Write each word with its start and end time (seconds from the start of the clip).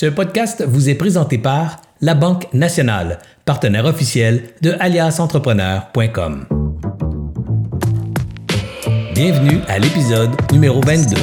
Ce 0.00 0.06
podcast 0.06 0.64
vous 0.66 0.88
est 0.88 0.94
présenté 0.94 1.36
par 1.36 1.82
La 2.00 2.14
Banque 2.14 2.46
Nationale, 2.54 3.18
partenaire 3.44 3.84
officiel 3.84 4.44
de 4.62 4.74
aliasentrepreneur.com. 4.80 6.46
Bienvenue 9.14 9.60
à 9.68 9.78
l'épisode 9.78 10.30
numéro 10.52 10.80
22. 10.80 11.16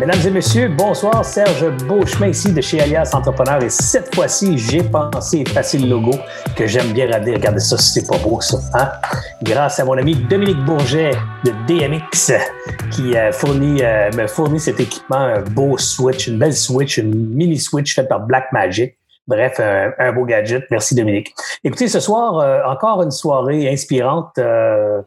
Mesdames 0.00 0.26
et 0.26 0.30
messieurs, 0.30 0.68
bonsoir. 0.68 1.22
Serge 1.26 1.68
Beauchemin 1.86 2.28
ici 2.28 2.50
de 2.54 2.62
chez 2.62 2.80
Alias 2.80 3.10
Entrepreneur. 3.12 3.62
Et 3.62 3.68
cette 3.68 4.14
fois-ci, 4.14 4.56
j'ai 4.56 4.82
pensé 4.82 5.44
facile 5.44 5.90
logo 5.90 6.12
que 6.56 6.66
j'aime 6.66 6.92
bien 6.92 7.04
regarder. 7.04 7.34
Regardez 7.34 7.60
ça, 7.60 7.76
c'est 7.76 8.08
pas 8.08 8.16
beau 8.16 8.40
ça. 8.40 8.56
Hein? 8.72 8.90
Grâce 9.42 9.78
à 9.78 9.84
mon 9.84 9.98
ami 9.98 10.14
Dominique 10.14 10.64
Bourget 10.64 11.10
de 11.44 11.52
DMX 11.66 12.32
qui 12.90 13.14
euh, 13.14 13.30
fournit, 13.30 13.82
euh, 13.82 14.10
me 14.16 14.26
fournit 14.26 14.58
cet 14.58 14.80
équipement, 14.80 15.18
un 15.18 15.42
beau 15.42 15.76
Switch, 15.76 16.28
une 16.28 16.38
belle 16.38 16.56
Switch, 16.56 16.96
une 16.96 17.14
mini 17.14 17.58
Switch 17.58 17.94
faite 17.94 18.08
par 18.08 18.20
Black 18.20 18.50
Magic. 18.52 18.96
Bref, 19.30 19.60
un, 19.60 20.12
beau 20.12 20.24
gadget. 20.24 20.64
Merci 20.72 20.96
Dominique. 20.96 21.32
Écoutez, 21.62 21.86
ce 21.86 22.00
soir, 22.00 22.38
euh, 22.40 22.62
encore 22.64 23.00
une 23.02 23.12
soirée 23.12 23.70
inspirante 23.70 24.38
euh, 24.38 25.02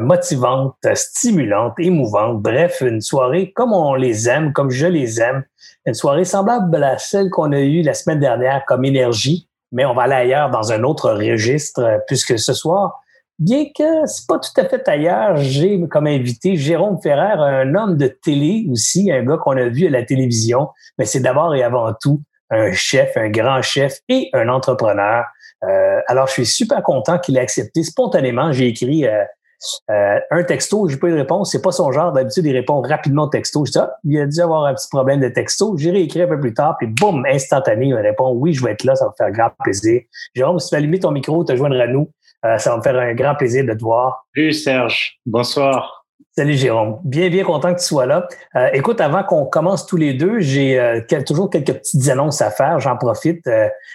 motivante, 0.00 0.76
stimulante, 0.94 1.74
émouvante. 1.78 2.42
Bref, 2.42 2.80
une 2.80 3.00
soirée 3.00 3.52
comme 3.52 3.72
on 3.72 3.94
les 3.94 4.28
aime, 4.28 4.52
comme 4.52 4.70
je 4.70 4.86
les 4.86 5.20
aime. 5.20 5.44
Une 5.86 5.94
soirée 5.94 6.24
semblable 6.24 6.82
à 6.82 6.98
celle 6.98 7.30
qu'on 7.30 7.52
a 7.52 7.60
eue 7.60 7.82
la 7.82 7.94
semaine 7.94 8.18
dernière 8.18 8.64
comme 8.66 8.84
énergie, 8.84 9.48
mais 9.72 9.84
on 9.84 9.94
va 9.94 10.02
aller 10.02 10.14
ailleurs 10.14 10.50
dans 10.50 10.72
un 10.72 10.82
autre 10.82 11.12
registre, 11.12 11.82
euh, 11.82 11.98
puisque 12.06 12.38
ce 12.38 12.52
soir, 12.52 13.00
bien 13.38 13.66
que 13.66 14.06
c'est 14.06 14.26
pas 14.26 14.38
tout 14.38 14.60
à 14.60 14.64
fait 14.64 14.88
ailleurs, 14.88 15.36
j'ai 15.36 15.80
comme 15.88 16.06
invité 16.06 16.56
Jérôme 16.56 16.98
Ferrer, 17.02 17.34
un 17.38 17.74
homme 17.74 17.96
de 17.96 18.08
télé 18.08 18.66
aussi, 18.70 19.12
un 19.12 19.22
gars 19.24 19.36
qu'on 19.36 19.56
a 19.56 19.68
vu 19.68 19.86
à 19.86 19.90
la 19.90 20.02
télévision, 20.02 20.70
mais 20.98 21.04
c'est 21.04 21.20
d'abord 21.20 21.54
et 21.54 21.62
avant 21.62 21.92
tout 22.00 22.20
un 22.50 22.72
chef, 22.72 23.16
un 23.16 23.28
grand 23.28 23.62
chef 23.62 24.00
et 24.08 24.30
un 24.32 24.48
entrepreneur. 24.48 25.24
Euh, 25.64 26.00
alors, 26.06 26.26
je 26.28 26.32
suis 26.32 26.46
super 26.46 26.82
content 26.82 27.18
qu'il 27.18 27.36
ait 27.36 27.40
accepté 27.40 27.82
spontanément. 27.82 28.52
J'ai 28.52 28.68
écrit 28.68 29.06
euh, 29.06 29.24
un 29.88 30.42
texto, 30.44 30.88
j'ai 30.88 30.96
pas 30.96 31.08
eu 31.08 31.12
de 31.12 31.16
réponse, 31.16 31.52
c'est 31.52 31.62
pas 31.62 31.72
son 31.72 31.92
genre. 31.92 32.12
D'habitude, 32.12 32.46
il 32.46 32.52
répond 32.52 32.80
rapidement 32.80 33.24
au 33.24 33.28
texto. 33.28 33.64
Je 33.64 33.72
dis, 33.72 33.78
ah, 33.78 33.92
il 34.04 34.20
a 34.20 34.26
dû 34.26 34.40
avoir 34.40 34.64
un 34.64 34.74
petit 34.74 34.88
problème 34.88 35.20
de 35.20 35.28
texto. 35.28 35.76
J'ai 35.76 35.90
réécrit 35.90 36.22
un 36.22 36.28
peu 36.28 36.40
plus 36.40 36.54
tard, 36.54 36.76
puis 36.78 36.86
boum, 36.88 37.24
instantané, 37.26 37.86
il 37.86 37.94
me 37.94 38.02
répond, 38.02 38.32
oui, 38.32 38.52
je 38.52 38.64
vais 38.64 38.72
être 38.72 38.84
là, 38.84 38.94
ça 38.94 39.06
va 39.06 39.10
me 39.10 39.16
faire 39.16 39.32
grand 39.32 39.50
plaisir. 39.62 40.00
Jérôme, 40.34 40.58
si 40.58 40.70
tu 40.70 40.74
allumer 40.74 41.00
ton 41.00 41.10
micro, 41.10 41.44
te 41.44 41.54
joindre 41.56 41.80
à 41.80 41.86
nous, 41.86 42.10
euh, 42.44 42.58
ça 42.58 42.70
va 42.70 42.76
me 42.78 42.82
faire 42.82 42.96
un 42.96 43.14
grand 43.14 43.34
plaisir 43.34 43.64
de 43.64 43.72
te 43.72 43.82
voir. 43.82 44.26
Salut 44.34 44.52
Serge, 44.52 45.18
bonsoir. 45.26 46.04
Salut 46.36 46.52
Jérôme, 46.52 47.00
bien 47.02 47.30
bien 47.30 47.44
content 47.44 47.72
que 47.74 47.80
tu 47.80 47.86
sois 47.86 48.04
là. 48.04 48.28
Euh, 48.56 48.68
écoute, 48.74 49.00
avant 49.00 49.24
qu'on 49.24 49.46
commence 49.46 49.86
tous 49.86 49.96
les 49.96 50.12
deux, 50.12 50.38
j'ai 50.40 51.02
toujours 51.26 51.48
quelques 51.48 51.72
petites 51.72 52.08
annonces 52.10 52.42
à 52.42 52.50
faire. 52.50 52.78
J'en 52.78 52.96
profite 52.98 53.48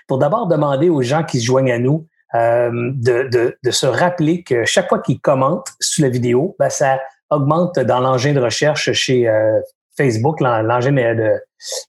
pour 0.07 0.17
d'abord 0.17 0.47
demander 0.47 0.89
aux 0.89 1.03
gens 1.03 1.23
qui 1.23 1.39
se 1.39 1.45
joignent 1.45 1.71
à 1.71 1.77
nous 1.77 2.07
euh, 2.07 2.10
de, 2.33 3.27
de, 3.29 3.57
de, 3.61 3.71
se 3.71 3.85
rappeler 3.85 4.43
que 4.43 4.63
chaque 4.65 4.87
fois 4.87 4.99
qu'il 4.99 5.19
commente 5.19 5.67
sous 5.79 6.01
la 6.01 6.09
vidéo, 6.09 6.55
ben, 6.59 6.69
ça 6.69 6.99
augmente 7.31 7.79
dans 7.79 7.99
l'engin 7.99 8.33
de 8.33 8.39
recherche 8.39 8.91
chez 8.91 9.27
euh, 9.27 9.59
Facebook, 9.97 10.39
l'engin 10.39 10.91
de 10.91 11.41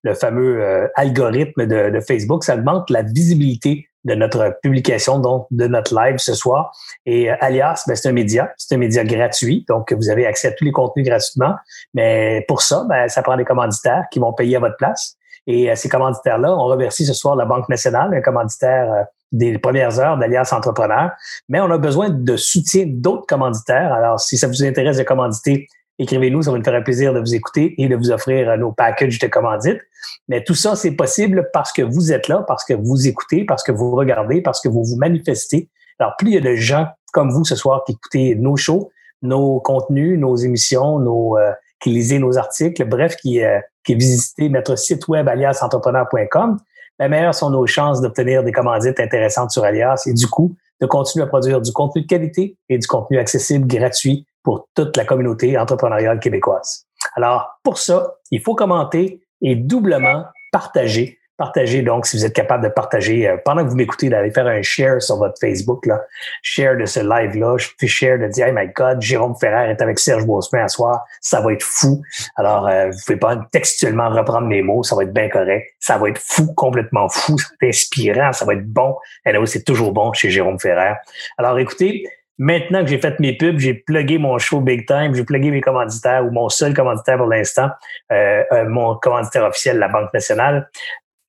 le 0.03 0.15
fameux 0.15 0.63
euh, 0.63 0.89
algorithme 0.97 1.67
de, 1.67 2.01
Facebook, 2.01 2.45
ça 2.45 2.57
augmente 2.57 2.91
la 2.91 3.03
visibilité 3.03 3.87
de 4.05 4.15
notre 4.15 4.59
publication, 4.63 5.21
donc 5.21 5.47
de 5.51 5.67
notre 5.67 5.95
live 5.95 6.19
ce 6.19 6.35
soir. 6.35 6.73
Et 7.07 7.31
Alias, 7.31 7.85
ben, 7.87 7.95
c'est 7.95 8.09
un 8.09 8.13
média, 8.13 8.53
c'est 8.57 8.75
un 8.75 8.79
média 8.79 9.05
gratuit, 9.05 9.65
donc 9.69 9.93
vous 9.93 10.11
avez 10.11 10.27
accès 10.27 10.49
à 10.49 10.53
tous 10.53 10.65
les 10.65 10.73
contenus 10.73 11.07
gratuitement. 11.07 11.55
Mais 11.95 12.45
pour 12.49 12.63
ça, 12.63 12.85
ben, 12.89 13.09
ça 13.09 13.23
prend 13.23 13.37
des 13.37 13.45
commanditaires 13.45 14.05
qui 14.11 14.19
vont 14.19 14.33
payer 14.33 14.57
à 14.57 14.61
votre 14.61 14.77
place. 14.77 15.17
Et 15.47 15.75
ces 15.75 15.89
commanditaires-là, 15.89 16.53
on 16.53 16.65
remercie 16.65 17.05
ce 17.05 17.15
soir 17.15 17.35
la 17.35 17.45
Banque 17.45 17.69
nationale, 17.69 18.15
un 18.15 18.21
commanditaire 18.21 19.07
des 19.33 19.59
premières 19.59 19.99
heures 19.99 20.19
d'Alliance 20.19 20.53
Entrepreneur, 20.53 21.11
mais 21.49 21.61
on 21.61 21.71
a 21.71 21.79
besoin 21.79 22.11
de 22.11 22.37
soutien 22.37 22.85
d'autres 22.87 23.27
commanditaires. 23.27 23.93
Alors, 23.93 24.21
si 24.21 24.37
ça 24.37 24.47
vous 24.47 24.63
intéresse 24.63 24.99
de 24.99 25.03
commanditer, 25.03 25.67
écrivez-nous, 25.99 26.43
ça 26.43 26.53
va 26.53 26.59
nous 26.59 26.65
faire 26.65 26.85
plaisir 26.85 27.15
de 27.15 27.21
vous 27.21 27.35
écouter 27.35 27.75
et 27.79 27.89
de 27.89 27.97
vous 27.97 28.11
offrir 28.11 28.57
nos 28.59 28.73
packages 28.73 29.19
de 29.19 29.27
commandite. 29.27 29.81
Mais 30.29 30.45
tout 30.45 30.55
ça, 30.55 30.77
c'est 30.77 30.93
possible 30.93 31.49
parce 31.53 31.73
que 31.73 31.83
vous 31.83 32.13
êtes 32.13 32.29
là, 32.29 32.45
parce 32.47 32.65
que 32.65 32.75
vous 32.75 33.09
écoutez, 33.09 33.45
parce 33.45 33.63
que 33.63 33.73
vous 33.73 33.95
regardez, 33.95 34.43
parce 34.43 34.61
que 34.61 34.69
vous 34.69 34.85
vous 34.85 34.97
manifestez. 34.97 35.69
Alors, 35.99 36.15
plus 36.19 36.29
il 36.29 36.35
y 36.35 36.39
a 36.39 36.41
de 36.41 36.55
gens 36.55 36.89
comme 37.13 37.31
vous 37.31 37.45
ce 37.45 37.57
soir 37.57 37.85
qui 37.85 37.93
écoutez 37.93 38.35
nos 38.35 38.57
shows, 38.57 38.91
nos 39.23 39.61
contenus, 39.61 40.19
nos 40.19 40.37
émissions, 40.37 40.99
nos, 40.99 41.39
euh, 41.39 41.53
qui 41.81 41.91
lisez 41.91 42.19
nos 42.19 42.39
articles, 42.39 42.85
bref, 42.85 43.17
qui, 43.17 43.43
euh, 43.45 43.61
qui 43.85 43.95
visitez 43.95 44.49
notre 44.49 44.77
site 44.77 45.07
web 45.09 45.29
aliasentrepreneur.com, 45.29 46.59
la 47.03 47.09
meilleure 47.09 47.35
sont 47.35 47.51
nos 47.51 47.67
chances 47.67 48.01
d'obtenir 48.01 48.45
des 48.45 48.53
commandites 48.53 49.01
intéressantes 49.01 49.51
sur 49.51 49.65
Alias 49.65 50.05
et 50.07 50.15
du 50.15 50.29
coup, 50.29 50.55
de 50.81 50.87
continuer 50.87 51.25
à 51.25 51.27
produire 51.27 51.61
du 51.61 51.73
contenu 51.73 52.03
de 52.03 52.07
qualité 52.07 52.57
et 52.69 52.79
du 52.79 52.87
contenu 52.87 53.19
accessible 53.19 53.67
gratuit 53.67 54.25
pour 54.45 54.69
toute 54.77 54.97
la 54.97 55.05
communauté 55.05 55.59
entrepreneuriale 55.59 56.21
québécoise. 56.21 56.87
Alors, 57.17 57.59
pour 57.65 57.79
ça, 57.79 58.15
il 58.31 58.41
faut 58.41 58.55
commenter 58.55 59.21
et 59.41 59.57
doublement 59.57 60.27
partager 60.53 61.19
Partagez 61.43 61.83
donc, 61.83 62.07
si 62.07 62.17
vous 62.17 62.25
êtes 62.25 62.35
capable 62.35 62.63
de 62.63 62.69
partager, 62.69 63.29
euh, 63.29 63.37
pendant 63.45 63.65
que 63.65 63.69
vous 63.69 63.75
m'écoutez, 63.75 64.09
d'aller 64.09 64.31
faire 64.31 64.47
un 64.47 64.63
share 64.63 65.03
sur 65.03 65.17
votre 65.17 65.41
Facebook, 65.41 65.85
là, 65.87 66.01
share 66.41 66.77
de 66.77 66.85
ce 66.85 67.01
live-là, 67.01 67.57
je 67.59 67.67
fais 67.81 67.89
share 67.89 68.17
de 68.21 68.29
dire, 68.29 68.47
hey 68.47 68.53
my 68.55 68.69
God, 68.69 69.03
Jérôme 69.03 69.35
Ferrer 69.35 69.69
est 69.69 69.83
avec 69.83 69.99
Serge 69.99 70.25
Beausemain 70.25 70.63
à 70.63 70.69
soir, 70.69 71.05
ça 71.21 71.41
va 71.41 71.53
être 71.53 71.65
fou. 71.65 72.01
Alors, 72.37 72.69
euh, 72.69 72.91
vous 72.91 72.99
pouvez 73.05 73.19
pas 73.19 73.37
textuellement 73.51 74.09
reprendre 74.09 74.47
mes 74.47 74.63
mots, 74.63 74.85
ça 74.85 74.95
va 74.95 75.03
être 75.03 75.13
bien 75.13 75.29
correct. 75.29 75.67
Ça 75.81 75.99
va 75.99 76.11
être 76.11 76.21
fou, 76.21 76.55
complètement 76.55 77.09
fou, 77.09 77.37
ça 77.37 77.49
va 77.49 77.67
être 77.67 77.75
inspirant, 77.75 78.33
ça 78.33 78.45
va 78.45 78.55
être 78.55 78.69
bon. 78.69 78.95
Et 79.27 79.33
là, 79.33 79.45
c'est 79.45 79.65
toujours 79.65 79.91
bon 79.91 80.13
chez 80.13 80.31
Jérôme 80.31 80.61
Ferrer. 80.61 80.95
Alors, 81.39 81.59
écoutez, 81.59 82.05
Maintenant 82.39 82.81
que 82.81 82.87
j'ai 82.87 82.99
fait 82.99 83.21
mes 83.21 83.37
pubs, 83.37 83.59
j'ai 83.59 83.75
plugué 83.75 84.19
mon 84.19 84.39
show 84.39 84.61
big 84.61 84.87
time, 84.87 85.15
j'ai 85.15 85.23
plugué 85.23 85.51
mes 85.51 85.61
commanditaires 85.61 86.25
ou 86.25 86.31
mon 86.31 86.49
seul 86.49 86.75
commanditaire 86.75 87.19
pour 87.19 87.27
l'instant, 87.27 87.69
euh, 88.11 88.43
mon 88.69 88.97
commanditaire 88.97 89.45
officiel, 89.45 89.79
la 89.79 89.89
Banque 89.89 90.13
nationale 90.15 90.69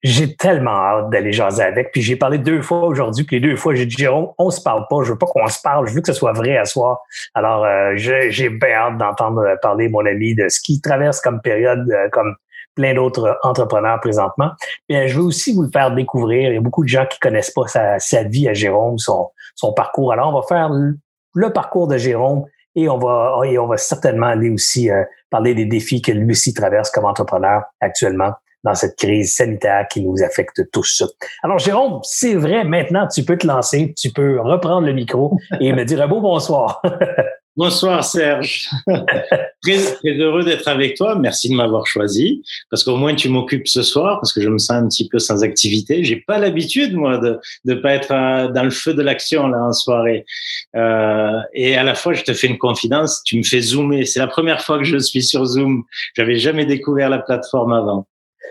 j'ai 0.04 0.36
tellement 0.36 0.70
hâte 0.70 1.10
d'aller 1.10 1.32
jaser 1.32 1.62
avec. 1.62 1.90
Puis 1.90 2.02
j'ai 2.02 2.14
parlé 2.14 2.36
deux 2.36 2.60
fois 2.60 2.84
aujourd'hui, 2.84 3.24
puis 3.24 3.40
les 3.40 3.48
deux 3.48 3.56
fois, 3.56 3.74
j'ai 3.74 3.86
dit 3.86 3.96
Jérôme, 3.96 4.28
on 4.38 4.50
se 4.50 4.60
parle 4.60 4.86
pas, 4.90 5.02
je 5.02 5.12
veux 5.12 5.18
pas 5.18 5.26
qu'on 5.26 5.46
se 5.48 5.60
parle, 5.62 5.88
je 5.88 5.94
veux 5.94 6.02
que 6.02 6.12
ce 6.12 6.12
soit 6.12 6.34
vrai 6.34 6.58
à 6.58 6.66
soi. 6.66 7.00
Alors, 7.32 7.64
euh, 7.64 7.94
j'ai 7.96 8.50
bien 8.50 8.74
hâte 8.74 8.98
d'entendre 8.98 9.56
parler, 9.62 9.88
mon 9.88 10.04
ami, 10.04 10.34
de 10.34 10.48
ce 10.48 10.60
qui 10.60 10.82
traverse 10.82 11.20
comme 11.20 11.40
période, 11.40 11.90
euh, 11.90 12.08
comme 12.12 12.36
plein 12.74 12.92
d'autres 12.92 13.38
entrepreneurs 13.42 13.98
présentement. 14.00 14.50
Bien, 14.90 15.06
je 15.06 15.16
veux 15.18 15.24
aussi 15.24 15.54
vous 15.54 15.62
le 15.62 15.70
faire 15.72 15.94
découvrir. 15.94 16.50
Il 16.50 16.54
y 16.54 16.58
a 16.58 16.60
beaucoup 16.60 16.82
de 16.82 16.88
gens 16.88 17.06
qui 17.06 17.18
connaissent 17.18 17.52
pas 17.52 17.66
sa, 17.66 17.98
sa 17.98 18.24
vie 18.24 18.46
à 18.46 18.52
Jérôme, 18.52 18.98
son, 18.98 19.30
son 19.54 19.72
parcours. 19.72 20.12
Alors, 20.12 20.28
on 20.28 20.40
va 20.40 20.46
faire 20.46 20.70
le 21.34 21.52
parcours 21.52 21.88
de 21.88 21.96
Jérôme 21.96 22.44
et 22.74 22.90
on 22.90 22.98
va, 22.98 23.38
et 23.44 23.58
on 23.58 23.68
va 23.68 23.78
certainement 23.78 24.26
aller 24.26 24.50
aussi 24.50 24.90
euh, 24.90 25.04
parler 25.30 25.54
des 25.54 25.64
défis 25.64 26.02
que 26.02 26.12
lui 26.12 26.32
aussi 26.32 26.52
traverse 26.52 26.90
comme 26.90 27.06
entrepreneur 27.06 27.62
actuellement 27.80 28.34
dans 28.64 28.74
cette 28.74 28.96
crise 28.96 29.36
sanitaire 29.36 29.86
qui 29.90 30.02
nous 30.02 30.22
affecte 30.22 30.62
tous. 30.72 31.02
Alors, 31.42 31.58
Jérôme, 31.58 32.00
c'est 32.02 32.34
vrai, 32.34 32.64
maintenant, 32.64 33.06
tu 33.06 33.22
peux 33.22 33.36
te 33.36 33.46
lancer, 33.46 33.94
tu 33.96 34.10
peux 34.10 34.40
reprendre 34.40 34.86
le 34.86 34.92
micro 34.92 35.36
et 35.60 35.72
me 35.72 35.84
dire 35.84 36.02
un 36.02 36.08
beau 36.08 36.20
bonsoir. 36.20 36.82
Bonsoir 37.56 38.02
Serge. 38.02 38.68
très, 39.62 39.78
heureux 40.04 40.42
d'être 40.42 40.66
avec 40.66 40.96
toi. 40.96 41.14
Merci 41.14 41.48
de 41.48 41.54
m'avoir 41.54 41.86
choisi 41.86 42.42
parce 42.68 42.82
qu'au 42.82 42.96
moins 42.96 43.14
tu 43.14 43.28
m'occupes 43.28 43.68
ce 43.68 43.82
soir 43.82 44.18
parce 44.20 44.32
que 44.32 44.40
je 44.40 44.48
me 44.48 44.58
sens 44.58 44.72
un 44.72 44.88
petit 44.88 45.08
peu 45.08 45.20
sans 45.20 45.44
activité. 45.44 46.02
J'ai 46.02 46.16
pas 46.16 46.38
l'habitude 46.38 46.96
moi 46.96 47.18
de 47.18 47.38
ne 47.64 47.74
pas 47.74 47.92
être 47.92 48.10
euh, 48.10 48.48
dans 48.48 48.64
le 48.64 48.70
feu 48.70 48.92
de 48.92 49.02
l'action 49.02 49.46
là 49.46 49.62
en 49.62 49.72
soirée. 49.72 50.24
Euh, 50.74 51.40
et 51.52 51.76
à 51.76 51.84
la 51.84 51.94
fois 51.94 52.12
je 52.12 52.24
te 52.24 52.32
fais 52.32 52.48
une 52.48 52.58
confidence. 52.58 53.22
Tu 53.24 53.38
me 53.38 53.44
fais 53.44 53.60
zoomer. 53.60 54.04
C'est 54.04 54.18
la 54.18 54.26
première 54.26 54.60
fois 54.60 54.78
que 54.78 54.84
je 54.84 54.98
suis 54.98 55.22
sur 55.22 55.44
Zoom. 55.44 55.84
J'avais 56.16 56.36
jamais 56.36 56.66
découvert 56.66 57.08
la 57.08 57.20
plateforme 57.20 57.72
avant. 57.72 58.08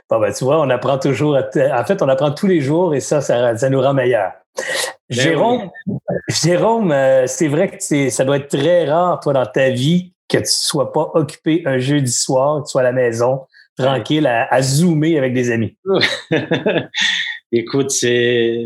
Bon, 0.10 0.20
ben, 0.20 0.34
tu 0.34 0.44
vois, 0.44 0.62
on 0.62 0.70
apprend 0.70 0.98
toujours. 0.98 1.38
En 1.38 1.86
fait, 1.86 2.02
on 2.02 2.10
apprend 2.10 2.32
tous 2.32 2.48
les 2.48 2.62
jours 2.62 2.94
et 2.96 3.00
ça, 3.00 3.22
ça, 3.22 3.70
nous 3.70 3.82
rend 3.82 3.94
meilleurs. 3.94 4.34
Ben 5.10 5.20
Jérôme, 5.20 5.70
Jérôme 6.30 6.92
euh, 6.92 7.26
c'est 7.28 7.48
vrai 7.48 7.78
que 7.78 8.10
ça 8.10 8.24
doit 8.24 8.38
être 8.38 8.48
très 8.48 8.86
rare, 8.86 9.20
toi, 9.20 9.34
dans 9.34 9.46
ta 9.46 9.70
vie, 9.70 10.14
que 10.30 10.38
tu 10.38 10.44
ne 10.44 10.48
sois 10.48 10.92
pas 10.92 11.12
occupé 11.14 11.64
un 11.66 11.78
jeudi 11.78 12.12
soir, 12.12 12.62
que 12.62 12.68
tu 12.68 12.72
sois 12.72 12.82
à 12.82 12.86
la 12.86 12.92
maison, 12.92 13.42
tranquille, 13.78 14.28
à, 14.28 14.62
zoomer 14.62 15.18
avec 15.18 15.34
des 15.34 15.52
amis. 15.52 15.78
Écoute, 17.52 17.92
c'est 17.92 18.66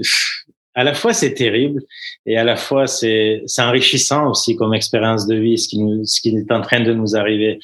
à 0.77 0.83
la 0.83 0.93
fois 0.93 1.11
c'est 1.11 1.33
terrible 1.33 1.81
et 2.27 2.37
à 2.37 2.43
la 2.43 2.55
fois 2.55 2.85
c'est 2.85 3.43
enrichissant 3.57 4.29
aussi 4.29 4.55
comme 4.55 4.75
expérience 4.75 5.25
de 5.25 5.35
vie 5.35 5.57
ce 5.57 5.67
qui 5.67 5.79
nous, 5.79 6.05
ce 6.05 6.21
qui 6.21 6.29
est 6.29 6.51
en 6.51 6.61
train 6.61 6.79
de 6.79 6.93
nous 6.93 7.15
arriver. 7.15 7.59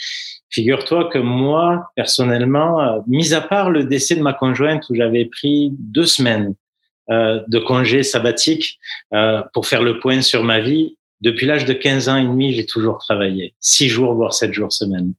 Figure-toi 0.50 1.10
que 1.12 1.18
moi, 1.18 1.90
personnellement, 1.96 2.80
euh, 2.82 3.00
mis 3.08 3.34
à 3.34 3.42
part 3.42 3.72
le 3.72 3.86
décès 3.86 4.16
de 4.16 4.22
ma 4.22 4.34
conjointe 4.34 4.84
où 4.90 4.96
j'avais 4.96 5.26
pris 5.26 5.72
deux 5.80 6.06
semaines 6.06 6.54
euh, 7.10 7.42
de 7.48 7.60
congé 7.60 8.02
sabbatique 8.02 8.80
euh, 9.14 9.42
pour 9.54 9.68
faire 9.68 9.84
le 9.84 10.00
point 10.00 10.22
sur 10.22 10.44
ma 10.44 10.60
vie, 10.60 10.98
depuis 11.22 11.46
l'âge 11.46 11.66
de 11.66 11.74
15 11.74 12.10
ans 12.10 12.18
et 12.18 12.24
demi, 12.24 12.54
j'ai 12.54 12.66
toujours 12.66 12.98
travaillé, 12.98 13.54
six 13.60 13.90
jours, 13.90 14.14
voire 14.14 14.34
sept 14.34 14.54
jours 14.54 14.72
semaine. 14.74 15.14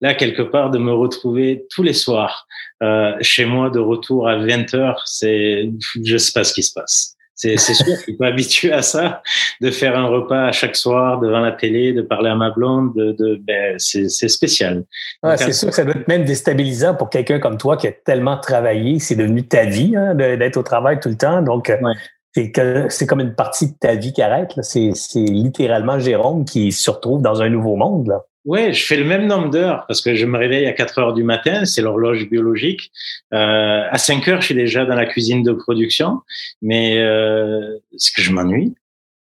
là, 0.00 0.14
quelque 0.14 0.42
part, 0.42 0.70
de 0.70 0.78
me 0.78 0.92
retrouver 0.92 1.66
tous 1.70 1.82
les 1.82 1.92
soirs 1.92 2.46
euh, 2.82 3.12
chez 3.20 3.44
moi 3.44 3.70
de 3.70 3.78
retour 3.78 4.28
à 4.28 4.36
20 4.36 4.74
heures, 4.74 5.02
c'est, 5.06 5.70
je 6.04 6.16
sais 6.16 6.32
pas 6.32 6.44
ce 6.44 6.54
qui 6.54 6.62
se 6.62 6.72
passe. 6.72 7.16
C'est, 7.40 7.56
sûr, 7.56 7.86
je 7.86 8.02
suis 8.02 8.16
pas 8.16 8.26
habitué 8.28 8.70
à 8.70 8.82
ça, 8.82 9.22
de 9.62 9.70
faire 9.70 9.98
un 9.98 10.06
repas 10.06 10.48
à 10.48 10.52
chaque 10.52 10.76
soir 10.76 11.20
devant 11.20 11.40
la 11.40 11.52
télé, 11.52 11.94
de 11.94 12.02
parler 12.02 12.28
à 12.28 12.34
ma 12.34 12.50
blonde, 12.50 12.92
de, 12.94 13.12
de 13.12 13.40
ben, 13.42 13.76
c'est, 13.78 14.10
c'est 14.10 14.28
spécial. 14.28 14.84
Ouais, 15.22 15.38
c'est 15.38 15.54
sûr 15.54 15.68
que 15.68 15.74
ça 15.74 15.84
doit 15.84 15.94
être 15.94 16.08
même 16.08 16.24
déstabilisant 16.24 16.94
pour 16.94 17.08
quelqu'un 17.08 17.38
comme 17.38 17.56
toi 17.56 17.78
qui 17.78 17.86
a 17.88 17.92
tellement 17.92 18.36
travaillé. 18.36 18.98
C'est 18.98 19.14
devenu 19.14 19.46
ta 19.48 19.64
vie 19.64 19.96
hein, 19.96 20.14
d'être 20.14 20.58
au 20.58 20.62
travail 20.62 21.00
tout 21.00 21.08
le 21.08 21.16
temps. 21.16 21.40
Donc, 21.40 21.68
ouais. 21.68 21.92
c'est, 22.34 22.50
que, 22.50 22.86
c'est 22.90 23.06
comme 23.06 23.20
une 23.20 23.34
partie 23.34 23.68
de 23.68 23.76
ta 23.78 23.94
vie 23.94 24.12
qui 24.12 24.20
arrête. 24.20 24.52
C'est 24.60 24.92
littéralement 25.14 25.98
Jérôme 25.98 26.44
qui 26.44 26.72
se 26.72 26.90
retrouve 26.90 27.22
dans 27.22 27.40
un 27.40 27.48
nouveau 27.48 27.76
monde. 27.76 28.08
Là. 28.08 28.22
Oui, 28.46 28.72
je 28.72 28.86
fais 28.86 28.96
le 28.96 29.04
même 29.04 29.26
nombre 29.26 29.50
d'heures 29.50 29.84
parce 29.86 30.00
que 30.00 30.14
je 30.14 30.24
me 30.24 30.38
réveille 30.38 30.66
à 30.66 30.72
4 30.72 30.98
heures 30.98 31.12
du 31.12 31.22
matin, 31.22 31.66
c'est 31.66 31.82
l'horloge 31.82 32.28
biologique. 32.28 32.90
Euh, 33.34 33.82
à 33.90 33.98
5 33.98 34.26
heures, 34.28 34.40
je 34.40 34.46
suis 34.46 34.54
déjà 34.54 34.86
dans 34.86 34.94
la 34.94 35.04
cuisine 35.04 35.42
de 35.42 35.52
production, 35.52 36.20
mais 36.62 36.98
euh, 36.98 37.76
c'est 37.98 38.14
que 38.14 38.22
je 38.22 38.32
m'ennuie? 38.32 38.74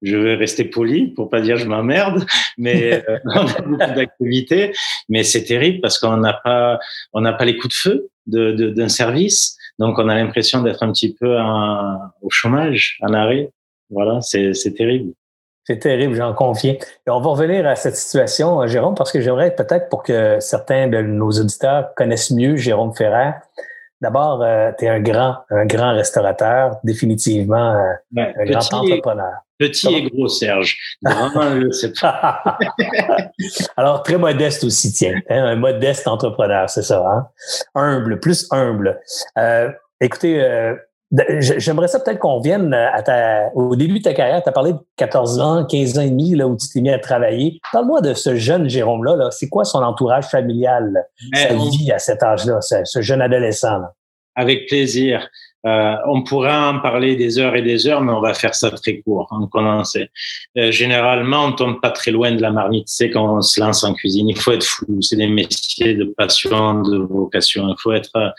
Je 0.02 0.16
vais 0.16 0.36
rester 0.36 0.64
poli 0.64 1.10
pour 1.10 1.30
pas 1.30 1.42
dire 1.42 1.58
je 1.58 1.66
m'emmerde, 1.66 2.26
mais 2.58 3.04
euh, 3.10 3.18
on 3.26 3.48
a 3.48 3.62
beaucoup 3.62 3.94
d'activités, 3.94 4.72
mais 5.10 5.24
c'est 5.24 5.44
terrible 5.44 5.82
parce 5.82 6.00
qu'on 6.00 6.18
n'a 6.18 6.34
pas 6.34 6.80
on 7.12 7.22
n'a 7.22 7.34
pas 7.34 7.46
les 7.46 7.58
coups 7.58 7.76
de 7.76 7.80
feu 7.80 8.10
d'un 8.28 8.54
de, 8.54 8.70
d'un 8.70 8.90
service, 8.90 9.58
donc 9.78 10.00
on 10.00 10.08
a 10.08 10.16
l'impression 10.16 10.62
d'être 10.62 10.84
un 10.84 10.92
petit 10.92 11.14
peu 11.14 11.38
en, 11.38 11.98
au 12.22 12.30
chômage, 12.30 12.98
en 13.02 13.14
arrêt. 13.14 13.50
Voilà, 13.90 14.22
c'est 14.22 14.74
terrible. 14.76 15.12
C'est 15.64 15.78
terrible, 15.78 16.16
j'en 16.16 16.34
conviens. 16.34 16.74
Et 16.74 17.10
on 17.10 17.22
va 17.22 17.30
revenir 17.30 17.68
à 17.68 17.76
cette 17.76 17.96
situation, 17.96 18.66
Jérôme, 18.66 18.96
parce 18.96 19.12
que 19.12 19.22
j'aimerais 19.22 19.54
peut-être 19.54 19.90
pour 19.90 20.02
que 20.02 20.40
certains 20.40 20.88
de 20.88 21.02
nos 21.02 21.30
auditeurs 21.30 21.94
connaissent 21.96 22.32
mieux 22.32 22.56
Jérôme 22.56 22.94
Ferrer. 22.96 23.34
D'abord, 24.02 24.42
euh, 24.42 24.72
tu 24.80 24.86
es 24.86 24.90
un 24.90 25.00
grand, 25.00 25.38
un 25.52 25.68
grand 25.68 25.94
restaurateur, 25.94 26.78
définitivement 26.84 27.76
euh, 27.76 27.94
un 28.18 28.46
grand 28.46 28.74
entrepreneur. 28.74 29.34
Petit 29.60 29.86
Comment? 29.86 29.98
et 29.98 30.10
gros, 30.10 30.28
Serge. 30.28 30.76
Vraiment, 31.04 31.62
je 31.62 31.70
sais 31.70 31.94
pas. 32.02 32.58
Alors, 33.78 34.02
très 34.02 34.18
modeste 34.18 34.64
aussi, 34.64 34.92
tiens. 34.92 35.22
Hein, 35.30 35.44
un 35.46 35.56
modeste 35.56 36.08
entrepreneur, 36.08 36.68
c'est 36.68 36.82
ça. 36.82 37.06
Hein? 37.06 37.28
Humble, 37.76 38.20
plus 38.20 38.48
humble. 38.50 39.00
Euh, 39.38 39.70
écoutez, 40.00 40.44
J'aimerais 41.40 41.90
ça 41.90 42.00
peut-être 42.00 42.20
qu'on 42.20 42.40
vienne 42.40 42.74
à 42.74 43.02
ta, 43.04 43.50
au 43.54 43.76
début 43.76 44.00
de 44.00 44.04
ta 44.04 44.14
carrière. 44.14 44.42
Tu 44.42 44.48
as 44.50 44.54
parlé 44.54 44.74
de 44.74 44.80
14 44.96 45.40
ans, 45.40 45.66
15 45.66 46.00
ans 46.00 46.02
et 46.02 46.10
demi 46.10 46.36
là, 46.36 46.48
où 46.48 46.56
tu 46.56 46.68
t'es 46.74 46.80
mis 46.80 46.90
à 46.90 47.00
travailler. 47.00 47.60
Parle-moi 47.74 48.00
de 48.02 48.14
ce 48.14 48.36
jeune 48.36 48.70
Jérôme-là. 48.70 49.16
-là, 49.16 49.32
C'est 49.32 49.50
quoi 49.50 49.66
son 49.66 49.80
entourage 49.80 50.26
familial, 50.26 51.06
Mais 51.34 51.48
sa 51.48 51.54
on... 51.54 51.70
vie 51.70 51.92
à 51.92 52.00
cet 52.00 52.24
âge-là, 52.24 52.62
ce, 52.62 52.76
ce, 52.86 53.02
jeune 53.02 53.22
adolescent? 53.22 53.80
Là? 53.80 53.94
Avec 54.36 54.68
plaisir. 54.68 55.28
Euh, 55.68 55.96
on 56.08 56.24
pourrait 56.24 56.56
en 56.56 56.80
parler 56.80 57.16
des 57.16 57.38
heures 57.38 57.56
et 57.56 57.62
des 57.62 57.88
heures, 57.88 58.02
mais 58.02 58.12
on 58.12 58.22
va 58.22 58.34
faire 58.34 58.56
ça 58.56 58.72
très 58.72 59.00
court, 59.02 59.28
en 59.30 59.46
condensé. 59.48 60.10
Euh, 60.58 60.72
généralement, 60.72 61.46
on 61.46 61.52
tombe 61.52 61.80
pas 61.80 61.92
très 61.92 62.10
loin 62.10 62.32
de 62.32 62.42
la 62.42 62.52
marmite. 62.52 62.88
C'est 62.88 63.12
quand 63.12 63.38
on 63.38 63.42
se 63.42 63.60
lance 63.60 63.84
en 63.84 63.94
cuisine, 63.94 64.30
il 64.30 64.40
faut 64.40 64.54
être 64.54 64.64
fou. 64.64 64.86
C'est 65.02 65.18
des 65.18 65.28
métiers 65.28 65.94
de 65.94 66.06
passion, 66.06 66.82
de 66.82 66.98
vocation. 66.98 67.68
Il 67.68 67.76
faut 67.80 67.92
être 67.92 68.34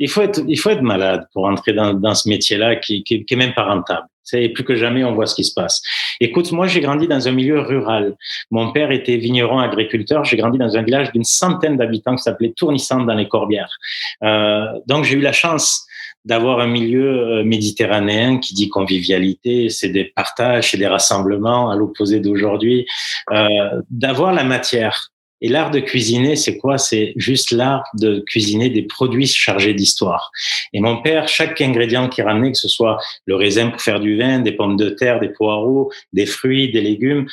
il 0.00 0.08
faut 0.08 0.22
être, 0.22 0.42
il 0.48 0.58
faut 0.58 0.70
être 0.70 0.82
malade 0.82 1.28
pour 1.32 1.44
entrer 1.44 1.72
dans, 1.72 1.94
dans 1.94 2.14
ce 2.14 2.28
métier-là 2.28 2.76
qui, 2.76 3.04
qui, 3.04 3.24
qui 3.24 3.34
est 3.34 3.36
même 3.36 3.54
pas 3.54 3.64
rentable. 3.64 4.06
C'est 4.22 4.48
plus 4.48 4.64
que 4.64 4.76
jamais, 4.76 5.04
on 5.04 5.12
voit 5.12 5.26
ce 5.26 5.34
qui 5.34 5.44
se 5.44 5.52
passe. 5.54 5.82
Écoute, 6.20 6.50
moi, 6.52 6.66
j'ai 6.66 6.80
grandi 6.80 7.06
dans 7.08 7.26
un 7.26 7.32
milieu 7.32 7.60
rural. 7.60 8.16
Mon 8.50 8.72
père 8.72 8.90
était 8.92 9.16
vigneron 9.16 9.58
agriculteur. 9.58 10.24
J'ai 10.24 10.36
grandi 10.36 10.56
dans 10.56 10.76
un 10.76 10.82
village 10.82 11.10
d'une 11.12 11.24
centaine 11.24 11.76
d'habitants 11.76 12.14
qui 12.16 12.22
s'appelait 12.22 12.52
Tournissante 12.56 13.06
dans 13.06 13.14
les 13.14 13.28
Corbières. 13.28 13.76
Euh, 14.22 14.66
donc, 14.86 15.04
j'ai 15.04 15.16
eu 15.16 15.20
la 15.20 15.32
chance 15.32 15.84
d'avoir 16.24 16.60
un 16.60 16.66
milieu 16.66 17.42
méditerranéen 17.44 18.38
qui 18.38 18.54
dit 18.54 18.68
convivialité, 18.68 19.68
c'est 19.68 19.88
des 19.88 20.04
partages, 20.04 20.70
c'est 20.70 20.76
des 20.76 20.86
rassemblements 20.86 21.70
à 21.70 21.76
l'opposé 21.76 22.20
d'aujourd'hui, 22.20 22.86
euh, 23.32 23.46
d'avoir 23.90 24.32
la 24.32 24.44
matière 24.44 25.10
et 25.40 25.48
l'art 25.48 25.70
de 25.70 25.80
cuisiner, 25.80 26.36
c'est 26.36 26.56
quoi? 26.56 26.78
C'est 26.78 27.12
juste 27.16 27.50
l'art 27.50 27.84
de 27.94 28.22
cuisiner 28.26 28.70
des 28.70 28.82
produits 28.82 29.26
chargés 29.26 29.74
d'histoire. 29.74 30.30
Et 30.72 30.80
mon 30.80 31.00
père, 31.02 31.28
chaque 31.28 31.60
ingrédient 31.60 32.08
qu'il 32.08 32.24
ramenait, 32.24 32.52
que 32.52 32.58
ce 32.58 32.68
soit 32.68 32.98
le 33.26 33.36
raisin 33.36 33.70
pour 33.70 33.80
faire 33.80 34.00
du 34.00 34.18
vin, 34.18 34.40
des 34.40 34.52
pommes 34.52 34.76
de 34.76 34.90
terre, 34.90 35.20
des 35.20 35.30
poireaux, 35.30 35.90
des 36.12 36.26
fruits, 36.26 36.70
des 36.70 36.80
légumes, 36.80 37.26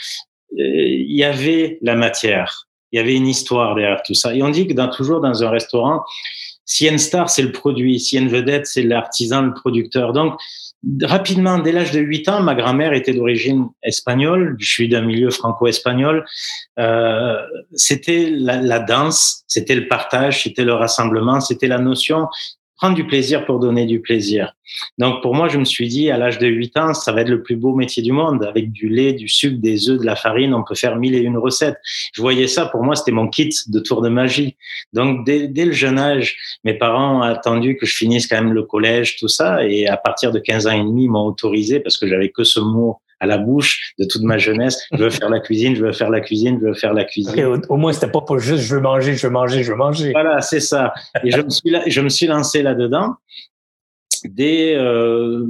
euh, 0.54 0.64
il 0.64 1.16
y 1.16 1.24
avait 1.24 1.78
la 1.82 1.96
matière. 1.96 2.68
Il 2.92 2.98
y 2.98 3.00
avait 3.00 3.16
une 3.16 3.28
histoire 3.28 3.76
derrière 3.76 4.02
tout 4.04 4.14
ça. 4.14 4.34
Et 4.34 4.42
on 4.42 4.50
dit 4.50 4.68
que 4.68 4.74
dans, 4.74 4.90
toujours 4.90 5.20
dans 5.20 5.44
un 5.44 5.50
restaurant, 5.50 6.04
a 6.82 6.92
une 6.92 6.98
star, 6.98 7.30
c'est 7.30 7.42
le 7.42 7.52
produit. 7.52 8.06
A 8.14 8.18
une 8.18 8.30
vedette, 8.30 8.68
c'est 8.68 8.84
l'artisan, 8.84 9.42
le 9.42 9.54
producteur. 9.54 10.14
Donc, 10.14 10.40
rapidement, 11.02 11.60
dès 11.60 11.72
l'âge 11.72 11.92
de 11.92 12.00
8 12.00 12.30
ans, 12.30 12.42
ma 12.42 12.56
grand-mère 12.56 12.94
était 12.94 13.14
d'origine 13.14 13.68
espagnole, 13.84 14.56
je 14.60 14.70
suis 14.70 14.90
d'un 14.90 15.02
milieu 15.02 15.30
franco-espagnol. 15.30 16.26
Euh, 16.80 17.36
c'était 17.74 18.30
la, 18.32 18.80
danse, 18.80 19.44
c'était 19.48 19.76
le 19.76 19.88
partage, 19.88 20.44
c'était 20.44 20.64
le 20.64 20.74
rassemblement, 20.74 21.40
c'était 21.40 21.68
la 21.68 21.80
notion 21.80 22.28
prendre 22.78 22.96
du 22.96 23.06
plaisir 23.06 23.46
pour 23.46 23.60
donner 23.60 23.86
du 23.86 24.02
plaisir. 24.02 24.54
Donc 24.98 25.22
pour 25.22 25.36
moi, 25.36 25.48
je 25.48 25.58
me 25.58 25.66
suis 25.66 25.88
dit, 25.88 26.12
à 26.12 26.18
l'âge 26.18 26.38
de 26.38 26.48
8 26.48 26.78
ans, 26.78 26.94
ça 26.94 27.12
va 27.12 27.22
être 27.22 27.30
le 27.30 27.42
plus 27.42 27.56
beau 27.56 27.76
métier 27.76 28.04
du 28.04 28.12
monde. 28.12 28.44
Avec 28.44 28.72
du 28.72 28.88
lait, 28.88 29.14
du 29.14 29.28
sucre, 29.28 29.58
des 29.60 29.90
œufs, 29.90 30.00
de 30.00 30.06
la 30.06 30.16
farine, 30.16 30.54
on 30.54 30.64
peut 30.64 30.76
faire 30.76 30.96
mille 30.96 31.16
et 31.16 31.20
une 31.20 31.38
recettes. 31.38 31.78
Je 32.14 32.22
voyais 32.22 32.48
ça, 32.48 32.68
pour 32.68 32.84
moi, 32.84 32.96
c'était 32.96 33.12
mon 33.12 33.28
kit 33.28 33.50
de 33.68 33.80
tour 33.80 34.02
de 34.02 34.10
magie. 34.10 34.56
Donc 34.94 35.26
dès, 35.26 35.48
dès, 35.48 35.66
le 35.66 35.72
jeune 35.72 35.98
âge, 35.98 36.38
mes 36.64 36.76
parents 36.76 37.20
ont 37.20 37.22
attendu 37.22 37.78
que 37.78 37.86
je 37.86 37.96
finisse 37.96 38.28
quand 38.28 38.42
même 38.42 38.54
le 38.54 38.64
collège, 38.64 39.18
tout 39.18 39.28
ça. 39.28 39.66
Et 39.66 39.88
à 39.88 39.98
partir 39.98 40.32
de 40.32 40.40
15 40.40 40.68
ans 40.68 40.72
et 40.72 40.84
demi, 40.84 41.06
ils 41.06 41.10
m'ont 41.10 41.26
autorisé, 41.26 41.80
parce 41.80 41.98
que 41.98 42.08
j'avais 42.08 42.30
que 42.30 42.44
ce 42.44 42.60
mot 42.60 43.00
à 43.20 43.26
la 43.26 43.38
bouche 43.38 43.94
de 44.00 44.06
toute 44.06 44.22
ma 44.22 44.38
jeunesse. 44.38 44.86
Je 44.92 45.04
veux 45.04 45.10
faire 45.10 45.30
la 45.30 45.40
cuisine, 45.40 45.76
je 45.76 45.84
veux 45.84 45.94
faire 45.94 46.10
la 46.10 46.22
cuisine, 46.22 46.60
je 46.62 46.68
veux 46.68 46.74
faire 46.74 46.94
la 46.94 47.04
cuisine. 47.04 47.44
Au, 47.46 47.58
au, 47.70 47.78
moins, 47.78 47.94
c'était 47.94 48.12
pas 48.12 48.22
pour 48.22 48.40
juste 48.40 48.64
je 48.64 48.76
veux 48.76 48.82
manger, 48.82 49.16
je 49.16 49.28
veux 49.28 49.34
manger, 49.34 49.64
je 49.64 49.72
veux 49.72 49.78
manger. 49.78 50.12
Voilà, 50.12 50.42
c'est 50.42 50.60
ça. 50.60 50.94
Et 51.24 51.32
je 51.32 51.42
me 51.42 51.50
suis, 51.50 51.76
je 51.88 52.02
me 52.02 52.10
suis 52.10 52.28
lancé 52.28 52.62
là-dedans. 52.62 53.16
Dès 54.26 54.76
euh, 54.76 55.46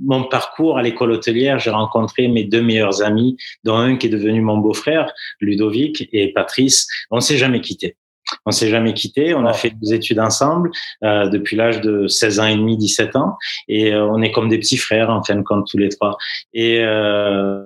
mon 0.00 0.24
parcours 0.24 0.78
à 0.78 0.82
l'école 0.82 1.12
hôtelière, 1.12 1.58
j'ai 1.58 1.70
rencontré 1.70 2.28
mes 2.28 2.44
deux 2.44 2.62
meilleurs 2.62 3.02
amis, 3.02 3.36
dont 3.64 3.76
un 3.76 3.96
qui 3.96 4.06
est 4.06 4.10
devenu 4.10 4.40
mon 4.40 4.58
beau-frère, 4.58 5.12
Ludovic 5.40 6.08
et 6.12 6.32
Patrice. 6.32 6.86
On 7.10 7.20
s'est 7.20 7.38
jamais 7.38 7.60
quittés. 7.60 7.96
On 8.46 8.50
s'est 8.50 8.68
jamais 8.68 8.94
quitté. 8.94 9.34
On 9.34 9.46
a 9.46 9.52
fait 9.52 9.70
des 9.70 9.94
études 9.94 10.20
ensemble 10.20 10.70
euh, 11.04 11.28
depuis 11.28 11.56
l'âge 11.56 11.80
de 11.80 12.06
16 12.06 12.40
ans 12.40 12.46
et 12.46 12.56
demi, 12.56 12.76
17 12.76 13.16
ans, 13.16 13.36
et 13.68 13.92
euh, 13.92 14.06
on 14.06 14.22
est 14.22 14.32
comme 14.32 14.48
des 14.48 14.58
petits 14.58 14.76
frères 14.76 15.10
en 15.10 15.22
fin 15.22 15.36
de 15.36 15.42
compte 15.42 15.66
tous 15.70 15.78
les 15.78 15.88
trois. 15.88 16.16
Et 16.52 16.80
euh, 16.80 17.64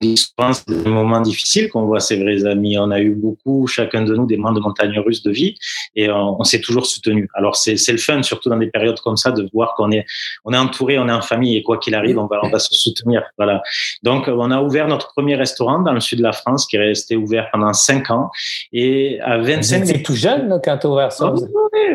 je 0.00 0.24
pense 0.36 0.64
des 0.66 0.88
moments 0.88 1.20
difficiles 1.20 1.68
qu'on 1.68 1.86
voit 1.86 2.00
ses 2.00 2.22
vrais 2.22 2.44
amis. 2.46 2.78
On 2.78 2.90
a 2.90 3.00
eu 3.00 3.14
beaucoup, 3.14 3.66
chacun 3.66 4.02
de 4.02 4.14
nous, 4.14 4.26
des 4.26 4.36
moments 4.36 4.52
de 4.52 4.60
montagne 4.60 4.98
russe 4.98 5.22
de 5.22 5.30
vie 5.30 5.56
et 5.94 6.10
on, 6.10 6.40
on 6.40 6.44
s'est 6.44 6.60
toujours 6.60 6.86
soutenu. 6.86 7.28
Alors 7.34 7.56
c'est 7.56 7.92
le 7.92 7.98
fun, 7.98 8.22
surtout 8.22 8.48
dans 8.48 8.58
des 8.58 8.68
périodes 8.68 9.00
comme 9.00 9.16
ça, 9.16 9.30
de 9.32 9.48
voir 9.52 9.74
qu'on 9.76 9.90
est, 9.90 10.04
on 10.44 10.52
est 10.52 10.58
entouré, 10.58 10.98
on 10.98 11.08
est 11.08 11.12
en 11.12 11.22
famille 11.22 11.56
et 11.56 11.62
quoi 11.62 11.78
qu'il 11.78 11.94
arrive, 11.94 12.18
on 12.18 12.26
va, 12.26 12.40
on 12.42 12.48
va 12.48 12.58
se 12.58 12.74
soutenir. 12.74 13.22
Voilà. 13.36 13.62
Donc 14.02 14.28
on 14.28 14.50
a 14.50 14.60
ouvert 14.62 14.88
notre 14.88 15.12
premier 15.12 15.36
restaurant 15.36 15.80
dans 15.80 15.92
le 15.92 16.00
sud 16.00 16.18
de 16.18 16.24
la 16.24 16.32
France 16.32 16.66
qui 16.66 16.76
est 16.76 16.80
resté 16.80 17.16
ouvert 17.16 17.48
pendant 17.52 17.72
cinq 17.72 18.10
ans 18.10 18.30
et 18.72 19.20
à 19.20 19.38
25. 19.38 19.86
C'est 19.86 20.02
tout 20.02 20.14
jeune 20.14 20.60
quand 20.64 20.78
tu 20.78 20.86
as 20.86 20.90
ouvert 20.90 21.12
ça. 21.12 21.32
Oui, 21.32 21.40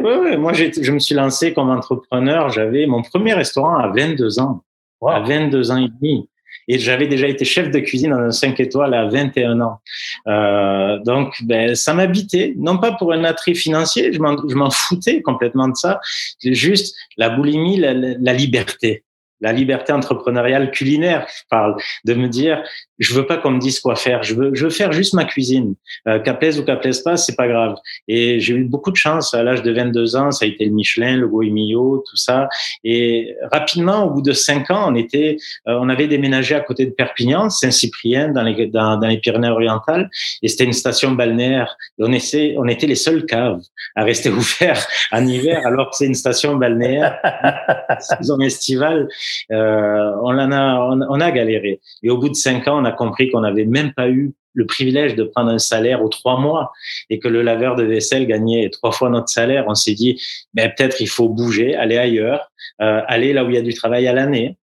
oui, 0.03 0.11
oui. 0.21 0.37
Moi, 0.37 0.53
je 0.53 0.91
me 0.91 0.99
suis 0.99 1.15
lancé 1.15 1.53
comme 1.53 1.69
entrepreneur. 1.69 2.49
J'avais 2.49 2.85
mon 2.85 3.01
premier 3.01 3.33
restaurant 3.33 3.77
à 3.77 3.87
22 3.87 4.39
ans. 4.39 4.63
Wow. 5.01 5.09
À 5.09 5.19
22 5.21 5.71
ans 5.71 5.77
et 5.77 5.87
demi. 5.87 6.27
Et 6.69 6.79
j'avais 6.79 7.07
déjà 7.07 7.27
été 7.27 7.43
chef 7.43 7.69
de 7.71 7.79
cuisine 7.79 8.11
dans 8.11 8.19
un 8.19 8.31
5 8.31 8.59
étoiles 8.61 8.93
à 8.93 9.09
21 9.09 9.59
ans. 9.59 9.79
Euh, 10.27 10.99
donc, 10.99 11.33
ben, 11.43 11.75
ça 11.75 11.93
m'habitait, 11.93 12.53
non 12.57 12.77
pas 12.77 12.93
pour 12.93 13.11
un 13.11 13.25
attrait 13.25 13.55
financier, 13.55 14.13
je 14.13 14.19
m'en 14.19 14.69
foutais 14.69 15.21
complètement 15.21 15.67
de 15.67 15.75
ça, 15.75 15.99
juste 16.41 16.95
la 17.17 17.29
boulimie, 17.29 17.77
la, 17.77 17.93
la 17.93 18.33
liberté 18.33 19.03
la 19.41 19.53
liberté 19.53 19.93
entrepreneuriale 19.93 20.71
culinaire, 20.71 21.25
je 21.27 21.43
parle, 21.49 21.75
de 22.05 22.13
me 22.13 22.27
dire, 22.27 22.63
je 22.99 23.13
veux 23.13 23.25
pas 23.25 23.37
qu'on 23.37 23.51
me 23.51 23.59
dise 23.59 23.79
quoi 23.79 23.95
faire, 23.95 24.23
je 24.23 24.35
veux, 24.35 24.51
je 24.53 24.65
veux 24.65 24.69
faire 24.69 24.91
juste 24.91 25.13
ma 25.13 25.23
cuisine. 25.23 25.75
Euh, 26.07 26.19
qu'à 26.19 26.33
plaise 26.33 26.59
ou 26.59 26.63
qu'à 26.63 26.75
plaise 26.75 27.01
pas, 27.01 27.17
c'est 27.17 27.35
pas 27.35 27.47
grave. 27.47 27.75
Et 28.07 28.39
j'ai 28.39 28.53
eu 28.55 28.65
beaucoup 28.65 28.91
de 28.91 28.97
chance 28.97 29.33
à 29.33 29.41
l'âge 29.41 29.63
de 29.63 29.71
22 29.71 30.15
ans, 30.15 30.31
ça 30.31 30.45
a 30.45 30.47
été 30.47 30.65
le 30.65 30.71
Michelin, 30.71 31.15
le 31.15 31.27
Goemio, 31.27 32.03
tout 32.09 32.17
ça. 32.17 32.49
Et 32.83 33.35
rapidement, 33.51 34.03
au 34.03 34.09
bout 34.11 34.21
de 34.21 34.33
cinq 34.33 34.69
ans, 34.69 34.91
on 34.91 34.95
était, 34.95 35.37
euh, 35.67 35.77
on 35.79 35.87
avait 35.89 36.07
déménagé 36.07 36.55
à 36.55 36.59
côté 36.59 36.85
de 36.85 36.91
Perpignan, 36.91 37.49
Saint-Cyprien, 37.49 38.29
dans 38.29 38.43
les, 38.43 38.67
dans, 38.67 38.97
dans 38.97 39.07
les 39.07 39.17
Pyrénées-Orientales, 39.17 40.09
et 40.41 40.47
c'était 40.47 40.65
une 40.65 40.73
station 40.73 41.11
balnéaire. 41.11 41.77
Et 41.97 42.03
on, 42.03 42.11
essaie, 42.11 42.55
on 42.57 42.67
était 42.67 42.87
les 42.87 42.95
seuls 42.95 43.25
caves 43.25 43.61
à 43.95 44.03
rester 44.03 44.29
ouverts 44.29 44.85
en 45.11 45.25
hiver, 45.25 45.65
alors 45.65 45.89
que 45.91 45.95
c'est 45.95 46.05
une 46.05 46.15
station 46.15 46.55
balnéaire, 46.55 47.17
saison 47.99 48.39
estivale. 48.41 49.07
Euh, 49.51 50.11
on 50.23 50.37
en 50.37 50.51
a, 50.51 50.79
on, 51.09 51.19
a 51.19 51.31
galéré. 51.31 51.79
Et 52.03 52.09
au 52.09 52.17
bout 52.17 52.29
de 52.29 52.35
cinq 52.35 52.67
ans, 52.67 52.81
on 52.81 52.85
a 52.85 52.91
compris 52.91 53.29
qu'on 53.29 53.41
n'avait 53.41 53.65
même 53.65 53.93
pas 53.93 54.09
eu 54.09 54.33
le 54.53 54.65
privilège 54.65 55.15
de 55.15 55.23
prendre 55.23 55.51
un 55.51 55.59
salaire 55.59 56.03
aux 56.03 56.09
trois 56.09 56.39
mois 56.39 56.71
et 57.09 57.19
que 57.19 57.27
le 57.27 57.41
laveur 57.41 57.75
de 57.75 57.83
vaisselle 57.83 58.27
gagnait 58.27 58.69
trois 58.69 58.91
fois 58.91 59.09
notre 59.09 59.29
salaire. 59.29 59.65
On 59.67 59.75
s'est 59.75 59.93
dit, 59.93 60.21
ben, 60.53 60.71
peut-être 60.75 61.01
il 61.01 61.07
faut 61.07 61.29
bouger, 61.29 61.75
aller 61.75 61.97
ailleurs, 61.97 62.51
euh, 62.81 63.01
aller 63.07 63.33
là 63.33 63.43
où 63.45 63.49
il 63.49 63.55
y 63.55 63.59
a 63.59 63.61
du 63.61 63.73
travail 63.73 64.07
à 64.07 64.13
l'année. 64.13 64.57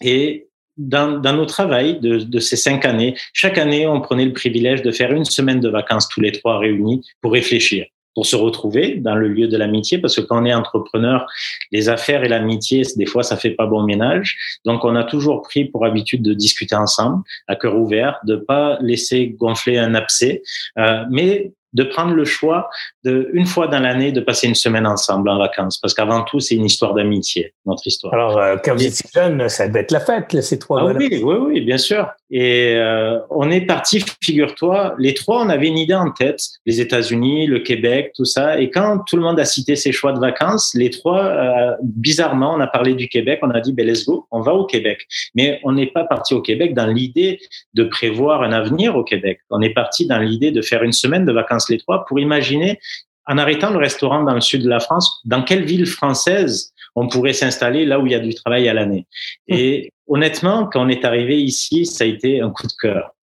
Et 0.00 0.48
dans, 0.76 1.18
dans 1.20 1.34
nos 1.34 1.44
travails 1.44 2.00
de, 2.00 2.18
de, 2.18 2.38
ces 2.38 2.56
cinq 2.56 2.84
années, 2.84 3.14
chaque 3.32 3.58
année, 3.58 3.86
on 3.86 4.00
prenait 4.00 4.24
le 4.24 4.32
privilège 4.32 4.82
de 4.82 4.90
faire 4.90 5.12
une 5.12 5.26
semaine 5.26 5.60
de 5.60 5.68
vacances 5.68 6.08
tous 6.08 6.20
les 6.20 6.32
trois 6.32 6.58
réunis 6.58 7.06
pour 7.20 7.32
réfléchir 7.32 7.86
pour 8.14 8.26
se 8.26 8.36
retrouver 8.36 8.96
dans 8.96 9.14
le 9.14 9.28
lieu 9.28 9.48
de 9.48 9.56
l'amitié, 9.56 9.98
parce 9.98 10.16
que 10.16 10.20
quand 10.20 10.42
on 10.42 10.44
est 10.44 10.54
entrepreneur, 10.54 11.26
les 11.70 11.88
affaires 11.88 12.24
et 12.24 12.28
l'amitié, 12.28 12.82
des 12.96 13.06
fois, 13.06 13.22
ça 13.22 13.36
fait 13.36 13.50
pas 13.50 13.66
bon 13.66 13.82
ménage. 13.82 14.36
Donc, 14.64 14.84
on 14.84 14.94
a 14.96 15.04
toujours 15.04 15.42
pris 15.42 15.64
pour 15.64 15.84
habitude 15.84 16.22
de 16.22 16.34
discuter 16.34 16.74
ensemble, 16.74 17.22
à 17.48 17.56
cœur 17.56 17.76
ouvert, 17.76 18.18
de 18.24 18.36
pas 18.36 18.78
laisser 18.80 19.28
gonfler 19.38 19.78
un 19.78 19.94
abcès, 19.94 20.42
euh, 20.78 21.04
mais 21.10 21.52
de 21.72 21.84
prendre 21.84 22.14
le 22.14 22.24
choix 22.24 22.68
de 23.04 23.30
une 23.32 23.46
fois 23.46 23.66
dans 23.66 23.78
l'année 23.78 24.12
de 24.12 24.20
passer 24.20 24.46
une 24.46 24.54
semaine 24.54 24.86
ensemble 24.86 25.28
en 25.28 25.38
vacances 25.38 25.78
parce 25.78 25.94
qu'avant 25.94 26.22
tout 26.22 26.40
c'est 26.40 26.54
une 26.54 26.66
histoire 26.66 26.94
d'amitié 26.94 27.54
notre 27.66 27.86
histoire. 27.86 28.12
Alors 28.12 28.38
euh, 28.38 28.56
quand 28.62 28.74
vous 28.74 28.84
étiez 28.84 29.08
jeune 29.12 29.48
ça 29.48 29.68
devait 29.68 29.80
être 29.80 29.90
la 29.90 30.00
fête 30.00 30.40
ces 30.42 30.58
trois 30.58 30.80
ah, 30.82 30.92
oui 30.94 31.08
oui 31.22 31.36
oui 31.40 31.60
bien 31.60 31.78
sûr 31.78 32.08
et 32.32 32.74
euh, 32.76 33.18
on 33.30 33.50
est 33.50 33.60
parti 33.60 34.02
figure-toi 34.22 34.96
les 34.98 35.14
trois 35.14 35.44
on 35.44 35.48
avait 35.48 35.68
une 35.68 35.78
idée 35.78 35.94
en 35.94 36.10
tête 36.10 36.40
les 36.66 36.80
États-Unis 36.80 37.46
le 37.46 37.60
Québec 37.60 38.12
tout 38.16 38.24
ça. 38.24 38.58
Et 38.58 38.70
quand 38.70 39.00
tout 39.06 39.16
le 39.16 39.22
monde 39.22 39.38
a 39.38 39.44
cité 39.44 39.76
ses 39.76 39.92
choix 39.92 40.12
de 40.12 40.18
vacances 40.18 40.74
les 40.74 40.90
trois 40.90 41.24
euh, 41.24 41.76
bizarrement 41.82 42.54
on 42.54 42.60
a 42.60 42.66
parlé 42.66 42.94
du 42.94 43.08
Québec 43.08 43.38
on 43.42 43.50
a 43.50 43.60
dit 43.60 43.72
ben 43.72 43.86
let's 43.86 44.04
go 44.06 44.26
on 44.30 44.40
va 44.40 44.54
au 44.54 44.64
Québec. 44.64 45.06
Mais 45.34 45.60
on 45.62 45.72
n'est 45.72 45.86
pas 45.86 46.04
parti 46.04 46.34
au 46.34 46.40
Québec 46.40 46.74
dans 46.74 46.86
l'idée 46.86 47.38
de 47.74 47.84
prévoir 47.84 48.42
un 48.42 48.52
avenir 48.52 48.96
au 48.96 49.04
Québec. 49.04 49.40
On 49.50 49.60
est 49.60 49.74
parti 49.74 50.06
dans 50.06 50.18
l'idée 50.18 50.50
de 50.50 50.62
faire 50.62 50.82
une 50.82 50.92
semaine 50.92 51.24
de 51.24 51.32
vacances 51.32 51.68
les 51.68 51.78
trois 51.78 52.04
pour 52.06 52.18
imaginer, 52.18 52.78
en 53.26 53.38
arrêtant 53.38 53.70
le 53.70 53.78
restaurant 53.78 54.22
dans 54.24 54.34
le 54.34 54.40
sud 54.40 54.62
de 54.62 54.68
la 54.68 54.80
France, 54.80 55.20
dans 55.24 55.42
quelle 55.42 55.64
ville 55.64 55.86
française 55.86 56.71
on 56.94 57.08
pourrait 57.08 57.32
s'installer 57.32 57.84
là 57.84 57.98
où 57.98 58.06
il 58.06 58.12
y 58.12 58.14
a 58.14 58.20
du 58.20 58.34
travail 58.34 58.68
à 58.68 58.74
l'année. 58.74 59.06
Hum. 59.50 59.58
Et 59.58 59.92
honnêtement, 60.06 60.66
quand 60.66 60.84
on 60.84 60.88
est 60.88 61.04
arrivé 61.04 61.42
ici, 61.42 61.86
ça 61.86 62.04
a 62.04 62.06
été 62.06 62.40
un 62.40 62.50
coup 62.50 62.66
de 62.66 62.72
cœur. 62.80 63.14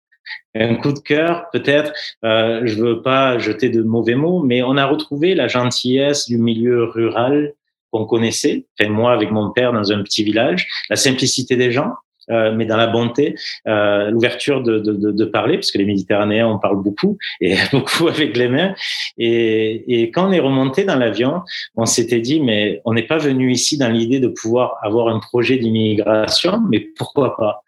Un 0.55 0.75
coup 0.75 0.93
de 0.93 0.99
cœur, 0.99 1.49
peut-être, 1.53 1.93
euh, 2.25 2.63
je 2.65 2.75
veux 2.83 3.03
pas 3.03 3.39
jeter 3.39 3.69
de 3.69 3.83
mauvais 3.83 4.15
mots, 4.15 4.43
mais 4.43 4.63
on 4.63 4.77
a 4.77 4.85
retrouvé 4.85 5.35
la 5.35 5.49
gentillesse 5.49 6.27
du 6.27 6.39
milieu 6.39 6.85
rural 6.85 7.55
qu'on 7.91 8.05
connaissait, 8.05 8.67
enfin 8.79 8.91
moi 8.91 9.13
avec 9.13 9.31
mon 9.31 9.51
père 9.51 9.73
dans 9.73 9.93
un 9.93 10.03
petit 10.03 10.23
village, 10.23 10.69
la 10.91 10.97
simplicité 10.97 11.57
des 11.57 11.73
gens, 11.73 11.93
euh, 12.31 12.53
mais 12.55 12.67
dans 12.67 12.77
la 12.77 12.87
bonté, 12.87 13.35
euh, 13.67 14.11
l'ouverture 14.11 14.63
de, 14.63 14.79
de, 14.79 14.93
de, 14.93 15.11
de, 15.11 15.25
parler, 15.25 15.57
parce 15.57 15.71
que 15.71 15.79
les 15.79 15.85
Méditerranéens, 15.85 16.49
on 16.49 16.59
parle 16.59 16.83
beaucoup, 16.83 17.19
et 17.41 17.57
beaucoup 17.73 18.09
avec 18.09 18.37
les 18.37 18.49
mains. 18.49 18.75
Et, 19.17 20.03
et 20.03 20.11
quand 20.11 20.29
on 20.29 20.33
est 20.33 20.41
remonté 20.41 20.85
dans 20.85 20.97
l'avion, 20.97 21.43
on 21.77 21.87
s'était 21.87 22.21
dit, 22.21 22.41
mais 22.41 22.81
on 22.85 22.95
n'est 22.95 23.07
pas 23.07 23.19
venu 23.19 23.51
ici 23.51 23.79
dans 23.79 23.89
l'idée 23.89 24.21
de 24.21 24.29
pouvoir 24.29 24.77
avoir 24.83 25.09
un 25.09 25.21
projet 25.21 25.57
d'immigration, 25.57 26.61
mais 26.71 26.81
pourquoi 26.97 27.37
pas? 27.37 27.63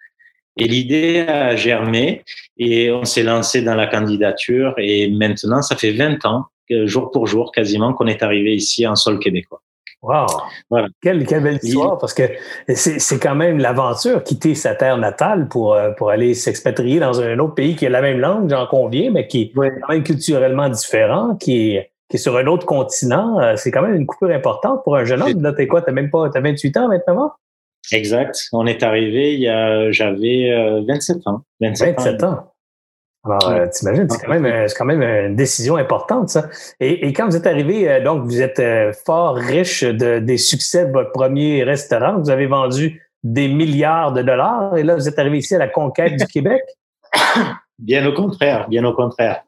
Et 0.57 0.64
l'idée 0.64 1.21
a 1.21 1.57
germé 1.57 2.23
et 2.59 2.90
on 2.90 3.05
s'est 3.05 3.23
lancé 3.23 3.62
dans 3.62 3.75
la 3.75 3.87
candidature 3.87 4.75
et 4.79 5.09
maintenant, 5.09 5.62
ça 5.62 5.76
fait 5.76 5.93
20 5.93 6.26
ans, 6.26 6.47
jour 6.85 7.11
pour 7.11 7.26
jour 7.26 7.52
quasiment, 7.52 7.95
qu'on 7.95 8.07
est 8.07 8.23
arrivé 8.23 8.55
ici 8.55 8.87
en 8.87 8.97
sol 8.97 9.19
québécois. 9.19 9.62
Wow! 10.02 10.26
Voilà. 10.71 10.88
Quelle, 11.02 11.26
quelle, 11.26 11.42
belle 11.42 11.59
histoire, 11.62 11.99
parce 11.99 12.14
que 12.14 12.23
c'est 12.75 13.19
quand 13.19 13.35
même 13.35 13.59
l'aventure, 13.59 14.25
quitter 14.25 14.54
sa 14.54 14.75
terre 14.75 14.97
natale 14.97 15.49
pour, 15.49 15.75
euh, 15.75 15.90
pour 15.90 16.11
aller 16.11 16.33
s'expatrier 16.33 17.00
dans 17.00 17.21
un 17.21 17.38
autre 17.38 17.54
pays 17.54 17.76
qui 17.76 17.87
a 17.87 17.90
la 17.90 18.00
même 18.00 18.19
langue, 18.19 18.49
j'en 18.49 18.66
conviens, 18.66 19.11
mais 19.11 19.26
qui 19.26 19.42
est 19.42 19.52
quand 19.54 19.92
même 19.92 20.02
culturellement 20.02 20.71
différent, 20.71 21.37
qui 21.37 21.76
est, 21.76 21.90
qui 22.09 22.16
est 22.16 22.21
sur 22.21 22.37
un 22.37 22.47
autre 22.47 22.64
continent. 22.64 23.38
Euh, 23.40 23.57
c'est 23.57 23.71
quand 23.71 23.83
même 23.83 23.95
une 23.95 24.07
coupure 24.07 24.30
importante 24.30 24.83
pour 24.85 24.97
un 24.97 25.04
jeune 25.04 25.23
homme. 25.23 25.42
Là, 25.42 25.52
t'es 25.52 25.66
quoi? 25.66 25.83
T'as 25.83 25.92
même 25.92 26.11
pas, 26.11 26.30
t'as 26.30 26.40
28 26.40 26.76
ans, 26.78 26.88
29 26.88 27.19
ans? 27.19 27.33
Exact. 27.92 28.49
On 28.52 28.66
est 28.66 28.83
arrivé 28.83 29.35
il 29.35 29.40
y 29.40 29.49
a, 29.49 29.90
j'avais 29.90 30.83
27 30.87 31.16
euh, 31.16 31.30
ans. 31.30 31.42
27, 31.61 31.97
27 31.97 32.25
ans. 32.25 32.50
Alors, 33.23 33.49
euh, 33.49 33.67
t'imagines, 33.67 34.09
c'est 34.09 34.25
quand 34.25 34.33
même, 34.33 34.47
euh, 34.47 34.67
c'est 34.67 34.77
quand 34.77 34.87
même 34.87 35.03
une 35.03 35.37
décision 35.37 35.77
importante, 35.77 36.31
ça. 36.31 36.49
Et, 36.81 37.07
et 37.07 37.12
quand 37.12 37.27
vous 37.27 37.37
êtes 37.37 37.47
arrivé, 37.47 37.91
euh, 37.91 38.03
donc, 38.03 38.25
vous 38.25 38.41
êtes 38.41 38.62
fort 39.05 39.37
riche 39.37 39.85
de, 39.85 40.21
des 40.21 40.39
succès 40.39 40.87
de 40.87 40.93
votre 40.93 41.12
premier 41.12 41.62
restaurant. 41.62 42.19
Vous 42.19 42.31
avez 42.31 42.47
vendu 42.47 43.03
des 43.23 43.49
milliards 43.49 44.12
de 44.12 44.23
dollars 44.23 44.77
et 44.79 44.83
là, 44.83 44.95
vous 44.95 45.07
êtes 45.07 45.19
arrivé 45.19 45.39
ici 45.39 45.55
à 45.55 45.59
la 45.59 45.69
conquête 45.69 46.17
du 46.17 46.27
Québec? 46.33 46.62
Bien 47.79 48.07
au 48.07 48.12
contraire, 48.15 48.69
bien 48.69 48.85
au 48.85 48.95
contraire. 48.95 49.43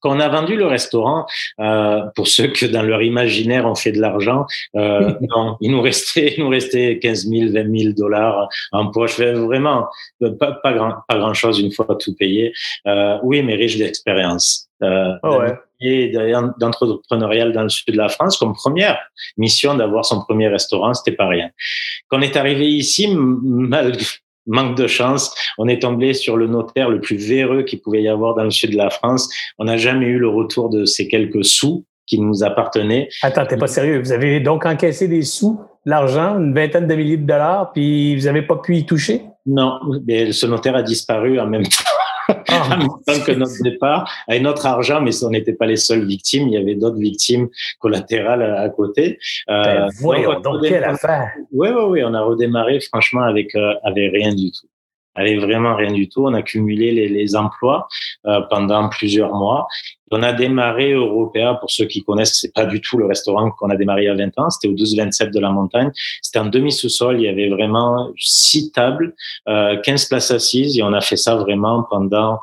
Quand 0.00 0.16
on 0.16 0.20
a 0.20 0.28
vendu 0.28 0.56
le 0.56 0.66
restaurant, 0.66 1.26
euh, 1.60 2.02
pour 2.14 2.28
ceux 2.28 2.48
que 2.48 2.66
dans 2.66 2.82
leur 2.82 3.02
imaginaire 3.02 3.66
on 3.66 3.74
fait 3.74 3.92
de 3.92 4.00
l'argent, 4.00 4.46
euh, 4.76 5.14
non, 5.36 5.56
il 5.60 5.70
nous 5.70 5.82
restait, 5.82 6.34
il 6.36 6.44
nous 6.44 6.50
restait 6.50 6.98
15 6.98 7.26
000, 7.28 7.52
20 7.52 7.78
000 7.78 7.94
dollars 7.96 8.48
en 8.72 8.90
poche. 8.90 9.20
Vraiment, 9.20 9.86
pas, 10.38 10.52
pas 10.52 10.72
grand, 10.72 10.94
pas 11.08 11.18
grand 11.18 11.34
chose 11.34 11.60
une 11.60 11.72
fois 11.72 11.86
tout 11.98 12.14
payé. 12.14 12.52
Euh, 12.86 13.18
oui, 13.22 13.42
mais 13.42 13.54
riche 13.54 13.78
d'expérience. 13.78 14.68
Euh, 14.82 15.14
oh 15.22 15.40
d'entrepreneurial 16.58 17.52
dans 17.52 17.62
le 17.62 17.68
sud 17.68 17.92
de 17.92 17.98
la 17.98 18.08
France 18.08 18.38
comme 18.38 18.54
première 18.54 18.98
mission 19.36 19.74
d'avoir 19.74 20.04
son 20.04 20.22
premier 20.22 20.48
restaurant, 20.48 20.94
c'était 20.94 21.16
pas 21.16 21.28
rien. 21.28 21.50
Quand 22.08 22.18
on 22.18 22.22
est 22.22 22.36
arrivé 22.36 22.68
ici, 22.68 23.08
malgré 23.14 24.04
manque 24.46 24.76
de 24.76 24.86
chance, 24.86 25.34
on 25.58 25.68
est 25.68 25.82
tombé 25.82 26.14
sur 26.14 26.36
le 26.36 26.46
notaire 26.46 26.88
le 26.88 27.00
plus 27.00 27.16
véreux 27.16 27.62
qu'il 27.62 27.80
pouvait 27.80 28.02
y 28.02 28.08
avoir 28.08 28.34
dans 28.34 28.44
le 28.44 28.50
sud 28.50 28.72
de 28.72 28.76
la 28.76 28.90
France. 28.90 29.28
On 29.58 29.64
n'a 29.64 29.76
jamais 29.76 30.06
eu 30.06 30.18
le 30.18 30.28
retour 30.28 30.70
de 30.70 30.84
ces 30.84 31.08
quelques 31.08 31.44
sous 31.44 31.84
qui 32.06 32.20
nous 32.20 32.44
appartenaient. 32.44 33.08
Attends, 33.22 33.46
t'es 33.46 33.56
pas 33.56 33.66
sérieux. 33.66 33.98
Vous 33.98 34.12
avez 34.12 34.40
donc 34.40 34.64
encaissé 34.64 35.08
des 35.08 35.22
sous, 35.22 35.60
l'argent, 35.84 36.38
une 36.38 36.54
vingtaine 36.54 36.86
de 36.86 36.94
milliers 36.94 37.16
de 37.16 37.26
dollars, 37.26 37.72
puis 37.72 38.16
vous 38.16 38.26
n'avez 38.26 38.42
pas 38.42 38.56
pu 38.56 38.76
y 38.76 38.86
toucher? 38.86 39.22
Non, 39.44 39.78
mais 40.06 40.32
ce 40.32 40.46
notaire 40.46 40.76
a 40.76 40.82
disparu 40.82 41.38
en 41.40 41.46
même 41.46 41.64
temps. 41.64 41.95
Ah. 42.28 42.68
en 42.74 42.78
même 42.78 42.88
temps 43.06 43.24
que 43.24 43.32
notre 43.32 43.62
départ, 43.62 44.10
avec 44.28 44.42
notre 44.42 44.66
argent, 44.66 45.00
mais 45.00 45.10
on 45.24 45.30
n'était 45.30 45.52
pas 45.52 45.66
les 45.66 45.76
seules 45.76 46.06
victimes, 46.06 46.48
il 46.48 46.54
y 46.54 46.56
avait 46.56 46.74
d'autres 46.74 46.98
victimes 46.98 47.48
collatérales 47.78 48.42
à, 48.42 48.68
côté. 48.68 49.18
Euh, 49.48 49.62
ben, 49.62 49.88
voyons, 50.00 50.40
donc, 50.40 50.62
quelle 50.62 50.84
affaire! 50.84 51.30
Oui, 51.52 51.68
oui, 51.68 51.82
oui, 51.88 52.04
on 52.04 52.14
a 52.14 52.22
redémarré 52.22 52.80
franchement 52.80 53.22
avec, 53.22 53.54
euh, 53.54 53.74
avec 53.84 54.12
rien 54.12 54.34
du 54.34 54.50
tout 54.50 54.66
avait 55.16 55.36
vraiment 55.36 55.74
rien 55.74 55.92
du 55.92 56.08
tout. 56.08 56.24
On 56.26 56.34
a 56.34 56.42
cumulé 56.42 56.92
les, 56.92 57.36
emplois 57.36 57.88
euh, 58.26 58.40
pendant 58.50 58.88
plusieurs 58.88 59.34
mois. 59.34 59.66
On 60.12 60.22
a 60.22 60.32
démarré 60.32 60.92
Européa, 60.92 61.54
pour 61.54 61.70
ceux 61.70 61.86
qui 61.86 62.04
connaissent, 62.04 62.38
c'est 62.40 62.54
pas 62.54 62.64
du 62.64 62.80
tout 62.80 62.96
le 62.96 63.06
restaurant 63.06 63.50
qu'on 63.50 63.70
a 63.70 63.76
démarré 63.76 64.02
il 64.02 64.06
y 64.06 64.08
a 64.08 64.14
20 64.14 64.38
ans. 64.38 64.50
C'était 64.50 64.68
au 64.68 64.76
12-27 64.76 65.32
de 65.32 65.40
la 65.40 65.50
montagne. 65.50 65.90
C'était 66.22 66.38
en 66.38 66.46
demi-sous-sol. 66.46 67.20
Il 67.20 67.24
y 67.24 67.28
avait 67.28 67.48
vraiment 67.48 68.10
six 68.16 68.70
tables, 68.70 69.14
euh, 69.48 69.80
15 69.80 70.06
places 70.06 70.30
assises 70.30 70.78
et 70.78 70.82
on 70.82 70.92
a 70.92 71.00
fait 71.00 71.16
ça 71.16 71.34
vraiment 71.34 71.84
pendant 71.90 72.38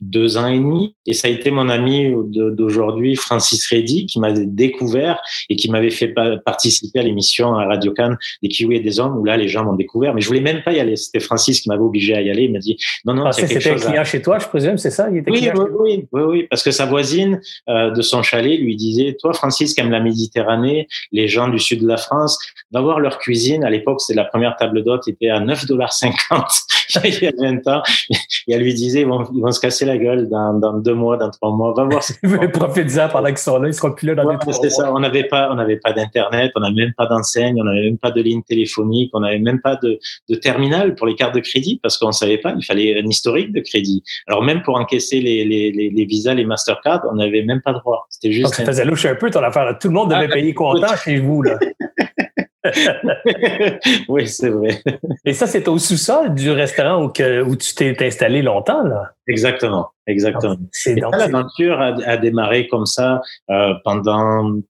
deux 0.00 0.36
ans 0.36 0.46
et 0.46 0.58
demi. 0.58 0.94
Et 1.06 1.12
ça 1.12 1.28
a 1.28 1.30
été 1.30 1.50
mon 1.50 1.68
ami 1.68 2.12
d'aujourd'hui, 2.28 3.16
Francis 3.16 3.66
Reddy, 3.68 4.06
qui 4.06 4.18
m'a 4.18 4.32
découvert 4.32 5.20
et 5.48 5.56
qui 5.56 5.70
m'avait 5.70 5.90
fait 5.90 6.14
participer 6.44 7.00
à 7.00 7.02
l'émission 7.02 7.54
à 7.54 7.66
Radio 7.66 7.92
Cannes 7.92 8.16
des 8.42 8.48
Kiwis 8.48 8.76
et 8.76 8.80
des 8.80 9.00
Hommes, 9.00 9.16
où 9.18 9.24
là, 9.24 9.36
les 9.36 9.48
gens 9.48 9.64
m'ont 9.64 9.74
découvert. 9.74 10.14
Mais 10.14 10.20
je 10.20 10.26
voulais 10.28 10.40
même 10.40 10.62
pas 10.62 10.72
y 10.72 10.80
aller. 10.80 10.96
C'était 10.96 11.20
Francis 11.20 11.60
qui 11.60 11.68
m'avait 11.68 11.82
obligé 11.82 12.14
à 12.14 12.20
y 12.20 12.30
aller. 12.30 12.44
Il 12.44 12.52
m'a 12.52 12.58
dit, 12.58 12.76
non, 13.04 13.14
non, 13.14 13.30
c'est 13.32 13.46
quelque 13.46 13.60
chose. 13.60 13.72
C'était 13.78 13.90
client 13.90 14.04
chez 14.04 14.22
toi, 14.22 14.38
je 14.38 14.46
présume, 14.46 14.78
c'est 14.78 14.90
ça? 14.90 15.08
Il 15.10 15.18
était 15.18 15.30
oui, 15.30 15.48
oui, 15.54 15.64
oui, 15.78 16.06
oui, 16.12 16.22
oui, 16.22 16.46
parce 16.48 16.62
que 16.62 16.70
sa 16.70 16.86
voisine 16.86 17.40
euh, 17.68 17.90
de 17.90 18.02
son 18.02 18.22
chalet 18.22 18.58
lui 18.58 18.76
disait, 18.76 19.16
toi, 19.20 19.32
Francis, 19.32 19.74
qui 19.74 19.80
aime 19.80 19.90
la 19.90 20.00
Méditerranée, 20.00 20.88
les 21.12 21.28
gens 21.28 21.48
du 21.48 21.58
sud 21.58 21.82
de 21.82 21.88
la 21.88 21.96
France, 21.96 22.38
va 22.72 22.80
voir 22.80 23.00
leur 23.00 23.18
cuisine. 23.18 23.64
À 23.64 23.70
l'époque, 23.70 24.00
c'est 24.00 24.14
la 24.14 24.24
première 24.24 24.56
table 24.56 24.84
d'hôte 24.84 25.08
était 25.08 25.28
à 25.28 25.40
9,50 25.40 25.66
dollars 25.66 25.92
il 27.04 27.22
y 27.22 27.26
a 27.26 27.32
20 27.36 27.66
ans. 27.68 27.82
Et 28.48 28.54
elle 28.54 28.62
lui 28.62 28.74
disait, 28.74 29.00
ils 29.00 29.06
vont, 29.06 29.26
ils 29.34 29.40
vont 29.40 29.50
se 29.50 29.60
casser 29.60 29.84
la 29.84 29.98
gueule 29.98 30.28
dans, 30.28 30.54
dans 30.54 30.74
deux 30.74 30.94
mois, 30.94 31.16
dans 31.16 31.30
trois 31.30 31.50
mois. 31.50 31.74
Va 31.74 31.84
voir. 31.84 32.02
Profite-en 32.52 33.08
pendant 33.08 33.28
qu'ils 33.28 33.38
sont 33.38 33.58
là, 33.58 33.68
ils 33.68 33.74
seront 33.74 33.92
plus 33.92 34.06
là 34.06 34.14
dans 34.14 34.24
ouais, 34.24 34.36
C'est 34.62 34.70
ça. 34.70 34.92
On 34.92 35.00
n'avait 35.00 35.24
pas, 35.24 35.48
on 35.50 35.56
n'avait 35.56 35.78
pas 35.78 35.92
d'internet, 35.92 36.52
on 36.54 36.60
n'avait 36.60 36.74
même 36.74 36.94
pas 36.96 37.06
d'enseigne, 37.06 37.60
on 37.60 37.64
n'avait 37.64 37.82
même 37.82 37.98
pas 37.98 38.12
de 38.12 38.22
ligne 38.22 38.42
téléphonique, 38.42 39.10
on 39.14 39.20
n'avait 39.20 39.40
même 39.40 39.60
pas 39.60 39.76
de, 39.76 39.98
de 40.28 40.34
terminal 40.36 40.94
pour 40.94 41.06
les 41.06 41.16
cartes 41.16 41.34
de 41.34 41.40
crédit 41.40 41.80
parce 41.82 41.98
qu'on 41.98 42.12
savait 42.12 42.38
pas. 42.38 42.54
Il 42.56 42.64
fallait 42.64 43.00
un 43.00 43.06
historique 43.06 43.52
de 43.52 43.60
crédit. 43.60 44.02
Alors 44.28 44.42
même 44.42 44.62
pour 44.62 44.76
encaisser 44.76 45.20
les, 45.20 45.44
les, 45.44 45.72
les, 45.72 45.90
les 45.90 46.04
visas, 46.04 46.34
les 46.34 46.44
Mastercard, 46.44 47.02
on 47.10 47.16
n'avait 47.16 47.42
même 47.42 47.62
pas 47.62 47.72
droit. 47.72 48.06
C'était 48.10 48.32
juste. 48.32 48.44
Donc, 48.44 48.54
ça 48.54 48.64
faisait 48.64 48.84
louche 48.84 49.06
un 49.06 49.16
peu 49.16 49.30
ton 49.30 49.42
affaire. 49.42 49.76
Tout 49.80 49.88
le 49.88 49.94
monde 49.94 50.10
devait 50.10 50.28
ah, 50.30 50.34
payer 50.34 50.54
comptant 50.54 50.94
chez 50.96 51.18
vous 51.18 51.42
là. 51.42 51.58
oui, 54.08 54.26
c'est 54.26 54.50
vrai. 54.50 54.82
Et 55.24 55.32
ça, 55.32 55.46
c'est 55.46 55.68
au 55.68 55.78
sous-sol 55.78 56.34
du 56.34 56.50
restaurant 56.50 57.04
où, 57.04 57.08
que, 57.08 57.42
où 57.42 57.56
tu 57.56 57.74
t'es 57.74 57.96
installé 58.00 58.42
longtemps, 58.42 58.82
là? 58.82 59.12
Exactement, 59.28 59.90
exactement. 60.06 60.56
C'est 60.72 60.94
l'aventure 60.94 61.80
a, 61.80 61.94
a, 62.04 62.16
démarré 62.16 62.68
comme 62.68 62.86
ça 62.86 63.20
euh, 63.50 63.74
pendant 63.84 64.60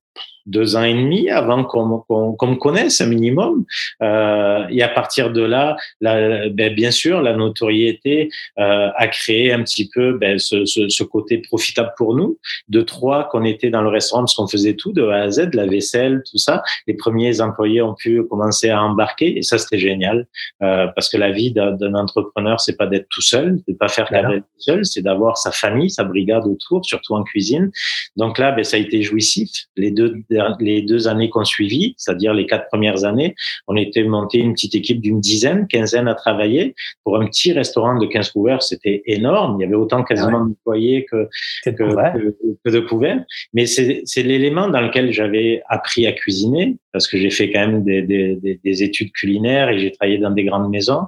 deux 0.47 0.75
ans 0.75 0.83
et 0.83 0.93
demi 0.93 1.29
avant 1.29 1.63
qu'on 1.63 1.99
qu'on 2.07 2.47
me 2.47 2.55
connaisse 2.55 3.01
un 3.01 3.07
minimum. 3.07 3.65
Euh, 4.01 4.65
et 4.69 4.81
à 4.81 4.87
partir 4.87 5.31
de 5.31 5.41
là, 5.41 5.77
la, 6.01 6.49
ben, 6.49 6.73
bien 6.73 6.91
sûr, 6.91 7.21
la 7.21 7.33
notoriété 7.33 8.29
euh, 8.57 8.89
a 8.95 9.07
créé 9.07 9.51
un 9.51 9.61
petit 9.63 9.89
peu 9.93 10.17
ben, 10.17 10.39
ce, 10.39 10.65
ce, 10.65 10.89
ce, 10.89 11.03
côté 11.03 11.39
profitable 11.39 11.93
pour 11.97 12.15
nous. 12.15 12.39
De 12.69 12.81
trois, 12.81 13.25
qu'on 13.29 13.43
était 13.43 13.69
dans 13.69 13.81
le 13.81 13.89
restaurant 13.89 14.23
parce 14.23 14.35
qu'on 14.35 14.47
faisait 14.47 14.73
tout 14.73 14.93
de 14.93 15.05
A 15.07 15.23
à 15.23 15.29
Z, 15.29 15.53
la 15.53 15.65
vaisselle, 15.65 16.23
tout 16.29 16.37
ça. 16.37 16.63
Les 16.87 16.93
premiers 16.93 17.41
employés 17.41 17.81
ont 17.81 17.93
pu 17.95 18.23
commencer 18.23 18.69
à 18.69 18.81
embarquer 18.81 19.37
et 19.37 19.41
ça 19.41 19.57
c'était 19.57 19.79
génial 19.79 20.27
euh, 20.63 20.87
parce 20.95 21.09
que 21.09 21.17
la 21.17 21.31
vie 21.31 21.51
d'un 21.51 21.93
entrepreneur, 21.93 22.59
c'est 22.59 22.77
pas 22.77 22.87
d'être 22.87 23.07
tout 23.09 23.21
seul, 23.21 23.59
de 23.67 23.73
pas 23.73 23.87
faire 23.87 24.07
carrière 24.07 24.41
tout 24.41 24.61
seul, 24.61 24.85
c'est 24.85 25.01
d'avoir 25.01 25.37
sa 25.37 25.51
famille, 25.51 25.89
sa 25.89 26.03
brigade 26.03 26.45
autour, 26.45 26.85
surtout 26.85 27.15
en 27.15 27.23
cuisine. 27.23 27.71
Donc 28.15 28.37
là, 28.37 28.51
ben, 28.51 28.63
ça 28.63 28.77
a 28.77 28.79
été 28.79 29.01
jouissif. 29.01 29.49
Les 29.75 29.91
deux 29.91 30.15
les 30.59 30.81
deux 30.81 31.07
années 31.07 31.29
qu'on 31.29 31.45
suivit, 31.45 31.95
c'est-à-dire 31.97 32.33
les 32.33 32.45
quatre 32.45 32.67
premières 32.67 33.05
années, 33.05 33.35
on 33.67 33.75
était 33.75 34.03
monté 34.03 34.39
une 34.39 34.53
petite 34.53 34.75
équipe 34.75 35.01
d'une 35.01 35.19
dizaine, 35.19 35.67
quinzaine 35.67 36.07
à 36.07 36.15
travailler 36.15 36.75
pour 37.03 37.17
un 37.17 37.25
petit 37.27 37.53
restaurant 37.53 37.97
de 37.97 38.05
15 38.05 38.31
couverts. 38.31 38.63
C'était 38.63 39.03
énorme. 39.05 39.57
Il 39.59 39.63
y 39.63 39.65
avait 39.65 39.75
autant 39.75 40.03
quasiment 40.03 40.45
d'employés 40.45 41.05
que, 41.05 41.27
que, 41.65 41.71
que, 41.71 42.69
de 42.69 42.79
couverts. 42.79 43.23
Mais 43.53 43.65
c'est 43.65 44.23
l'élément 44.23 44.67
dans 44.69 44.81
lequel 44.81 45.11
j'avais 45.11 45.61
appris 45.67 46.07
à 46.07 46.11
cuisiner 46.11 46.77
parce 46.91 47.07
que 47.07 47.17
j'ai 47.17 47.29
fait 47.29 47.51
quand 47.51 47.59
même 47.59 47.83
des, 47.83 48.01
des, 48.01 48.59
des, 48.63 48.83
études 48.83 49.11
culinaires 49.11 49.69
et 49.69 49.77
j'ai 49.77 49.91
travaillé 49.91 50.17
dans 50.17 50.31
des 50.31 50.43
grandes 50.43 50.69
maisons. 50.69 51.03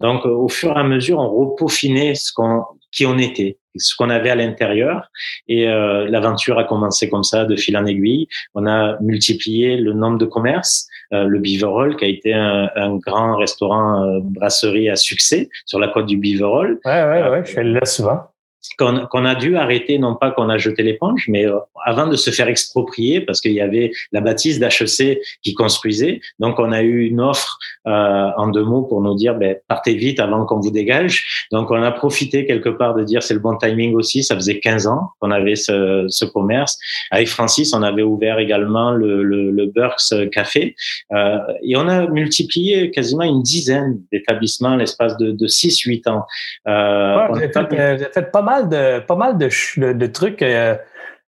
Donc, 0.00 0.24
au 0.24 0.48
fur 0.48 0.70
et 0.70 0.80
à 0.80 0.84
mesure, 0.84 1.18
on 1.18 1.28
repaufinait 1.28 2.14
ce 2.14 2.32
qu'on, 2.32 2.64
qui 2.90 3.04
on 3.04 3.18
était 3.18 3.58
ce 3.76 3.94
qu'on 3.96 4.10
avait 4.10 4.30
à 4.30 4.34
l'intérieur. 4.34 5.10
Et 5.48 5.68
euh, 5.68 6.08
l'aventure 6.08 6.58
a 6.58 6.64
commencé 6.64 7.08
comme 7.08 7.24
ça, 7.24 7.44
de 7.44 7.56
fil 7.56 7.76
en 7.76 7.86
aiguille. 7.86 8.28
On 8.54 8.66
a 8.66 8.96
multiplié 9.00 9.76
le 9.76 9.92
nombre 9.92 10.18
de 10.18 10.26
commerces. 10.26 10.88
Euh, 11.12 11.24
le 11.24 11.38
Beaverall, 11.38 11.96
qui 11.96 12.04
a 12.04 12.08
été 12.08 12.34
un, 12.34 12.70
un 12.74 12.96
grand 12.96 13.36
restaurant 13.36 14.02
euh, 14.02 14.20
brasserie 14.22 14.88
à 14.88 14.96
succès 14.96 15.48
sur 15.66 15.78
la 15.78 15.88
côte 15.88 16.06
du 16.06 16.16
Beaverall. 16.16 16.78
Ouais, 16.84 17.04
ouais, 17.04 17.28
ouais, 17.28 17.42
je 17.44 17.50
suis 17.50 17.72
là 17.72 17.84
souvent 17.84 18.33
qu'on 18.78 19.24
a 19.24 19.34
dû 19.34 19.56
arrêter, 19.56 19.98
non 19.98 20.14
pas 20.14 20.30
qu'on 20.30 20.48
a 20.48 20.58
jeté 20.58 20.82
l'éponge, 20.82 21.26
mais 21.28 21.46
euh, 21.46 21.58
avant 21.84 22.06
de 22.06 22.16
se 22.16 22.30
faire 22.30 22.48
exproprier, 22.48 23.20
parce 23.20 23.40
qu'il 23.40 23.52
y 23.52 23.60
avait 23.60 23.90
la 24.12 24.20
bâtisse 24.20 24.58
d'HEC 24.58 25.20
qui 25.42 25.54
construisait. 25.54 26.20
Donc, 26.38 26.58
on 26.58 26.72
a 26.72 26.82
eu 26.82 27.04
une 27.04 27.20
offre 27.20 27.58
euh, 27.86 28.30
en 28.36 28.48
deux 28.48 28.64
mots 28.64 28.82
pour 28.82 29.02
nous 29.02 29.14
dire, 29.14 29.34
ben, 29.34 29.56
partez 29.68 29.94
vite 29.94 30.20
avant 30.20 30.46
qu'on 30.46 30.60
vous 30.60 30.70
dégage. 30.70 31.46
Donc, 31.52 31.70
on 31.70 31.82
a 31.82 31.90
profité 31.92 32.46
quelque 32.46 32.70
part 32.70 32.94
de 32.94 33.04
dire, 33.04 33.22
c'est 33.22 33.34
le 33.34 33.40
bon 33.40 33.56
timing 33.56 33.94
aussi. 33.94 34.24
Ça 34.24 34.34
faisait 34.34 34.60
15 34.60 34.86
ans 34.86 35.10
qu'on 35.20 35.30
avait 35.30 35.56
ce, 35.56 36.06
ce, 36.08 36.24
commerce. 36.24 36.78
Avec 37.10 37.28
Francis, 37.28 37.74
on 37.74 37.82
avait 37.82 38.02
ouvert 38.02 38.38
également 38.38 38.92
le, 38.92 39.22
le, 39.22 39.50
le 39.50 39.66
Burks 39.66 40.30
Café. 40.32 40.74
Euh, 41.12 41.38
et 41.62 41.76
on 41.76 41.88
a 41.88 42.06
multiplié 42.06 42.90
quasiment 42.90 43.24
une 43.24 43.42
dizaine 43.42 44.00
d'établissements 44.12 44.76
l'espace 44.76 45.16
de, 45.16 45.32
de 45.32 45.46
6-8 45.46 46.08
ans. 46.08 46.24
Euh, 46.66 47.26
vous, 47.28 47.36
avez 47.36 47.52
fait, 47.52 47.58
euh, 47.58 47.96
vous 47.96 48.02
avez 48.02 48.12
fait 48.12 48.30
pas 48.30 48.42
mal 48.42 48.53
de, 48.62 49.00
pas 49.00 49.16
mal 49.16 49.38
de, 49.38 49.92
de, 49.92 50.06
trucs 50.06 50.42
euh, 50.42 50.76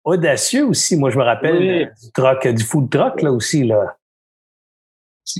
audacieux 0.03 0.65
aussi. 0.65 0.97
Moi, 0.97 1.09
je 1.09 1.17
me 1.17 1.23
rappelle 1.23 1.59
du, 1.59 2.11
truck, 2.13 2.47
du 2.47 2.63
food 2.63 2.89
truck 2.89 3.21
là 3.21 3.31
aussi. 3.31 3.63
Là. 3.63 3.95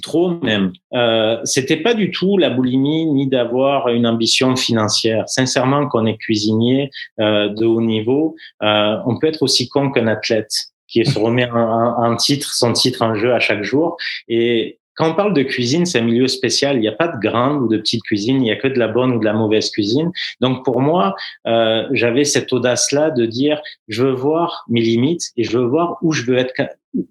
Trop 0.01 0.39
même. 0.41 0.71
Euh, 0.93 1.39
C'était 1.43 1.77
pas 1.77 1.93
du 1.93 2.11
tout 2.11 2.38
la 2.38 2.50
boulimie 2.50 3.05
ni 3.07 3.27
d'avoir 3.27 3.89
une 3.89 4.07
ambition 4.07 4.55
financière. 4.55 5.27
Sincèrement, 5.27 5.88
qu'on 5.88 6.05
est 6.05 6.17
cuisinier 6.17 6.91
euh, 7.19 7.50
de 7.50 7.65
haut 7.65 7.81
niveau, 7.81 8.35
euh, 8.63 8.97
on 9.05 9.19
peut 9.19 9.27
être 9.27 9.41
aussi 9.41 9.67
con 9.67 9.91
qu'un 9.91 10.07
athlète 10.07 10.51
qui 10.88 11.05
se 11.05 11.17
remet 11.17 11.50
un, 11.50 12.15
titre, 12.17 12.53
son 12.53 12.73
titre 12.73 13.01
en 13.01 13.15
jeu 13.15 13.33
à 13.33 13.39
chaque 13.39 13.63
jour. 13.63 13.95
Et 14.27 14.79
quand 15.01 15.10
on 15.10 15.15
parle 15.15 15.34
de 15.34 15.41
cuisine, 15.41 15.88
c'est 15.88 15.98
un 15.98 16.03
milieu 16.03 16.27
spécial. 16.27 16.75
Il 16.75 16.81
n'y 16.81 16.88
a 16.88 16.91
pas 16.91 17.08
de 17.08 17.20
grande 17.20 17.63
ou 17.63 17.67
de 17.67 17.77
petite 17.77 18.03
cuisine. 18.03 18.36
Il 18.36 18.43
n'y 18.43 18.51
a 18.51 18.55
que 18.55 18.67
de 18.67 18.77
la 18.77 18.88
bonne 18.88 19.13
ou 19.13 19.20
de 19.20 19.25
la 19.25 19.34
mauvaise 19.34 19.72
cuisine. 19.72 20.12
Donc 20.41 20.63
pour 20.63 20.79
moi, 20.79 21.15
euh, 21.48 21.88
j'avais 21.91 22.24
cette 22.24 22.53
audace-là 22.53 23.10
de 23.10 23.25
dire, 23.25 23.60
je 23.88 24.03
veux 24.03 24.12
voir 24.12 24.63
mes 24.70 24.81
limites 24.81 25.31
et 25.38 25.43
je 25.43 25.58
veux 25.58 25.65
voir 25.65 25.98
où 26.03 26.12
je 26.12 26.22
veux 26.22 26.38
être, 26.38 26.53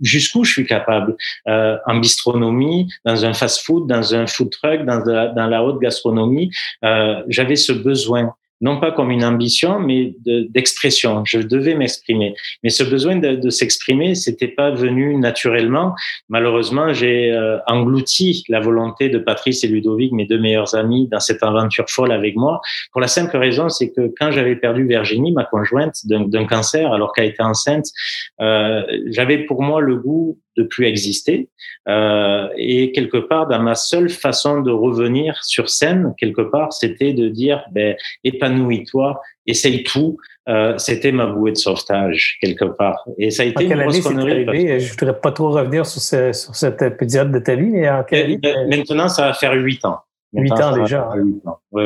jusqu'où 0.02 0.44
je 0.44 0.52
suis 0.52 0.66
capable. 0.66 1.16
Euh, 1.48 1.78
en 1.84 1.96
bistronomie, 1.96 2.86
dans 3.04 3.24
un 3.24 3.32
fast-food, 3.32 3.88
dans 3.88 4.14
un 4.14 4.28
food 4.28 4.50
truck, 4.50 4.86
dans 4.86 5.02
la, 5.04 5.48
la 5.48 5.64
haute 5.64 5.80
gastronomie, 5.80 6.52
euh, 6.84 7.20
j'avais 7.26 7.56
ce 7.56 7.72
besoin 7.72 8.32
non 8.60 8.78
pas 8.78 8.92
comme 8.92 9.10
une 9.10 9.24
ambition, 9.24 9.78
mais 9.80 10.14
d'expression. 10.24 11.24
je 11.24 11.38
devais 11.38 11.74
m'exprimer. 11.74 12.34
Mais 12.62 12.70
ce 12.70 12.84
besoin 12.84 13.16
de, 13.16 13.50
s'exprimer, 13.50 14.14
c'était 14.14 14.48
pas 14.48 14.70
venu 14.70 15.16
naturellement. 15.16 15.94
Malheureusement, 16.28 16.92
j'ai 16.92 17.32
euh, 17.32 17.58
englouti 17.66 18.44
la 18.48 18.60
volonté 18.60 19.08
de 19.08 19.18
Patrice 19.18 19.64
et 19.64 19.68
Ludovic, 19.68 20.12
mes 20.12 20.26
deux 20.26 20.38
meilleurs 20.38 20.74
amis, 20.74 21.08
dans 21.08 21.20
cette 21.20 21.42
aventure 21.42 21.88
folle 21.88 22.12
avec 22.12 22.36
moi. 22.36 22.60
Pour 22.92 23.00
la 23.00 23.08
simple 23.08 23.36
raison, 23.36 23.68
c'est 23.68 23.90
que 23.90 24.12
quand 24.18 24.30
j'avais 24.30 24.56
perdu 24.56 24.86
Virginie, 24.86 25.32
ma 25.32 25.44
conjointe, 25.44 25.96
d'un 26.04 26.46
cancer, 26.46 26.92
alors 26.92 27.12
qu'elle 27.12 27.26
était 27.26 27.42
enceinte, 27.42 27.86
euh, 28.40 28.82
j'avais 29.06 29.38
pour 29.38 29.62
moi 29.62 29.80
le 29.80 29.96
goût 29.96 30.38
de 30.56 30.62
plus 30.64 30.86
exister. 30.86 31.48
Euh, 31.88 32.48
et 32.56 32.92
quelque 32.92 33.18
part, 33.18 33.46
dans 33.46 33.60
ma 33.60 33.74
seule 33.74 34.10
façon 34.10 34.60
de 34.60 34.70
revenir 34.70 35.38
sur 35.42 35.68
scène, 35.68 36.14
quelque 36.18 36.42
part, 36.42 36.72
c'était 36.72 37.12
de 37.12 37.28
dire, 37.28 37.64
ben, 37.72 37.96
épanouis-toi, 38.24 39.20
essaye 39.46 39.82
tout. 39.82 40.16
Euh, 40.48 40.76
c'était 40.78 41.12
ma 41.12 41.26
bouée 41.26 41.52
de 41.52 41.56
sauvetage, 41.56 42.38
quelque 42.40 42.64
part. 42.64 43.04
Et 43.18 43.30
ça 43.30 43.42
a 43.44 43.46
été 43.46 43.64
une 43.64 43.82
grosse 43.82 44.00
connerie. 44.00 44.46
Que... 44.46 44.78
Je 44.78 44.90
voudrais 44.90 45.20
pas 45.20 45.32
trop 45.32 45.50
revenir 45.50 45.86
sur, 45.86 46.00
ce, 46.00 46.32
sur 46.32 46.54
cet 46.54 46.82
épisode 46.82 47.30
de 47.30 47.38
ta 47.38 47.54
vie, 47.54 47.70
mais 47.70 47.88
en 47.88 48.02
quelle 48.02 48.24
année? 48.24 48.40
Maintenant, 48.68 49.08
ça 49.08 49.26
va 49.26 49.34
faire 49.34 49.52
huit 49.52 49.84
ans. 49.84 50.00
Huit 50.32 50.52
ans 50.52 50.76
déjà. 50.76 51.10
Oui, 51.16 51.40
oui, 51.72 51.82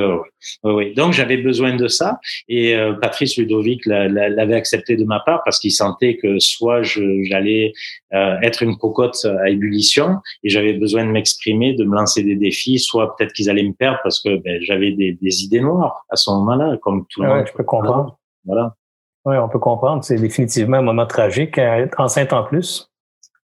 oui. 0.64 0.94
Donc 0.94 1.12
j'avais 1.12 1.38
besoin 1.38 1.76
de 1.76 1.88
ça 1.88 2.20
et 2.48 2.76
euh, 2.76 2.92
Patrice 2.92 3.38
Ludovic 3.38 3.87
l'avait 3.87 4.54
accepté 4.54 4.96
de 4.96 5.04
ma 5.04 5.20
part 5.20 5.42
parce 5.44 5.59
qu'il 5.59 5.72
sentait 5.72 6.18
que 6.18 6.38
soit 6.38 6.83
j'allais 6.83 7.72
euh, 8.12 8.37
être 8.42 8.62
une 8.62 8.76
cocotte 8.76 9.26
à 9.40 9.48
ébullition 9.48 10.18
et 10.42 10.50
j'avais 10.50 10.74
besoin 10.74 11.07
de 11.07 11.11
m'exprimer, 11.11 11.74
de 11.74 11.85
me 11.85 11.94
lancer 11.94 12.22
des 12.22 12.37
défis, 12.37 12.78
soit 12.78 13.16
peut-être 13.16 13.33
qu'ils 13.33 13.48
allaient 13.48 13.62
me 13.62 13.72
perdre 13.72 13.98
parce 14.02 14.20
que 14.20 14.37
ben, 14.37 14.61
j'avais 14.61 14.92
des, 14.92 15.12
des, 15.12 15.44
idées 15.44 15.61
noires 15.61 16.04
à 16.11 16.16
ce 16.16 16.30
moment-là, 16.30 16.76
comme 16.83 17.07
tout 17.09 17.22
le 17.22 17.28
ouais, 17.28 17.37
monde. 17.38 17.46
Je 17.46 17.52
peux 17.54 17.64
comprendre. 17.64 18.18
Voilà. 18.44 18.76
Oui, 19.24 19.37
on 19.38 19.48
peut 19.48 19.59
comprendre. 19.59 20.04
C'est 20.04 20.16
définitivement 20.16 20.78
un 20.78 20.83
moment 20.83 21.07
tragique, 21.07 21.57
être 21.57 21.98
enceinte 21.98 22.35
en 22.35 22.44
plus. 22.44 22.90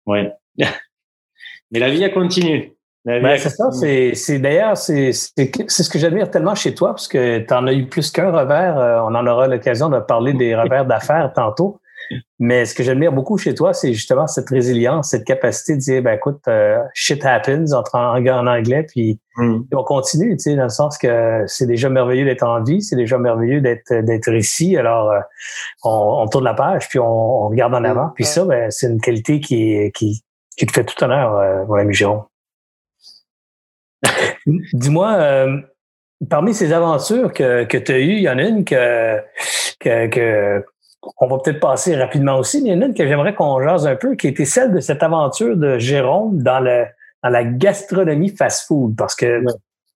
Oui. 0.06 0.20
Mais 1.70 1.80
la 1.80 1.90
vie 1.90 2.04
a 2.04 2.10
continué. 2.10 2.73
Ben, 3.04 3.36
c'est 3.36 3.50
ça, 3.50 3.70
c'est 3.70 4.38
d'ailleurs, 4.38 4.78
c'est 4.78 5.12
ce 5.12 5.90
que 5.90 5.98
j'admire 5.98 6.30
tellement 6.30 6.54
chez 6.54 6.74
toi, 6.74 6.90
parce 6.90 7.06
que 7.06 7.38
tu 7.38 7.52
en 7.52 7.66
as 7.66 7.74
eu 7.74 7.86
plus 7.86 8.10
qu'un 8.10 8.30
revers. 8.30 8.78
Euh, 8.78 9.00
on 9.00 9.14
en 9.14 9.26
aura 9.26 9.46
l'occasion 9.46 9.90
de 9.90 9.98
parler 10.00 10.32
des 10.32 10.54
revers 10.56 10.86
d'affaires 10.86 11.32
tantôt. 11.34 11.80
Mais 12.38 12.64
ce 12.64 12.74
que 12.74 12.82
j'admire 12.82 13.12
beaucoup 13.12 13.38
chez 13.38 13.54
toi, 13.54 13.72
c'est 13.72 13.92
justement 13.92 14.26
cette 14.26 14.48
résilience, 14.50 15.10
cette 15.10 15.24
capacité 15.24 15.74
de 15.74 15.80
dire, 15.80 16.02
ben 16.02 16.14
écoute, 16.14 16.40
euh, 16.48 16.78
shit 16.92 17.24
happens 17.24 17.72
entre 17.72 17.94
en, 17.94 18.16
en 18.16 18.46
anglais, 18.46 18.84
puis, 18.86 19.20
mm. 19.36 19.62
on 19.72 19.84
continue, 19.84 20.36
tu 20.36 20.50
sais, 20.50 20.56
dans 20.56 20.64
le 20.64 20.68
sens 20.68 20.98
que 20.98 21.44
c'est 21.46 21.66
déjà 21.66 21.88
merveilleux 21.88 22.24
d'être 22.24 22.42
en 22.42 22.62
vie, 22.62 22.82
c'est 22.82 22.96
déjà 22.96 23.18
merveilleux 23.18 23.60
d'être 23.60 23.92
d'être 24.02 24.32
ici. 24.32 24.76
Alors, 24.76 25.10
euh, 25.10 25.20
on, 25.84 26.22
on, 26.22 26.26
tourne 26.28 26.44
la 26.44 26.54
page, 26.54 26.88
puis 26.88 26.98
on, 26.98 27.44
on 27.44 27.48
regarde 27.48 27.74
en 27.74 27.84
avant. 27.84 28.10
Puis 28.14 28.24
ça, 28.24 28.44
ben, 28.44 28.70
c'est 28.70 28.88
une 28.88 29.00
qualité 29.00 29.40
qui, 29.40 29.90
qui, 29.94 30.22
qui 30.56 30.66
te 30.66 30.72
fait 30.72 30.84
tout 30.84 31.02
honneur, 31.02 31.36
euh, 31.36 31.64
mon 31.66 31.74
ami 31.74 31.94
Jérôme. 31.94 32.24
Dis-moi, 34.72 35.12
euh, 35.14 35.60
parmi 36.28 36.54
ces 36.54 36.72
aventures 36.72 37.32
que, 37.32 37.64
que 37.64 37.78
tu 37.78 37.92
as 37.92 37.98
eues, 37.98 38.16
il 38.16 38.22
y 38.22 38.28
en 38.28 38.38
a 38.38 38.42
une 38.42 38.64
que, 38.64 39.18
que, 39.80 40.06
que 40.08 40.64
on 41.18 41.26
va 41.26 41.38
peut-être 41.38 41.60
passer 41.60 41.96
rapidement 41.96 42.38
aussi, 42.38 42.62
mais 42.62 42.70
il 42.70 42.74
y 42.74 42.78
en 42.78 42.82
a 42.82 42.86
une 42.86 42.94
que 42.94 43.06
j'aimerais 43.06 43.34
qu'on 43.34 43.62
jase 43.62 43.86
un 43.86 43.96
peu, 43.96 44.14
qui 44.14 44.28
était 44.28 44.46
celle 44.46 44.72
de 44.72 44.80
cette 44.80 45.02
aventure 45.02 45.56
de 45.56 45.78
Jérôme 45.78 46.42
dans, 46.42 46.60
le, 46.60 46.84
dans 47.22 47.28
la 47.28 47.44
gastronomie 47.44 48.30
fast-food, 48.30 48.96
parce 48.96 49.14
que 49.14 49.44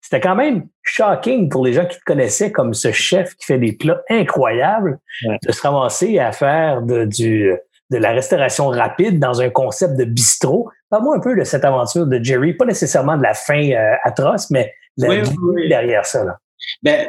c'était 0.00 0.20
quand 0.20 0.36
même 0.36 0.66
shocking 0.82 1.48
pour 1.48 1.64
les 1.64 1.72
gens 1.72 1.86
qui 1.86 1.98
te 1.98 2.04
connaissaient 2.04 2.52
comme 2.52 2.74
ce 2.74 2.92
chef 2.92 3.34
qui 3.36 3.46
fait 3.46 3.58
des 3.58 3.72
plats 3.72 4.02
incroyables, 4.10 4.98
de 5.46 5.52
se 5.52 5.60
ramasser 5.62 6.18
à 6.18 6.32
faire 6.32 6.82
de, 6.82 7.04
du, 7.04 7.54
de 7.90 7.96
la 7.96 8.12
restauration 8.12 8.68
rapide 8.68 9.18
dans 9.18 9.40
un 9.40 9.50
concept 9.50 9.96
de 9.96 10.04
bistrot. 10.04 10.70
Parle-moi 10.90 11.16
un 11.16 11.20
peu 11.20 11.36
de 11.36 11.44
cette 11.44 11.64
aventure 11.64 12.06
de 12.06 12.22
Jerry, 12.22 12.54
pas 12.54 12.64
nécessairement 12.64 13.16
de 13.16 13.22
la 13.22 13.34
fin 13.34 13.70
euh, 13.70 13.94
atroce, 14.04 14.50
mais 14.50 14.72
la 14.96 15.20
vie 15.20 15.68
derrière 15.68 16.04
ça. 16.04 16.24
Là. 16.24 16.38
Ben, 16.82 17.08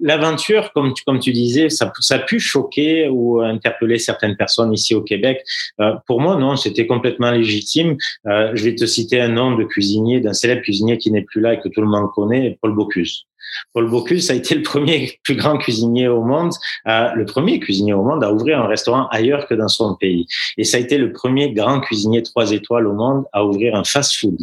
l'aventure, 0.00 0.72
comme 0.72 0.94
tu, 0.94 1.04
comme 1.04 1.18
tu 1.18 1.32
disais, 1.32 1.68
ça, 1.68 1.92
ça 2.00 2.16
a 2.16 2.18
pu 2.20 2.40
choquer 2.40 3.08
ou 3.08 3.40
interpeller 3.40 3.98
certaines 3.98 4.36
personnes 4.36 4.72
ici 4.72 4.94
au 4.94 5.02
Québec. 5.02 5.42
Euh, 5.80 5.94
pour 6.06 6.20
moi, 6.20 6.36
non, 6.36 6.56
c'était 6.56 6.86
complètement 6.86 7.30
légitime. 7.30 7.96
Euh, 8.26 8.50
je 8.54 8.64
vais 8.64 8.74
te 8.74 8.86
citer 8.86 9.20
un 9.20 9.28
nom 9.28 9.54
de 9.56 9.64
cuisinier, 9.64 10.20
d'un 10.20 10.32
célèbre 10.32 10.62
cuisinier 10.62 10.98
qui 10.98 11.10
n'est 11.10 11.22
plus 11.22 11.40
là 11.40 11.54
et 11.54 11.60
que 11.60 11.68
tout 11.68 11.80
le 11.80 11.88
monde 11.88 12.10
connaît, 12.14 12.58
Paul 12.60 12.74
Bocuse. 12.74 13.26
Paul 13.72 13.88
Bocuse 13.88 14.30
a 14.30 14.34
été 14.34 14.54
le 14.54 14.62
premier 14.62 15.18
plus 15.22 15.36
grand 15.36 15.58
cuisinier 15.58 16.08
au 16.08 16.22
monde, 16.22 16.52
le 16.84 17.24
premier 17.24 17.60
cuisinier 17.60 17.92
au 17.92 18.02
monde 18.02 18.24
à 18.24 18.32
ouvrir 18.32 18.60
un 18.60 18.66
restaurant 18.66 19.06
ailleurs 19.08 19.46
que 19.46 19.54
dans 19.54 19.68
son 19.68 19.94
pays. 19.94 20.26
Et 20.56 20.64
ça 20.64 20.76
a 20.76 20.80
été 20.80 20.98
le 20.98 21.12
premier 21.12 21.52
grand 21.52 21.80
cuisinier 21.80 22.22
trois 22.22 22.52
étoiles 22.52 22.86
au 22.86 22.92
monde 22.92 23.24
à 23.32 23.44
ouvrir 23.44 23.74
un 23.74 23.84
fast-food. 23.84 24.38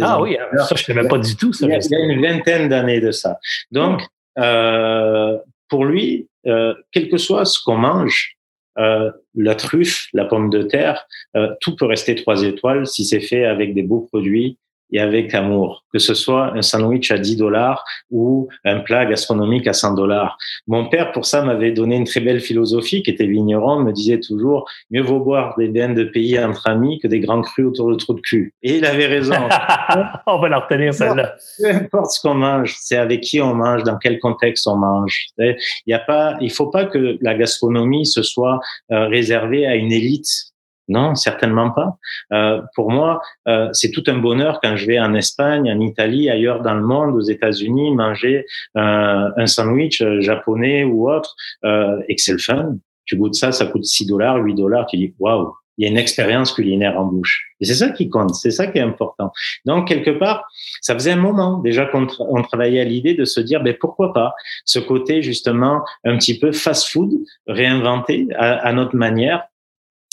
ah 0.00 0.20
oui, 0.20 0.36
ça 0.58 0.74
je 0.76 0.92
ne 0.92 0.96
savais 0.96 1.08
pas 1.08 1.18
du 1.18 1.36
tout. 1.36 1.52
Ça, 1.52 1.66
il, 1.66 1.72
y 1.72 1.94
a, 1.94 1.98
une 1.98 2.20
vingtaine 2.20 2.68
d'années 2.68 3.00
de 3.00 3.10
ça. 3.10 3.38
Donc, 3.70 4.02
euh, 4.38 5.38
pour 5.68 5.84
lui, 5.84 6.28
euh, 6.46 6.74
quel 6.90 7.08
que 7.08 7.16
soit 7.16 7.44
ce 7.44 7.62
qu'on 7.62 7.76
mange, 7.76 8.36
euh, 8.78 9.10
la 9.34 9.54
truffe, 9.54 10.08
la 10.12 10.24
pomme 10.24 10.50
de 10.50 10.62
terre, 10.62 11.06
tout 11.60 11.76
peut 11.76 11.86
rester 11.86 12.14
trois 12.14 12.42
étoiles 12.42 12.86
si 12.86 13.04
c'est 13.04 13.20
fait 13.20 13.44
avec 13.44 13.74
des 13.74 13.82
beaux 13.82 14.00
produits 14.00 14.58
et 14.92 15.00
avec 15.00 15.34
amour, 15.34 15.84
que 15.92 15.98
ce 15.98 16.14
soit 16.14 16.52
un 16.54 16.62
sandwich 16.62 17.10
à 17.10 17.18
10 17.18 17.36
dollars 17.36 17.84
ou 18.10 18.48
un 18.64 18.80
plat 18.80 19.06
gastronomique 19.06 19.66
à 19.66 19.72
100 19.72 19.94
dollars. 19.94 20.36
Mon 20.66 20.88
père, 20.88 21.12
pour 21.12 21.24
ça, 21.24 21.42
m'avait 21.42 21.72
donné 21.72 21.96
une 21.96 22.04
très 22.04 22.20
belle 22.20 22.40
philosophie, 22.40 23.02
qui 23.02 23.10
était 23.10 23.26
vigneron, 23.26 23.80
me 23.80 23.92
disait 23.92 24.20
toujours, 24.20 24.68
mieux 24.90 25.02
vaut 25.02 25.20
boire 25.20 25.54
des 25.58 25.68
bains 25.68 25.94
de 25.94 26.04
pays 26.04 26.38
entre 26.38 26.68
amis 26.68 26.98
que 27.00 27.08
des 27.08 27.20
grands 27.20 27.42
crus 27.42 27.66
autour 27.66 27.90
de 27.90 27.96
trous 27.96 28.14
de 28.14 28.20
cul. 28.20 28.54
Et 28.62 28.76
il 28.76 28.84
avait 28.84 29.06
raison. 29.06 29.34
on 30.26 30.38
va 30.38 30.48
la 30.48 30.58
retenir, 30.58 30.94
celle-là. 30.94 31.34
Peu 31.58 31.70
importe 31.70 32.10
ce 32.12 32.20
qu'on 32.20 32.34
mange, 32.34 32.74
c'est 32.78 32.96
avec 32.96 33.22
qui 33.22 33.40
on 33.40 33.54
mange, 33.54 33.82
dans 33.84 33.96
quel 33.96 34.18
contexte 34.18 34.66
on 34.66 34.76
mange. 34.76 35.26
Il 35.38 35.56
y 35.86 35.94
a 35.94 35.98
pas, 35.98 36.36
il 36.40 36.50
faut 36.50 36.66
pas 36.66 36.84
que 36.84 37.18
la 37.20 37.34
gastronomie 37.34 38.06
se 38.06 38.22
soit 38.22 38.60
euh, 38.90 39.06
réservée 39.06 39.66
à 39.66 39.74
une 39.74 39.92
élite 39.92 40.51
non, 40.92 41.14
certainement 41.14 41.70
pas. 41.70 41.96
Euh, 42.32 42.60
pour 42.74 42.90
moi, 42.90 43.20
euh, 43.48 43.68
c'est 43.72 43.90
tout 43.90 44.04
un 44.06 44.18
bonheur 44.18 44.60
quand 44.62 44.76
je 44.76 44.86
vais 44.86 45.00
en 45.00 45.14
Espagne, 45.14 45.72
en 45.72 45.80
Italie, 45.80 46.28
ailleurs 46.28 46.60
dans 46.60 46.74
le 46.74 46.82
monde, 46.82 47.14
aux 47.14 47.22
États-Unis, 47.22 47.94
manger 47.94 48.44
euh, 48.76 49.30
un 49.36 49.46
sandwich 49.46 50.02
japonais 50.20 50.84
ou 50.84 51.10
autre, 51.10 51.34
et 51.64 52.14
que 52.14 52.22
c'est 52.22 52.32
le 52.32 52.38
fun. 52.38 52.76
Tu 53.04 53.16
goûtes 53.16 53.34
ça, 53.34 53.52
ça 53.52 53.66
coûte 53.66 53.84
6 53.84 54.06
dollars, 54.06 54.36
8 54.36 54.54
dollars, 54.54 54.86
tu 54.86 54.96
dis 54.96 55.14
waouh, 55.18 55.52
il 55.78 55.84
y 55.84 55.88
a 55.88 55.90
une 55.90 55.98
expérience 55.98 56.52
culinaire 56.52 56.98
en 56.98 57.04
bouche. 57.04 57.54
Et 57.60 57.64
c'est 57.64 57.74
ça 57.74 57.90
qui 57.90 58.08
compte, 58.08 58.34
c'est 58.34 58.50
ça 58.50 58.66
qui 58.66 58.78
est 58.78 58.82
important. 58.82 59.32
Donc, 59.64 59.88
quelque 59.88 60.10
part, 60.10 60.44
ça 60.80 60.94
faisait 60.94 61.12
un 61.12 61.16
moment 61.16 61.58
déjà 61.58 61.86
qu'on 61.86 62.06
on 62.18 62.42
travaillait 62.42 62.80
à 62.80 62.84
l'idée 62.84 63.14
de 63.14 63.24
se 63.24 63.40
dire, 63.40 63.62
ben, 63.62 63.74
pourquoi 63.80 64.12
pas 64.12 64.34
ce 64.64 64.78
côté 64.78 65.22
justement 65.22 65.82
un 66.04 66.18
petit 66.18 66.38
peu 66.38 66.52
fast-food, 66.52 67.12
réinventé 67.46 68.28
à, 68.36 68.72
notre 68.72 68.96
manière, 68.96 69.44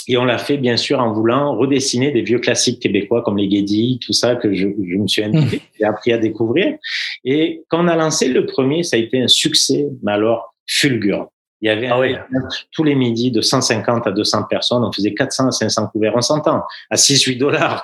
et 0.10 0.18
on 0.18 0.26
l'a 0.26 0.40
fait, 0.40 0.58
bien 0.58 0.76
sûr, 0.76 1.00
en 1.00 1.14
voulant 1.14 1.56
redessiner 1.56 2.12
des 2.12 2.24
vieux 2.24 2.40
classiques 2.40 2.82
québécois 2.82 3.22
comme 3.22 3.38
les 3.38 3.48
Guédilles, 3.48 4.00
tout 4.00 4.12
ça 4.12 4.36
que 4.36 4.52
je, 4.56 4.68
je 4.68 4.96
me 4.98 5.08
suis 5.08 5.24
invité, 5.24 5.62
j'ai 5.78 5.86
appris 5.86 6.12
à 6.12 6.18
découvrir. 6.18 6.78
Et 7.24 7.62
quand 7.70 7.86
on 7.86 7.88
a 7.88 7.96
lancé 7.96 8.28
le 8.28 8.48
premier, 8.48 8.82
ça 8.82 8.96
a 8.96 9.00
été 9.00 9.22
un 9.22 9.28
succès, 9.28 9.86
mais 10.02 10.14
alors 10.14 10.56
fulgurant. 10.66 11.32
Il 11.62 11.68
y 11.68 11.70
avait 11.70 11.88
ah 11.88 12.00
tous 12.72 12.84
les 12.84 12.96
midis 12.96 13.32
de 13.32 13.42
150 13.42 14.08
à 14.08 14.12
200 14.12 14.46
personnes. 14.50 14.84
On 14.84 14.92
faisait 14.92 15.14
400 15.14 15.48
à 15.48 15.52
500 15.52 15.90
couverts. 15.90 16.14
On 16.16 16.22
s'entend. 16.22 16.64
À 16.90 16.96
6, 16.96 17.22
8 17.22 17.36
dollars. 17.36 17.84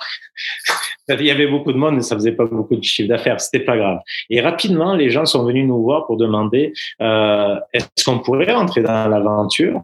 Il 1.10 1.26
y 1.26 1.30
avait 1.30 1.46
beaucoup 1.46 1.74
de 1.74 1.78
monde, 1.78 1.96
mais 1.96 2.02
ça 2.02 2.16
faisait 2.16 2.32
pas 2.32 2.46
beaucoup 2.46 2.78
de 2.78 2.84
chiffre 2.84 3.10
d'affaires. 3.10 3.40
C'était 3.42 3.66
pas 3.66 3.76
grave. 3.76 4.00
Et 4.30 4.40
rapidement, 4.40 4.96
les 4.96 5.10
gens 5.10 5.26
sont 5.26 5.44
venus 5.44 5.68
nous 5.68 5.82
voir 5.84 6.08
pour 6.08 6.16
demander, 6.16 6.72
euh, 7.02 7.60
est-ce 7.74 8.06
qu'on 8.06 8.20
pourrait 8.20 8.54
entrer 8.54 8.82
dans 8.82 9.10
l'aventure? 9.10 9.84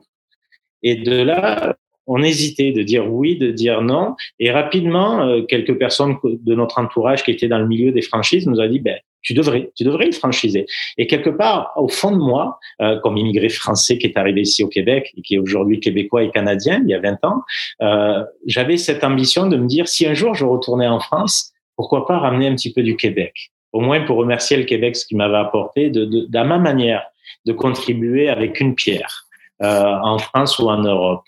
Et 0.83 0.95
de 0.95 1.23
là, 1.23 1.75
on 2.07 2.21
hésitait 2.21 2.71
de 2.71 2.83
dire 2.83 3.11
oui, 3.11 3.37
de 3.37 3.51
dire 3.51 3.81
non. 3.81 4.15
Et 4.39 4.51
rapidement, 4.51 5.21
euh, 5.21 5.43
quelques 5.43 5.77
personnes 5.77 6.17
de 6.23 6.55
notre 6.55 6.79
entourage 6.79 7.23
qui 7.23 7.31
étaient 7.31 7.47
dans 7.47 7.59
le 7.59 7.67
milieu 7.67 7.91
des 7.91 8.01
franchises 8.01 8.47
nous 8.47 8.59
a 8.59 8.67
dit, 8.67 8.79
ben, 8.79 8.97
tu 9.21 9.33
devrais, 9.33 9.71
tu 9.75 9.83
devrais 9.83 10.05
le 10.05 10.11
franchiser. 10.11 10.65
Et 10.97 11.07
quelque 11.07 11.29
part, 11.29 11.71
au 11.75 11.87
fond 11.87 12.11
de 12.11 12.17
moi, 12.17 12.59
euh, 12.81 12.99
comme 12.99 13.17
immigré 13.17 13.49
français 13.49 13.97
qui 13.97 14.07
est 14.07 14.17
arrivé 14.17 14.41
ici 14.41 14.63
au 14.63 14.67
Québec 14.67 15.13
et 15.15 15.21
qui 15.21 15.35
est 15.35 15.37
aujourd'hui 15.37 15.79
québécois 15.79 16.23
et 16.23 16.31
canadien, 16.31 16.81
il 16.83 16.89
y 16.89 16.93
a 16.93 16.99
20 16.99 17.23
ans, 17.25 17.43
euh, 17.81 18.23
j'avais 18.45 18.77
cette 18.77 19.03
ambition 19.03 19.47
de 19.47 19.57
me 19.57 19.67
dire, 19.67 19.87
si 19.87 20.05
un 20.07 20.13
jour 20.13 20.33
je 20.33 20.45
retournais 20.45 20.87
en 20.87 20.99
France, 20.99 21.53
pourquoi 21.75 22.07
pas 22.07 22.17
ramener 22.17 22.47
un 22.47 22.55
petit 22.55 22.73
peu 22.73 22.83
du 22.83 22.95
Québec? 22.95 23.51
Au 23.73 23.79
moins 23.79 24.01
pour 24.01 24.17
remercier 24.17 24.57
le 24.57 24.63
Québec 24.63 24.95
ce 24.95 25.05
qu'il 25.05 25.17
m'avait 25.17 25.37
apporté, 25.37 25.89
de, 25.89 26.05
de, 26.05 26.25
de, 26.27 26.39
ma 26.39 26.57
manière 26.57 27.03
de 27.45 27.53
contribuer 27.53 28.27
avec 28.27 28.59
une 28.59 28.75
pierre. 28.75 29.27
Euh, 29.61 29.93
en 30.01 30.17
France 30.17 30.57
ou 30.59 30.69
en 30.69 30.81
Europe. 30.81 31.23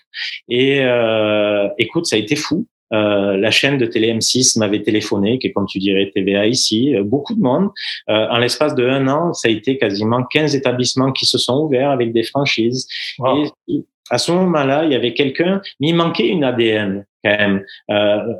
Et 0.48 0.80
euh, 0.82 1.68
écoute, 1.78 2.06
ça 2.06 2.16
a 2.16 2.18
été 2.18 2.34
fou. 2.34 2.66
Euh, 2.92 3.36
la 3.36 3.50
chaîne 3.50 3.78
de 3.78 3.86
télé 3.86 4.12
M6 4.12 4.58
m'avait 4.58 4.82
téléphoné, 4.82 5.38
qui 5.38 5.48
est 5.48 5.52
comme 5.52 5.66
tu 5.66 5.78
dirais 5.78 6.10
TVA 6.14 6.46
ici, 6.46 6.94
beaucoup 7.02 7.34
de 7.34 7.40
monde. 7.40 7.70
Euh, 8.08 8.26
en 8.28 8.38
l'espace 8.38 8.74
de 8.74 8.86
un 8.86 9.08
an, 9.08 9.32
ça 9.32 9.48
a 9.48 9.50
été 9.50 9.78
quasiment 9.78 10.22
15 10.24 10.54
établissements 10.54 11.12
qui 11.12 11.26
se 11.26 11.38
sont 11.38 11.60
ouverts 11.60 11.90
avec 11.90 12.12
des 12.12 12.24
franchises. 12.24 12.86
Et 13.68 13.84
à 14.10 14.18
ce 14.18 14.32
moment-là, 14.32 14.84
il 14.84 14.92
y 14.92 14.94
avait 14.94 15.14
quelqu'un, 15.14 15.60
mais 15.80 15.88
il 15.88 15.94
manquait 15.94 16.28
une 16.28 16.44
ADN 16.44 17.06
quand 17.24 17.36
même. 17.38 17.64
Euh, 17.90 18.34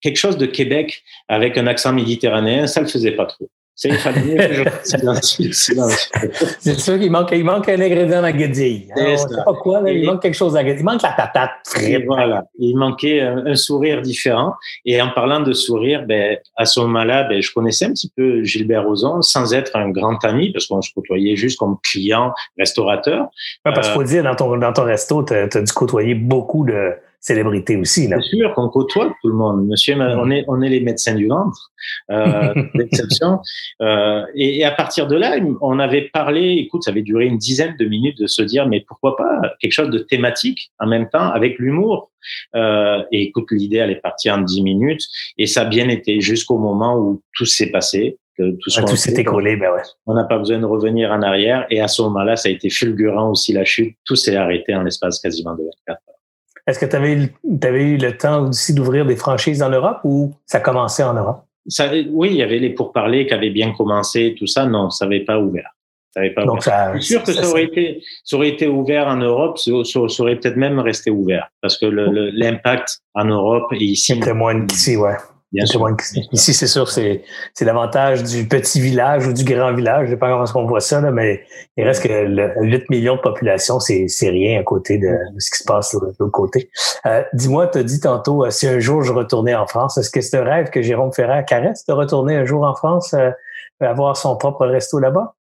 quelque 0.00 0.18
chose 0.18 0.36
de 0.36 0.46
Québec 0.46 1.02
avec 1.28 1.56
un 1.58 1.66
accent 1.66 1.92
méditerranéen, 1.92 2.66
ça 2.66 2.80
le 2.80 2.86
faisait 2.86 3.12
pas 3.12 3.26
trop. 3.26 3.48
C'est 3.74 3.88
une 3.88 3.94
famille 3.94 4.36
C'est 6.60 6.78
sûr 6.78 6.98
qu'il 6.98 7.10
manque, 7.10 7.30
il 7.32 7.44
manque 7.44 7.68
un 7.68 7.80
ingrédient 7.80 8.22
à 8.22 8.32
guédille. 8.32 8.88
Hein, 8.94 9.16
sait 9.16 9.34
pas 9.44 9.54
quoi, 9.54 9.82
il 9.90 10.04
manque 10.04 10.20
quelque 10.20 10.34
chose 10.34 10.54
à 10.54 10.62
guédille. 10.62 10.80
Il 10.80 10.84
manque 10.84 11.02
la 11.02 11.12
patate 11.12 11.50
Voilà. 12.06 12.44
Il 12.58 12.76
manquait 12.76 13.22
un, 13.22 13.54
sourire 13.54 14.02
différent. 14.02 14.52
Et 14.84 15.00
en 15.00 15.08
parlant 15.10 15.40
de 15.40 15.54
sourire, 15.54 16.04
ben, 16.06 16.36
à 16.56 16.66
ce 16.66 16.80
moment-là, 16.80 17.24
ben, 17.24 17.40
je 17.40 17.50
connaissais 17.52 17.86
un 17.86 17.92
petit 17.92 18.12
peu 18.14 18.44
Gilbert 18.44 18.84
Rozon 18.84 19.22
sans 19.22 19.54
être 19.54 19.74
un 19.76 19.88
grand 19.88 20.22
ami 20.24 20.52
parce 20.52 20.66
qu'on 20.66 20.82
se 20.82 20.92
côtoyait 20.92 21.36
juste 21.36 21.58
comme 21.58 21.78
client, 21.82 22.34
restaurateur. 22.58 23.28
parce 23.64 23.86
qu'il 23.86 23.94
faut 23.94 24.02
euh, 24.02 24.04
dire, 24.04 24.24
dans 24.24 24.34
ton, 24.34 24.58
dans 24.58 24.72
ton 24.74 24.84
resto, 24.84 25.22
tu 25.22 25.32
as, 25.32 25.44
as 25.44 25.62
dû 25.62 25.72
côtoyer 25.72 26.14
beaucoup 26.14 26.66
de, 26.66 26.92
célébrité 27.20 27.76
aussi. 27.76 28.08
Là. 28.08 28.16
C'est 28.22 28.36
sûr 28.36 28.52
qu'on 28.54 28.68
côtoie 28.68 29.14
tout 29.20 29.28
le 29.28 29.34
monde. 29.34 29.66
Monsieur, 29.66 29.94
on 29.98 30.30
est, 30.30 30.44
on 30.48 30.62
est 30.62 30.70
les 30.70 30.80
médecins 30.80 31.14
du 31.14 31.28
ventre, 31.28 31.70
euh, 32.10 32.54
d'exception. 32.74 33.40
Euh, 33.82 34.24
et, 34.34 34.58
et, 34.58 34.64
à 34.64 34.70
partir 34.70 35.06
de 35.06 35.16
là, 35.16 35.36
on 35.60 35.78
avait 35.78 36.08
parlé, 36.12 36.54
écoute, 36.58 36.82
ça 36.82 36.90
avait 36.90 37.02
duré 37.02 37.26
une 37.26 37.36
dizaine 37.36 37.76
de 37.78 37.84
minutes 37.84 38.18
de 38.18 38.26
se 38.26 38.42
dire, 38.42 38.66
mais 38.66 38.84
pourquoi 38.88 39.16
pas 39.16 39.40
quelque 39.60 39.72
chose 39.72 39.90
de 39.90 39.98
thématique 39.98 40.72
en 40.78 40.86
même 40.86 41.08
temps, 41.10 41.30
avec 41.30 41.58
l'humour. 41.58 42.10
Euh, 42.54 43.02
et 43.12 43.24
écoute, 43.24 43.48
l'idée, 43.50 43.76
elle 43.76 43.90
est 43.90 44.00
partie 44.00 44.30
en 44.30 44.38
dix 44.38 44.62
minutes, 44.62 45.02
et 45.36 45.46
ça 45.46 45.62
a 45.62 45.64
bien 45.66 45.88
été 45.88 46.20
jusqu'au 46.20 46.58
moment 46.58 46.98
où 46.98 47.22
tout 47.34 47.46
s'est 47.46 47.70
passé. 47.70 48.18
tout, 48.38 48.56
tout 48.62 48.96
s'est 48.96 49.20
écroulé, 49.20 49.56
ben 49.56 49.72
ouais. 49.72 49.82
On 50.06 50.14
n'a 50.14 50.24
pas 50.24 50.38
besoin 50.38 50.58
de 50.58 50.64
revenir 50.64 51.10
en 51.10 51.20
arrière. 51.20 51.66
Et 51.68 51.82
à 51.82 51.88
ce 51.88 52.00
moment-là, 52.00 52.36
ça 52.36 52.48
a 52.48 52.52
été 52.52 52.70
fulgurant 52.70 53.30
aussi 53.30 53.52
la 53.52 53.66
chute. 53.66 53.94
Tout 54.06 54.16
s'est 54.16 54.36
arrêté 54.36 54.74
en 54.74 54.82
l'espace 54.82 55.20
quasiment 55.20 55.52
de 55.52 55.64
24 55.86 56.00
heures. 56.08 56.19
Est-ce 56.66 56.78
que 56.78 56.86
tu 56.86 56.96
avais, 56.96 57.82
eu 57.82 57.96
le 57.96 58.16
temps 58.16 58.48
aussi 58.48 58.74
d'ouvrir 58.74 59.06
des 59.06 59.16
franchises 59.16 59.62
en 59.62 59.70
Europe 59.70 60.00
ou 60.04 60.34
ça 60.46 60.60
commençait 60.60 61.02
en 61.02 61.14
Europe? 61.14 61.44
Ça, 61.66 61.90
oui, 62.10 62.30
il 62.30 62.36
y 62.36 62.42
avait 62.42 62.58
les 62.58 62.70
pourparlers 62.70 63.26
qui 63.26 63.34
avaient 63.34 63.50
bien 63.50 63.72
commencé, 63.72 64.34
tout 64.38 64.46
ça. 64.46 64.66
Non, 64.66 64.90
ça 64.90 65.06
n'avait 65.06 65.24
pas 65.24 65.38
ouvert. 65.38 65.70
Ça 66.14 66.22
pas 66.34 66.44
Donc 66.44 66.58
ouvert. 66.58 66.94
Je 66.94 67.00
suis 67.00 67.14
sûr 67.14 67.22
que 67.22 67.32
ça, 67.32 67.48
aurait 67.48 67.64
été, 67.64 68.02
ça 68.24 68.36
aurait 68.36 68.48
été 68.48 68.66
ouvert 68.66 69.06
en 69.06 69.16
Europe, 69.16 69.58
ça, 69.58 69.70
aurait 69.72 70.36
peut-être 70.36 70.56
même 70.56 70.80
resté 70.80 71.10
ouvert 71.10 71.48
parce 71.60 71.78
que 71.78 71.86
l'impact 71.86 73.00
en 73.14 73.26
Europe 73.26 73.72
et 73.72 73.84
ici. 73.84 74.20
C'est 74.20 74.32
moins 74.32 74.66
qu'ici, 74.66 74.96
ouais. 74.96 75.14
Bien 75.52 75.66
sûr. 75.66 75.84
Ici, 76.30 76.54
c'est 76.54 76.68
sûr, 76.68 76.88
c'est, 76.88 77.24
c'est 77.54 77.64
l'avantage 77.64 78.22
du 78.22 78.46
petit 78.46 78.80
village 78.80 79.26
ou 79.26 79.32
du 79.32 79.42
grand 79.42 79.74
village. 79.74 80.06
Je 80.06 80.12
sais 80.12 80.16
pas 80.16 80.30
comment 80.30 80.44
est-ce 80.44 80.52
qu'on 80.52 80.66
voit 80.66 80.80
ça, 80.80 81.00
là, 81.00 81.10
mais 81.10 81.44
il 81.76 81.84
reste 81.84 82.04
que 82.04 82.08
le 82.08 82.52
8 82.60 82.88
millions 82.88 83.16
de 83.16 83.20
population, 83.20 83.80
c'est, 83.80 84.06
c'est 84.06 84.30
rien 84.30 84.60
à 84.60 84.62
côté 84.62 84.98
de, 84.98 85.12
ce 85.38 85.50
qui 85.50 85.58
se 85.58 85.64
passe 85.64 85.92
de 85.96 86.06
l'autre 86.20 86.30
côté. 86.30 86.70
Euh, 87.06 87.24
dis-moi, 87.32 87.66
tu 87.66 87.78
as 87.78 87.82
dit 87.82 87.98
tantôt, 87.98 88.44
euh, 88.44 88.50
si 88.50 88.68
un 88.68 88.78
jour 88.78 89.02
je 89.02 89.12
retournais 89.12 89.56
en 89.56 89.66
France, 89.66 89.98
est-ce 89.98 90.10
que 90.10 90.20
c'est 90.20 90.38
un 90.38 90.44
rêve 90.44 90.70
que 90.70 90.82
Jérôme 90.82 91.12
Ferrer 91.12 91.44
caresse 91.44 91.84
de 91.84 91.94
retourner 91.94 92.36
un 92.36 92.44
jour 92.44 92.62
en 92.62 92.76
France, 92.76 93.12
euh, 93.14 93.30
avoir 93.80 94.16
son 94.16 94.36
propre 94.36 94.66
resto 94.66 95.00
là-bas? 95.00 95.34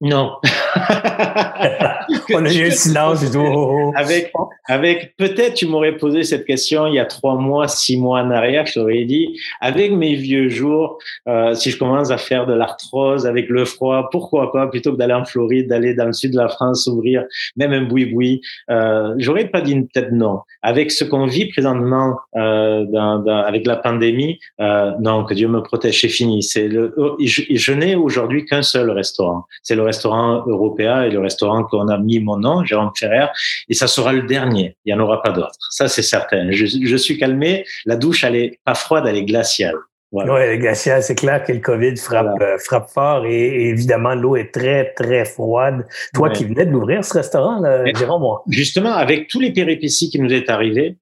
Non. 0.00 0.36
On 2.34 2.44
a 2.44 2.52
eu 2.52 2.66
un 2.66 2.70
silence 2.70 3.20
du 3.20 3.30
tout. 3.30 3.38
Oh, 3.38 3.88
oh. 3.88 3.92
Avec, 3.96 4.32
avec 4.66 5.16
peut-être 5.16 5.54
tu 5.54 5.66
m'aurais 5.66 5.96
posé 5.96 6.22
cette 6.22 6.44
question 6.44 6.86
il 6.86 6.94
y 6.94 6.98
a 6.98 7.04
trois 7.04 7.36
mois, 7.36 7.68
six 7.68 7.98
mois 7.98 8.20
en 8.20 8.30
arrière, 8.30 8.66
je 8.66 8.74
t'aurais 8.74 9.04
dit, 9.04 9.38
avec 9.60 9.92
mes 9.92 10.14
vieux 10.14 10.48
jours, 10.48 10.98
euh, 11.28 11.54
si 11.54 11.70
je 11.70 11.78
commence 11.78 12.10
à 12.10 12.18
faire 12.18 12.46
de 12.46 12.52
l'arthrose 12.52 13.26
avec 13.26 13.48
le 13.48 13.64
froid, 13.64 14.08
pourquoi 14.10 14.52
pas, 14.52 14.66
plutôt 14.66 14.92
que 14.92 14.98
d'aller 14.98 15.14
en 15.14 15.24
Floride, 15.24 15.68
d'aller 15.68 15.94
dans 15.94 16.06
le 16.06 16.12
sud 16.12 16.32
de 16.32 16.38
la 16.38 16.48
France, 16.48 16.86
ouvrir 16.86 17.24
même 17.56 17.72
un 17.72 17.82
boui-boui, 17.82 18.40
euh, 18.70 19.14
j'aurais 19.18 19.46
pas 19.46 19.60
dit 19.60 19.74
peut-être 19.74 20.12
non. 20.12 20.40
Avec 20.62 20.90
ce 20.90 21.04
qu'on 21.04 21.26
vit 21.26 21.48
présentement 21.48 22.16
euh, 22.36 22.84
dans, 22.86 23.18
dans, 23.18 23.38
avec 23.38 23.66
la 23.66 23.76
pandémie, 23.76 24.38
euh, 24.60 24.92
non, 25.00 25.24
que 25.24 25.34
Dieu 25.34 25.48
me 25.48 25.62
protège, 25.62 26.00
c'est 26.00 26.08
fini. 26.08 26.42
C'est 26.42 26.68
le, 26.68 26.94
je, 27.20 27.42
je 27.50 27.72
n'ai 27.72 27.94
aujourd'hui 27.94 28.44
qu'un 28.44 28.62
seul 28.62 28.90
restaurant. 28.90 29.44
C'est 29.62 29.74
le 29.74 29.82
restaurant 29.88 30.44
européen 30.46 31.02
et 31.02 31.10
le 31.10 31.20
restaurant 31.20 31.64
qu'on 31.64 31.88
a 31.88 31.98
mis 31.98 32.20
mon 32.20 32.38
nom, 32.38 32.64
Jérôme 32.64 32.92
Ferrer, 32.96 33.26
et 33.68 33.74
ça 33.74 33.86
sera 33.86 34.12
le 34.12 34.22
dernier. 34.22 34.76
Il 34.84 34.94
n'y 34.94 35.00
en 35.00 35.02
aura 35.02 35.22
pas 35.22 35.32
d'autre. 35.32 35.58
Ça, 35.70 35.88
c'est 35.88 36.02
certain. 36.02 36.50
Je, 36.50 36.66
je, 36.66 36.96
suis 36.96 37.18
calmé. 37.18 37.64
La 37.86 37.96
douche, 37.96 38.24
elle 38.24 38.36
est 38.36 38.60
pas 38.64 38.74
froide, 38.74 39.04
elle 39.08 39.16
est 39.16 39.24
glaciale. 39.24 39.76
Voilà. 40.10 40.34
Oui, 40.34 40.40
les 40.48 40.58
glaciers, 40.58 41.02
c'est 41.02 41.14
clair 41.14 41.44
que 41.44 41.52
le 41.52 41.58
COVID 41.58 41.96
frappe, 41.98 42.40
euh, 42.40 42.56
frappe 42.58 42.88
fort 42.88 43.26
et, 43.26 43.68
évidemment, 43.68 44.14
l'eau 44.14 44.36
est 44.36 44.52
très, 44.52 44.92
très 44.94 45.26
froide. 45.26 45.86
Toi 46.14 46.30
qui 46.30 46.44
venais 46.44 46.64
de 46.64 46.70
l'ouvrir, 46.70 47.04
ce 47.04 47.14
restaurant, 47.14 47.60
là, 47.60 47.84
Jérôme, 47.92 48.22
moi. 48.22 48.42
Justement, 48.48 48.92
avec 48.92 49.28
tous 49.28 49.40
les 49.40 49.52
péripéties 49.52 50.08
qui 50.08 50.18
nous 50.18 50.32
est 50.32 50.48
arrivées, 50.48 50.96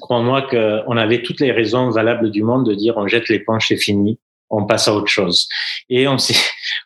crois-moi 0.00 0.42
qu'on 0.50 0.96
avait 0.96 1.22
toutes 1.22 1.40
les 1.40 1.52
raisons 1.52 1.90
valables 1.90 2.30
du 2.30 2.42
monde 2.42 2.66
de 2.66 2.74
dire 2.74 2.94
on 2.96 3.06
jette 3.06 3.28
l'éponge, 3.28 3.66
c'est 3.68 3.76
fini, 3.76 4.18
on 4.52 4.64
passe 4.66 4.86
à 4.86 4.94
autre 4.94 5.08
chose. 5.08 5.48
Et 5.88 6.06
on 6.06 6.16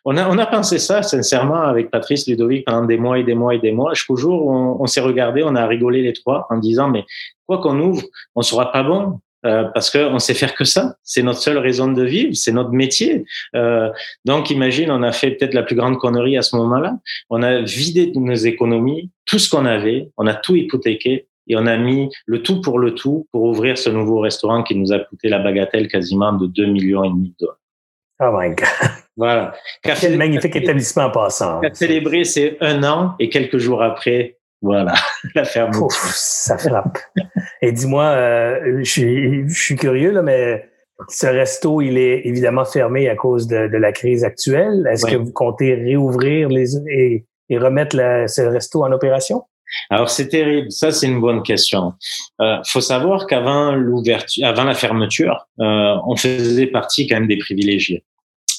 on 0.05 0.17
a, 0.17 0.27
on 0.27 0.37
a 0.37 0.45
pensé 0.45 0.79
ça 0.79 1.03
sincèrement 1.03 1.61
avec 1.61 1.91
Patrice 1.91 2.27
Ludovic 2.27 2.65
pendant 2.65 2.85
des 2.85 2.97
mois 2.97 3.19
et 3.19 3.23
des 3.23 3.35
mois 3.35 3.53
et 3.53 3.59
des 3.59 3.71
mois. 3.71 3.93
Jusqu'au 3.93 4.15
jour 4.15 4.45
où 4.45 4.51
on, 4.51 4.81
on 4.81 4.87
s'est 4.87 5.01
regardé, 5.01 5.43
on 5.43 5.55
a 5.55 5.67
rigolé 5.67 6.01
les 6.01 6.13
trois 6.13 6.47
en 6.49 6.57
disant 6.57 6.89
mais 6.89 7.05
quoi 7.45 7.59
qu'on 7.59 7.79
ouvre, 7.79 8.03
on 8.35 8.41
sera 8.41 8.71
pas 8.71 8.83
bon. 8.83 9.19
Euh, 9.45 9.65
parce 9.65 9.91
qu'on 9.91 10.17
sait 10.17 10.33
faire 10.33 10.55
que 10.55 10.63
ça. 10.63 10.95
C'est 11.03 11.21
notre 11.21 11.39
seule 11.39 11.59
raison 11.59 11.91
de 11.91 12.03
vivre, 12.03 12.33
c'est 12.33 12.51
notre 12.51 12.71
métier. 12.71 13.23
Euh, 13.55 13.89
donc, 14.25 14.49
imagine, 14.49 14.89
on 14.89 15.03
a 15.03 15.11
fait 15.11 15.31
peut-être 15.31 15.53
la 15.53 15.61
plus 15.61 15.75
grande 15.75 15.99
connerie 15.99 16.37
à 16.37 16.41
ce 16.41 16.55
moment-là. 16.55 16.97
On 17.29 17.43
a 17.43 17.61
vidé 17.61 18.11
nos 18.15 18.33
économies, 18.33 19.11
tout 19.25 19.37
ce 19.37 19.47
qu'on 19.47 19.65
avait, 19.65 20.09
on 20.17 20.25
a 20.25 20.33
tout 20.33 20.55
hypothéqué 20.55 21.27
et 21.47 21.55
on 21.55 21.65
a 21.65 21.77
mis 21.77 22.09
le 22.25 22.43
tout 22.43 22.61
pour 22.61 22.79
le 22.79 22.93
tout 22.93 23.27
pour 23.31 23.43
ouvrir 23.43 23.77
ce 23.77 23.89
nouveau 23.89 24.19
restaurant 24.19 24.63
qui 24.63 24.75
nous 24.75 24.91
a 24.91 24.99
coûté 24.99 25.29
la 25.29 25.39
bagatelle 25.39 25.87
quasiment 25.87 26.33
de 26.33 26.47
2 26.47 26.65
millions 26.67 27.03
et 27.03 27.09
demi 27.09 27.29
de 27.29 27.45
dollars. 27.45 27.59
Oh 28.19 28.35
my 28.37 28.49
God. 28.49 28.89
Voilà. 29.15 29.53
Quel 29.81 30.17
magnifique 30.17 30.55
établissement 30.55 31.05
en 31.05 31.11
passant. 31.11 31.61
Célébré, 31.73 32.23
c'est 32.23 32.57
un 32.61 32.83
an 32.83 33.15
et 33.19 33.29
quelques 33.29 33.57
jours 33.57 33.81
après, 33.81 34.37
voilà, 34.61 34.93
la 35.35 35.43
fermeture. 35.43 35.91
ça 35.91 36.57
frappe. 36.57 36.99
Et 37.61 37.71
dis-moi, 37.71 38.03
euh, 38.03 38.79
je, 38.83 39.47
suis, 39.49 39.75
curieux, 39.75 40.11
là, 40.11 40.21
mais 40.21 40.67
ce 41.09 41.27
resto, 41.27 41.81
il 41.81 41.97
est 41.97 42.25
évidemment 42.25 42.65
fermé 42.65 43.09
à 43.09 43.15
cause 43.15 43.47
de, 43.47 43.57
la 43.57 43.91
crise 43.91 44.23
actuelle. 44.23 44.87
Est-ce 44.91 45.05
que 45.05 45.15
vous 45.15 45.31
comptez 45.31 45.73
réouvrir 45.75 46.49
les, 46.49 46.75
et, 46.75 47.25
et 47.49 47.57
remettre 47.57 47.95
ce 48.27 48.41
resto 48.41 48.83
en 48.83 48.91
opération? 48.91 49.43
Alors 49.89 50.09
c'est 50.09 50.29
terrible, 50.29 50.71
ça 50.71 50.91
c'est 50.91 51.07
une 51.07 51.21
bonne 51.21 51.43
question. 51.43 51.93
Euh, 52.41 52.57
faut 52.65 52.81
savoir 52.81 53.27
qu'avant 53.27 53.73
l'ouverture, 53.73 54.45
avant 54.45 54.63
la 54.63 54.73
fermeture, 54.73 55.47
euh, 55.59 55.95
on 56.05 56.15
faisait 56.15 56.67
partie 56.67 57.07
quand 57.07 57.15
même 57.15 57.27
des 57.27 57.37
privilégiés. 57.37 58.03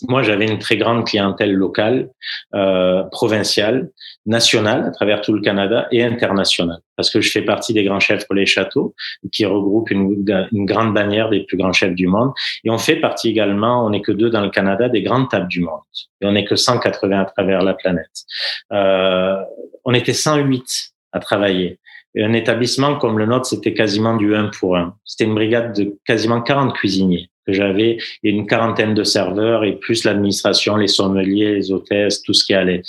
Moi, 0.06 0.22
j'avais 0.22 0.46
une 0.46 0.58
très 0.58 0.76
grande 0.76 1.06
clientèle 1.06 1.52
locale, 1.52 2.10
euh, 2.54 3.02
provinciale, 3.04 3.90
nationale 4.26 4.84
à 4.86 4.90
travers 4.90 5.20
tout 5.22 5.32
le 5.32 5.40
Canada 5.40 5.88
et 5.90 6.04
internationale, 6.04 6.78
parce 6.96 7.10
que 7.10 7.20
je 7.20 7.30
fais 7.30 7.42
partie 7.42 7.72
des 7.72 7.82
grands 7.82 7.98
chefs 7.98 8.26
pour 8.26 8.34
les 8.34 8.46
châteaux, 8.46 8.94
qui 9.32 9.44
regroupent 9.44 9.90
une, 9.90 10.24
une, 10.52 10.66
grande 10.66 10.94
bannière 10.94 11.30
des 11.30 11.40
plus 11.40 11.56
grands 11.56 11.72
chefs 11.72 11.94
du 11.94 12.06
monde. 12.06 12.30
Et 12.64 12.70
on 12.70 12.78
fait 12.78 12.96
partie 12.96 13.28
également, 13.30 13.84
on 13.84 13.90
n'est 13.90 14.02
que 14.02 14.12
deux 14.12 14.30
dans 14.30 14.42
le 14.42 14.50
Canada, 14.50 14.88
des 14.88 15.02
grandes 15.02 15.28
tables 15.30 15.48
du 15.48 15.60
monde. 15.60 15.80
Et 16.20 16.26
on 16.26 16.32
n'est 16.32 16.44
que 16.44 16.56
180 16.56 17.20
à 17.20 17.24
travers 17.24 17.62
la 17.62 17.74
planète. 17.74 18.24
Euh, 18.72 19.36
on 19.84 19.94
était 19.94 20.12
108 20.12 20.92
à 21.12 21.20
travailler. 21.20 21.78
Un 22.16 22.32
établissement 22.32 22.96
comme 22.96 23.18
le 23.18 23.26
nôtre, 23.26 23.46
c'était 23.46 23.74
quasiment 23.74 24.16
du 24.16 24.34
1 24.34 24.50
pour 24.58 24.76
1. 24.76 24.96
C'était 25.04 25.24
une 25.24 25.34
brigade 25.34 25.74
de 25.76 25.96
quasiment 26.04 26.40
40 26.40 26.74
cuisiniers 26.74 27.30
que 27.46 27.52
j'avais 27.52 27.98
et 28.22 28.30
une 28.30 28.46
quarantaine 28.46 28.94
de 28.94 29.04
serveurs 29.04 29.64
et 29.64 29.76
plus 29.76 30.04
l'administration, 30.04 30.76
les 30.76 30.88
sommeliers, 30.88 31.54
les 31.54 31.72
hôtesses, 31.72 32.22
tout 32.22 32.34
ce 32.34 32.44
qui 32.44 32.54
allait. 32.54 32.82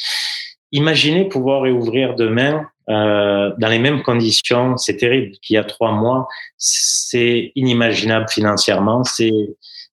Imaginez 0.71 1.27
pouvoir 1.27 1.63
réouvrir 1.63 2.15
demain 2.15 2.67
euh, 2.89 3.51
dans 3.57 3.69
les 3.69 3.79
mêmes 3.79 4.03
conditions. 4.03 4.77
C'est 4.77 4.97
terrible 4.97 5.31
qu'il 5.41 5.55
y 5.55 5.57
a 5.57 5.63
trois 5.63 5.91
mois. 5.91 6.27
C'est 6.57 7.51
inimaginable 7.55 8.27
financièrement. 8.29 9.03
C'est, 9.03 9.31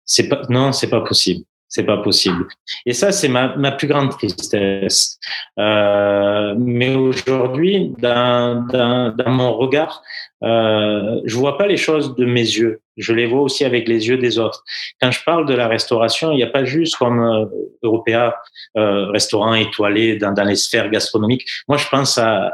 c'est 0.05 0.29
pas, 0.29 0.43
non, 0.49 0.73
c'est 0.73 0.91
pas 0.91 1.01
possible. 1.01 1.45
C'est 1.69 1.85
pas 1.85 1.99
possible. 1.99 2.47
Et 2.87 2.93
ça, 2.93 3.11
c'est 3.11 3.29
ma, 3.29 3.57
ma 3.57 3.73
plus 3.73 3.89
grande 3.89 4.11
tristesse. 4.11 5.19
Euh, 5.59 6.55
mais 6.59 6.95
aujourd'hui, 6.95 7.93
dans, 7.99 8.65
dans, 8.67 9.15
dans, 9.17 9.31
mon 9.31 9.53
regard, 9.55 10.01
euh, 10.45 11.21
je 11.25 11.37
vois 11.37 11.59
pas 11.59 11.67
les 11.67 11.77
choses 11.77 12.15
de 12.15 12.25
mes 12.25 12.41
yeux. 12.41 12.81
Je 12.97 13.13
les 13.13 13.27
vois 13.27 13.41
aussi 13.41 13.65
avec 13.65 13.89
les 13.89 14.09
yeux 14.09 14.17
des 14.17 14.39
autres. 14.39 14.63
Quand 15.03 15.11
je 15.11 15.23
parle 15.25 15.47
de 15.47 15.55
la 15.55 15.67
restauration, 15.67 16.31
il 16.31 16.37
n'y 16.37 16.45
a 16.45 16.49
pas 16.49 16.65
juste 16.65 16.97
comme 16.97 17.21
euh, 17.21 17.47
Européa, 17.83 18.37
euh, 18.77 19.11
restaurant 19.11 19.55
étoilé 19.55 20.17
dans, 20.17 20.33
dans 20.33 20.45
les 20.45 20.57
sphères 20.57 20.89
gastronomiques. 20.89 21.47
Moi, 21.69 21.79
je 21.79 21.89
pense 21.89 22.17
à, 22.17 22.53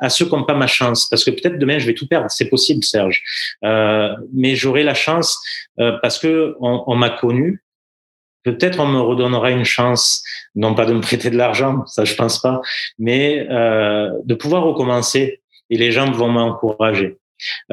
à 0.00 0.08
ceux 0.08 0.26
qui 0.26 0.34
n'ont 0.34 0.44
pas 0.44 0.54
ma 0.54 0.66
chance, 0.66 1.08
parce 1.08 1.24
que 1.24 1.30
peut-être 1.30 1.58
demain 1.58 1.78
je 1.78 1.86
vais 1.86 1.94
tout 1.94 2.06
perdre, 2.06 2.30
c'est 2.30 2.48
possible, 2.48 2.84
Serge. 2.84 3.22
Euh, 3.64 4.14
mais 4.34 4.54
j'aurai 4.54 4.82
la 4.82 4.94
chance 4.94 5.40
euh, 5.80 5.92
parce 6.02 6.18
que 6.18 6.54
on, 6.60 6.84
on 6.86 6.96
m'a 6.96 7.10
connu, 7.10 7.62
Peut-être 8.46 8.78
on 8.78 8.86
me 8.86 9.00
redonnera 9.00 9.50
une 9.50 9.64
chance, 9.64 10.22
non 10.54 10.74
pas 10.74 10.86
de 10.86 10.94
me 10.94 11.00
prêter 11.00 11.30
de 11.30 11.36
l'argent, 11.36 11.84
ça 11.86 12.04
je 12.04 12.14
pense 12.14 12.40
pas, 12.40 12.60
mais 12.96 13.46
euh, 13.50 14.10
de 14.24 14.34
pouvoir 14.34 14.62
recommencer 14.62 15.40
et 15.68 15.76
les 15.76 15.90
gens 15.90 16.08
vont 16.12 16.28
m'encourager. 16.28 17.18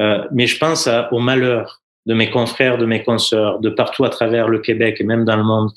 Euh, 0.00 0.24
mais 0.32 0.48
je 0.48 0.58
pense 0.58 0.88
au 1.12 1.20
malheur 1.20 1.80
de 2.06 2.14
mes 2.14 2.28
confrères, 2.28 2.76
de 2.76 2.86
mes 2.86 3.02
consoeurs, 3.02 3.60
de 3.60 3.70
partout 3.70 4.04
à 4.04 4.10
travers 4.10 4.48
le 4.48 4.58
Québec 4.58 4.96
et 5.00 5.04
même 5.04 5.24
dans 5.24 5.36
le 5.36 5.44
monde, 5.44 5.70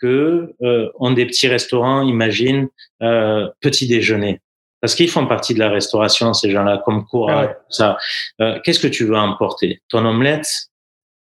que 0.00 0.54
euh, 0.62 0.88
ont 0.98 1.10
des 1.10 1.26
petits 1.26 1.48
restaurants, 1.48 2.02
imagine, 2.02 2.68
euh, 3.02 3.48
petit 3.60 3.86
déjeuner. 3.86 4.40
Parce 4.80 4.94
qu'ils 4.94 5.10
font 5.10 5.26
partie 5.26 5.54
de 5.54 5.58
la 5.58 5.70
restauration, 5.70 6.32
ces 6.34 6.50
gens-là, 6.50 6.82
comme 6.84 7.06
courage, 7.06 7.50
ah 7.52 7.64
ça. 7.70 7.98
Euh, 8.40 8.58
qu'est-ce 8.62 8.80
que 8.80 8.86
tu 8.86 9.04
veux 9.04 9.16
emporter? 9.16 9.80
Ton 9.88 10.04
omelette? 10.04 10.46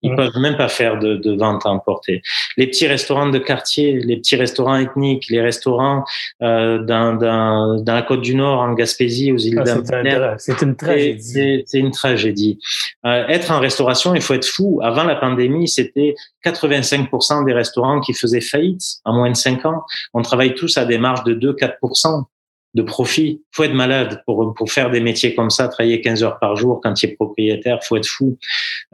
Ils 0.02 0.14
peuvent 0.14 0.36
même 0.36 0.56
pas 0.56 0.68
faire 0.68 0.98
de, 0.98 1.16
de, 1.16 1.36
vente 1.36 1.66
à 1.66 1.70
emporter. 1.70 2.22
Les 2.56 2.66
petits 2.66 2.86
restaurants 2.86 3.28
de 3.28 3.38
quartier, 3.38 3.92
les 3.92 4.16
petits 4.16 4.36
restaurants 4.36 4.76
ethniques, 4.76 5.28
les 5.28 5.40
restaurants 5.40 6.04
euh, 6.42 6.78
dans, 6.78 7.14
dans, 7.14 7.82
dans, 7.82 7.94
la 7.94 8.02
côte 8.02 8.20
du 8.20 8.34
Nord, 8.34 8.60
en 8.60 8.74
Gaspésie, 8.74 9.32
aux 9.32 9.38
îles 9.38 9.58
ah, 9.58 10.34
C'est 10.38 10.62
une 10.62 10.76
tragédie. 10.76 11.64
C'est 11.66 11.78
une 11.78 11.90
tragédie. 11.90 12.58
Euh, 13.06 13.26
être 13.28 13.50
en 13.50 13.60
restauration, 13.60 14.14
il 14.14 14.22
faut 14.22 14.34
être 14.34 14.46
fou. 14.46 14.80
Avant 14.82 15.04
la 15.04 15.16
pandémie, 15.16 15.68
c'était 15.68 16.14
85% 16.44 17.44
des 17.44 17.52
restaurants 17.52 18.00
qui 18.00 18.14
faisaient 18.14 18.40
faillite 18.40 18.82
en 19.04 19.14
moins 19.14 19.30
de 19.30 19.36
5 19.36 19.66
ans. 19.66 19.82
On 20.14 20.22
travaille 20.22 20.54
tous 20.54 20.78
à 20.78 20.84
des 20.84 20.98
marges 20.98 21.24
de 21.24 21.34
2-4% 21.34 22.24
de 22.74 22.82
profit. 22.82 23.42
Faut 23.52 23.64
être 23.64 23.74
malade 23.74 24.22
pour, 24.26 24.54
pour 24.54 24.70
faire 24.70 24.90
des 24.90 25.00
métiers 25.00 25.34
comme 25.34 25.50
ça, 25.50 25.68
travailler 25.68 26.00
15 26.00 26.22
heures 26.22 26.38
par 26.38 26.56
jour 26.56 26.80
quand 26.82 26.94
tu 26.94 27.06
es 27.06 27.08
propriétaire, 27.14 27.82
faut 27.82 27.96
être 27.96 28.06
fou. 28.06 28.38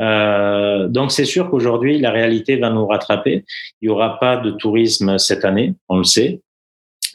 Euh, 0.00 0.88
donc 0.88 1.12
c'est 1.12 1.24
sûr 1.24 1.50
qu'aujourd'hui, 1.50 1.98
la 1.98 2.10
réalité 2.10 2.56
va 2.56 2.70
nous 2.70 2.86
rattraper. 2.86 3.44
Il 3.82 3.86
y 3.86 3.88
aura 3.88 4.18
pas 4.18 4.36
de 4.36 4.52
tourisme 4.52 5.18
cette 5.18 5.44
année, 5.44 5.74
on 5.88 5.98
le 5.98 6.04
sait. 6.04 6.40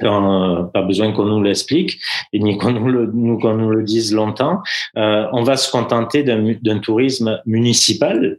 Euh, 0.03 0.63
pas 0.63 0.81
besoin 0.81 1.11
qu'on 1.11 1.25
nous 1.25 1.43
l'explique 1.43 1.99
ni 2.33 2.57
qu'on 2.57 2.71
nous 2.71 2.87
le, 2.87 3.07
qu'on 3.37 3.55
nous 3.55 3.69
le 3.69 3.83
dise 3.83 4.13
longtemps. 4.13 4.61
Euh, 4.97 5.27
on 5.33 5.43
va 5.43 5.57
se 5.57 5.69
contenter 5.69 6.23
d'un 6.23 6.79
tourisme 6.79 7.41
municipal 7.45 8.37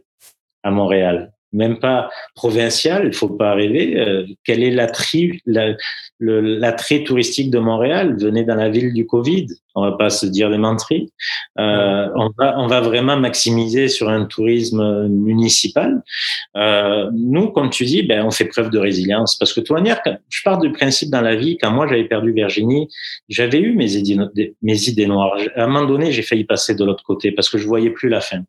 à 0.63 0.71
Montréal 0.71 1.31
même 1.53 1.79
pas 1.79 2.09
provincial, 2.35 3.07
il 3.07 3.13
faut 3.13 3.29
pas 3.29 3.53
rêver. 3.53 3.99
Euh, 3.99 4.25
quel 4.43 4.63
est 4.63 4.71
l'attrait 4.71 5.39
la, 5.45 6.73
touristique 7.05 7.51
de 7.51 7.59
Montréal? 7.59 8.15
Venez 8.19 8.43
dans 8.43 8.55
la 8.55 8.69
ville 8.69 8.93
du 8.93 9.05
Covid. 9.05 9.47
On 9.75 9.83
va 9.83 9.93
pas 9.93 10.09
se 10.09 10.25
dire 10.25 10.49
des 10.49 10.57
menteries. 10.57 11.11
Euh, 11.59 12.07
on, 12.15 12.29
va, 12.37 12.55
on 12.57 12.67
va 12.67 12.81
vraiment 12.81 13.17
maximiser 13.17 13.87
sur 13.87 14.09
un 14.09 14.25
tourisme 14.25 15.07
municipal. 15.07 16.03
Euh, 16.57 17.09
nous, 17.13 17.49
comme 17.51 17.69
tu 17.69 17.85
dis, 17.85 18.03
ben, 18.03 18.25
on 18.25 18.31
fait 18.31 18.45
preuve 18.45 18.69
de 18.69 18.79
résilience. 18.79 19.37
Parce 19.37 19.53
que 19.53 19.61
toi, 19.61 19.81
je 20.29 20.41
pars 20.43 20.59
du 20.59 20.71
principe 20.71 21.09
dans 21.09 21.21
la 21.21 21.35
vie, 21.35 21.57
quand 21.57 21.71
moi 21.71 21.87
j'avais 21.87 22.05
perdu 22.05 22.33
Virginie, 22.33 22.89
j'avais 23.29 23.59
eu 23.59 23.73
mes 23.73 23.95
idées, 23.95 25.05
noires. 25.05 25.37
À 25.55 25.63
un 25.63 25.67
moment 25.67 25.85
donné, 25.85 26.11
j'ai 26.11 26.21
failli 26.21 26.43
passer 26.43 26.75
de 26.75 26.83
l'autre 26.83 27.03
côté 27.03 27.31
parce 27.31 27.49
que 27.49 27.57
je 27.57 27.67
voyais 27.67 27.89
plus 27.89 28.09
la 28.09 28.21
fin. 28.21 28.41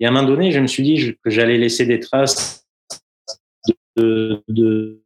Et 0.00 0.06
à 0.06 0.08
un 0.08 0.12
moment 0.12 0.26
donné, 0.26 0.52
je 0.52 0.60
me 0.60 0.66
suis 0.66 0.82
dit 0.82 1.16
que 1.22 1.30
j'allais 1.30 1.58
laisser 1.58 1.86
des 1.86 2.00
traces 2.00 2.66
de, 3.96 4.42
de, 4.48 5.02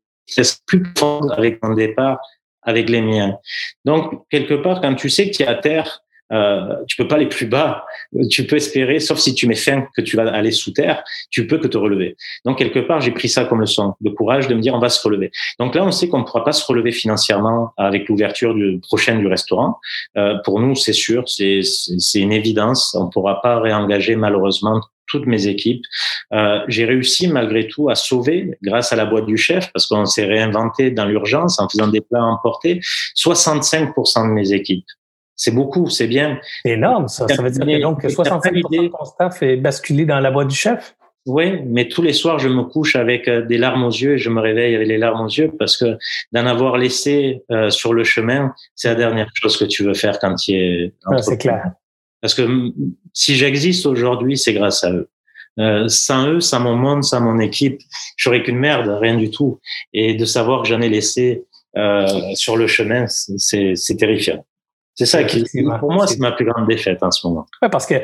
plus 0.66 0.82
profondes 0.82 1.32
avec 1.36 1.62
mon 1.62 1.74
départ, 1.74 2.18
avec 2.66 2.90
les 2.90 3.00
miens. 3.00 3.38
Donc, 3.84 4.28
quelque 4.30 4.54
part, 4.54 4.80
quand 4.80 4.94
tu 4.94 5.08
sais 5.08 5.30
qu'il 5.30 5.46
y 5.46 5.48
a 5.48 5.54
terre, 5.54 6.02
euh, 6.32 6.74
tu 6.88 6.96
peux 6.96 7.06
pas 7.06 7.16
aller 7.16 7.28
plus 7.28 7.46
bas. 7.46 7.84
Tu 8.30 8.46
peux 8.46 8.56
espérer, 8.56 9.00
sauf 9.00 9.18
si 9.18 9.34
tu 9.34 9.46
mets 9.46 9.54
fin 9.54 9.86
que 9.96 10.02
tu 10.02 10.16
vas 10.16 10.28
aller 10.28 10.50
sous 10.50 10.72
terre, 10.72 11.02
tu 11.30 11.46
peux 11.46 11.58
que 11.58 11.68
te 11.68 11.78
relever. 11.78 12.16
Donc 12.44 12.58
quelque 12.58 12.80
part, 12.80 13.00
j'ai 13.00 13.12
pris 13.12 13.28
ça 13.28 13.44
comme 13.44 13.60
leçon 13.60 13.94
de 14.00 14.10
courage 14.10 14.48
de 14.48 14.54
me 14.54 14.60
dire 14.60 14.74
on 14.74 14.78
va 14.78 14.88
se 14.88 15.02
relever. 15.06 15.30
Donc 15.58 15.74
là, 15.74 15.84
on 15.84 15.92
sait 15.92 16.08
qu'on 16.08 16.18
ne 16.18 16.24
pourra 16.24 16.44
pas 16.44 16.52
se 16.52 16.66
relever 16.66 16.92
financièrement 16.92 17.72
avec 17.76 18.08
l'ouverture 18.08 18.54
du 18.54 18.80
prochaine 18.80 19.20
du 19.20 19.26
restaurant. 19.26 19.78
Euh, 20.16 20.36
pour 20.44 20.60
nous, 20.60 20.74
c'est 20.74 20.92
sûr, 20.92 21.28
c'est 21.28 21.60
c'est 21.62 22.20
une 22.20 22.32
évidence. 22.32 22.94
On 22.94 23.04
ne 23.04 23.10
pourra 23.10 23.40
pas 23.40 23.60
réengager 23.60 24.16
malheureusement 24.16 24.80
toutes 25.06 25.26
mes 25.26 25.46
équipes. 25.46 25.84
Euh, 26.32 26.60
j'ai 26.68 26.84
réussi 26.84 27.28
malgré 27.28 27.68
tout 27.68 27.88
à 27.88 27.94
sauver, 27.94 28.56
grâce 28.62 28.92
à 28.92 28.96
la 28.96 29.06
boîte 29.06 29.26
du 29.26 29.36
chef, 29.36 29.72
parce 29.72 29.86
qu'on 29.86 30.06
s'est 30.06 30.26
réinventé 30.26 30.90
dans 30.90 31.04
l'urgence 31.04 31.58
en 31.60 31.68
faisant 31.68 31.88
des 31.88 32.00
plats 32.00 32.24
emportés, 32.24 32.80
65% 33.16 34.28
de 34.28 34.32
mes 34.32 34.52
équipes. 34.52 34.86
C'est 35.36 35.50
beaucoup, 35.50 35.90
c'est 35.90 36.06
bien. 36.06 36.40
C'est 36.62 36.72
énorme, 36.72 37.08
ça. 37.08 37.28
Ça 37.28 37.42
veut 37.42 37.50
dire 37.50 37.66
que 37.66 37.82
donc 37.82 38.02
65% 38.02 38.82
de 38.82 38.88
ton 38.88 39.04
staff 39.04 39.42
est 39.42 39.56
basculé 39.56 40.06
dans 40.06 40.18
la 40.18 40.30
boîte 40.30 40.48
du 40.48 40.56
chef? 40.56 40.96
Oui, 41.26 41.60
mais 41.66 41.88
tous 41.88 42.02
les 42.02 42.12
soirs, 42.12 42.38
je 42.38 42.48
me 42.48 42.62
couche 42.62 42.94
avec 42.94 43.26
euh, 43.26 43.42
des 43.42 43.58
larmes 43.58 43.82
aux 43.82 43.90
yeux 43.90 44.14
et 44.14 44.18
je 44.18 44.30
me 44.30 44.40
réveille 44.40 44.76
avec 44.76 44.86
les 44.86 44.96
larmes 44.96 45.26
aux 45.26 45.28
yeux 45.28 45.52
parce 45.58 45.76
que 45.76 45.98
d'en 46.32 46.46
avoir 46.46 46.78
laissé 46.78 47.42
euh, 47.50 47.68
sur 47.68 47.92
le 47.92 48.04
chemin, 48.04 48.54
c'est 48.76 48.88
la 48.88 48.94
dernière 48.94 49.28
chose 49.34 49.56
que 49.56 49.64
tu 49.64 49.82
veux 49.82 49.94
faire 49.94 50.20
quand 50.20 50.36
tu 50.36 50.52
es. 50.52 50.94
Ah, 51.04 51.20
c'est 51.20 51.36
clair. 51.36 51.72
Parce 52.20 52.34
que 52.34 52.72
si 53.12 53.36
j'existe 53.36 53.86
aujourd'hui, 53.86 54.36
c'est 54.36 54.52
grâce 54.52 54.84
à 54.84 54.92
eux. 54.92 55.08
Euh, 55.58 55.88
sans 55.88 56.28
eux, 56.28 56.40
sans 56.40 56.60
mon 56.60 56.76
monde, 56.76 57.02
sans 57.02 57.20
mon 57.20 57.38
équipe, 57.38 57.80
j'aurais 58.16 58.42
qu'une 58.42 58.58
merde, 58.58 58.88
rien 59.00 59.16
du 59.16 59.30
tout. 59.30 59.58
Et 59.94 60.14
de 60.14 60.24
savoir 60.24 60.62
que 60.62 60.68
j'en 60.68 60.80
ai 60.80 60.88
laissé 60.88 61.44
euh, 61.76 62.06
sur 62.34 62.56
le 62.56 62.66
chemin, 62.66 63.06
c'est 63.08 63.96
terrifiant. 63.98 64.44
C'est 64.98 65.04
ça 65.04 65.24
qui, 65.24 65.44
pour 65.78 65.92
moi, 65.92 66.06
c'est 66.06 66.18
ma 66.18 66.32
plus 66.32 66.46
grande 66.46 66.66
défaite 66.66 67.02
en 67.02 67.10
ce 67.10 67.26
moment. 67.26 67.44
Oui, 67.60 67.68
parce 67.70 67.84
que 67.84 67.96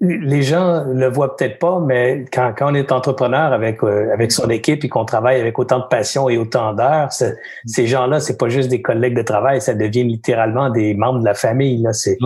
les 0.00 0.42
gens 0.42 0.84
le 0.84 1.08
voient 1.08 1.36
peut-être 1.36 1.58
pas, 1.58 1.80
mais 1.80 2.24
quand, 2.32 2.54
quand 2.56 2.70
on 2.70 2.74
est 2.76 2.92
entrepreneur 2.92 3.52
avec 3.52 3.82
euh, 3.82 4.12
avec 4.12 4.30
son 4.30 4.48
équipe 4.48 4.84
et 4.84 4.88
qu'on 4.88 5.04
travaille 5.04 5.40
avec 5.40 5.58
autant 5.58 5.80
de 5.80 5.86
passion 5.90 6.28
et 6.28 6.38
autant 6.38 6.72
d'heures, 6.72 7.10
ces 7.10 7.86
gens-là, 7.88 8.20
c'est 8.20 8.38
pas 8.38 8.48
juste 8.48 8.68
des 8.68 8.80
collègues 8.80 9.16
de 9.16 9.22
travail, 9.22 9.60
ça 9.60 9.74
devient 9.74 10.04
littéralement 10.04 10.70
des 10.70 10.94
membres 10.94 11.18
de 11.18 11.24
la 11.24 11.34
famille. 11.34 11.82
Là, 11.82 11.92
c'est 11.92 12.16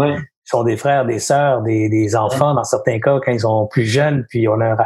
sont 0.51 0.65
des 0.65 0.77
frères, 0.77 1.05
des 1.05 1.19
sœurs, 1.19 1.63
des, 1.63 1.89
des 1.89 2.17
enfants 2.17 2.55
dans 2.55 2.65
certains 2.65 3.01
cas 3.01 3.19
quand 3.25 3.33
ils 3.33 3.41
sont 3.41 3.67
plus 3.67 3.85
jeunes. 3.85 4.25
Puis 4.29 4.49
on 4.49 4.61
a, 4.61 4.77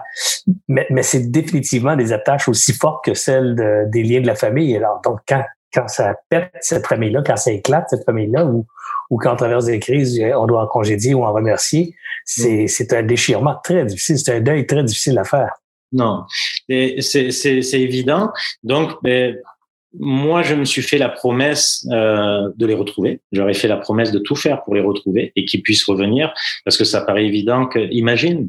mais, 0.68 0.86
mais 0.90 1.02
c'est 1.02 1.30
définitivement 1.30 1.96
des 1.96 2.12
attaches 2.12 2.48
aussi 2.48 2.72
fortes 2.72 3.04
que 3.04 3.14
celles 3.14 3.54
de, 3.54 3.84
des 3.88 4.02
liens 4.02 4.20
de 4.20 4.26
la 4.26 4.34
famille. 4.34 4.76
Alors 4.76 5.00
donc 5.04 5.20
quand 5.28 5.42
quand 5.74 5.88
ça 5.88 6.14
pète 6.28 6.52
cette 6.60 6.86
famille-là, 6.86 7.22
quand 7.24 7.36
ça 7.36 7.50
éclate 7.50 7.86
cette 7.88 8.04
famille-là, 8.04 8.44
ou, 8.44 8.66
ou 9.10 9.16
quand 9.16 9.32
on 9.32 9.36
traverse 9.36 9.64
des 9.64 9.78
crises, 9.78 10.22
on 10.36 10.46
doit 10.46 10.64
en 10.64 10.66
congédier 10.66 11.14
ou 11.14 11.24
en 11.24 11.32
remercier, 11.32 11.94
c'est, 12.24 12.64
mm. 12.64 12.68
c'est 12.68 12.92
un 12.92 13.02
déchirement 13.02 13.56
très 13.64 13.84
difficile, 13.86 14.18
c'est 14.18 14.36
un 14.36 14.40
deuil 14.40 14.66
très 14.66 14.84
difficile 14.84 15.18
à 15.18 15.24
faire. 15.24 15.54
Non, 15.92 16.24
c'est, 16.68 16.96
c'est, 17.00 17.30
c'est 17.30 17.80
évident. 17.80 18.32
Donc, 18.62 18.92
ben, 19.02 19.36
moi, 19.98 20.42
je 20.42 20.54
me 20.54 20.64
suis 20.64 20.82
fait 20.82 20.98
la 20.98 21.08
promesse 21.08 21.86
euh, 21.92 22.48
de 22.56 22.66
les 22.66 22.74
retrouver. 22.74 23.20
J'aurais 23.32 23.54
fait 23.54 23.68
la 23.68 23.76
promesse 23.76 24.12
de 24.12 24.18
tout 24.18 24.36
faire 24.36 24.62
pour 24.64 24.74
les 24.74 24.80
retrouver 24.80 25.32
et 25.36 25.44
qu'ils 25.44 25.62
puissent 25.62 25.84
revenir, 25.84 26.32
parce 26.64 26.76
que 26.76 26.84
ça 26.84 27.02
paraît 27.02 27.26
évident 27.26 27.66
que, 27.66 27.78
imagine, 27.90 28.48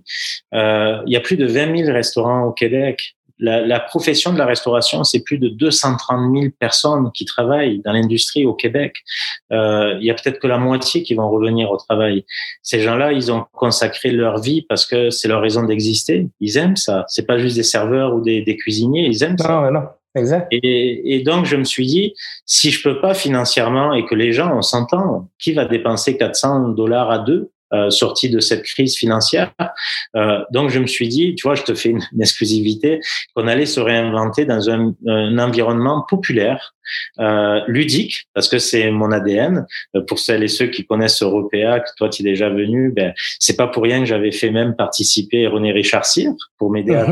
euh, 0.53 1.01
il 1.05 1.13
y 1.13 1.15
a 1.15 1.19
plus 1.19 1.37
de 1.37 1.45
20 1.45 1.77
000 1.85 1.93
restaurants 1.93 2.45
au 2.45 2.51
Québec 2.51 3.15
la, 3.39 3.65
la, 3.65 3.79
profession 3.79 4.31
de 4.31 4.37
la 4.37 4.45
restauration, 4.45 5.03
c'est 5.03 5.23
plus 5.23 5.37
de 5.37 5.49
230 5.49 6.33
000 6.33 6.51
personnes 6.57 7.11
qui 7.13 7.25
travaillent 7.25 7.81
dans 7.83 7.91
l'industrie 7.91 8.45
au 8.45 8.53
Québec. 8.53 8.95
Euh, 9.51 9.97
il 9.99 10.05
y 10.05 10.11
a 10.11 10.13
peut-être 10.13 10.39
que 10.39 10.47
la 10.47 10.57
moitié 10.57 11.03
qui 11.03 11.13
vont 11.13 11.29
revenir 11.29 11.69
au 11.71 11.77
travail. 11.77 12.25
Ces 12.61 12.79
gens-là, 12.79 13.11
ils 13.11 13.31
ont 13.31 13.45
consacré 13.51 14.11
leur 14.11 14.39
vie 14.39 14.61
parce 14.61 14.85
que 14.85 15.09
c'est 15.09 15.27
leur 15.27 15.41
raison 15.41 15.63
d'exister. 15.63 16.29
Ils 16.39 16.57
aiment 16.57 16.77
ça. 16.77 17.05
C'est 17.07 17.25
pas 17.25 17.37
juste 17.37 17.55
des 17.55 17.63
serveurs 17.63 18.15
ou 18.15 18.21
des, 18.21 18.41
des 18.41 18.55
cuisiniers. 18.55 19.07
Ils 19.07 19.23
aiment 19.23 19.37
ça. 19.37 19.49
Non, 19.49 19.71
non. 19.71 19.87
Exact. 20.15 20.47
Et, 20.51 21.15
et, 21.15 21.23
donc, 21.23 21.45
je 21.45 21.55
me 21.55 21.63
suis 21.63 21.87
dit, 21.87 22.13
si 22.45 22.69
je 22.71 22.83
peux 22.83 23.01
pas 23.01 23.13
financièrement 23.13 23.93
et 23.93 24.05
que 24.05 24.15
les 24.15 24.31
gens, 24.31 24.55
on 24.55 24.61
s'entend, 24.61 25.29
qui 25.39 25.53
va 25.53 25.65
dépenser 25.65 26.17
400 26.17 26.69
dollars 26.69 27.09
à 27.09 27.19
deux 27.19 27.51
euh, 27.73 27.89
sorti 27.89 28.29
de 28.29 28.39
cette 28.39 28.63
crise 28.63 28.95
financière. 28.95 29.51
Euh, 30.15 30.43
donc 30.51 30.69
je 30.69 30.77
me 30.77 30.85
suis 30.85 31.07
dit, 31.07 31.33
tu 31.33 31.47
vois, 31.47 31.55
je 31.55 31.63
te 31.63 31.73
fais 31.73 31.89
une, 31.89 32.03
exclusivité, 32.19 32.99
qu'on 33.35 33.47
allait 33.47 33.65
se 33.65 33.79
réinventer 33.79 34.45
dans 34.45 34.69
un, 34.69 34.93
un 35.07 35.39
environnement 35.39 36.05
populaire, 36.07 36.75
euh, 37.19 37.61
ludique, 37.67 38.27
parce 38.33 38.47
que 38.47 38.59
c'est 38.59 38.91
mon 38.91 39.11
ADN. 39.11 39.65
Euh, 39.95 40.01
pour 40.01 40.19
celles 40.19 40.43
et 40.43 40.47
ceux 40.47 40.67
qui 40.67 40.85
connaissent 40.85 41.23
Européa, 41.23 41.79
que 41.79 41.89
toi 41.97 42.09
tu 42.09 42.21
es 42.21 42.25
déjà 42.25 42.49
venu, 42.49 42.91
ben 42.91 43.13
c'est 43.39 43.55
pas 43.55 43.67
pour 43.67 43.83
rien 43.83 43.99
que 43.99 44.05
j'avais 44.05 44.31
fait 44.31 44.51
même 44.51 44.75
participer 44.75 45.47
René 45.47 45.71
Richard 45.71 46.05
Cyr 46.05 46.31
pour 46.57 46.71
m'aider 46.71 46.93
à 46.93 47.05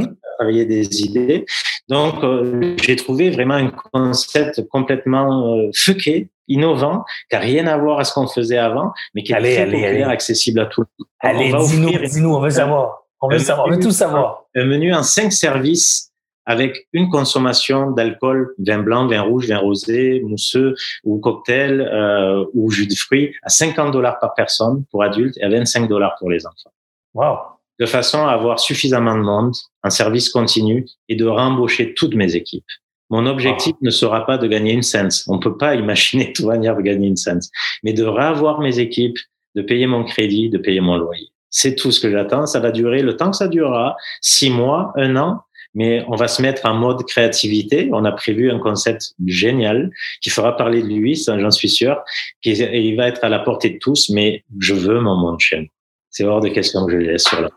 des 0.43 1.01
idées. 1.03 1.45
Donc 1.87 2.23
euh, 2.23 2.75
j'ai 2.81 2.95
trouvé 2.95 3.29
vraiment 3.29 3.55
un 3.55 3.69
concept 3.69 4.67
complètement 4.69 5.55
euh, 5.55 5.69
fucké 5.75 6.29
innovant, 6.47 7.05
qui 7.29 7.35
n'a 7.35 7.39
rien 7.39 7.67
à 7.67 7.77
voir 7.77 7.99
à 7.99 8.03
ce 8.03 8.13
qu'on 8.13 8.27
faisait 8.27 8.57
avant, 8.57 8.91
mais 9.15 9.23
qui 9.23 9.31
est 9.31 9.39
très 9.39 9.65
populaire, 9.65 10.09
accessible 10.09 10.59
à 10.59 10.65
tout 10.65 10.81
le 10.81 10.87
monde. 10.99 11.07
Allez, 11.19 12.07
dis-nous, 12.07 12.33
on 12.33 12.41
veut 12.41 12.49
savoir. 12.49 13.05
On 13.21 13.29
veut 13.29 13.39
savoir, 13.39 13.67
on 13.67 13.71
veut 13.71 13.79
tout 13.79 13.91
savoir. 13.91 14.45
Un 14.55 14.65
menu 14.65 14.93
en 14.93 15.03
cinq 15.03 15.31
services 15.31 16.11
avec 16.45 16.87
une 16.91 17.09
consommation 17.09 17.91
d'alcool, 17.91 18.55
vin 18.57 18.79
blanc, 18.79 19.07
vin 19.07 19.21
rouge, 19.21 19.47
vin 19.47 19.59
rosé, 19.59 20.21
mousseux 20.25 20.75
ou 21.03 21.19
cocktail 21.19 21.81
euh, 21.81 22.45
ou 22.53 22.71
jus 22.71 22.87
de 22.87 22.95
fruits 22.95 23.33
à 23.43 23.49
50 23.49 23.91
dollars 23.91 24.19
par 24.19 24.33
personne 24.33 24.83
pour 24.91 25.03
adultes 25.03 25.37
et 25.37 25.43
à 25.43 25.49
25 25.49 25.87
dollars 25.87 26.15
pour 26.19 26.29
les 26.29 26.45
enfants. 26.45 26.71
Wow. 27.13 27.37
De 27.81 27.87
façon 27.87 28.19
à 28.27 28.29
avoir 28.29 28.59
suffisamment 28.59 29.17
de 29.17 29.23
monde, 29.23 29.55
un 29.81 29.89
service 29.89 30.29
continu 30.29 30.85
et 31.09 31.15
de 31.15 31.25
rembaucher 31.25 31.95
toutes 31.95 32.13
mes 32.13 32.35
équipes. 32.35 32.63
Mon 33.09 33.25
objectif 33.25 33.73
ne 33.81 33.89
sera 33.89 34.23
pas 34.23 34.37
de 34.37 34.47
gagner 34.47 34.71
une 34.71 34.83
cent. 34.83 35.07
On 35.27 35.39
peut 35.39 35.57
pas 35.57 35.73
imaginer 35.83 36.27
de 36.27 36.33
toute 36.33 36.45
manière 36.45 36.77
de 36.77 36.83
gagner 36.83 37.07
une 37.07 37.17
cent, 37.17 37.39
mais 37.81 37.93
de 37.93 38.03
revoir 38.03 38.59
mes 38.61 38.77
équipes, 38.77 39.17
de 39.55 39.63
payer 39.63 39.87
mon 39.87 40.03
crédit, 40.03 40.51
de 40.51 40.59
payer 40.59 40.79
mon 40.79 40.95
loyer. 40.95 41.29
C'est 41.49 41.73
tout 41.73 41.91
ce 41.91 41.99
que 41.99 42.11
j'attends. 42.11 42.45
Ça 42.45 42.59
va 42.59 42.69
durer 42.69 43.01
le 43.01 43.17
temps 43.17 43.31
que 43.31 43.37
ça 43.37 43.47
durera, 43.47 43.95
six 44.21 44.51
mois, 44.51 44.93
un 44.95 45.15
an, 45.15 45.41
mais 45.73 46.05
on 46.07 46.15
va 46.15 46.27
se 46.27 46.43
mettre 46.43 46.67
en 46.67 46.75
mode 46.75 47.03
créativité. 47.07 47.89
On 47.93 48.05
a 48.05 48.11
prévu 48.11 48.51
un 48.51 48.59
concept 48.59 49.15
génial 49.25 49.89
qui 50.21 50.29
fera 50.29 50.55
parler 50.55 50.83
de 50.83 50.87
lui, 50.87 51.17
ça 51.17 51.39
j'en 51.39 51.49
suis 51.49 51.69
sûr. 51.69 51.99
Il 52.43 52.95
va 52.95 53.07
être 53.07 53.23
à 53.23 53.29
la 53.29 53.39
portée 53.39 53.71
de 53.71 53.79
tous, 53.79 54.11
mais 54.11 54.43
je 54.59 54.75
veux 54.75 54.99
mon 54.99 55.15
monde 55.15 55.39
chez 55.39 55.71
C'est 56.11 56.25
hors 56.25 56.41
de 56.41 56.49
question 56.49 56.85
que 56.85 56.91
je 56.91 56.97
laisse 56.97 57.23
sur 57.23 57.41
là. 57.41 57.49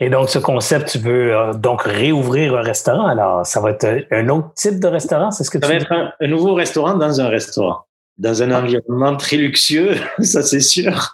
Et 0.00 0.10
donc, 0.10 0.30
ce 0.30 0.38
concept, 0.38 0.90
tu 0.90 0.98
veux 0.98 1.34
euh, 1.34 1.52
donc 1.52 1.82
réouvrir 1.82 2.56
un 2.56 2.62
restaurant. 2.62 3.06
Alors, 3.06 3.46
ça 3.46 3.60
va 3.60 3.70
être 3.70 4.06
un 4.10 4.28
autre 4.28 4.52
type 4.54 4.80
de 4.80 4.88
restaurant, 4.88 5.30
c'est 5.30 5.44
ce 5.44 5.50
que 5.50 5.58
ça 5.58 5.66
tu 5.66 5.72
va 5.72 5.78
être 5.78 5.92
un, 5.92 6.26
nouveau 6.26 6.54
restaurant 6.54 6.94
dans 6.94 7.20
un 7.20 7.28
restaurant, 7.28 7.86
dans 8.18 8.42
un 8.42 8.50
environnement 8.50 9.16
très 9.16 9.36
luxueux, 9.36 9.94
ça 10.20 10.42
c'est 10.42 10.60
sûr. 10.60 11.12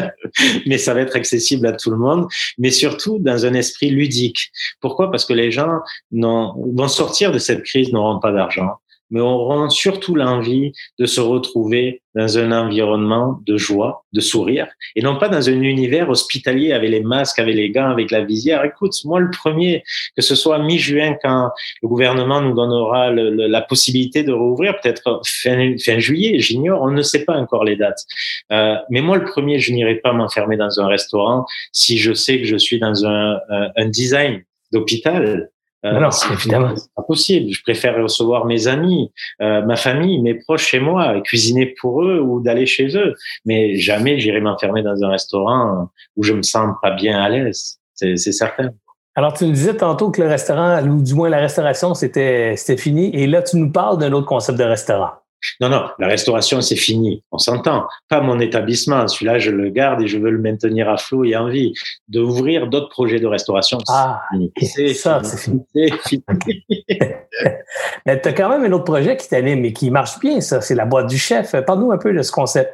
mais 0.66 0.76
ça 0.76 0.92
va 0.92 1.00
être 1.00 1.16
accessible 1.16 1.66
à 1.66 1.72
tout 1.72 1.90
le 1.90 1.96
monde, 1.96 2.26
mais 2.58 2.70
surtout 2.70 3.18
dans 3.18 3.46
un 3.46 3.54
esprit 3.54 3.90
ludique. 3.90 4.50
Pourquoi? 4.80 5.10
Parce 5.10 5.24
que 5.24 5.32
les 5.32 5.50
gens 5.50 5.80
vont 6.12 6.88
sortir 6.88 7.32
de 7.32 7.38
cette 7.38 7.62
crise, 7.62 7.92
n'auront 7.92 8.18
pas 8.18 8.32
d'argent 8.32 8.72
mais 9.10 9.20
auront 9.20 9.70
surtout 9.70 10.14
l'envie 10.14 10.72
de 10.98 11.06
se 11.06 11.20
retrouver 11.20 12.02
dans 12.14 12.38
un 12.38 12.50
environnement 12.50 13.40
de 13.46 13.58
joie, 13.58 14.04
de 14.12 14.20
sourire, 14.20 14.66
et 14.96 15.02
non 15.02 15.18
pas 15.18 15.28
dans 15.28 15.48
un 15.48 15.60
univers 15.60 16.08
hospitalier 16.08 16.72
avec 16.72 16.90
les 16.90 17.02
masques, 17.02 17.38
avec 17.38 17.54
les 17.54 17.70
gants, 17.70 17.90
avec 17.90 18.10
la 18.10 18.24
visière. 18.24 18.64
Écoute, 18.64 18.94
moi 19.04 19.20
le 19.20 19.30
premier, 19.30 19.82
que 20.16 20.22
ce 20.22 20.34
soit 20.34 20.58
mi-juin 20.58 21.16
quand 21.22 21.50
le 21.82 21.88
gouvernement 21.88 22.40
nous 22.40 22.54
donnera 22.54 23.10
la 23.10 23.62
possibilité 23.62 24.22
de 24.22 24.32
rouvrir, 24.32 24.80
peut-être 24.80 25.20
fin, 25.26 25.74
fin 25.78 25.98
juillet, 25.98 26.38
j'ignore, 26.40 26.80
on 26.82 26.90
ne 26.90 27.02
sait 27.02 27.24
pas 27.24 27.34
encore 27.34 27.64
les 27.64 27.76
dates. 27.76 28.02
Euh, 28.50 28.76
mais 28.90 29.02
moi 29.02 29.18
le 29.18 29.24
premier, 29.24 29.58
je 29.58 29.72
n'irai 29.72 29.96
pas 29.96 30.12
m'enfermer 30.12 30.56
dans 30.56 30.80
un 30.80 30.86
restaurant 30.86 31.44
si 31.72 31.98
je 31.98 32.14
sais 32.14 32.38
que 32.38 32.46
je 32.46 32.56
suis 32.56 32.78
dans 32.78 33.04
un, 33.04 33.38
un 33.76 33.86
design 33.86 34.42
d'hôpital 34.72 35.50
euh, 35.84 36.10
évidemment. 36.32 36.74
C'est 36.76 36.94
pas 36.94 37.02
possible. 37.02 37.52
Je 37.52 37.62
préfère 37.62 38.00
recevoir 38.00 38.44
mes 38.46 38.66
amis, 38.66 39.12
euh, 39.40 39.62
ma 39.62 39.76
famille, 39.76 40.20
mes 40.20 40.34
proches 40.34 40.66
chez 40.66 40.80
moi, 40.80 41.16
et 41.16 41.22
cuisiner 41.22 41.74
pour 41.80 42.02
eux 42.02 42.20
ou 42.20 42.40
d'aller 42.40 42.66
chez 42.66 42.96
eux. 42.96 43.14
Mais 43.44 43.76
jamais 43.76 44.18
j'irai 44.18 44.40
m'enfermer 44.40 44.82
dans 44.82 45.02
un 45.02 45.10
restaurant 45.10 45.90
où 46.16 46.22
je 46.22 46.32
me 46.32 46.42
sens 46.42 46.74
pas 46.82 46.90
bien 46.90 47.20
à 47.20 47.28
l'aise. 47.28 47.78
C'est 47.94 48.16
certain. 48.16 48.70
Alors, 49.14 49.32
tu 49.32 49.46
nous 49.46 49.52
disais 49.52 49.74
tantôt 49.74 50.10
que 50.10 50.20
le 50.20 50.28
restaurant, 50.28 50.82
ou 50.82 51.02
du 51.02 51.14
moins 51.14 51.30
la 51.30 51.38
restauration, 51.38 51.94
c'était 51.94 52.56
fini. 52.76 53.10
Et 53.14 53.26
là, 53.26 53.42
tu 53.42 53.56
nous 53.56 53.72
parles 53.72 53.98
d'un 53.98 54.12
autre 54.12 54.26
concept 54.26 54.58
de 54.58 54.64
restaurant. 54.64 55.12
Non, 55.60 55.68
non, 55.68 55.88
la 55.98 56.08
restauration, 56.08 56.60
c'est 56.60 56.76
fini. 56.76 57.22
On 57.32 57.38
s'entend. 57.38 57.86
Pas 58.08 58.20
mon 58.20 58.38
établissement. 58.40 59.06
Celui-là, 59.08 59.38
je 59.38 59.50
le 59.50 59.70
garde 59.70 60.02
et 60.02 60.08
je 60.08 60.18
veux 60.18 60.30
le 60.30 60.38
maintenir 60.38 60.88
à 60.88 60.96
flot 60.96 61.24
et 61.24 61.36
en 61.36 61.48
vie. 61.48 61.72
D'ouvrir 62.08 62.66
d'autres 62.66 62.88
projets 62.88 63.20
de 63.20 63.26
restauration. 63.26 63.78
Ah, 63.88 64.22
c'est 64.60 64.94
ça, 64.94 65.22
c'est 65.22 65.38
fini. 65.38 65.64
fini. 66.04 66.24
Mais 68.06 68.20
tu 68.20 68.28
as 68.28 68.32
quand 68.32 68.48
même 68.48 68.64
un 68.64 68.72
autre 68.72 68.84
projet 68.84 69.16
qui 69.16 69.28
t'anime 69.28 69.64
et 69.64 69.72
qui 69.72 69.90
marche 69.90 70.18
bien, 70.20 70.40
ça. 70.40 70.60
C'est 70.60 70.74
la 70.74 70.86
boîte 70.86 71.08
du 71.08 71.18
chef. 71.18 71.54
Parle-nous 71.66 71.92
un 71.92 71.98
peu 71.98 72.12
de 72.12 72.22
ce 72.22 72.32
concept. 72.32 72.72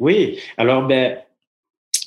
Oui, 0.00 0.40
alors 0.56 0.86
ben, 0.86 1.18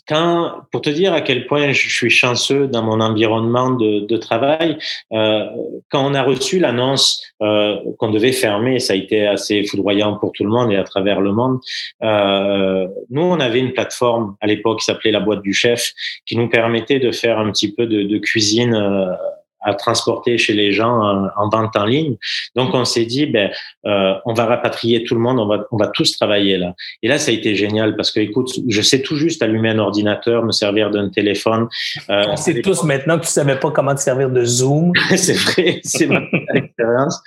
quand, 0.10 0.64
pour 0.72 0.82
te 0.82 0.90
dire 0.90 1.14
à 1.14 1.22
quel 1.22 1.46
point 1.46 1.72
je 1.72 1.88
suis 1.88 2.10
chanceux 2.10 2.68
dans 2.68 2.82
mon 2.82 3.00
environnement 3.00 3.70
de, 3.70 4.08
de 4.08 4.18
travail, 4.18 4.80
euh, 5.14 5.46
quand 5.90 6.04
on 6.04 6.16
a 6.16 6.24
reçu 6.24 6.58
l'annonce 6.58 7.24
euh, 7.44 7.78
qu'on 8.00 8.10
devait 8.10 8.32
fermer, 8.32 8.80
ça 8.80 8.94
a 8.94 8.96
été 8.96 9.28
assez 9.28 9.64
foudroyant 9.66 10.18
pour 10.18 10.32
tout 10.32 10.44
le 10.44 10.50
monde 10.50 10.72
et 10.72 10.78
à 10.78 10.84
travers 10.84 11.22
le 11.22 11.32
monde. 11.32 11.60
Euh, 12.02 12.88
nous, 13.12 13.22
on 13.22 13.40
avait 13.40 13.60
une 13.60 13.72
plateforme 13.72 14.36
à 14.42 14.48
l'époque 14.48 14.80
qui 14.80 14.86
s'appelait 14.86 15.12
la 15.12 15.20
boîte 15.20 15.44
du 15.44 15.54
chef, 15.54 15.94
qui 16.26 16.36
nous 16.36 16.50
permettait 16.50 17.00
de 17.00 17.12
faire 17.12 17.38
un 17.38 17.52
petit 17.52 17.72
peu 17.72 17.86
de, 17.86 18.02
de 18.02 18.18
cuisine 18.18 18.74
euh, 18.74 19.14
à 19.62 19.74
transporter 19.74 20.38
chez 20.38 20.54
les 20.54 20.72
gens 20.72 21.30
en, 21.36 21.50
vente 21.50 21.76
en 21.76 21.86
ligne. 21.86 22.16
Donc 22.56 22.74
on 22.74 22.86
s'est 22.86 23.06
dit, 23.06 23.26
ben, 23.26 23.52
euh, 23.86 24.14
on 24.26 24.34
va 24.34 24.46
rapatrier 24.46 25.04
tout 25.04 25.16
le 25.16 25.22
monde, 25.22 25.40
on 25.40 25.48
va, 25.48 25.66
on 25.72 25.78
va 25.78 25.88
tous 25.88 26.18
travailler 26.18 26.58
là. 26.58 26.74
Et 27.04 27.08
là, 27.08 27.18
ça 27.18 27.32
a 27.32 27.34
été 27.34 27.56
génial 27.56 27.96
parce 27.96 28.12
que, 28.12 28.20
écoute, 28.20 28.52
je 28.68 28.82
sais 28.82 29.02
tout 29.02 29.16
juste 29.16 29.42
allumer 29.42 29.70
un 29.70 29.80
ordinateur, 29.80 30.44
me 30.44 30.52
servir 30.52 30.92
d'un 30.92 31.10
téléphone. 31.10 31.68
Euh, 32.10 32.24
on 32.30 32.38
sait 32.38 32.62
tous 32.62 32.84
maintenant 32.84 33.18
que 33.18 33.26
tu 33.26 33.32
savais 33.32 33.60
pas 33.60 33.72
comment 33.72 33.96
te 33.96 34.02
servir 34.02 34.30
de 34.30 34.44
Zoom. 34.44 34.94
c'est 35.16 35.38
vrai, 35.38 35.82
c'est 35.84 36.08
ma 36.08 36.22
expérience. 36.54 37.22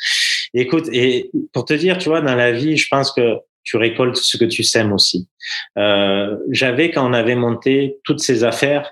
Écoute, 0.55 0.89
et 0.93 1.31
pour 1.53 1.65
te 1.65 1.75
dire, 1.75 1.99
tu 1.99 2.09
vois, 2.09 2.21
dans 2.21 2.35
la 2.35 2.53
vie, 2.53 2.77
je 2.77 2.87
pense 2.91 3.13
que 3.13 3.39
tu 3.65 3.77
récoltes 3.77 4.17
ce 4.17 4.37
que 4.37 4.45
tu 4.45 4.63
sèmes 4.63 4.93
aussi. 4.93 5.29
Euh, 5.79 6.37
J'avais, 6.51 6.91
quand 6.91 7.09
on 7.09 7.13
avait 7.13 7.37
monté 7.37 7.99
toutes 8.05 8.21
ces 8.21 8.45
affaires, 8.45 8.91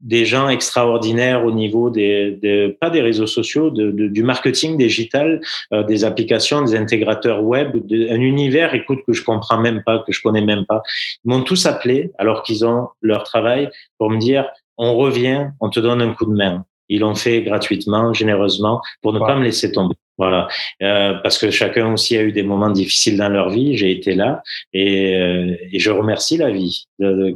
des 0.00 0.24
gens 0.24 0.48
extraordinaires 0.48 1.44
au 1.44 1.50
niveau 1.50 1.90
des, 1.90 2.76
pas 2.80 2.90
des 2.90 3.00
réseaux 3.00 3.26
sociaux, 3.26 3.70
de, 3.70 3.90
du 3.90 4.22
marketing 4.22 4.76
digital, 4.76 5.40
euh, 5.72 5.82
des 5.82 6.04
applications, 6.04 6.62
des 6.62 6.76
intégrateurs 6.76 7.42
web, 7.42 7.76
un 7.90 8.20
univers, 8.20 8.74
écoute, 8.74 9.00
que 9.06 9.12
je 9.12 9.24
comprends 9.24 9.58
même 9.58 9.82
pas, 9.84 9.98
que 10.06 10.12
je 10.12 10.22
connais 10.22 10.40
même 10.40 10.64
pas. 10.66 10.82
Ils 11.24 11.30
m'ont 11.30 11.42
tous 11.42 11.66
appelé 11.66 12.12
alors 12.18 12.42
qu'ils 12.42 12.64
ont 12.64 12.88
leur 13.02 13.24
travail 13.24 13.70
pour 13.98 14.10
me 14.10 14.18
dire, 14.18 14.48
on 14.76 14.94
revient, 14.96 15.48
on 15.60 15.70
te 15.70 15.80
donne 15.80 16.00
un 16.02 16.14
coup 16.14 16.26
de 16.26 16.34
main. 16.34 16.64
Ils 16.88 17.00
l'ont 17.00 17.14
fait 17.14 17.42
gratuitement, 17.42 18.12
généreusement, 18.12 18.80
pour 19.02 19.12
ne 19.12 19.18
pas 19.18 19.36
me 19.36 19.44
laisser 19.44 19.72
tomber. 19.72 19.96
Voilà, 20.18 20.48
euh, 20.82 21.14
parce 21.22 21.38
que 21.38 21.50
chacun 21.50 21.92
aussi 21.92 22.16
a 22.16 22.22
eu 22.22 22.32
des 22.32 22.42
moments 22.42 22.70
difficiles 22.70 23.16
dans 23.16 23.28
leur 23.28 23.50
vie. 23.50 23.76
J'ai 23.76 23.92
été 23.92 24.14
là 24.14 24.42
et, 24.72 25.16
euh, 25.16 25.54
et, 25.72 25.78
je 25.78 25.90
remercie 25.92 26.36
la 26.36 26.50
vie 26.50 26.88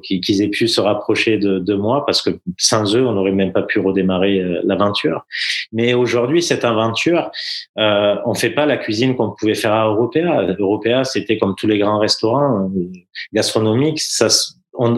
qu'ils 0.02 0.42
aient 0.42 0.48
pu 0.48 0.66
se 0.66 0.80
rapprocher 0.80 1.38
de, 1.38 1.60
de, 1.60 1.74
moi 1.74 2.04
parce 2.04 2.22
que 2.22 2.30
sans 2.58 2.96
eux, 2.96 3.06
on 3.06 3.12
n'aurait 3.12 3.30
même 3.30 3.52
pas 3.52 3.62
pu 3.62 3.78
redémarrer 3.78 4.40
euh, 4.40 4.60
l'aventure. 4.64 5.24
Mais 5.72 5.94
aujourd'hui, 5.94 6.42
cette 6.42 6.64
aventure, 6.64 7.30
euh, 7.78 8.16
on 8.26 8.34
fait 8.34 8.50
pas 8.50 8.66
la 8.66 8.76
cuisine 8.76 9.14
qu'on 9.14 9.30
pouvait 9.30 9.54
faire 9.54 9.72
à 9.72 9.86
Européa. 9.86 10.42
Européa, 10.58 11.04
c'était 11.04 11.38
comme 11.38 11.54
tous 11.56 11.68
les 11.68 11.78
grands 11.78 11.98
restaurants 11.98 12.68
euh, 12.68 12.92
gastronomiques. 13.32 14.00
Ça 14.00 14.28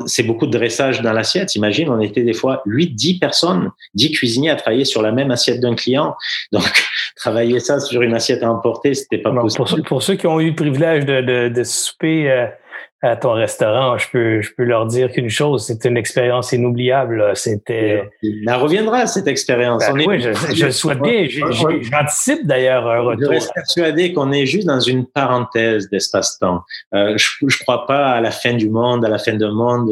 c'est 0.07 0.23
beaucoup 0.23 0.47
de 0.47 0.57
dressage 0.57 1.01
dans 1.03 1.13
l'assiette. 1.13 1.55
Imagine, 1.55 1.89
on 1.91 2.01
était 2.01 2.23
des 2.23 2.33
fois 2.33 2.63
8, 2.67 2.95
10 2.95 3.19
personnes, 3.19 3.71
10 3.95 4.13
cuisiniers 4.13 4.51
à 4.51 4.57
travailler 4.57 4.85
sur 4.85 5.03
la 5.03 5.13
même 5.13 5.31
assiette 5.31 5.61
d'un 5.61 5.75
client. 5.75 6.15
Donc, 6.53 6.65
travailler 7.17 7.61
ça 7.61 7.81
sur 7.81 8.03
une 8.03 8.15
assiette 8.15 8.43
à 8.43 8.51
emporter, 8.51 8.95
c'était 8.95 9.19
pas 9.19 9.33
possible. 9.33 9.65
Pour, 9.65 9.83
pour, 9.85 10.03
ceux 10.03 10.15
qui 10.15 10.27
ont 10.27 10.41
eu 10.41 10.51
le 10.51 10.55
privilège 10.55 11.05
de, 11.05 11.21
de, 11.21 11.49
de 11.49 11.65
souper 11.65 12.31
euh, 12.31 12.47
à 13.05 13.17
ton 13.17 13.33
restaurant, 13.33 13.99
je 13.99 14.09
peux, 14.11 14.41
je 14.41 14.51
peux 14.57 14.65
leur 14.65 14.87
dire 14.87 15.13
qu'une 15.13 15.29
chose, 15.29 15.67
c'était 15.67 15.89
une 15.89 15.97
expérience 15.97 16.53
inoubliable. 16.53 17.33
C'était. 17.35 18.11
Elle 18.23 18.55
reviendra 18.55 19.07
cette 19.07 19.27
expérience. 19.27 19.85
Ben 19.87 20.07
oui, 20.07 20.21
je, 20.21 20.33
je, 20.55 20.67
le 20.67 20.73
souhaite 20.73 21.01
bien. 21.01 21.27
J'anticipe 21.29 22.47
d'ailleurs 22.47 22.89
un 22.89 23.01
retour. 23.01 23.25
Je 23.25 23.31
reste 23.31 23.53
persuadé 23.55 24.13
qu'on 24.13 24.33
est 24.33 24.47
juste 24.47 24.67
dans 24.67 24.81
une 24.81 25.07
parenthèse 25.07 25.89
d'espace-temps. 25.91 26.63
Euh, 26.95 27.17
je 27.17 27.45
ne 27.45 27.51
crois 27.63 27.87
pas 27.87 28.13
à 28.13 28.21
la 28.21 28.31
fin 28.31 28.55
du 28.55 28.71
monde, 28.71 29.05
à 29.05 29.09
la 29.09 29.19
fin 29.19 29.35
d'un 29.35 29.53
monde 29.53 29.91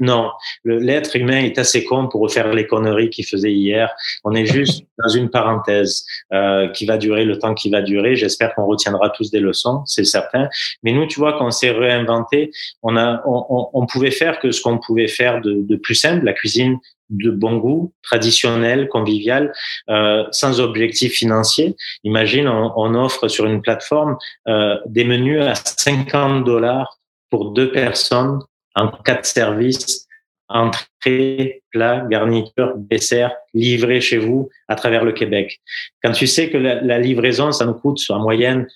non, 0.00 0.30
l'être 0.64 1.16
humain 1.16 1.44
est 1.44 1.58
assez 1.58 1.84
con 1.84 2.08
pour 2.08 2.22
refaire 2.22 2.52
les 2.52 2.66
conneries 2.66 3.10
qu'il 3.10 3.26
faisait 3.26 3.52
hier. 3.52 3.92
On 4.24 4.34
est 4.34 4.46
juste 4.46 4.84
dans 4.98 5.08
une 5.08 5.30
parenthèse 5.30 6.04
euh, 6.32 6.68
qui 6.68 6.86
va 6.86 6.98
durer 6.98 7.24
le 7.24 7.38
temps 7.38 7.54
qui 7.54 7.70
va 7.70 7.82
durer. 7.82 8.16
J'espère 8.16 8.54
qu'on 8.54 8.66
retiendra 8.66 9.10
tous 9.10 9.30
des 9.30 9.40
leçons, 9.40 9.82
c'est 9.86 10.04
certain. 10.04 10.48
Mais 10.82 10.92
nous, 10.92 11.06
tu 11.06 11.20
vois, 11.20 11.34
quand 11.34 11.46
on 11.46 11.50
s'est 11.50 11.70
réinventé, 11.70 12.50
on 12.82 12.96
a, 12.96 13.22
on, 13.26 13.68
on, 13.72 13.86
pouvait 13.86 14.10
faire 14.10 14.40
que 14.40 14.50
ce 14.50 14.60
qu'on 14.60 14.78
pouvait 14.78 15.08
faire 15.08 15.40
de, 15.40 15.62
de, 15.62 15.76
plus 15.76 15.94
simple, 15.94 16.24
la 16.24 16.32
cuisine 16.32 16.78
de 17.10 17.30
bon 17.30 17.58
goût, 17.58 17.92
traditionnelle, 18.02 18.88
conviviale, 18.88 19.52
euh, 19.90 20.24
sans 20.30 20.60
objectif 20.60 21.12
financier. 21.12 21.76
Imagine, 22.04 22.48
on, 22.48 22.72
on 22.76 22.94
offre 22.94 23.28
sur 23.28 23.46
une 23.46 23.60
plateforme 23.60 24.16
euh, 24.48 24.76
des 24.86 25.04
menus 25.04 25.42
à 25.42 25.54
50 25.54 26.44
dollars 26.44 26.98
pour 27.30 27.50
deux 27.50 27.70
personnes 27.70 28.40
en 28.74 28.88
quatre 28.88 29.26
services, 29.26 30.06
entrée, 30.48 31.62
plat, 31.70 32.04
garniture, 32.08 32.74
dessert, 32.76 33.34
livré 33.54 34.00
chez 34.00 34.18
vous 34.18 34.50
à 34.68 34.74
travers 34.74 35.04
le 35.04 35.12
Québec. 35.12 35.60
Quand 36.02 36.12
tu 36.12 36.26
sais 36.26 36.50
que 36.50 36.58
la, 36.58 36.98
livraison, 36.98 37.52
ça 37.52 37.64
nous 37.64 37.74
coûte 37.74 37.98
en 38.10 38.20
moyenne 38.20 38.66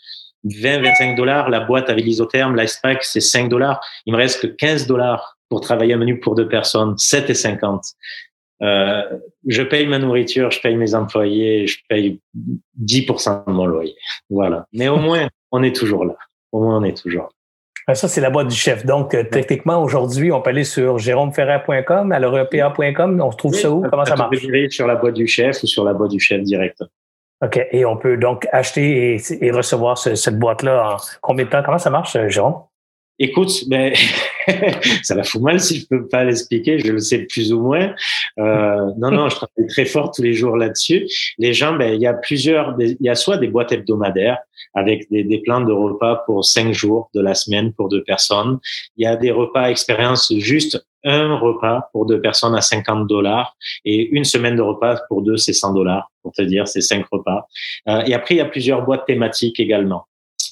20-25 0.47 1.17
dollars, 1.17 1.51
la 1.51 1.61
boîte 1.61 1.91
avec 1.91 2.05
l'isotherme, 2.05 2.57
l'ice 2.57 2.79
pack, 2.83 3.05
c'est 3.05 3.21
5 3.21 3.49
dollars. 3.49 3.81
Il 4.07 4.13
me 4.13 4.19
reste 4.19 4.43
que 4.43 4.47
15 4.47 4.87
dollars 4.87 5.37
pour 5.49 5.61
travailler 5.61 5.95
un 5.95 5.99
menu 5.99 6.21
pour 6.21 6.35
deux 6.35 6.49
personnes, 6.49 6.97
7 6.97 7.31
et 7.31 7.35
50. 7.35 7.83
Euh, 8.63 9.03
je 9.47 9.63
paye 9.63 9.87
ma 9.87 9.99
nourriture, 9.99 10.51
je 10.51 10.61
paye 10.61 10.77
mes 10.77 10.95
employés, 10.95 11.67
je 11.67 11.79
paye 11.89 12.21
10% 12.83 13.47
de 13.47 13.53
mon 13.53 13.67
loyer. 13.67 13.97
Voilà. 14.31 14.67
Mais 14.73 14.89
au 14.89 14.97
moins, 14.97 15.29
on 15.53 15.63
est 15.63 15.75
toujours 15.75 16.05
là. 16.05 16.17
Au 16.53 16.63
moins, 16.63 16.79
on 16.79 16.85
est 16.85 16.97
toujours 16.97 17.25
là. 17.25 17.29
Ben, 17.87 17.95
ça, 17.95 18.09
c'est 18.09 18.21
la 18.21 18.31
boîte 18.31 18.49
du 18.49 18.57
chef. 18.57 18.85
Donc, 18.85 19.15
euh, 19.15 19.23
techniquement, 19.23 19.81
aujourd'hui, 19.81 20.33
on 20.33 20.43
peut 20.43 20.51
aller 20.51 20.65
sur 20.65 20.99
jérômeferrer.com, 20.99 22.11
à 22.11 22.19
l'europa.com. 22.19 23.21
On 23.21 23.31
se 23.31 23.37
trouve 23.37 23.55
ça 23.55 23.71
où? 23.71 23.83
Comment 23.89 24.05
ça 24.05 24.17
marche? 24.17 24.39
sur 24.71 24.89
la 24.89 24.97
boîte 24.97 25.15
du 25.15 25.29
chef 25.29 25.63
ou 25.63 25.67
sur 25.69 25.85
la 25.85 25.93
boîte 25.93 26.11
du 26.11 26.19
chef 26.19 26.43
direct. 26.43 26.83
OK. 27.45 27.61
Et 27.71 27.85
on 27.85 27.97
peut 27.97 28.17
donc 28.17 28.49
acheter 28.51 29.21
et, 29.41 29.51
recevoir 29.53 29.99
cette 29.99 30.39
boîte-là 30.39 30.95
en 30.95 30.97
combien 31.21 31.45
de 31.45 31.51
temps? 31.51 31.63
Comment 31.65 31.79
ça 31.79 31.91
marche, 31.91 32.17
euh, 32.17 32.29
Jérôme? 32.29 32.57
Écoute, 33.21 33.69
ben, 33.69 33.93
ça 35.03 35.15
la 35.15 35.25
fout 35.25 35.41
mal 35.41 35.61
si 35.61 35.81
je 35.81 35.87
peux 35.87 36.07
pas 36.07 36.25
l'expliquer, 36.25 36.79
je 36.79 36.93
le 36.93 36.99
sais 36.99 37.21
plus 37.21 37.53
ou 37.53 37.61
moins. 37.61 37.95
Euh, 38.39 38.91
non, 38.99 39.11
non, 39.11 39.29
je 39.29 39.37
travaille 39.37 39.67
très 39.69 39.85
fort 39.85 40.13
tous 40.13 40.23
les 40.23 40.35
jours 40.35 40.57
là-dessus. 40.57 41.07
Les 41.39 41.53
gens, 41.53 41.75
ben, 41.75 41.95
il 41.95 42.01
y 42.01 42.07
a 42.07 42.15
plusieurs, 42.15 42.77
il 42.79 42.97
y 43.01 43.09
a 43.09 43.15
soit 43.15 43.39
des 43.39 43.49
boîtes 43.49 43.73
hebdomadaires 43.73 44.39
avec 44.75 45.11
des, 45.11 45.25
des 45.25 45.39
plans 45.39 45.61
de 45.61 45.73
repas 45.73 46.23
pour 46.27 46.45
cinq 46.45 46.73
jours 46.73 47.11
de 47.15 47.21
la 47.21 47.35
semaine 47.35 47.73
pour 47.73 47.89
deux 47.89 48.03
personnes. 48.03 48.59
Il 48.97 49.05
y 49.05 49.07
a 49.07 49.17
des 49.17 49.31
repas 49.31 49.71
expérience 49.71 50.33
juste 50.39 50.85
un 51.07 51.37
repas 51.37 51.89
pour 51.93 52.05
deux 52.05 52.21
personnes 52.21 52.55
à 52.55 52.61
50 52.61 53.07
dollars 53.07 53.57
et 53.85 54.09
une 54.11 54.25
semaine 54.25 54.57
de 54.57 54.63
repas 54.63 55.01
pour 55.09 55.23
deux, 55.23 55.37
c'est 55.37 55.53
100 55.53 55.73
dollars, 55.73 56.11
pour 56.23 56.33
te 56.33 56.43
dire, 56.43 56.67
c'est 56.67 56.81
cinq 56.81 57.07
repas. 57.11 57.47
Euh, 57.89 58.03
et 58.07 58.15
après, 58.15 58.35
il 58.35 58.39
y 58.39 58.41
a 58.41 58.47
plusieurs 58.47 58.85
boîtes 58.85 59.07
thématiques 59.07 59.61
également. 59.61 60.07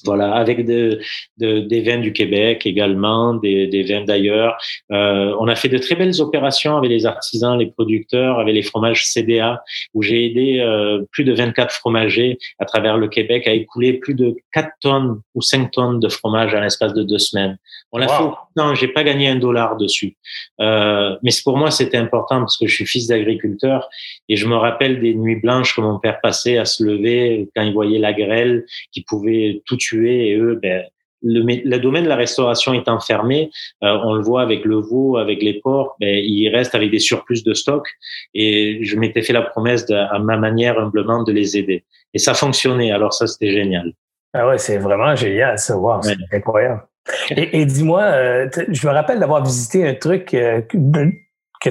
Voilà, 0.05 0.33
avec 0.33 0.65
de, 0.65 0.99
de, 1.37 1.59
des 1.59 1.81
vins 1.81 1.99
du 1.99 2.13
Québec 2.13 2.65
également, 2.65 3.33
des, 3.33 3.67
des 3.67 3.83
vins 3.83 4.03
d'ailleurs. 4.03 4.57
Euh, 4.91 5.35
on 5.39 5.47
a 5.47 5.55
fait 5.55 5.69
de 5.69 5.77
très 5.77 5.95
belles 5.95 6.21
opérations 6.21 6.77
avec 6.77 6.89
les 6.89 7.05
artisans, 7.05 7.57
les 7.57 7.71
producteurs, 7.71 8.39
avec 8.39 8.53
les 8.53 8.61
fromages 8.61 9.05
CDA, 9.05 9.63
où 9.93 10.01
j'ai 10.01 10.25
aidé 10.25 10.59
euh, 10.59 11.03
plus 11.11 11.23
de 11.23 11.33
24 11.33 11.73
fromagers 11.73 12.37
à 12.59 12.65
travers 12.65 12.97
le 12.97 13.07
Québec 13.07 13.47
à 13.47 13.51
écouler 13.51 13.93
plus 13.93 14.13
de 14.13 14.35
4 14.53 14.69
tonnes 14.79 15.21
ou 15.33 15.41
5 15.41 15.71
tonnes 15.71 15.99
de 15.99 16.09
fromage 16.09 16.53
en 16.53 16.61
l'espace 16.61 16.93
de 16.93 17.03
deux 17.03 17.19
semaines. 17.19 17.57
On 17.91 17.97
l'a 17.97 18.07
fait. 18.07 18.23
Non, 18.55 18.73
j'ai 18.73 18.87
pas 18.87 19.03
gagné 19.03 19.27
un 19.27 19.35
dollar 19.35 19.75
dessus. 19.75 20.15
Euh, 20.61 21.17
mais 21.23 21.31
pour 21.43 21.57
moi, 21.57 21.71
c'était 21.71 21.97
important 21.97 22.39
parce 22.39 22.57
que 22.57 22.67
je 22.67 22.75
suis 22.75 22.85
fils 22.85 23.07
d'agriculteur 23.07 23.89
et 24.29 24.37
je 24.37 24.47
me 24.47 24.55
rappelle 24.55 25.01
des 25.01 25.13
nuits 25.13 25.39
blanches 25.39 25.75
que 25.75 25.81
mon 25.81 25.99
père 25.99 26.21
passait 26.21 26.57
à 26.57 26.65
se 26.65 26.83
lever 26.83 27.49
quand 27.55 27.63
il 27.63 27.73
voyait 27.73 27.99
la 27.99 28.13
grêle 28.13 28.65
qui 28.91 29.03
pouvait 29.03 29.61
tout 29.65 29.77
tuer 29.77 30.29
et 30.29 30.35
eux, 30.37 30.57
ben, 30.61 30.85
le, 31.21 31.41
le, 31.41 31.79
domaine 31.79 32.03
de 32.03 32.09
la 32.09 32.15
restauration 32.15 32.73
étant 32.73 32.99
fermé, 32.99 33.49
euh, 33.83 33.97
on 34.03 34.13
le 34.13 34.21
voit 34.21 34.41
avec 34.41 34.63
le 34.63 34.77
veau, 34.77 35.17
avec 35.17 35.41
les 35.41 35.59
porcs, 35.59 35.95
ben, 35.99 36.15
ils 36.23 36.49
restent 36.49 36.75
avec 36.75 36.91
des 36.91 36.99
surplus 36.99 37.43
de 37.43 37.53
stock. 37.53 37.87
Et 38.33 38.79
je 38.83 38.95
m'étais 38.97 39.21
fait 39.21 39.33
la 39.33 39.41
promesse, 39.41 39.85
de, 39.85 39.95
à 39.95 40.19
ma 40.19 40.37
manière 40.37 40.79
humblement, 40.79 41.23
de 41.23 41.31
les 41.31 41.57
aider. 41.57 41.83
Et 42.13 42.19
ça 42.19 42.33
fonctionnait. 42.33 42.91
Alors 42.91 43.13
ça, 43.13 43.27
c'était 43.27 43.51
génial. 43.51 43.91
Ah 44.33 44.47
ouais, 44.47 44.57
c'est 44.57 44.77
vraiment 44.77 45.15
génial, 45.15 45.57
ça. 45.57 45.77
Wow, 45.77 46.01
c'est 46.03 46.17
incroyable. 46.31 46.83
Et, 47.29 47.65
dis-moi, 47.65 48.01
euh, 48.01 48.49
je 48.69 48.87
me 48.87 48.93
rappelle 48.93 49.19
d'avoir 49.19 49.43
visité 49.43 49.87
un 49.87 49.93
truc 49.93 50.33
euh, 50.33 50.61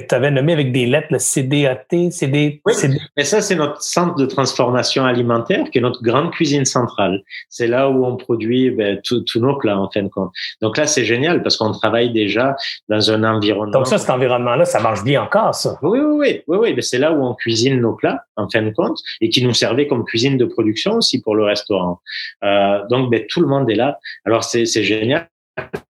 que 0.01 0.07
tu 0.07 0.15
avais 0.15 0.31
nommé 0.31 0.53
avec 0.53 0.73
des 0.73 0.87
lettres, 0.87 1.09
le 1.11 1.19
CDAT, 1.19 2.11
CD, 2.11 2.61
oui, 2.67 2.75
Mais 3.17 3.25
ça, 3.25 3.41
c'est 3.41 3.55
notre 3.55 3.81
centre 3.81 4.17
de 4.17 4.27
transformation 4.27 5.05
alimentaire, 5.05 5.71
qui 5.71 5.79
est 5.79 5.81
notre 5.81 6.03
grande 6.03 6.33
cuisine 6.33 6.65
centrale. 6.65 7.23
C'est 7.49 7.69
là 7.69 7.89
où 7.89 8.05
on 8.05 8.17
produit 8.17 8.71
ben, 8.71 9.01
tous 9.05 9.25
nos 9.37 9.57
plats, 9.57 9.79
en 9.79 9.89
fin 9.91 10.03
de 10.03 10.09
compte. 10.09 10.33
Donc 10.61 10.77
là, 10.77 10.87
c'est 10.87 11.05
génial 11.05 11.43
parce 11.43 11.57
qu'on 11.57 11.71
travaille 11.73 12.13
déjà 12.13 12.57
dans 12.89 13.11
un 13.11 13.23
environnement. 13.23 13.73
Donc 13.73 13.87
ça, 13.87 13.99
cet 13.99 14.11
environnement-là, 14.11 14.65
ça 14.65 14.81
marche 14.81 15.05
bien 15.05 15.23
encore, 15.23 15.55
ça. 15.55 15.79
Oui, 15.83 16.01
oui, 16.01 16.17
oui. 16.19 16.43
oui, 16.49 16.73
oui. 16.75 16.83
c'est 16.83 16.99
là 16.99 17.13
où 17.13 17.25
on 17.25 17.35
cuisine 17.35 17.81
nos 17.81 17.95
plats, 17.95 18.25
en 18.37 18.49
fin 18.49 18.63
de 18.63 18.71
compte, 18.71 18.99
et 19.21 19.29
qui 19.29 19.45
nous 19.45 19.55
servait 19.55 19.87
comme 19.87 20.05
cuisine 20.05 20.37
de 20.37 20.45
production 20.45 20.95
aussi 20.95 21.21
pour 21.21 21.37
le 21.37 21.45
restaurant. 21.45 22.01
Euh, 22.43 22.81
donc, 22.91 23.11
ben, 23.11 23.25
tout 23.29 23.41
le 23.41 23.47
monde 23.47 23.71
est 23.71 23.77
là. 23.77 23.99
Alors, 24.25 24.43
c'est 24.43 24.67
génial. 24.67 25.29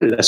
La 0.01 0.23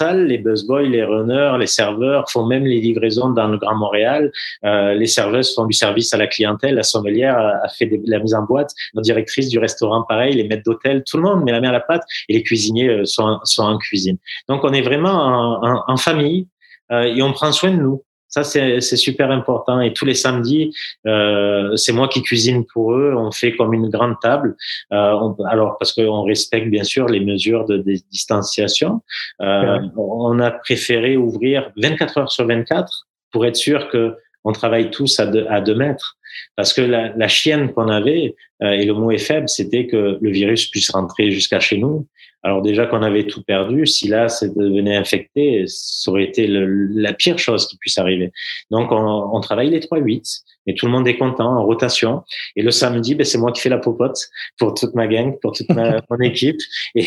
les 0.00 0.38
busboys, 0.38 0.88
les 0.88 1.04
runners, 1.04 1.56
les 1.58 1.66
serveurs 1.66 2.30
font 2.30 2.46
même 2.46 2.64
les 2.64 2.80
livraisons 2.80 3.30
dans 3.30 3.48
le 3.48 3.58
Grand 3.58 3.74
Montréal. 3.74 4.30
Euh, 4.64 4.94
les 4.94 5.06
serveuses 5.06 5.54
font 5.54 5.66
du 5.66 5.72
service 5.72 6.12
à 6.14 6.16
la 6.16 6.26
clientèle. 6.26 6.74
La 6.74 6.82
sommelière 6.82 7.36
a, 7.38 7.68
fait 7.68 7.90
la 8.04 8.18
mise 8.18 8.34
en 8.34 8.42
boîte. 8.42 8.72
Nos 8.94 9.02
directrices 9.02 9.48
du 9.48 9.58
restaurant, 9.58 10.02
pareil. 10.02 10.34
Les 10.34 10.44
maîtres 10.44 10.64
d'hôtel, 10.64 11.02
tout 11.04 11.16
le 11.16 11.22
monde 11.22 11.44
met 11.44 11.52
la 11.52 11.60
main 11.60 11.70
à 11.70 11.72
la 11.72 11.80
pâte. 11.80 12.02
Et 12.28 12.34
les 12.34 12.42
cuisiniers 12.42 12.88
euh, 12.88 13.04
sont, 13.04 13.40
en 13.58 13.78
cuisine. 13.78 14.18
Donc, 14.48 14.64
on 14.64 14.72
est 14.72 14.82
vraiment 14.82 15.12
en, 15.12 15.84
en, 15.86 15.96
famille 15.96 16.48
euh, 16.90 17.02
et 17.02 17.22
on 17.22 17.32
prend 17.32 17.52
soin 17.52 17.70
de 17.70 17.76
nous. 17.76 18.02
Ça, 18.32 18.44
c'est 18.44 18.80
super 18.80 19.30
important. 19.30 19.82
Et 19.82 19.92
tous 19.92 20.06
les 20.06 20.14
samedis, 20.14 20.74
euh, 21.06 21.76
c'est 21.76 21.92
moi 21.92 22.08
qui 22.08 22.22
cuisine 22.22 22.64
pour 22.64 22.94
eux. 22.94 23.12
On 23.14 23.30
fait 23.30 23.54
comme 23.54 23.74
une 23.74 23.90
grande 23.90 24.14
table. 24.22 24.56
Euh, 24.90 25.34
alors, 25.50 25.76
parce 25.78 25.92
qu'on 25.92 26.22
respecte 26.22 26.68
bien 26.68 26.82
sûr 26.82 27.06
les 27.08 27.20
mesures 27.20 27.66
de, 27.66 27.76
distanciation. 28.10 29.02
Euh, 29.42 29.80
on 29.98 30.40
a 30.40 30.50
préféré 30.50 31.18
ouvrir 31.18 31.70
24 31.76 32.18
heures 32.18 32.32
sur 32.32 32.46
24 32.46 33.06
pour 33.32 33.44
être 33.44 33.56
sûr 33.56 33.90
que 33.90 34.16
on 34.44 34.52
travaille 34.52 34.90
tous 34.90 35.20
à 35.20 35.26
deux, 35.26 35.46
à 35.50 35.60
deux 35.60 35.74
mètres. 35.74 36.16
Parce 36.56 36.72
que 36.72 36.80
la, 36.80 37.14
la 37.14 37.28
chienne 37.28 37.72
qu'on 37.72 37.88
avait, 37.88 38.34
euh, 38.62 38.70
et 38.70 38.84
le 38.84 38.94
mot 38.94 39.10
est 39.10 39.18
faible, 39.18 39.48
c'était 39.48 39.86
que 39.86 40.18
le 40.20 40.30
virus 40.30 40.70
puisse 40.70 40.90
rentrer 40.90 41.30
jusqu'à 41.30 41.60
chez 41.60 41.78
nous. 41.78 42.06
Alors 42.42 42.60
déjà 42.60 42.86
qu'on 42.86 43.02
avait 43.02 43.26
tout 43.26 43.42
perdu, 43.42 43.86
si 43.86 44.08
là 44.08 44.28
ça 44.28 44.48
devenait 44.48 44.96
infecté, 44.96 45.64
ça 45.68 46.10
aurait 46.10 46.24
été 46.24 46.46
la 46.48 47.12
pire 47.12 47.38
chose 47.38 47.68
qui 47.68 47.76
puisse 47.76 47.98
arriver. 47.98 48.32
Donc 48.70 48.90
on, 48.90 49.30
on 49.32 49.40
travaille 49.40 49.70
les 49.70 49.80
3-8 49.80 50.42
et 50.66 50.74
tout 50.74 50.86
le 50.86 50.92
monde 50.92 51.06
est 51.08 51.16
content 51.16 51.56
en 51.56 51.64
rotation. 51.64 52.22
Et 52.56 52.62
le 52.62 52.70
samedi, 52.70 53.14
ben, 53.14 53.24
c'est 53.24 53.38
moi 53.38 53.52
qui 53.52 53.60
fais 53.60 53.68
la 53.68 53.78
popote 53.78 54.18
pour 54.58 54.74
toute 54.74 54.94
ma 54.94 55.06
gang, 55.06 55.38
pour 55.40 55.52
toute 55.52 55.68
ma, 55.70 56.00
mon 56.10 56.18
équipe. 56.20 56.58
Et, 56.94 57.06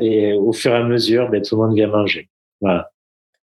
et, 0.00 0.32
au 0.34 0.52
fur 0.52 0.72
et 0.72 0.76
à 0.76 0.82
mesure, 0.82 1.30
ben, 1.30 1.42
tout 1.42 1.56
le 1.56 1.66
monde 1.66 1.76
vient 1.76 1.88
manger. 1.88 2.28
Voilà. 2.60 2.90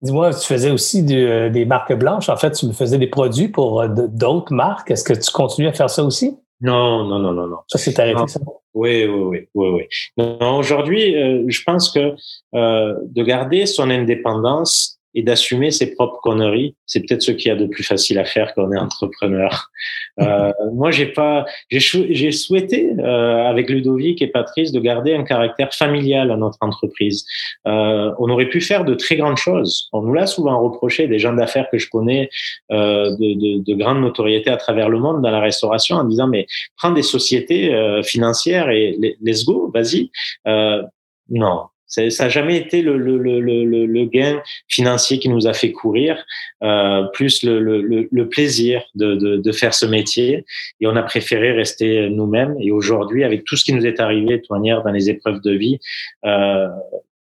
Dis-moi, 0.01 0.33
tu 0.33 0.45
faisais 0.45 0.69
aussi 0.69 1.05
euh, 1.11 1.49
des 1.49 1.65
marques 1.65 1.93
blanches. 1.93 2.29
En 2.29 2.35
fait, 2.35 2.51
tu 2.51 2.65
me 2.65 2.73
faisais 2.73 2.97
des 2.97 3.07
produits 3.07 3.47
pour 3.47 3.81
euh, 3.81 3.87
d'autres 3.87 4.53
marques. 4.53 4.91
Est-ce 4.91 5.03
que 5.03 5.13
tu 5.13 5.31
continues 5.31 5.67
à 5.67 5.73
faire 5.73 5.89
ça 5.89 6.03
aussi? 6.03 6.37
Non, 6.63 7.05
non, 7.05 7.19
non, 7.19 7.33
non, 7.33 7.47
non. 7.47 7.57
Ça, 7.67 7.77
c'est 7.77 7.99
arrêté, 7.99 8.27
ça? 8.27 8.39
Oui, 8.73 9.05
oui, 9.05 9.21
oui, 9.21 9.47
oui, 9.53 9.69
oui. 9.69 9.83
Non, 10.17 10.57
aujourd'hui, 10.57 11.15
euh, 11.15 11.43
je 11.47 11.61
pense 11.63 11.91
que 11.91 12.15
de 12.53 13.23
garder 13.23 13.65
son 13.65 13.89
indépendance, 13.89 14.99
et 15.15 15.23
d'assumer 15.23 15.71
ses 15.71 15.93
propres 15.95 16.19
conneries, 16.21 16.75
c'est 16.85 17.01
peut-être 17.01 17.21
ce 17.21 17.31
qu'il 17.31 17.47
y 17.47 17.51
a 17.51 17.55
de 17.55 17.65
plus 17.65 17.83
facile 17.83 18.19
à 18.19 18.25
faire 18.25 18.53
quand 18.53 18.65
on 18.65 18.71
est 18.71 18.79
entrepreneur. 18.79 19.69
Euh, 20.19 20.51
moi, 20.73 20.91
j'ai 20.91 21.07
pas, 21.07 21.43
j'ai 21.71 22.31
souhaité 22.31 22.91
euh, 22.99 23.49
avec 23.49 23.67
Ludovic 23.67 24.21
et 24.21 24.27
Patrice 24.27 24.71
de 24.71 24.79
garder 24.79 25.15
un 25.15 25.23
caractère 25.23 25.73
familial 25.73 26.29
à 26.29 26.37
notre 26.37 26.59
entreprise. 26.61 27.25
Euh, 27.65 28.11
on 28.19 28.29
aurait 28.29 28.47
pu 28.47 28.61
faire 28.61 28.85
de 28.85 28.93
très 28.93 29.15
grandes 29.15 29.37
choses. 29.37 29.89
On 29.91 30.03
nous 30.03 30.13
l'a 30.13 30.27
souvent 30.27 30.61
reproché, 30.61 31.07
des 31.07 31.17
gens 31.17 31.33
d'affaires 31.33 31.67
que 31.71 31.79
je 31.79 31.89
connais 31.89 32.29
euh, 32.71 33.09
de, 33.17 33.33
de, 33.33 33.63
de 33.63 33.73
grande 33.75 34.01
notoriété 34.01 34.51
à 34.51 34.57
travers 34.57 34.87
le 34.87 34.99
monde 34.99 35.23
dans 35.23 35.31
la 35.31 35.39
restauration, 35.39 35.95
en 35.97 36.03
disant 36.03 36.27
mais 36.27 36.45
prends 36.77 36.91
des 36.91 37.01
sociétés 37.01 37.73
euh, 37.73 38.03
financières 38.03 38.69
et 38.69 38.97
let's 39.21 39.45
go, 39.45 39.71
vas-y. 39.73 40.11
Euh, 40.47 40.83
non, 41.29 41.63
ça 41.93 42.23
n'a 42.23 42.29
jamais 42.29 42.57
été 42.57 42.81
le, 42.81 42.97
le, 42.97 43.17
le, 43.17 43.85
le, 43.85 44.05
gain 44.05 44.41
financier 44.67 45.19
qui 45.19 45.29
nous 45.29 45.47
a 45.47 45.53
fait 45.53 45.71
courir, 45.71 46.23
euh, 46.63 47.03
plus 47.13 47.43
le, 47.43 48.23
plaisir 48.23 48.83
de, 48.95 49.15
de, 49.15 49.37
de, 49.37 49.51
faire 49.51 49.73
ce 49.73 49.85
métier. 49.85 50.45
Et 50.81 50.87
on 50.87 50.95
a 50.95 51.03
préféré 51.03 51.51
rester 51.51 52.09
nous-mêmes. 52.09 52.55
Et 52.59 52.71
aujourd'hui, 52.71 53.23
avec 53.23 53.43
tout 53.43 53.55
ce 53.55 53.63
qui 53.63 53.73
nous 53.73 53.85
est 53.85 53.99
arrivé 53.99 54.37
de 54.37 54.45
manière 54.49 54.83
dans 54.83 54.91
les 54.91 55.09
épreuves 55.09 55.41
de 55.41 55.51
vie, 55.51 55.79
euh, 56.25 56.67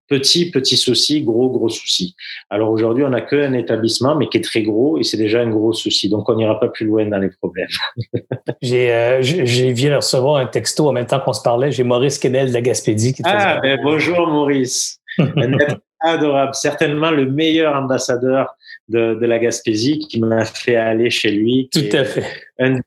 petit, 0.09 0.51
petit 0.51 0.75
souci, 0.75 1.21
gros, 1.21 1.49
gros 1.49 1.69
souci. 1.69 2.15
Alors 2.49 2.71
aujourd'hui, 2.71 3.03
on 3.03 3.09
n'a 3.09 3.21
qu'un 3.21 3.53
établissement, 3.53 4.15
mais 4.15 4.27
qui 4.27 4.37
est 4.37 4.43
très 4.43 4.63
gros 4.63 4.97
et 4.97 5.03
c'est 5.03 5.17
déjà 5.17 5.41
un 5.41 5.49
gros 5.49 5.73
souci. 5.73 6.09
Donc 6.09 6.27
on 6.29 6.35
n'ira 6.35 6.59
pas 6.59 6.67
plus 6.67 6.85
loin 6.85 7.05
dans 7.05 7.19
les 7.19 7.29
problèmes. 7.29 7.67
j'ai, 8.61 8.91
euh, 8.91 9.21
j'ai 9.21 9.71
viens 9.71 9.91
de 9.91 9.95
recevoir 9.97 10.37
un 10.37 10.47
texto 10.47 10.87
en 10.87 10.91
même 10.91 11.05
temps 11.05 11.19
qu'on 11.19 11.33
se 11.33 11.41
parlait. 11.41 11.71
J'ai 11.71 11.83
Maurice 11.83 12.17
Kennel 12.17 12.49
de 12.49 12.53
la 12.53 12.61
Gaspédie 12.61 13.13
qui 13.13 13.21
Ah, 13.25 13.59
ben, 13.61 13.79
bonjour 13.81 14.27
Maurice. 14.27 14.99
un 15.19 15.53
être 15.53 15.77
adorable, 16.01 16.55
certainement 16.55 17.11
le 17.11 17.25
meilleur 17.25 17.75
ambassadeur 17.75 18.55
de, 18.87 19.15
de 19.15 19.25
la 19.25 19.37
Gaspésie 19.37 19.99
qui 19.99 20.19
m'a 20.19 20.45
fait 20.45 20.75
aller 20.75 21.09
chez 21.09 21.31
lui. 21.31 21.69
Tout 21.71 21.95
à 21.95 22.03
fait. 22.03 22.25
Un 22.59 22.79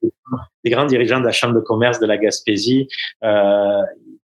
des 0.65 0.71
grands 0.71 0.87
dirigeants 0.87 1.21
de 1.21 1.27
la 1.27 1.33
Chambre 1.33 1.55
de 1.55 1.61
commerce 1.61 2.01
de 2.01 2.07
la 2.07 2.19
Gaspésie. 2.19 2.89
Euh, 3.23 3.83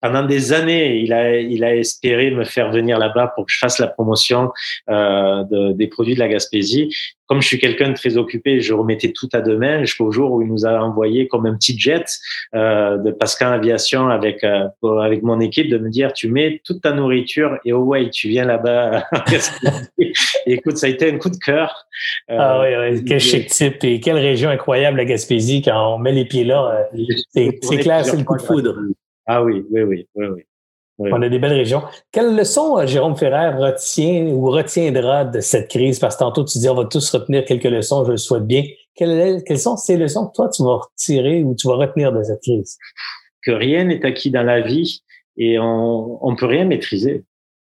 pendant 0.06 0.24
des 0.24 0.52
années, 0.52 0.98
il 0.98 1.12
a, 1.12 1.36
il 1.36 1.64
a 1.64 1.74
espéré 1.74 2.30
me 2.30 2.44
faire 2.44 2.70
venir 2.70 2.96
là-bas 2.96 3.32
pour 3.34 3.46
que 3.46 3.52
je 3.52 3.58
fasse 3.58 3.80
la 3.80 3.88
promotion 3.88 4.52
euh, 4.88 5.42
de, 5.42 5.72
des 5.72 5.88
produits 5.88 6.14
de 6.14 6.20
la 6.20 6.28
Gaspésie. 6.28 6.94
Comme 7.26 7.42
je 7.42 7.48
suis 7.48 7.58
quelqu'un 7.58 7.88
de 7.88 7.94
très 7.94 8.16
occupé, 8.16 8.60
je 8.60 8.72
remettais 8.72 9.10
tout 9.10 9.28
à 9.32 9.40
demain 9.40 9.80
jusqu'au 9.80 10.12
jour 10.12 10.30
où 10.30 10.42
il 10.42 10.48
nous 10.48 10.64
a 10.64 10.80
envoyé 10.80 11.26
comme 11.26 11.46
un 11.46 11.56
petit 11.56 11.76
jet 11.76 12.04
euh, 12.54 12.98
de 12.98 13.10
Pascal 13.10 13.52
Aviation 13.52 14.08
avec 14.08 14.44
euh, 14.44 14.68
avec 15.00 15.24
mon 15.24 15.40
équipe 15.40 15.68
de 15.68 15.78
me 15.78 15.90
dire 15.90 16.12
tu 16.12 16.28
mets 16.28 16.60
toute 16.64 16.82
ta 16.82 16.92
nourriture 16.92 17.58
et 17.64 17.72
oh 17.72 17.80
ouais 17.80 18.08
tu 18.10 18.28
viens 18.28 18.44
là-bas. 18.44 19.06
écoute, 20.46 20.76
ça 20.76 20.86
a 20.86 20.90
été 20.90 21.10
un 21.10 21.18
coup 21.18 21.30
de 21.30 21.38
cœur. 21.44 21.88
Ah 22.28 22.60
oui, 22.60 22.68
oui. 22.78 23.04
quel 23.04 23.18
chic 23.18 23.48
type 23.48 23.82
et 23.82 23.98
quelle 23.98 24.18
région 24.18 24.50
incroyable 24.50 24.98
la 24.98 25.04
Gaspésie 25.04 25.62
quand 25.62 25.96
on 25.96 25.98
met 25.98 26.12
les 26.12 26.26
pieds 26.26 26.44
là. 26.44 26.86
C'est 27.32 27.78
clair, 27.78 28.04
c'est 28.04 28.16
le 28.16 28.22
coup 28.22 28.36
de 28.36 28.42
foudre. 28.42 28.76
Ah 29.26 29.42
oui, 29.42 29.64
oui, 29.70 29.82
oui, 29.82 30.08
oui, 30.14 30.26
oui. 30.98 31.10
On 31.12 31.20
a 31.20 31.28
des 31.28 31.38
belles 31.38 31.52
régions. 31.52 31.82
Quelle 32.10 32.34
leçon 32.34 32.78
euh, 32.78 32.86
Jérôme 32.86 33.16
Ferrer 33.16 33.54
retient 33.54 34.26
ou 34.26 34.50
retiendra 34.50 35.24
de 35.24 35.40
cette 35.40 35.68
crise? 35.68 35.98
Parce 35.98 36.16
que 36.16 36.20
tantôt, 36.20 36.44
tu 36.44 36.58
dis 36.58 36.68
on 36.68 36.74
va 36.74 36.86
tous 36.86 37.10
retenir 37.10 37.44
quelques 37.44 37.64
leçons, 37.64 38.04
je 38.04 38.12
le 38.12 38.16
souhaite 38.16 38.46
bien. 38.46 38.64
Quelles, 38.94 39.42
quelles 39.44 39.58
sont 39.58 39.76
ces 39.76 39.98
leçons 39.98 40.28
que 40.28 40.32
toi, 40.32 40.48
tu 40.48 40.62
vas 40.62 40.76
retirer 40.76 41.42
ou 41.44 41.54
tu 41.54 41.68
vas 41.68 41.74
retenir 41.74 42.12
de 42.12 42.22
cette 42.22 42.40
crise? 42.40 42.78
Que 43.42 43.50
rien 43.50 43.84
n'est 43.84 44.04
acquis 44.06 44.30
dans 44.30 44.42
la 44.42 44.62
vie 44.62 45.02
et 45.36 45.58
on 45.58 46.30
ne 46.30 46.36
peut 46.36 46.46
rien 46.46 46.64
maîtriser. 46.64 47.24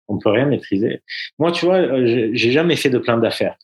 On 0.07 0.19
peut 0.19 0.31
rien 0.31 0.47
maîtriser. 0.47 1.03
Moi, 1.41 1.51
tu 1.51 1.67
vois, 1.67 1.79
euh, 1.79 2.31
j'ai 2.33 2.53
jamais 2.53 2.77
fait 2.77 2.91
de 2.91 2.99
plan 2.99 3.19
d'affaires 3.19 3.57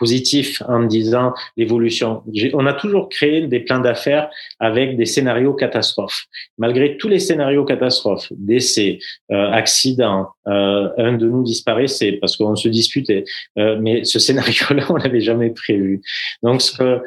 positif 0.00 0.62
en 0.66 0.82
disant 0.82 1.34
l'évolution. 1.56 2.22
On 2.54 2.66
a 2.66 2.72
toujours 2.72 3.08
créé 3.10 3.46
des 3.46 3.60
plans 3.60 3.78
d'affaires 3.78 4.28
avec 4.58 4.96
des 4.96 5.04
scénarios 5.04 5.52
catastrophes. 5.52 6.24
Malgré 6.58 6.96
tous 6.96 7.08
les 7.08 7.20
scénarios 7.20 7.64
catastrophes, 7.64 8.32
décès, 8.32 8.98
euh, 9.30 9.50
accident, 9.52 10.28
euh, 10.48 10.88
un 10.96 11.12
de 11.12 11.28
nous 11.28 11.44
disparaissait 11.44 12.12
parce 12.12 12.36
qu'on 12.36 12.56
se 12.56 12.68
disputait, 12.68 13.24
euh, 13.58 13.76
mais 13.80 14.04
ce 14.04 14.18
scénario-là, 14.18 14.86
on 14.90 14.96
l'avait 14.96 15.20
jamais 15.20 15.50
prévu. 15.50 16.00
Donc, 16.42 16.62
ce 16.62 16.76
que, 16.76 17.02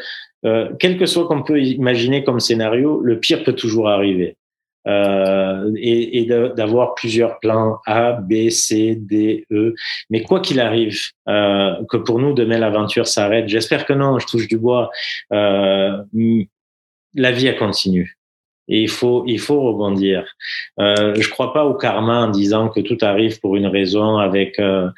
euh, 0.46 0.70
quel 0.80 0.98
que 0.98 1.08
soit 1.08 1.28
qu'on 1.28 1.42
peut 1.42 1.60
imaginer 1.62 2.24
comme 2.24 2.40
scénario, 2.40 3.02
le 3.02 3.20
pire 3.20 3.44
peut 3.44 3.54
toujours 3.54 3.90
arriver 3.90 4.38
euh, 4.88 5.72
et, 5.78 6.20
et 6.20 6.26
d'avoir 6.26 6.96
plusieurs 6.96 7.40
plans 7.40 7.80
A, 7.86 8.14
B, 8.14 8.50
C, 8.50 8.96
D, 8.96 9.46
E. 9.52 9.74
Mais 10.10 10.24
quoi 10.24 10.40
qu'il 10.40 10.60
arrive, 10.60 11.00
euh, 11.30 11.76
que 11.90 11.98
pour 11.98 12.20
nous 12.20 12.34
demain 12.34 12.60
l'aventure 12.60 13.08
s'arrête. 13.08 13.48
J'espère 13.48 13.86
que 13.86 13.94
non. 13.94 14.20
Je 14.20 14.28
touche 14.28 14.48
du 14.48 14.58
bois. 14.58 14.90
Euh, 15.32 15.98
la 17.16 17.32
vie 17.32 17.48
a 17.48 17.54
continue. 17.54 18.18
Et 18.70 18.82
il 18.82 18.90
faut, 18.90 19.24
il 19.28 19.40
faut 19.40 19.62
rebondir. 19.62 20.26
Euh, 20.80 21.16
je 21.16 21.30
crois 21.30 21.54
pas 21.54 21.66
au 21.66 21.74
karma 21.74 22.22
en 22.22 22.30
disant 22.30 22.70
que 22.70 22.80
tout 22.80 22.98
arrive 23.02 23.40
pour 23.42 23.56
une 23.56 23.68
raison 23.68 24.18
avec 24.18 24.58
euh, 24.60 24.90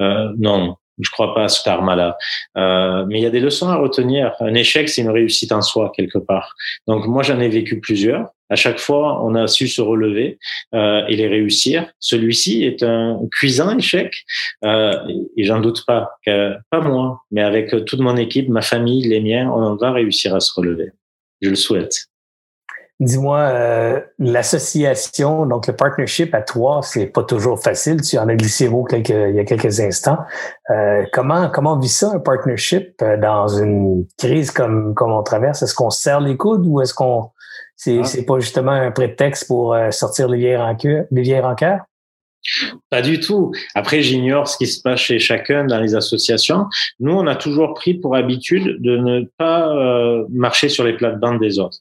euh, 0.00 0.30
non. 0.36 0.76
Je 0.98 1.10
crois 1.10 1.34
pas 1.34 1.44
à 1.44 1.48
ce 1.48 1.62
karma-là. 1.62 2.16
Euh, 2.56 3.04
mais 3.08 3.18
il 3.18 3.22
y 3.22 3.26
a 3.26 3.30
des 3.30 3.40
leçons 3.40 3.68
à 3.68 3.76
retenir. 3.76 4.32
Un 4.40 4.54
échec, 4.54 4.88
c'est 4.88 5.02
une 5.02 5.10
réussite 5.10 5.52
en 5.52 5.62
soi 5.62 5.92
quelque 5.94 6.18
part. 6.18 6.54
Donc 6.86 7.06
moi, 7.06 7.22
j'en 7.22 7.40
ai 7.40 7.48
vécu 7.48 7.80
plusieurs. 7.80 8.28
À 8.50 8.56
chaque 8.56 8.78
fois, 8.78 9.24
on 9.24 9.34
a 9.34 9.46
su 9.46 9.66
se 9.66 9.80
relever 9.80 10.38
euh, 10.74 11.04
et 11.08 11.16
les 11.16 11.26
réussir. 11.26 11.90
Celui-ci 11.98 12.64
est 12.64 12.82
un 12.82 13.18
cuisant 13.32 13.76
échec 13.76 14.24
euh, 14.64 14.96
et 15.36 15.44
j'en 15.44 15.60
doute 15.60 15.84
pas. 15.86 16.10
Que, 16.24 16.54
pas 16.70 16.80
moi, 16.80 17.22
mais 17.30 17.42
avec 17.42 17.70
toute 17.86 18.00
mon 18.00 18.16
équipe, 18.16 18.48
ma 18.48 18.62
famille, 18.62 19.08
les 19.08 19.20
miens, 19.20 19.50
on 19.50 19.74
va 19.76 19.92
réussir 19.92 20.34
à 20.34 20.40
se 20.40 20.52
relever. 20.54 20.92
Je 21.40 21.50
le 21.50 21.56
souhaite. 21.56 22.08
Dis-moi, 23.04 23.38
euh, 23.38 24.00
l'association, 24.18 25.44
donc 25.44 25.66
le 25.66 25.76
partnership 25.76 26.34
à 26.34 26.40
toi, 26.40 26.80
c'est 26.82 27.04
pas 27.04 27.22
toujours 27.22 27.62
facile. 27.62 28.00
Tu 28.00 28.16
en 28.16 28.28
as 28.28 28.34
glissé 28.34 28.66
haut 28.66 28.84
quelques, 28.84 29.10
il 29.10 29.34
y 29.34 29.38
a 29.38 29.44
quelques 29.44 29.78
instants. 29.80 30.18
Euh, 30.70 31.04
comment 31.12 31.50
comment 31.50 31.78
vit 31.78 31.88
ça 31.88 32.12
un 32.14 32.18
partnership 32.18 32.94
euh, 33.02 33.18
dans 33.18 33.46
une 33.46 34.06
crise 34.16 34.50
comme 34.50 34.94
comme 34.94 35.12
on 35.12 35.22
traverse? 35.22 35.62
Est-ce 35.62 35.74
qu'on 35.74 35.90
se 35.90 36.00
serre 36.00 36.20
les 36.20 36.38
coudes 36.38 36.66
ou 36.66 36.80
est-ce 36.80 36.94
qu'on 36.94 37.30
c'est 37.76 37.98
ah. 38.00 38.04
c'est 38.04 38.24
pas 38.24 38.38
justement 38.38 38.72
un 38.72 38.90
prétexte 38.90 39.48
pour 39.48 39.74
euh, 39.74 39.90
sortir 39.90 40.28
les 40.28 40.38
vieilles 40.38 40.56
rancœurs, 40.56 41.04
les 41.10 41.22
vieilles 41.22 41.40
rancœurs 41.40 41.80
pas 42.90 43.02
du 43.02 43.20
tout. 43.20 43.52
Après, 43.74 44.02
j'ignore 44.02 44.48
ce 44.48 44.56
qui 44.56 44.66
se 44.66 44.80
passe 44.80 45.00
chez 45.00 45.18
chacun 45.18 45.64
dans 45.64 45.80
les 45.80 45.94
associations. 45.94 46.66
Nous, 47.00 47.12
on 47.12 47.26
a 47.26 47.36
toujours 47.36 47.74
pris 47.74 47.94
pour 47.94 48.16
habitude 48.16 48.80
de 48.80 48.96
ne 48.96 49.24
pas 49.38 49.68
euh, 49.68 50.26
marcher 50.30 50.68
sur 50.68 50.84
les 50.84 50.94
plates-bandes 50.94 51.40
des 51.40 51.58
autres, 51.58 51.78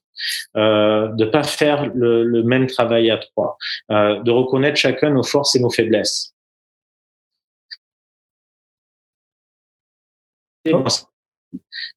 euh, 0.55 1.07
de 1.09 1.25
pas 1.25 1.43
faire 1.43 1.91
le, 1.93 2.43
même 2.43 2.67
travail 2.67 3.11
à 3.11 3.17
trois, 3.17 3.57
euh, 3.91 4.21
de 4.23 4.31
reconnaître 4.31 4.77
chacun 4.77 5.09
nos 5.09 5.23
forces 5.23 5.55
et 5.55 5.59
nos 5.59 5.69
faiblesses. 5.69 6.33
Oh. 10.71 10.83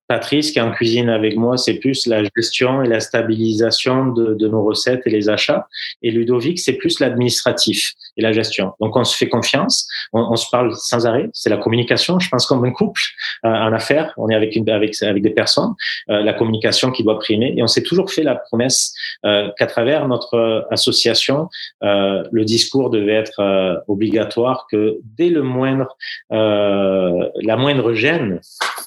Patrice, 0.08 0.52
qui 0.52 0.58
est 0.58 0.62
en 0.62 0.70
cuisine 0.70 1.08
avec 1.08 1.36
moi, 1.36 1.56
c'est 1.56 1.74
plus 1.74 2.06
la 2.06 2.22
gestion 2.36 2.82
et 2.82 2.88
la 2.88 3.00
stabilisation 3.00 4.06
de, 4.06 4.46
nos 4.46 4.62
recettes 4.62 5.02
et 5.06 5.10
les 5.10 5.28
achats. 5.28 5.66
Et 6.02 6.10
Ludovic, 6.12 6.60
c'est 6.60 6.74
plus 6.74 7.00
l'administratif 7.00 7.92
et 8.16 8.22
la 8.22 8.32
gestion. 8.32 8.72
Donc, 8.80 8.96
on 8.96 9.02
se 9.02 9.16
fait 9.16 9.28
confiance, 9.28 9.88
on, 10.12 10.36
se 10.36 10.48
parle 10.50 10.72
sans 10.76 11.06
arrêt. 11.06 11.28
C'est 11.32 11.50
la 11.50 11.56
communication, 11.56 12.20
je 12.20 12.28
pense, 12.28 12.46
comme 12.46 12.64
un 12.64 12.70
couple 12.70 13.00
euh, 13.44 13.48
en 13.48 13.72
affaires. 13.72 14.12
On 14.16 14.28
est 14.28 14.34
avec, 14.34 14.56
avec, 14.56 15.22
des 15.22 15.30
personnes, 15.30 15.74
euh, 16.10 16.22
la 16.22 16.32
communication 16.32 16.92
qui 16.92 17.02
doit 17.02 17.18
primer. 17.18 17.54
Et 17.56 17.62
on 17.62 17.66
s'est 17.66 17.82
toujours 17.82 18.12
fait 18.12 18.22
la 18.22 18.36
promesse 18.36 18.94
euh, 19.24 19.50
qu'à 19.58 19.66
travers 19.66 20.06
notre 20.06 20.66
association, 20.70 21.48
euh, 21.82 22.22
le 22.30 22.44
discours 22.44 22.90
devait 22.90 23.14
être 23.14 23.82
obligatoire, 23.88 24.66
que 24.70 24.98
dès 25.18 25.30
le 25.30 25.42
moindre, 25.42 25.96
la 26.30 27.56
moindre 27.56 27.94
gêne, 27.94 28.40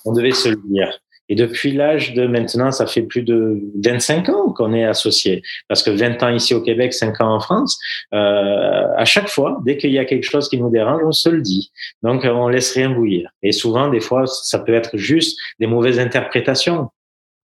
on 0.05 0.13
devait 0.13 0.31
se 0.31 0.49
le 0.49 0.57
dire. 0.67 0.99
Et 1.31 1.35
depuis 1.35 1.71
l'âge 1.71 2.15
de 2.15 2.25
maintenant, 2.25 2.71
ça 2.71 2.87
fait 2.87 3.03
plus 3.03 3.21
de 3.21 3.61
25 3.83 4.29
ans 4.29 4.51
qu'on 4.51 4.73
est 4.73 4.83
associé. 4.83 5.43
Parce 5.67 5.83
que 5.83 5.91
20 5.91 6.23
ans 6.23 6.29
ici 6.29 6.55
au 6.55 6.61
Québec, 6.61 6.91
5 6.91 7.21
ans 7.21 7.35
en 7.35 7.39
France, 7.39 7.77
euh, 8.13 8.87
à 8.97 9.05
chaque 9.05 9.29
fois, 9.29 9.59
dès 9.63 9.77
qu'il 9.77 9.91
y 9.91 9.99
a 9.99 10.05
quelque 10.05 10.23
chose 10.23 10.49
qui 10.49 10.57
nous 10.57 10.71
dérange, 10.71 11.01
on 11.05 11.11
se 11.11 11.29
le 11.29 11.41
dit. 11.41 11.71
Donc, 12.01 12.25
on 12.25 12.47
laisse 12.47 12.73
rien 12.73 12.89
bouillir. 12.89 13.29
Et 13.43 13.51
souvent, 13.51 13.89
des 13.89 13.99
fois, 13.99 14.25
ça 14.25 14.57
peut 14.57 14.73
être 14.73 14.97
juste 14.97 15.37
des 15.59 15.67
mauvaises 15.67 15.99
interprétations. 15.99 16.89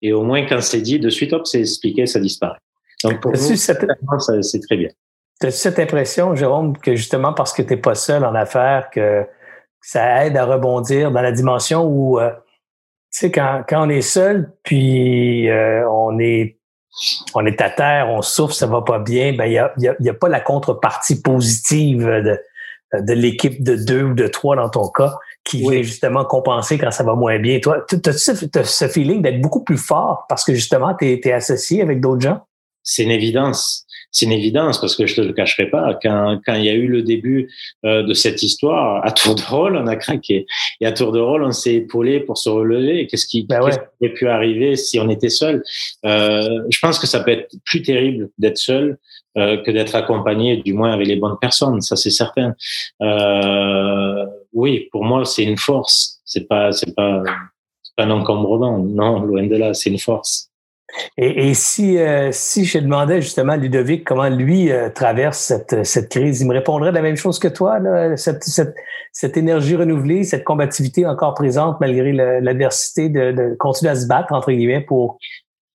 Et 0.00 0.14
au 0.14 0.22
moins, 0.22 0.46
quand 0.46 0.62
c'est 0.62 0.80
dit, 0.80 0.98
de 0.98 1.10
suite, 1.10 1.34
hop, 1.34 1.46
c'est 1.46 1.60
expliqué, 1.60 2.06
ça 2.06 2.18
disparaît. 2.18 2.58
Donc, 3.04 3.20
pour 3.20 3.32
nous, 3.32 3.56
cette... 3.56 3.86
c'est 4.40 4.60
très 4.60 4.76
bien. 4.78 4.88
Tu 5.38 5.48
as 5.48 5.50
cette 5.50 5.78
impression, 5.78 6.34
Jérôme, 6.34 6.78
que 6.78 6.96
justement 6.96 7.34
parce 7.34 7.52
que 7.52 7.60
tu 7.60 7.74
n'es 7.74 7.76
pas 7.76 7.94
seul 7.94 8.24
en 8.24 8.34
affaires, 8.34 8.88
que 8.90 9.26
ça 9.86 10.26
aide 10.26 10.36
à 10.36 10.44
rebondir 10.44 11.12
dans 11.12 11.22
la 11.22 11.30
dimension 11.30 11.84
où 11.84 12.18
euh, 12.18 12.32
sais, 13.08 13.30
quand, 13.30 13.62
quand 13.68 13.86
on 13.86 13.88
est 13.88 14.02
seul, 14.02 14.52
puis 14.64 15.48
euh, 15.48 15.88
on 15.88 16.18
est 16.18 16.58
on 17.34 17.44
est 17.44 17.60
à 17.60 17.68
terre, 17.68 18.08
on 18.08 18.22
souffre, 18.22 18.54
ça 18.54 18.66
va 18.66 18.80
pas 18.80 18.98
bien, 18.98 19.34
ben 19.34 19.44
il 19.44 19.52
y 19.52 19.58
a, 19.58 19.72
y, 19.76 19.86
a, 19.86 19.94
y 20.00 20.08
a, 20.08 20.14
pas 20.14 20.28
la 20.28 20.40
contrepartie 20.40 21.20
positive 21.20 22.06
de, 22.06 22.40
de 22.94 23.12
l'équipe 23.12 23.62
de 23.62 23.76
deux 23.76 24.02
ou 24.02 24.14
de 24.14 24.26
trois 24.26 24.56
dans 24.56 24.70
ton 24.70 24.88
cas 24.88 25.14
qui 25.44 25.60
vient 25.60 25.82
justement 25.82 26.24
compenser 26.24 26.78
quand 26.78 26.90
ça 26.90 27.04
va 27.04 27.14
moins 27.14 27.38
bien. 27.38 27.60
Toi, 27.60 27.84
tu 27.86 28.00
as, 28.08 28.12
ce 28.12 28.88
feeling 28.88 29.20
d'être 29.22 29.40
beaucoup 29.40 29.62
plus 29.62 29.76
fort 29.76 30.24
parce 30.28 30.42
que 30.42 30.54
justement, 30.54 30.94
tu 30.94 31.06
es, 31.06 31.20
es, 31.22 31.32
associé 31.32 31.82
avec 31.82 32.00
d'autres 32.00 32.22
gens? 32.22 32.40
C'est 32.82 33.02
une 33.02 33.10
évidence 33.10 33.85
c'est 34.16 34.24
une 34.24 34.32
évidence 34.32 34.80
parce 34.80 34.96
que 34.96 35.06
je 35.06 35.14
te 35.14 35.20
le 35.20 35.34
cacherai 35.34 35.66
pas. 35.68 35.98
Quand, 36.02 36.40
quand 36.46 36.54
il 36.54 36.64
y 36.64 36.70
a 36.70 36.72
eu 36.72 36.86
le 36.86 37.02
début 37.02 37.50
euh, 37.84 38.02
de 38.02 38.14
cette 38.14 38.42
histoire, 38.42 39.04
à 39.04 39.12
tour 39.12 39.34
de 39.34 39.42
rôle, 39.42 39.76
on 39.76 39.86
a 39.86 39.94
craqué. 39.96 40.46
Et 40.80 40.86
à 40.86 40.92
tour 40.92 41.12
de 41.12 41.20
rôle, 41.20 41.44
on 41.44 41.52
s'est 41.52 41.74
épaulé 41.74 42.20
pour 42.20 42.38
se 42.38 42.48
relever. 42.48 43.06
Qu'est-ce 43.08 43.26
qui, 43.26 43.42
ben 43.42 43.60
aurait 43.60 43.76
pu 44.14 44.26
arriver 44.26 44.76
si 44.76 44.98
on 44.98 45.10
était 45.10 45.28
seul? 45.28 45.62
Euh, 46.06 46.62
Je 46.70 46.78
pense 46.78 46.98
que 46.98 47.06
ça 47.06 47.20
peut 47.20 47.32
être 47.32 47.54
plus 47.66 47.82
terrible 47.82 48.30
d'être 48.38 48.56
seul 48.56 48.96
euh, 49.36 49.58
que 49.58 49.70
d'être 49.70 49.94
accompagné, 49.94 50.56
du 50.56 50.72
moins 50.72 50.92
avec 50.92 51.08
les 51.08 51.16
bonnes 51.16 51.36
personnes. 51.38 51.82
Ça, 51.82 51.94
c'est 51.94 52.08
certain. 52.08 52.54
Euh, 53.02 54.24
oui, 54.54 54.88
pour 54.92 55.04
moi, 55.04 55.26
c'est 55.26 55.44
une 55.44 55.58
force. 55.58 56.22
C'est 56.24 56.48
pas, 56.48 56.72
c'est 56.72 56.94
pas, 56.94 57.22
c'est 57.82 57.94
pas 57.94 58.04
un 58.04 58.10
encombrement. 58.10 58.78
Non, 58.78 59.20
loin 59.20 59.46
de 59.46 59.56
là, 59.56 59.74
c'est 59.74 59.90
une 59.90 59.98
force. 59.98 60.50
Et, 61.16 61.48
et 61.48 61.54
si, 61.54 61.98
euh, 61.98 62.30
si 62.32 62.64
je 62.64 62.78
demandais 62.78 63.20
justement 63.20 63.54
à 63.54 63.56
Ludovic 63.56 64.04
comment 64.04 64.28
lui 64.28 64.70
euh, 64.70 64.88
traverse 64.88 65.38
cette, 65.38 65.84
cette 65.84 66.10
crise, 66.10 66.40
il 66.40 66.46
me 66.46 66.54
répondrait 66.54 66.92
la 66.92 67.02
même 67.02 67.16
chose 67.16 67.38
que 67.38 67.48
toi, 67.48 67.78
là, 67.78 68.16
cette, 68.16 68.44
cette, 68.44 68.74
cette, 69.12 69.36
énergie 69.36 69.76
renouvelée, 69.76 70.24
cette 70.24 70.44
combativité 70.44 71.06
encore 71.06 71.34
présente 71.34 71.80
malgré 71.80 72.12
l'adversité 72.12 73.08
de, 73.08 73.32
de, 73.32 73.54
continuer 73.58 73.90
à 73.90 73.96
se 73.96 74.06
battre, 74.06 74.32
entre 74.32 74.52
guillemets, 74.52 74.80
pour, 74.80 75.18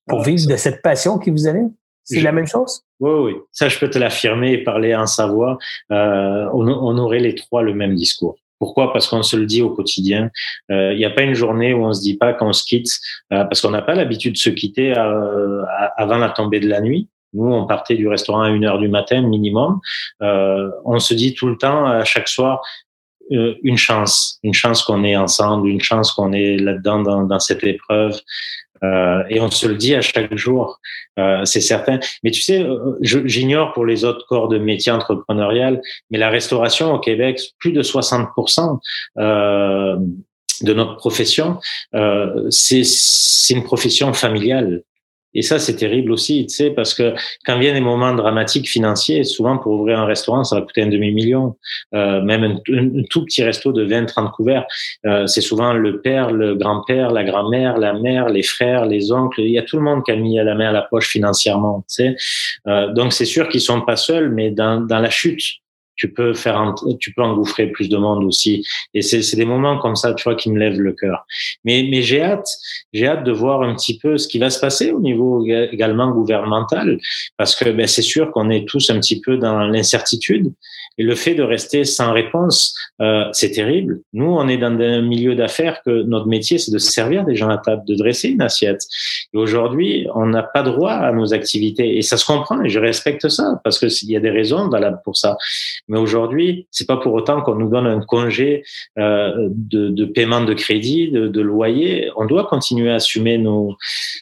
pour 0.08 0.24
vivre 0.24 0.48
de 0.48 0.56
cette 0.56 0.82
passion 0.82 1.18
qui 1.18 1.30
vous 1.30 1.48
anime? 1.48 1.72
C'est 2.04 2.22
la 2.22 2.32
même 2.32 2.48
chose? 2.48 2.84
Oui, 3.00 3.12
oui. 3.12 3.34
Ça, 3.52 3.70
je 3.70 3.80
peux 3.80 3.90
te 3.90 3.98
l'affirmer 3.98 4.54
et 4.54 4.64
parler 4.64 4.96
en 4.96 5.06
savoir. 5.06 5.58
Euh, 5.92 6.50
on, 6.52 6.68
on 6.68 6.98
aurait 6.98 7.20
les 7.20 7.36
trois 7.36 7.62
le 7.62 7.74
même 7.74 7.96
discours. 7.96 8.38
Pourquoi? 8.62 8.94
Parce 8.94 9.08
qu'on 9.08 9.24
se 9.24 9.36
le 9.36 9.48
dit 9.48 9.64
au 9.64 9.72
quotidien. 9.72 10.30
Il 10.70 10.76
euh, 10.76 10.96
n'y 10.96 11.04
a 11.04 11.10
pas 11.10 11.24
une 11.24 11.34
journée 11.34 11.74
où 11.74 11.84
on 11.84 11.94
se 11.94 12.02
dit 12.02 12.16
pas 12.16 12.32
qu'on 12.32 12.54
se 12.54 12.64
quitte, 12.64 12.92
euh, 13.34 13.44
parce 13.44 13.60
qu'on 13.60 13.72
n'a 13.72 13.82
pas 13.82 13.96
l'habitude 13.96 14.34
de 14.34 14.38
se 14.38 14.52
quitter 14.52 14.96
euh, 14.96 15.64
avant 15.98 16.20
la 16.20 16.30
tombée 16.30 16.60
de 16.60 16.70
la 16.70 16.80
nuit. 16.80 17.10
Nous, 17.34 17.52
on 17.52 17.66
partait 17.66 17.96
du 17.96 18.08
restaurant 18.08 18.44
à 18.44 18.50
une 18.52 18.64
heure 18.64 18.78
du 18.78 18.88
matin 18.88 19.24
minimum. 19.24 19.80
on 20.22 21.00
se 21.00 21.16
dit 21.16 21.34
tout 21.34 21.48
le 21.48 21.58
temps, 21.58 21.88
à 21.88 22.04
chaque 22.04 22.28
soir, 22.28 22.62
une 23.32 23.78
chance, 23.78 24.38
une 24.44 24.54
chance 24.54 24.84
qu'on 24.84 25.04
est 25.04 25.16
ensemble, 25.16 25.68
une 25.68 25.82
chance 25.82 26.12
qu'on 26.12 26.32
est 26.32 26.58
là-dedans 26.58 27.02
dans, 27.02 27.24
dans, 27.24 27.40
cette 27.40 27.64
épreuve. 27.64 28.20
Euh, 28.84 29.24
et 29.30 29.40
on 29.40 29.50
se 29.52 29.68
le 29.68 29.76
dit 29.76 29.96
à 29.96 30.02
chaque 30.02 30.36
jour, 30.36 30.80
euh, 31.20 31.46
c'est 31.46 31.62
certain. 31.62 32.00
Mais 32.24 32.32
tu 32.32 32.42
sais, 32.42 32.62
euh, 32.62 32.98
j'ignore 33.02 33.74
pour 33.74 33.86
les 33.86 34.04
autres 34.06 34.26
corps 34.28 34.48
de 34.48 34.58
métier 34.58 34.92
entrepreneurial, 34.92 35.82
mais 36.10 36.18
la 36.18 36.30
restauration 36.30 36.94
au 36.94 37.00
Québec, 37.00 37.40
plus 37.60 37.74
de 37.74 37.84
60% 37.84 38.80
euh, 39.18 39.98
de 40.62 40.74
notre 40.74 40.96
profession, 40.96 41.60
euh, 41.96 42.48
c'est 42.50 42.84
une 43.50 43.64
profession 43.64 44.14
familiale. 44.14 44.84
Et 45.34 45.42
ça, 45.42 45.60
c'est 45.60 45.76
terrible 45.76 46.12
aussi, 46.12 46.46
tu 46.46 46.56
sais, 46.56 46.70
parce 46.72 46.94
que 46.94 47.14
quand 47.46 47.58
viennent 47.58 47.76
des 47.76 47.82
moments 47.82 48.14
dramatiques 48.14 48.68
financiers, 48.68 49.24
souvent 49.24 49.58
pour 49.58 49.74
ouvrir 49.74 50.00
un 50.00 50.06
restaurant, 50.06 50.44
ça 50.44 50.56
va 50.56 50.62
coûter 50.62 50.82
un 50.82 50.88
demi-million, 50.88 51.56
euh, 51.94 52.22
même 52.22 52.44
un, 52.44 53.04
tout 53.10 53.26
petit 53.26 53.44
resto 53.44 53.72
de 53.72 53.84
20, 53.84 54.06
30 54.06 54.32
couverts. 54.32 54.66
Euh, 55.06 55.28
c'est 55.28 55.42
souvent 55.42 55.74
le 55.74 56.02
père, 56.02 56.32
le 56.32 56.56
grand-père, 56.56 57.12
la 57.12 57.24
grand-mère, 57.24 57.78
la 57.78 57.94
mère, 57.94 58.30
les 58.30 58.44
frères, 58.44 58.86
les 58.86 59.12
oncles. 59.12 59.42
Il 59.42 59.52
y 59.52 59.58
a 59.58 59.64
tout 59.64 59.78
le 59.78 59.84
monde 59.84 60.04
qui 60.04 60.12
a 60.12 60.16
mis 60.16 60.36
la 60.36 60.56
main 60.56 60.70
à 60.70 60.72
la 60.72 60.82
poche 60.82 61.08
financièrement, 61.08 61.86
tu 61.88 61.96
sais. 61.96 62.16
Euh, 62.68 62.92
donc 62.94 63.14
c'est 63.14 63.26
sûr 63.26 63.48
qu'ils 63.48 63.62
sont 63.62 63.82
pas 63.82 63.96
seuls, 63.96 64.30
mais 64.30 64.52
dans, 64.52 64.82
dans 64.82 65.00
la 65.00 65.10
chute, 65.10 65.42
tu 65.96 66.12
peux 66.14 66.34
faire 66.34 66.74
tu 67.00 67.14
peux 67.14 67.22
engouffrer 67.22 67.68
plus 67.68 67.90
de 67.90 67.98
monde 67.98 68.24
aussi 68.24 68.66
et 68.94 69.02
c'est 69.02 69.36
des 69.36 69.46
moments 69.46 69.78
comme 69.80 69.96
ça 69.96 70.14
tu 70.14 70.24
vois 70.24 70.36
qui 70.36 70.52
me 70.52 70.60
lèvent 70.60 70.80
le 70.80 70.94
cœur 70.94 71.26
mais 71.64 71.88
mais 71.90 72.02
j'ai 72.02 72.22
hâte 72.22 72.48
j'ai 72.94 73.08
hâte 73.08 73.24
de 73.24 73.32
voir 73.32 73.62
un 73.62 73.76
petit 73.76 73.98
peu 73.98 74.18
ce 74.18 74.28
qui 74.28 74.40
va 74.40 74.50
se 74.50 74.60
passer 74.60 74.92
au 74.92 75.00
niveau 75.00 75.46
également 75.46 76.12
gouvernemental 76.12 76.98
parce 77.38 77.56
que 77.56 77.70
ben, 77.70 77.88
c'est 77.88 78.02
sûr 78.02 78.32
qu'on 78.32 78.50
est 78.50 78.68
tous 78.68 78.90
un 78.90 79.00
petit 79.00 79.22
peu 79.22 79.38
dans 79.38 79.60
l'incertitude 79.60 80.52
et 80.98 81.04
le 81.04 81.16
fait 81.16 81.36
de 81.36 81.44
rester 81.44 81.86
sans 81.86 82.12
réponse, 82.12 82.76
euh, 83.02 83.26
c'est 83.32 83.52
terrible. 83.52 84.02
Nous, 84.14 84.26
on 84.26 84.48
est 84.48 84.58
dans 84.58 84.78
un 84.80 85.02
milieu 85.02 85.36
d'affaires 85.36 85.82
que 85.84 86.04
notre 86.04 86.28
métier, 86.28 86.58
c'est 86.58 86.72
de 86.72 86.78
servir 86.78 87.24
des 87.24 87.36
gens 87.36 87.50
à 87.50 87.58
table, 87.58 87.84
de 87.88 87.96
dresser 87.96 88.30
une 88.30 88.42
assiette. 88.42 88.82
Et 89.34 89.38
aujourd'hui, 89.38 90.08
on 90.16 90.26
n'a 90.26 90.44
pas 90.44 90.64
droit 90.64 90.92
à 90.92 91.12
nos 91.14 91.34
activités. 91.34 91.98
Et 91.98 92.02
ça 92.02 92.18
se 92.18 92.26
comprend, 92.26 92.62
et 92.62 92.70
je 92.70 92.80
respecte 92.80 93.30
ça, 93.30 93.62
parce 93.64 93.80
qu'il 93.80 94.12
y 94.12 94.18
a 94.18 94.20
des 94.20 94.30
raisons 94.30 94.68
valables 94.68 95.00
pour 95.04 95.16
ça. 95.16 95.38
Mais 95.92 95.98
aujourd'hui, 95.98 96.68
c'est 96.72 96.88
pas 96.88 96.96
pour 96.96 97.14
autant 97.14 97.42
qu'on 97.42 97.56
nous 97.56 97.70
donne 97.70 97.86
un 97.86 98.00
congé 98.00 98.64
euh, 98.98 99.50
de, 99.50 99.90
de, 99.90 100.06
paiement 100.06 100.40
de 100.40 100.54
crédit, 100.54 101.12
de, 101.12 101.28
de, 101.28 101.42
loyer. 101.42 102.10
On 102.16 102.26
doit 102.26 102.46
continuer 102.46 102.90
à 102.90 102.96
assumer 102.96 103.38
nos, 103.38 103.76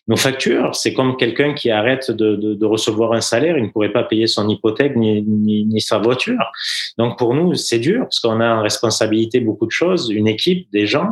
nos 0.08 0.16
factures. 0.16 0.74
C'est 0.74 0.96
comme 0.96 1.16
quelqu'un 1.16 1.54
qui 1.54 1.70
arrête 1.70 2.10
de, 2.10 2.36
de, 2.36 2.66
recevoir 2.66 3.14
un 3.14 3.22
salaire, 3.22 3.56
il 3.56 3.66
ne 3.66 3.70
pourrait 3.70 3.92
pas 3.92 4.02
payer 4.02 4.26
son 4.26 4.50
hypothèque 4.50 4.96
ni, 4.96 5.22
ni, 5.22 5.66
ni 5.66 5.80
sa 5.80 6.00
voiture. 6.00 6.44
Donc 6.98 7.20
pour 7.20 7.36
nous, 7.36 7.54
c'est 7.54 7.78
dur 7.78 8.02
parce 8.02 8.20
qu'on 8.20 8.42
a 8.42 8.56
en 8.56 8.64
responsabilité 8.64 9.40
beaucoup 9.40 9.68
de 9.68 9.72
choses, 9.72 10.10
une 10.10 10.28
équipe, 10.28 10.68
des 10.72 10.88
gens. 10.88 11.10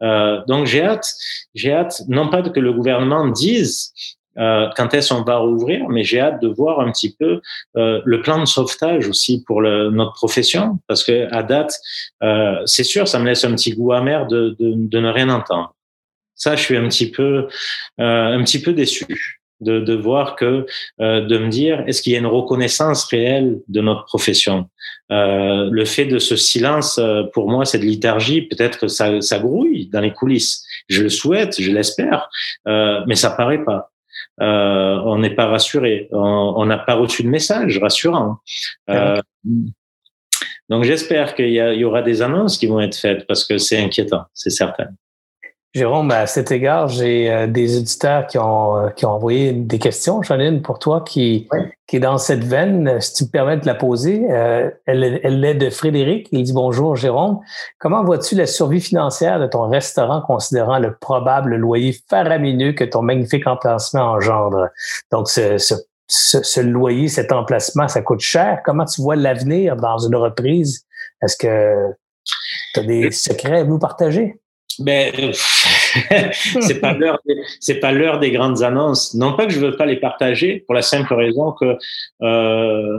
Euh, 0.00 0.40
donc 0.48 0.64
j'ai 0.64 0.82
hâte, 0.82 1.12
j'ai 1.54 1.72
hâte, 1.72 2.00
non 2.08 2.30
pas 2.30 2.40
que 2.40 2.60
le 2.60 2.72
gouvernement 2.72 3.28
dise 3.28 3.92
euh, 4.38 4.68
quand 4.76 4.94
est-ce 4.94 5.12
qu'on 5.12 5.22
va 5.22 5.38
rouvrir, 5.38 5.88
mais 5.88 6.04
j'ai 6.04 6.20
hâte 6.20 6.40
de 6.40 6.48
voir 6.48 6.80
un 6.80 6.90
petit 6.92 7.14
peu 7.14 7.40
euh, 7.76 8.00
le 8.04 8.22
plan 8.22 8.38
de 8.38 8.44
sauvetage 8.44 9.08
aussi 9.08 9.42
pour 9.44 9.62
notre 9.62 10.12
profession, 10.12 10.78
parce 10.86 11.04
que 11.04 11.32
à 11.34 11.42
date, 11.42 11.74
euh, 12.22 12.60
c'est 12.64 12.84
sûr, 12.84 13.08
ça 13.08 13.18
me 13.18 13.26
laisse 13.26 13.44
un 13.44 13.52
petit 13.52 13.72
goût 13.72 13.92
amer 13.92 14.26
de, 14.26 14.56
ne 14.60 15.08
rien 15.10 15.28
entendre. 15.28 15.74
Ça, 16.34 16.54
je 16.54 16.62
suis 16.62 16.76
un 16.76 16.88
petit 16.88 17.10
peu, 17.10 17.48
un 17.98 18.42
petit 18.44 18.62
peu 18.62 18.72
déçu 18.72 19.40
de, 19.60 19.94
voir 19.94 20.36
que, 20.36 20.66
de 21.00 21.38
me 21.38 21.48
dire, 21.48 21.82
est-ce 21.88 22.00
qu'il 22.00 22.12
y 22.12 22.16
a 22.16 22.20
une 22.20 22.26
reconnaissance 22.26 23.04
réelle 23.06 23.58
de 23.66 23.80
notre 23.80 24.04
profession? 24.04 24.68
Le 25.10 25.84
fait 25.84 26.04
de 26.04 26.20
ce 26.20 26.36
silence, 26.36 27.00
pour 27.32 27.50
moi, 27.50 27.64
cette 27.64 27.82
liturgie, 27.82 28.42
peut-être 28.42 28.78
que 28.78 28.86
ça, 28.86 29.38
grouille 29.40 29.88
dans 29.88 30.00
les 30.00 30.12
coulisses. 30.12 30.64
Je 30.88 31.02
le 31.02 31.08
souhaite, 31.08 31.60
je 31.60 31.72
l'espère, 31.72 32.28
mais 32.64 33.16
ça 33.16 33.30
paraît 33.30 33.64
pas. 33.64 33.90
Euh, 34.40 35.00
on 35.04 35.18
n'est 35.18 35.34
pas 35.34 35.46
rassuré, 35.46 36.08
on 36.12 36.64
n'a 36.64 36.78
pas 36.78 36.94
reçu 36.94 37.22
de 37.22 37.28
message 37.28 37.78
rassurant. 37.78 38.38
Euh, 38.88 39.20
donc 40.68 40.84
j'espère 40.84 41.34
qu'il 41.34 41.48
y, 41.48 41.58
y, 41.58 41.84
aura 41.84 42.02
des 42.02 42.22
annonces 42.22 42.56
qui 42.56 42.66
vont 42.66 42.80
être 42.80 42.96
faites 42.96 43.26
parce 43.26 43.44
que 43.44 43.58
c'est 43.58 43.82
inquiétant, 43.82 44.24
c'est 44.34 44.50
certain. 44.50 44.88
Jérôme, 45.74 46.10
à 46.10 46.26
cet 46.26 46.50
égard, 46.50 46.88
j'ai 46.88 47.30
euh, 47.30 47.46
des 47.46 47.76
auditeurs 47.76 48.26
qui 48.26 48.38
ont, 48.38 48.76
euh, 48.76 48.88
qui 48.88 49.04
ont 49.04 49.10
envoyé 49.10 49.52
des 49.52 49.78
questions. 49.78 50.22
J'en 50.22 50.40
ai 50.40 50.46
une 50.46 50.62
pour 50.62 50.78
toi 50.78 51.02
qui, 51.06 51.46
qui 51.86 51.96
est 51.96 52.00
dans 52.00 52.16
cette 52.16 52.42
veine. 52.42 52.98
Si 53.02 53.12
tu 53.12 53.24
me 53.24 53.28
permets 53.28 53.58
de 53.58 53.66
la 53.66 53.74
poser, 53.74 54.26
euh, 54.30 54.70
elle, 54.86 55.20
elle 55.22 55.44
est 55.44 55.54
de 55.54 55.68
Frédéric. 55.68 56.28
Il 56.32 56.42
dit 56.42 56.54
Bonjour, 56.54 56.96
Jérôme. 56.96 57.40
Comment 57.78 58.02
vois-tu 58.02 58.34
la 58.34 58.46
survie 58.46 58.80
financière 58.80 59.38
de 59.38 59.46
ton 59.46 59.68
restaurant 59.68 60.22
considérant 60.22 60.78
le 60.78 60.96
probable 60.96 61.56
loyer 61.56 61.94
faramineux 62.08 62.72
que 62.72 62.84
ton 62.84 63.02
magnifique 63.02 63.46
emplacement 63.46 64.12
engendre? 64.12 64.68
Donc, 65.12 65.28
ce, 65.28 65.58
ce, 65.58 65.74
ce 66.08 66.60
loyer, 66.60 67.08
cet 67.08 67.30
emplacement, 67.30 67.88
ça 67.88 68.00
coûte 68.00 68.20
cher. 68.20 68.62
Comment 68.64 68.86
tu 68.86 69.02
vois 69.02 69.16
l'avenir 69.16 69.76
dans 69.76 69.98
une 69.98 70.16
reprise? 70.16 70.86
Est-ce 71.20 71.36
que 71.36 71.92
tu 72.72 72.80
as 72.80 72.84
des 72.84 73.10
secrets 73.10 73.60
à 73.60 73.64
nous 73.64 73.78
partager? 73.78 74.40
Ben, 74.78 75.12
c'est 76.32 76.80
pas 76.80 76.92
l'heure, 76.92 77.18
c'est 77.60 77.80
pas 77.80 77.92
l'heure 77.92 78.18
des 78.18 78.30
grandes 78.30 78.62
annonces. 78.62 79.14
Non 79.14 79.34
pas 79.34 79.46
que 79.46 79.52
je 79.52 79.60
veux 79.60 79.76
pas 79.76 79.86
les 79.86 79.96
partager, 79.96 80.64
pour 80.66 80.74
la 80.74 80.82
simple 80.82 81.14
raison 81.14 81.52
que 81.52 81.76
euh, 82.22 82.98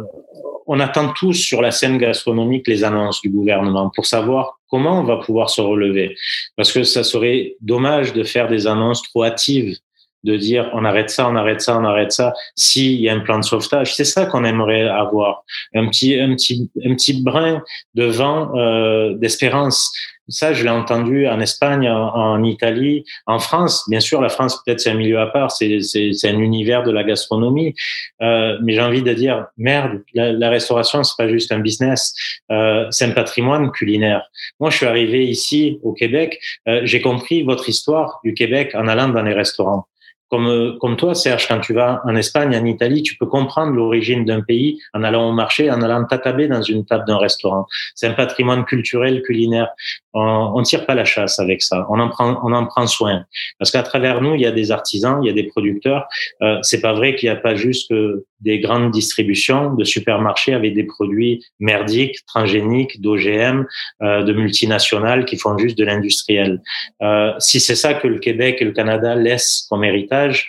on 0.67 0.79
attend 0.79 1.13
tous 1.13 1.33
sur 1.33 1.61
la 1.61 1.71
scène 1.71 1.97
gastronomique 1.97 2.67
les 2.67 2.83
annonces 2.83 3.21
du 3.21 3.29
gouvernement 3.29 3.91
pour 3.95 4.05
savoir 4.05 4.59
comment 4.69 4.99
on 4.99 5.03
va 5.03 5.17
pouvoir 5.17 5.49
se 5.49 5.61
relever. 5.61 6.15
Parce 6.55 6.71
que 6.71 6.83
ça 6.83 7.03
serait 7.03 7.55
dommage 7.61 8.13
de 8.13 8.23
faire 8.23 8.47
des 8.47 8.67
annonces 8.67 9.01
trop 9.03 9.23
hâtives 9.23 9.77
de 10.23 10.35
dire 10.35 10.69
on 10.73 10.85
arrête 10.85 11.09
ça, 11.09 11.29
on 11.29 11.35
arrête 11.35 11.61
ça, 11.61 11.77
on 11.77 11.85
arrête 11.85 12.11
ça, 12.11 12.33
s'il 12.55 12.99
y 12.99 13.09
a 13.09 13.13
un 13.13 13.19
plan 13.19 13.39
de 13.39 13.43
sauvetage. 13.43 13.95
C'est 13.95 14.05
ça 14.05 14.25
qu'on 14.25 14.43
aimerait 14.43 14.87
avoir, 14.87 15.43
un 15.73 15.87
petit, 15.87 16.19
un 16.19 16.35
petit, 16.35 16.69
un 16.85 16.95
petit 16.95 17.21
brin 17.21 17.61
de 17.95 18.05
vent 18.05 18.55
euh, 18.55 19.13
d'espérance. 19.15 19.91
Ça, 20.29 20.53
je 20.53 20.63
l'ai 20.63 20.69
entendu 20.69 21.27
en 21.27 21.39
Espagne, 21.39 21.89
en, 21.89 22.43
Italie, 22.43 23.03
en 23.25 23.39
France. 23.39 23.85
Bien 23.89 23.99
sûr, 23.99 24.21
la 24.21 24.29
France, 24.29 24.61
peut-être, 24.63 24.79
c'est 24.79 24.91
un 24.91 24.95
milieu 24.95 25.19
à 25.19 25.25
part, 25.25 25.51
c'est, 25.51 25.81
c'est, 25.81 26.11
c'est 26.13 26.29
un 26.29 26.37
univers 26.37 26.83
de 26.83 26.91
la 26.91 27.03
gastronomie. 27.03 27.73
Euh, 28.21 28.57
mais 28.61 28.73
j'ai 28.73 28.81
envie 28.81 29.01
de 29.01 29.11
dire, 29.11 29.47
merde, 29.57 30.03
la, 30.13 30.31
la 30.31 30.49
restauration, 30.51 31.03
c'est 31.03 31.15
pas 31.17 31.27
juste 31.27 31.51
un 31.51 31.59
business, 31.59 32.13
euh, 32.51 32.85
c'est 32.91 33.05
un 33.05 33.11
patrimoine 33.11 33.71
culinaire. 33.71 34.21
Moi, 34.59 34.69
je 34.69 34.77
suis 34.77 34.85
arrivé 34.85 35.25
ici, 35.25 35.79
au 35.81 35.93
Québec, 35.93 36.39
euh, 36.67 36.81
j'ai 36.83 37.01
compris 37.01 37.41
votre 37.41 37.67
histoire 37.67 38.19
du 38.23 38.35
Québec 38.35 38.71
en 38.75 38.87
allant 38.87 39.09
dans 39.09 39.23
les 39.23 39.33
restaurants 39.33 39.87
comme, 40.29 40.47
euh, 40.47 40.77
comme 40.79 40.95
toi, 40.95 41.15
Serge, 41.15 41.47
quand 41.47 41.59
tu 41.59 41.73
vas 41.73 42.01
en 42.05 42.15
Espagne, 42.15 42.55
en 42.55 42.65
Italie, 42.65 43.03
tu 43.03 43.15
peux 43.15 43.25
comprendre 43.25 43.73
l'origine 43.73 44.25
d'un 44.25 44.41
pays 44.41 44.79
en 44.93 45.03
allant 45.03 45.29
au 45.29 45.33
marché, 45.33 45.71
en 45.71 45.81
allant 45.81 46.05
t'attabler 46.05 46.47
dans 46.47 46.61
une 46.61 46.85
table 46.85 47.05
d'un 47.07 47.17
restaurant. 47.17 47.65
C'est 47.95 48.07
un 48.07 48.13
patrimoine 48.13 48.65
culturel, 48.65 49.21
culinaire. 49.23 49.69
On, 50.13 50.51
on 50.55 50.63
tire 50.63 50.85
pas 50.85 50.95
la 50.95 51.05
chasse 51.05 51.39
avec 51.39 51.61
ça. 51.61 51.85
On 51.89 51.99
en 51.99 52.09
prend, 52.09 52.39
on 52.43 52.53
en 52.53 52.65
prend 52.65 52.87
soin. 52.87 53.25
Parce 53.57 53.71
qu'à 53.71 53.83
travers 53.83 54.21
nous, 54.21 54.35
il 54.35 54.41
y 54.41 54.45
a 54.45 54.51
des 54.51 54.71
artisans, 54.71 55.19
il 55.23 55.27
y 55.27 55.29
a 55.29 55.33
des 55.33 55.47
producteurs. 55.47 56.07
Euh, 56.41 56.59
c'est 56.61 56.81
pas 56.81 56.93
vrai 56.93 57.15
qu'il 57.15 57.29
n'y 57.29 57.35
a 57.35 57.39
pas 57.39 57.55
juste 57.55 57.89
que 57.89 58.25
des 58.41 58.59
grandes 58.59 58.91
distributions 58.91 59.73
de 59.73 59.83
supermarchés 59.83 60.53
avec 60.53 60.73
des 60.73 60.83
produits 60.83 61.43
merdiques, 61.59 62.25
transgéniques, 62.25 63.01
d'OGM, 63.01 63.65
euh, 64.01 64.23
de 64.23 64.33
multinationales 64.33 65.25
qui 65.25 65.37
font 65.37 65.57
juste 65.57 65.77
de 65.77 65.85
l'industriel. 65.85 66.61
Euh, 67.01 67.33
si 67.39 67.59
c'est 67.59 67.75
ça 67.75 67.93
que 67.93 68.07
le 68.07 68.19
Québec 68.19 68.57
et 68.59 68.65
le 68.65 68.71
Canada 68.71 69.15
laissent 69.15 69.65
comme 69.69 69.83
héritage, 69.83 70.47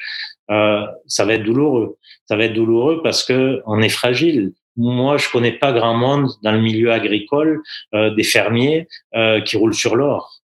euh, 0.51 0.86
ça 1.07 1.24
va 1.24 1.34
être 1.34 1.45
douloureux. 1.45 1.97
Ça 2.26 2.36
va 2.36 2.45
être 2.45 2.55
douloureux 2.55 3.03
parce 3.03 3.24
que 3.24 3.62
on 3.66 3.80
est 3.80 3.88
fragile. 3.88 4.53
Moi, 4.76 5.16
je 5.16 5.28
connais 5.30 5.53
pas 5.53 5.72
grand 5.72 5.95
monde 5.95 6.30
dans 6.43 6.53
le 6.53 6.61
milieu 6.61 6.93
agricole, 6.93 7.61
euh, 7.95 8.14
des 8.14 8.22
fermiers 8.22 8.88
euh, 9.14 9.41
qui 9.41 9.57
roulent 9.57 9.74
sur 9.74 9.97
l'or. 9.97 10.39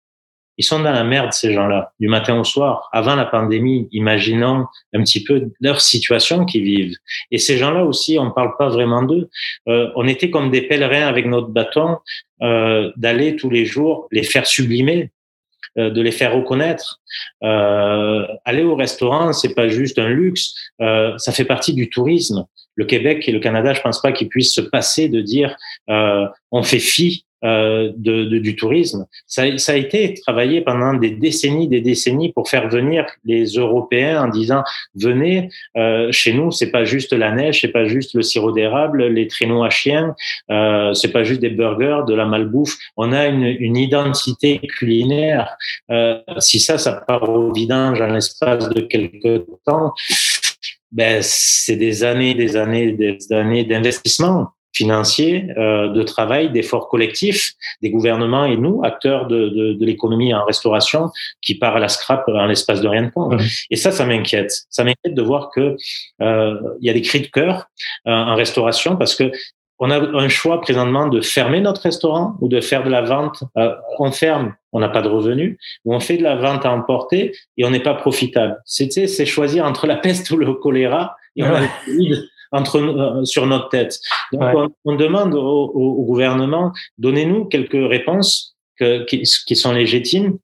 Ils 0.57 0.65
sont 0.65 0.79
dans 0.79 0.91
la 0.91 1.03
merde, 1.03 1.33
ces 1.33 1.53
gens-là, 1.53 1.91
du 1.99 2.07
matin 2.07 2.39
au 2.39 2.43
soir, 2.43 2.89
avant 2.91 3.15
la 3.15 3.25
pandémie, 3.25 3.87
imaginant 3.91 4.67
un 4.93 5.01
petit 5.01 5.23
peu 5.23 5.49
leur 5.59 5.81
situation 5.81 6.45
qu'ils 6.45 6.63
vivent. 6.63 6.95
Et 7.31 7.37
ces 7.37 7.57
gens-là 7.57 7.83
aussi, 7.83 8.17
on 8.19 8.25
ne 8.25 8.31
parle 8.31 8.55
pas 8.57 8.69
vraiment 8.69 9.03
d'eux. 9.03 9.29
Euh, 9.67 9.89
on 9.95 10.07
était 10.07 10.29
comme 10.29 10.51
des 10.51 10.61
pèlerins 10.61 11.07
avec 11.07 11.25
notre 11.25 11.49
bâton, 11.49 11.97
euh, 12.41 12.91
d'aller 12.97 13.35
tous 13.35 13.49
les 13.49 13.65
jours 13.65 14.07
les 14.11 14.23
faire 14.23 14.45
sublimer, 14.45 15.11
euh, 15.77 15.89
de 15.89 16.01
les 16.01 16.11
faire 16.11 16.33
reconnaître. 16.33 17.01
Euh, 17.43 18.25
aller 18.45 18.63
au 18.63 18.77
restaurant, 18.77 19.33
c'est 19.33 19.53
pas 19.53 19.67
juste 19.67 19.99
un 19.99 20.07
luxe, 20.07 20.55
euh, 20.81 21.17
ça 21.17 21.33
fait 21.33 21.43
partie 21.43 21.73
du 21.73 21.89
tourisme. 21.89 22.45
Le 22.75 22.85
Québec 22.85 23.27
et 23.27 23.33
le 23.33 23.41
Canada, 23.41 23.73
je 23.73 23.81
pense 23.81 24.01
pas 24.01 24.13
qu'ils 24.13 24.29
puissent 24.29 24.53
se 24.53 24.61
passer 24.61 25.09
de 25.09 25.19
dire 25.19 25.55
on 25.87 26.63
fait 26.63 26.79
fi 26.79 27.24
euh, 27.45 27.91
de, 27.95 28.25
du 28.39 28.55
tourisme. 28.55 29.05
Ça, 29.27 29.57
ça, 29.57 29.73
a 29.73 29.75
été 29.75 30.15
travaillé 30.15 30.61
pendant 30.61 30.95
des 30.95 31.11
décennies, 31.11 31.67
des 31.67 31.81
décennies 31.81 32.33
pour 32.33 32.49
faire 32.49 32.69
venir 32.69 33.05
les 33.23 33.45
Européens 33.45 34.23
en 34.23 34.27
disant 34.29 34.63
venez 34.95 35.49
euh, 35.77 36.11
chez 36.11 36.33
nous, 36.33 36.51
c'est 36.51 36.71
pas 36.71 36.85
juste 36.85 37.13
la 37.13 37.31
neige, 37.31 37.61
c'est 37.61 37.71
pas 37.71 37.85
juste 37.85 38.15
le 38.15 38.23
sirop 38.23 38.51
d'érable, 38.51 39.05
les 39.07 39.27
traîneaux 39.27 39.63
à 39.63 39.69
chiens, 39.69 40.15
euh, 40.49 40.93
c'est 40.93 41.11
pas 41.11 41.23
juste 41.23 41.41
des 41.41 41.51
burgers, 41.51 42.01
de 42.07 42.15
la 42.15 42.25
malbouffe. 42.25 42.77
On 42.97 43.11
a 43.11 43.27
une, 43.27 43.43
une 43.43 43.77
identité 43.77 44.59
culinaire. 44.59 45.55
Euh, 45.91 46.17
si 46.39 46.59
ça, 46.59 46.77
ça 46.77 46.93
part 47.07 47.29
au 47.29 47.53
vidange 47.53 48.01
en 48.01 48.07
l'espace 48.07 48.69
de 48.69 48.81
quelques 48.81 49.45
temps, 49.65 49.93
ben 50.91 51.19
c'est 51.21 51.75
des 51.75 52.03
années, 52.03 52.33
des 52.33 52.55
années, 52.55 52.91
des 52.91 53.17
années 53.31 53.65
d'investissement 53.65 54.47
financiers, 54.75 55.47
euh, 55.57 55.87
de 55.87 56.03
travail, 56.03 56.51
d'efforts 56.51 56.89
collectifs 56.89 57.53
des 57.81 57.89
gouvernements 57.89 58.45
et 58.45 58.57
nous, 58.57 58.81
acteurs 58.83 59.25
de, 59.27 59.49
de, 59.49 59.73
de 59.73 59.85
l'économie 59.85 60.33
en 60.33 60.43
restauration, 60.43 61.09
qui 61.41 61.55
part 61.57 61.77
à 61.77 61.79
la 61.79 61.87
scrap 61.87 62.27
en 62.27 62.45
l'espace 62.45 62.81
de 62.81 62.87
rien 62.87 63.03
de 63.03 63.09
temps. 63.09 63.29
Et 63.71 63.77
ça, 63.77 63.91
ça 63.91 64.05
m'inquiète. 64.05 64.51
Ça 64.69 64.83
m'inquiète 64.83 65.15
de 65.15 65.21
voir 65.21 65.49
que 65.49 65.77
euh, 66.21 66.59
il 66.81 66.87
y 66.87 66.89
a 66.89 66.93
des 66.93 67.01
cris 67.01 67.21
de 67.21 67.27
cœur 67.27 67.67
euh, 68.07 68.11
en 68.11 68.35
restauration 68.35 68.97
parce 68.97 69.15
que 69.15 69.31
on 69.77 69.91
a 69.91 69.99
un 69.99 70.29
choix 70.29 70.61
présentement 70.61 71.07
de 71.07 71.19
fermer 71.19 71.59
notre 71.59 71.81
restaurant 71.81 72.37
ou 72.39 72.47
de 72.47 72.61
faire 72.61 72.85
de 72.85 72.89
la 72.89 73.01
vente. 73.01 73.43
Euh, 73.57 73.75
on 73.99 74.09
ferme, 74.11 74.55
on 74.71 74.79
n'a 74.79 74.87
pas 74.87 75.01
de 75.01 75.09
revenus, 75.09 75.57
ou 75.83 75.93
on 75.93 75.99
fait 75.99 76.15
de 76.15 76.23
la 76.23 76.37
vente 76.37 76.65
à 76.65 76.71
emporter 76.71 77.33
et 77.57 77.65
on 77.65 77.71
n'est 77.71 77.83
pas 77.83 77.93
profitable. 77.93 78.57
C'est 78.63 78.89
c'est 79.07 79.25
choisir 79.25 79.65
entre 79.65 79.85
la 79.85 79.97
peste 79.97 80.31
ou 80.31 80.37
le 80.37 80.53
choléra 80.53 81.17
et 81.35 81.43
on 81.43 81.53
a 81.53 81.67
entre, 82.55 82.79
euh, 82.79 83.25
sur 83.25 83.45
notre 83.45 83.69
tête. 83.69 83.99
Donc, 84.31 84.71
on, 84.85 84.95
demande 84.95 85.35
au, 85.35 85.71
au, 85.73 86.03
gouvernement, 86.05 86.71
donnez-nous 86.97 87.45
quelques 87.45 87.73
réponses 87.73 88.55
que, 88.77 89.03
qui, 89.05 89.23
qui 89.23 89.55
sont 89.55 89.71
légitimes 89.71 90.37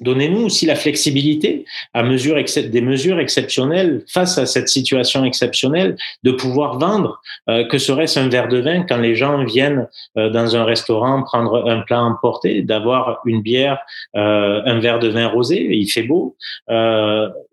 Donnez-nous 0.00 0.46
aussi 0.46 0.66
la 0.66 0.74
flexibilité 0.74 1.64
à 1.92 2.02
mesure 2.02 2.36
des 2.36 2.80
mesures 2.80 3.20
exceptionnelles 3.20 4.02
face 4.08 4.38
à 4.38 4.46
cette 4.46 4.68
situation 4.68 5.24
exceptionnelle 5.24 5.96
de 6.22 6.32
pouvoir 6.32 6.78
vendre. 6.78 7.20
Euh, 7.48 7.64
que 7.66 7.78
serait-ce 7.78 8.18
un 8.18 8.28
verre 8.28 8.48
de 8.48 8.58
vin 8.58 8.82
quand 8.82 8.96
les 8.96 9.14
gens 9.14 9.44
viennent 9.44 9.88
euh, 10.18 10.30
dans 10.30 10.56
un 10.56 10.64
restaurant 10.64 11.22
prendre 11.22 11.68
un 11.68 11.80
plat 11.80 12.02
emporté, 12.02 12.62
d'avoir 12.62 13.20
une 13.24 13.42
bière, 13.42 13.78
euh, 14.16 14.62
un 14.64 14.80
verre 14.80 14.98
de 14.98 15.08
vin 15.08 15.28
rosé, 15.28 15.68
il 15.70 15.86
fait 15.86 16.02
beau. 16.02 16.36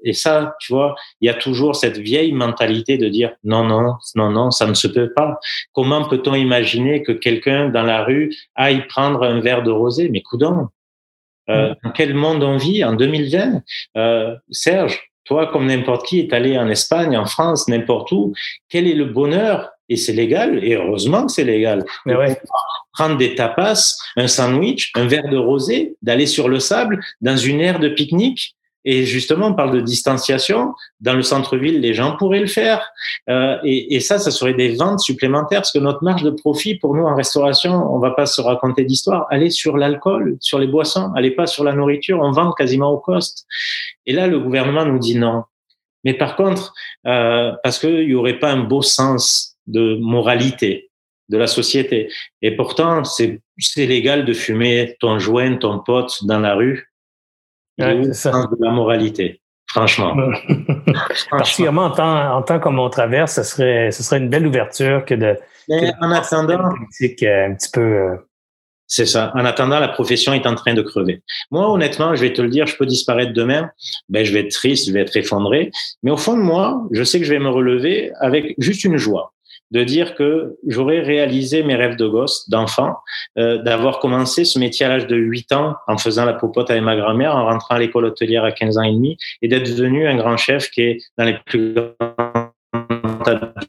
et 0.03 0.13
ça, 0.13 0.55
tu 0.59 0.73
vois, 0.73 0.95
il 1.19 1.27
y 1.27 1.29
a 1.29 1.33
toujours 1.33 1.75
cette 1.75 1.97
vieille 1.97 2.33
mentalité 2.33 2.97
de 2.97 3.07
dire 3.07 3.31
non, 3.43 3.63
non, 3.63 3.95
non, 4.15 4.31
non, 4.31 4.51
ça 4.51 4.65
ne 4.65 4.73
se 4.73 4.87
peut 4.87 5.11
pas. 5.15 5.39
Comment 5.73 6.07
peut-on 6.07 6.33
imaginer 6.33 7.03
que 7.03 7.11
quelqu'un 7.11 7.69
dans 7.69 7.83
la 7.83 8.03
rue 8.03 8.33
aille 8.55 8.87
prendre 8.87 9.23
un 9.23 9.39
verre 9.41 9.63
de 9.63 9.71
rosé? 9.71 10.09
Mais 10.09 10.21
coudons 10.21 10.69
euh, 11.49 11.73
dans 11.83 11.91
quel 11.91 12.13
monde 12.13 12.43
on 12.43 12.57
vit 12.57 12.83
en 12.83 12.93
2020 12.93 13.61
euh, 13.97 14.35
Serge, 14.49 15.11
toi, 15.25 15.47
comme 15.47 15.67
n'importe 15.67 16.05
qui, 16.05 16.19
est 16.19 16.33
allé 16.33 16.57
en 16.57 16.67
Espagne, 16.67 17.17
en 17.17 17.25
France, 17.25 17.67
n'importe 17.67 18.11
où. 18.11 18.33
Quel 18.69 18.87
est 18.87 18.95
le 18.95 19.05
bonheur? 19.05 19.69
Et 19.89 19.97
c'est 19.97 20.13
légal, 20.13 20.63
et 20.63 20.75
heureusement 20.75 21.25
que 21.25 21.31
c'est 21.31 21.43
légal. 21.43 21.83
Mais 22.05 22.15
ouais. 22.15 22.39
Prendre 22.93 23.17
des 23.17 23.35
tapas, 23.35 23.95
un 24.17 24.27
sandwich, 24.27 24.91
un 24.95 25.05
verre 25.05 25.29
de 25.29 25.37
rosé, 25.37 25.95
d'aller 26.01 26.25
sur 26.25 26.49
le 26.49 26.59
sable 26.59 26.99
dans 27.21 27.37
une 27.37 27.61
aire 27.61 27.79
de 27.79 27.89
pique-nique 27.89 28.55
et 28.83 29.05
justement, 29.05 29.47
on 29.47 29.53
parle 29.53 29.73
de 29.75 29.81
distanciation. 29.81 30.73
Dans 30.99 31.13
le 31.13 31.21
centre-ville, 31.21 31.79
les 31.79 31.93
gens 31.93 32.17
pourraient 32.17 32.39
le 32.39 32.47
faire. 32.47 32.89
Euh, 33.29 33.57
et, 33.63 33.95
et, 33.95 33.99
ça, 33.99 34.17
ça 34.17 34.31
serait 34.31 34.55
des 34.55 34.75
ventes 34.75 34.99
supplémentaires 34.99 35.59
parce 35.59 35.71
que 35.71 35.79
notre 35.79 36.03
marge 36.03 36.23
de 36.23 36.31
profit 36.31 36.75
pour 36.75 36.95
nous 36.95 37.03
en 37.03 37.15
restauration, 37.15 37.73
on 37.73 37.99
va 37.99 38.11
pas 38.11 38.25
se 38.25 38.41
raconter 38.41 38.83
d'histoire. 38.83 39.27
Allez 39.29 39.51
sur 39.51 39.77
l'alcool, 39.77 40.37
sur 40.39 40.57
les 40.57 40.67
boissons, 40.67 41.11
allez 41.15 41.31
pas 41.31 41.45
sur 41.45 41.63
la 41.63 41.73
nourriture. 41.73 42.19
On 42.21 42.31
vend 42.31 42.51
quasiment 42.53 42.91
au 42.91 42.97
cost. 42.97 43.45
Et 44.07 44.13
là, 44.13 44.27
le 44.27 44.39
gouvernement 44.39 44.85
nous 44.85 44.99
dit 44.99 45.15
non. 45.15 45.43
Mais 46.03 46.15
par 46.15 46.35
contre, 46.35 46.73
euh, 47.05 47.51
parce 47.63 47.77
qu'il 47.77 48.09
y 48.09 48.15
aurait 48.15 48.39
pas 48.39 48.51
un 48.51 48.63
beau 48.63 48.81
sens 48.81 49.57
de 49.67 49.97
moralité 50.01 50.89
de 51.29 51.37
la 51.37 51.47
société. 51.47 52.09
Et 52.41 52.55
pourtant, 52.55 53.03
c'est 53.03 53.39
légal 53.77 54.25
de 54.25 54.33
fumer 54.33 54.97
ton 54.99 55.19
joint, 55.19 55.55
ton 55.55 55.79
pote 55.79 56.25
dans 56.25 56.39
la 56.39 56.55
rue 56.55 56.90
ouais, 57.79 58.13
ça. 58.13 58.31
de 58.31 58.65
la 58.65 58.71
moralité. 58.71 59.41
Franchement. 59.67 60.15
Particulièrement 61.31 61.85
en 61.85 61.91
temps, 61.91 62.35
en 62.37 62.41
temps 62.41 62.59
comme 62.59 62.79
on 62.79 62.89
traverse, 62.89 63.35
ce 63.35 63.43
serait, 63.43 63.91
ce 63.91 64.03
serait 64.03 64.17
une 64.17 64.29
belle 64.29 64.45
ouverture 64.45 65.05
que 65.05 65.15
de. 65.15 65.37
Mais 65.69 65.91
en 66.01 66.11
attendant. 66.11 66.69
Politique 66.69 67.23
euh, 67.23 67.47
un 67.47 67.55
petit 67.55 67.69
peu. 67.71 67.81
Euh, 67.81 68.15
C'est 68.87 69.05
ça. 69.05 69.31
En 69.35 69.45
attendant, 69.45 69.79
la 69.79 69.87
profession 69.87 70.33
est 70.33 70.45
en 70.45 70.55
train 70.55 70.73
de 70.73 70.81
crever. 70.81 71.23
Moi, 71.51 71.69
honnêtement, 71.69 72.15
je 72.15 72.21
vais 72.21 72.33
te 72.33 72.41
le 72.41 72.49
dire, 72.49 72.67
je 72.67 72.75
peux 72.75 72.85
disparaître 72.85 73.31
demain. 73.33 73.69
Ben, 74.09 74.25
je 74.25 74.33
vais 74.33 74.41
être 74.41 74.51
triste, 74.51 74.87
je 74.87 74.93
vais 74.93 75.01
être 75.01 75.15
effondré. 75.15 75.71
Mais 76.03 76.11
au 76.11 76.17
fond 76.17 76.35
de 76.35 76.41
moi, 76.41 76.83
je 76.91 77.03
sais 77.03 77.19
que 77.19 77.25
je 77.25 77.31
vais 77.31 77.39
me 77.39 77.49
relever 77.49 78.11
avec 78.19 78.55
juste 78.57 78.83
une 78.83 78.97
joie 78.97 79.33
de 79.71 79.83
dire 79.83 80.15
que 80.15 80.57
j'aurais 80.67 80.99
réalisé 80.99 81.63
mes 81.63 81.75
rêves 81.75 81.95
de 81.95 82.07
gosse, 82.07 82.49
d'enfant, 82.49 82.97
euh, 83.37 83.57
d'avoir 83.57 83.99
commencé 83.99 84.45
ce 84.45 84.59
métier 84.59 84.85
à 84.85 84.89
l'âge 84.89 85.07
de 85.07 85.15
8 85.15 85.51
ans 85.53 85.75
en 85.87 85.97
faisant 85.97 86.25
la 86.25 86.33
popote 86.33 86.69
avec 86.69 86.83
ma 86.83 86.95
grand-mère, 86.95 87.35
en 87.35 87.45
rentrant 87.45 87.75
à 87.75 87.79
l'école 87.79 88.05
hôtelière 88.05 88.43
à 88.43 88.51
15 88.51 88.77
ans 88.77 88.83
et 88.83 88.91
demi, 88.91 89.17
et 89.41 89.47
d'être 89.47 89.69
devenu 89.69 90.07
un 90.07 90.17
grand 90.17 90.37
chef 90.37 90.69
qui 90.69 90.81
est 90.81 90.97
dans 91.17 91.25
les 91.25 91.37
plus 91.45 91.73
grands 91.73 92.51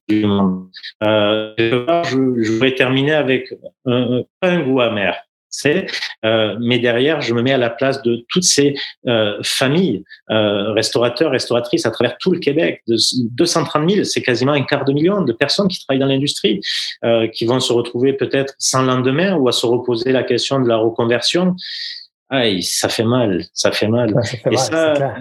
du 0.08 0.26
monde. 0.26 0.68
Euh, 1.04 1.52
je, 2.04 2.42
je 2.42 2.52
voudrais 2.52 2.74
terminer 2.74 3.12
avec 3.12 3.52
un, 3.86 4.22
un 4.42 4.60
goût 4.60 4.80
amer, 4.80 5.16
c'est, 5.52 5.86
euh, 6.24 6.56
mais 6.60 6.78
derrière, 6.78 7.20
je 7.20 7.34
me 7.34 7.42
mets 7.42 7.52
à 7.52 7.58
la 7.58 7.68
place 7.68 8.02
de 8.02 8.24
toutes 8.30 8.42
ces 8.42 8.74
euh, 9.06 9.38
familles, 9.44 10.02
euh, 10.30 10.72
restaurateurs, 10.72 11.30
restauratrices 11.30 11.84
à 11.84 11.90
travers 11.90 12.16
tout 12.18 12.32
le 12.32 12.40
Québec. 12.40 12.82
De 12.88 12.96
230 13.36 13.90
000, 13.90 14.04
c'est 14.04 14.22
quasiment 14.22 14.52
un 14.52 14.62
quart 14.62 14.86
de 14.86 14.94
million 14.94 15.20
de 15.20 15.32
personnes 15.32 15.68
qui 15.68 15.84
travaillent 15.84 16.00
dans 16.00 16.06
l'industrie, 16.06 16.60
euh, 17.04 17.28
qui 17.28 17.44
vont 17.44 17.60
se 17.60 17.72
retrouver 17.72 18.14
peut-être 18.14 18.54
sans 18.58 18.82
lendemain 18.82 19.36
ou 19.36 19.46
à 19.46 19.52
se 19.52 19.66
reposer 19.66 20.10
la 20.10 20.22
question 20.22 20.58
de 20.58 20.68
la 20.68 20.78
reconversion. 20.78 21.54
Aïe, 22.30 22.62
ça 22.62 22.88
fait 22.88 23.04
mal, 23.04 23.44
ça 23.52 23.72
fait 23.72 23.88
mal. 23.88 24.14
ça 24.22 24.38
fait 24.38 24.52
et 24.54 24.56
ça, 24.56 25.14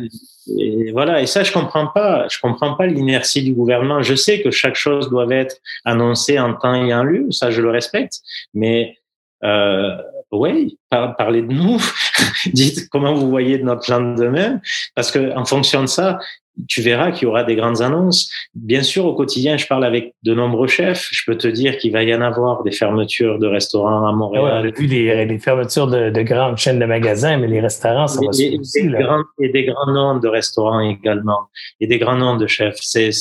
et 0.57 0.91
voilà, 0.93 1.21
et 1.21 1.25
ça, 1.25 1.43
je 1.43 1.51
comprends 1.51 1.87
pas. 1.87 2.25
Je 2.29 2.39
comprends 2.39 2.75
pas 2.75 2.87
l'inertie 2.87 3.43
du 3.43 3.53
gouvernement. 3.53 4.01
Je 4.01 4.15
sais 4.15 4.41
que 4.41 4.49
chaque 4.49 4.75
chose 4.75 5.09
doit 5.09 5.27
être 5.29 5.57
annoncée 5.83 6.39
en 6.39 6.53
temps 6.53 6.73
et 6.73 6.93
en 6.93 7.03
lieu. 7.03 7.29
Ça, 7.31 7.51
je 7.51 7.61
le 7.61 7.69
respecte. 7.69 8.21
Mais 8.53 8.97
euh, 9.43 9.97
oui, 10.31 10.77
parlez 10.89 11.41
de 11.41 11.53
nous. 11.53 11.81
Dites 12.53 12.89
comment 12.89 13.13
vous 13.13 13.29
voyez 13.29 13.57
de 13.57 13.63
notre 13.63 13.91
lendemain, 13.91 14.59
parce 14.95 15.11
que 15.11 15.35
en 15.35 15.45
fonction 15.45 15.81
de 15.81 15.87
ça, 15.87 16.19
tu 16.67 16.81
verras 16.81 17.11
qu'il 17.11 17.23
y 17.23 17.25
aura 17.25 17.43
des 17.43 17.55
grandes 17.55 17.81
annonces. 17.81 18.29
Bien 18.53 18.83
sûr, 18.83 19.05
au 19.05 19.15
quotidien, 19.15 19.57
je 19.57 19.65
parle 19.67 19.85
avec 19.85 20.13
de 20.23 20.33
nombreux 20.33 20.67
chefs. 20.67 21.07
Je 21.11 21.23
peux 21.25 21.37
te 21.37 21.47
dire 21.47 21.77
qu'il 21.77 21.91
va 21.91 22.03
y 22.03 22.13
en 22.13 22.21
avoir 22.21 22.63
des 22.63 22.71
fermetures 22.71 23.39
de 23.39 23.47
restaurants 23.47 24.07
à 24.07 24.11
Montréal. 24.11 24.43
Ouais, 24.43 24.51
on 24.51 24.73
a 24.73 24.79
vu 24.79 24.87
des, 24.87 25.39
fermetures 25.39 25.87
de, 25.87 26.09
de, 26.09 26.21
grandes 26.21 26.57
chaînes 26.57 26.79
de 26.79 26.85
magasins, 26.85 27.37
mais 27.37 27.47
les 27.47 27.61
restaurants, 27.61 28.07
ça 28.07 28.19
va 28.19 28.25
et, 28.25 28.59
aussi, 28.59 28.83
des 28.83 28.89
grands, 28.89 29.23
et 29.41 29.49
des 29.49 29.65
grands 29.65 29.91
noms 29.91 30.19
de 30.19 30.27
restaurants 30.27 30.81
également, 30.81 31.47
et 31.79 31.87
des 31.87 31.97
grands 31.97 32.17
noms 32.17 32.37
de 32.37 32.47
chefs. 32.47 32.77
C'est 32.81 33.11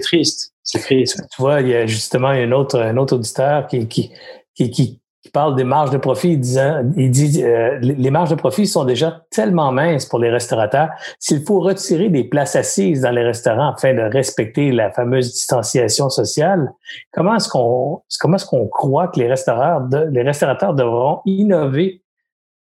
triste. 0.00 0.54
C'est 0.62 0.80
triste. 0.80 1.22
Tu 1.34 1.42
vois, 1.42 1.60
il 1.60 1.68
y 1.68 1.74
a 1.74 1.86
justement 1.86 2.28
un 2.28 2.52
autre, 2.52 2.78
un 2.78 2.96
autre 2.96 3.16
auditeur 3.16 3.66
qui, 3.66 3.86
qui, 3.88 4.10
qui, 4.54 4.70
qui 4.70 4.99
il 5.24 5.30
parle 5.32 5.54
des 5.54 5.64
marges 5.64 5.90
de 5.90 5.98
profit, 5.98 6.38
disant, 6.38 6.82
il 6.96 7.10
dit 7.10 7.44
euh, 7.44 7.78
les 7.80 8.10
marges 8.10 8.30
de 8.30 8.36
profit 8.36 8.66
sont 8.66 8.84
déjà 8.84 9.26
tellement 9.30 9.70
minces 9.70 10.06
pour 10.06 10.18
les 10.18 10.30
restaurateurs. 10.30 10.88
S'il 11.18 11.44
faut 11.44 11.60
retirer 11.60 12.08
des 12.08 12.24
places 12.24 12.56
assises 12.56 13.02
dans 13.02 13.10
les 13.10 13.22
restaurants 13.22 13.74
afin 13.74 13.92
de 13.92 14.00
respecter 14.00 14.72
la 14.72 14.90
fameuse 14.90 15.30
distanciation 15.30 16.08
sociale, 16.08 16.72
comment 17.12 17.36
est-ce 17.36 17.50
qu'on 17.50 18.02
comment 18.18 18.36
est-ce 18.36 18.46
qu'on 18.46 18.66
croit 18.66 19.08
que 19.08 19.20
les 19.20 19.28
restaurateurs 19.28 19.82
de, 19.82 20.08
les 20.10 20.22
restaurateurs 20.22 20.72
devront 20.72 21.20
innover? 21.26 22.02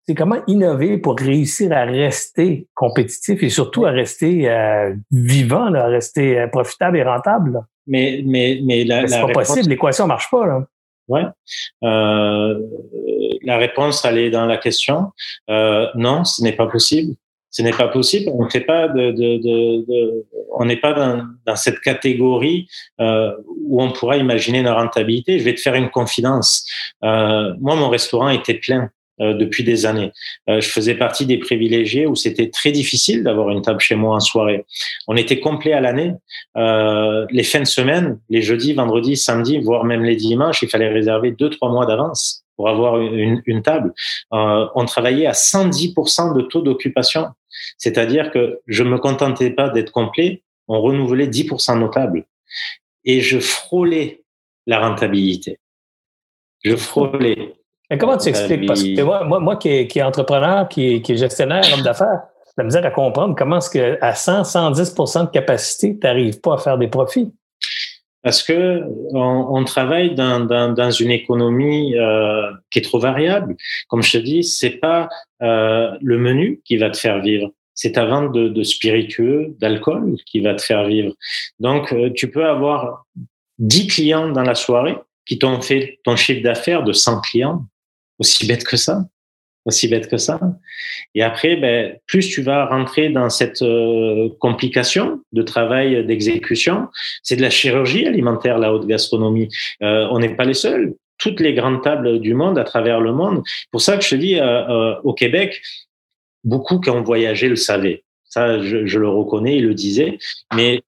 C'est 0.07 0.15
comment 0.15 0.39
innover 0.47 0.99
pour 0.99 1.17
réussir 1.17 1.73
à 1.73 1.85
rester 1.85 2.69
compétitif 2.75 3.43
et 3.43 3.49
surtout 3.49 3.87
à 3.87 3.91
rester 3.91 4.51
euh, 4.51 4.95
vivant, 5.11 5.73
à 5.73 5.85
rester 5.85 6.39
euh, 6.39 6.49
profitable 6.49 6.99
et 6.99 7.03
rentable. 7.03 7.63
Mais 7.87 8.23
mais 8.27 8.61
mais 8.63 8.85
la, 8.85 9.09
c'est 9.09 9.21
pas 9.21 9.33
possible, 9.33 9.71
l'équation 9.71 10.07
marche 10.07 10.31
pas 10.31 10.47
là. 10.47 10.67
Ouais. 11.09 11.25
Euh, 11.83 12.61
la 13.43 13.59
réponse, 13.59 14.05
elle 14.05 14.19
est 14.19 14.31
dans 14.31 14.47
la 14.47 14.57
question. 14.57 15.13
Euh, 15.51 15.87
non, 15.95 16.25
ce 16.25 16.43
n'est 16.43 16.53
pas 16.53 16.67
possible. 16.67 17.15
Ce 17.51 17.61
n'est 17.61 17.73
pas 17.73 17.89
possible. 17.89 18.31
On 18.35 18.49
fait 18.49 18.63
pas 18.63 18.89
de, 18.89 19.11
de, 19.11 19.37
de 19.37 20.27
on 20.55 20.65
n'est 20.65 20.79
pas 20.79 20.95
dans, 20.95 21.27
dans, 21.45 21.57
cette 21.57 21.81
catégorie 21.81 22.67
euh, 23.01 23.33
où 23.67 23.83
on 23.83 23.93
pourra 23.93 24.17
imaginer 24.17 24.61
une 24.61 24.69
rentabilité. 24.69 25.39
Je 25.39 25.45
vais 25.45 25.55
te 25.55 25.61
faire 25.61 25.75
une 25.75 25.91
confidence. 25.91 26.67
Euh, 27.05 27.53
moi, 27.61 27.77
mon 27.77 27.91
restaurant 27.91 28.31
était 28.31 28.55
plein. 28.55 28.91
Euh, 29.23 29.35
depuis 29.35 29.63
des 29.63 29.87
années. 29.87 30.11
Euh, 30.49 30.61
je 30.61 30.69
faisais 30.69 30.95
partie 30.95 31.27
des 31.27 31.39
privilégiés 31.39 32.07
où 32.07 32.17
c'était 32.17 32.51
très 32.51 32.73
difficile 32.73 33.23
d'avoir 33.23 33.51
une 33.51 33.63
table 33.63 33.79
chez 33.79 33.95
moi 33.95 34.17
en 34.17 34.21
soirée. 34.21 34.65
On 35.07 35.17
était 35.17 35.39
complet 35.39 35.73
à 35.73 35.81
l'année. 35.81 36.13
Euh, 36.57 37.25
les 37.31 37.45
fins 37.45 37.61
de 37.61 37.67
semaine, 37.67 38.19
les 38.31 38.43
jeudis, 38.43 38.73
vendredis, 38.73 39.17
samedis, 39.17 39.59
voire 39.59 39.85
même 39.85 40.03
les 40.03 40.17
dimanches, 40.17 40.63
il 40.63 40.69
fallait 40.69 40.89
réserver 40.89 41.31
deux, 41.31 41.51
trois 41.51 41.71
mois 41.71 41.87
d'avance 41.87 42.45
pour 42.57 42.69
avoir 42.69 43.01
une, 43.01 43.63
table. 43.63 43.93
on 44.31 44.85
travaillait 44.87 45.27
à 45.27 45.33
110% 45.33 46.37
de 46.37 46.43
taux 46.43 46.63
d'occupation. 46.63 47.29
C'est-à-dire 47.79 48.31
que 48.31 48.61
je 48.67 48.83
me 48.83 48.99
contentais 48.99 49.51
pas 49.51 49.69
d'être 49.69 49.93
complet, 49.93 50.43
on 50.69 50.81
renouvelait 50.81 51.29
10% 51.29 51.79
nos 51.79 51.89
tables. 51.89 52.25
Et 53.05 53.21
je 53.21 53.39
frôlais 53.39 54.25
la 54.67 54.81
rentabilité. 54.81 55.59
Je 56.65 56.77
frôlais. 56.77 57.55
Mais 57.93 57.99
comment 57.99 58.17
tu 58.17 58.31
expliques? 58.31 58.67
Parce 58.67 58.83
que 58.83 59.03
moi, 59.03 59.23
moi, 59.25 59.39
moi 59.39 59.57
qui, 59.57 59.69
est, 59.69 60.03
entrepreneur, 60.03 60.67
qui 60.67 60.95
est, 60.95 61.03
qui 61.03 61.13
est 61.13 61.17
gestionnaire, 61.19 61.63
homme 61.75 61.83
d'affaires, 61.83 62.23
la 62.57 62.65
misère 62.65 62.87
à 62.87 62.91
comprendre 62.91 63.35
comment 63.37 63.59
est-ce 63.59 63.69
qu'à 63.69 64.15
100, 64.15 64.45
110% 64.45 65.27
de 65.27 65.31
capacité, 65.31 65.99
tu 66.01 66.07
n'arrives 66.07 66.41
pas 66.41 66.55
à 66.55 66.57
faire 66.57 66.79
des 66.79 66.89
profits. 66.89 67.31
Parce 68.23 68.43
que 68.43 68.81
on, 69.13 69.59
on 69.59 69.65
travaille 69.65 70.15
dans, 70.15 70.41
dans, 70.41 70.73
dans, 70.73 70.91
une 70.91 71.11
économie 71.11 71.95
euh, 71.99 72.51
qui 72.71 72.79
est 72.79 72.83
trop 72.83 72.99
variable. 72.99 73.57
Comme 73.89 74.03
je 74.03 74.13
te 74.13 74.19
dis, 74.19 74.43
c'est 74.43 74.79
pas 74.79 75.11
euh, 75.43 75.91
le 76.01 76.17
menu 76.17 76.63
qui 76.65 76.79
va 76.79 76.89
te 76.89 76.97
faire 76.97 77.21
vivre. 77.21 77.51
C'est 77.75 77.93
ta 77.93 78.07
vente 78.07 78.33
de, 78.33 78.49
de 78.49 78.63
spiritueux, 78.63 79.55
d'alcool 79.61 80.15
qui 80.25 80.41
va 80.41 80.55
te 80.55 80.63
faire 80.63 80.87
vivre. 80.87 81.13
Donc, 81.61 81.93
euh, 81.93 82.11
tu 82.15 82.31
peux 82.31 82.47
avoir 82.47 83.05
10 83.59 83.87
clients 83.89 84.29
dans 84.31 84.45
la 84.45 84.55
soirée 84.55 84.97
qui 85.27 85.39
t'ont 85.39 85.61
fait 85.61 85.99
ton 86.05 86.17
chiffre 86.17 86.43
d'affaires 86.43 86.85
de 86.85 86.95
100 86.95 87.21
clients 87.21 87.67
aussi 88.23 88.47
bête 88.47 88.63
que 88.63 88.77
ça, 88.77 89.05
aussi 89.65 89.89
bête 89.89 90.09
que 90.09 90.17
ça. 90.17 90.39
Et 91.17 91.23
après, 91.23 91.57
ben, 91.57 91.97
plus 92.07 92.29
tu 92.29 92.41
vas 92.43 92.67
rentrer 92.67 93.09
dans 93.09 93.31
cette 93.31 93.63
euh, 93.63 94.29
complication 94.39 95.21
de 95.33 95.43
travail 95.43 96.07
d'exécution, 96.07 96.89
c'est 97.25 97.37
de 97.37 97.43
la 97.43 97.51
chirurgie 97.51 98.07
alimentaire, 98.07 98.59
la 98.59 98.73
haute 98.73 98.87
gastronomie. 98.87 99.49
Euh, 99.83 100.07
on 100.13 100.21
n'est 100.21 100.37
pas 100.37 100.45
les 100.45 100.55
seuls. 100.55 100.95
Toutes 101.19 101.41
les 101.41 101.53
grandes 101.55 101.83
tables 101.83 102.21
du 102.21 102.35
monde, 102.35 102.59
à 102.59 102.65
travers 102.65 103.01
le 103.01 103.13
monde. 103.13 103.43
Pour 103.73 103.81
ça 103.81 103.97
que 103.97 104.05
je 104.05 104.11
te 104.11 104.15
dis, 104.15 104.39
euh, 104.39 104.95
au 105.03 105.15
Québec, 105.15 105.61
beaucoup 106.45 106.79
qui 106.79 106.91
ont 106.91 107.03
voyagé 107.03 107.49
le 107.49 107.57
savaient. 107.57 108.05
Ça, 108.25 108.63
je, 108.63 108.87
je 108.87 108.99
le 108.99 109.09
reconnais, 109.09 109.57
ils 109.59 109.67
le 109.67 109.75
disaient. 109.75 110.19
Mais 110.55 110.83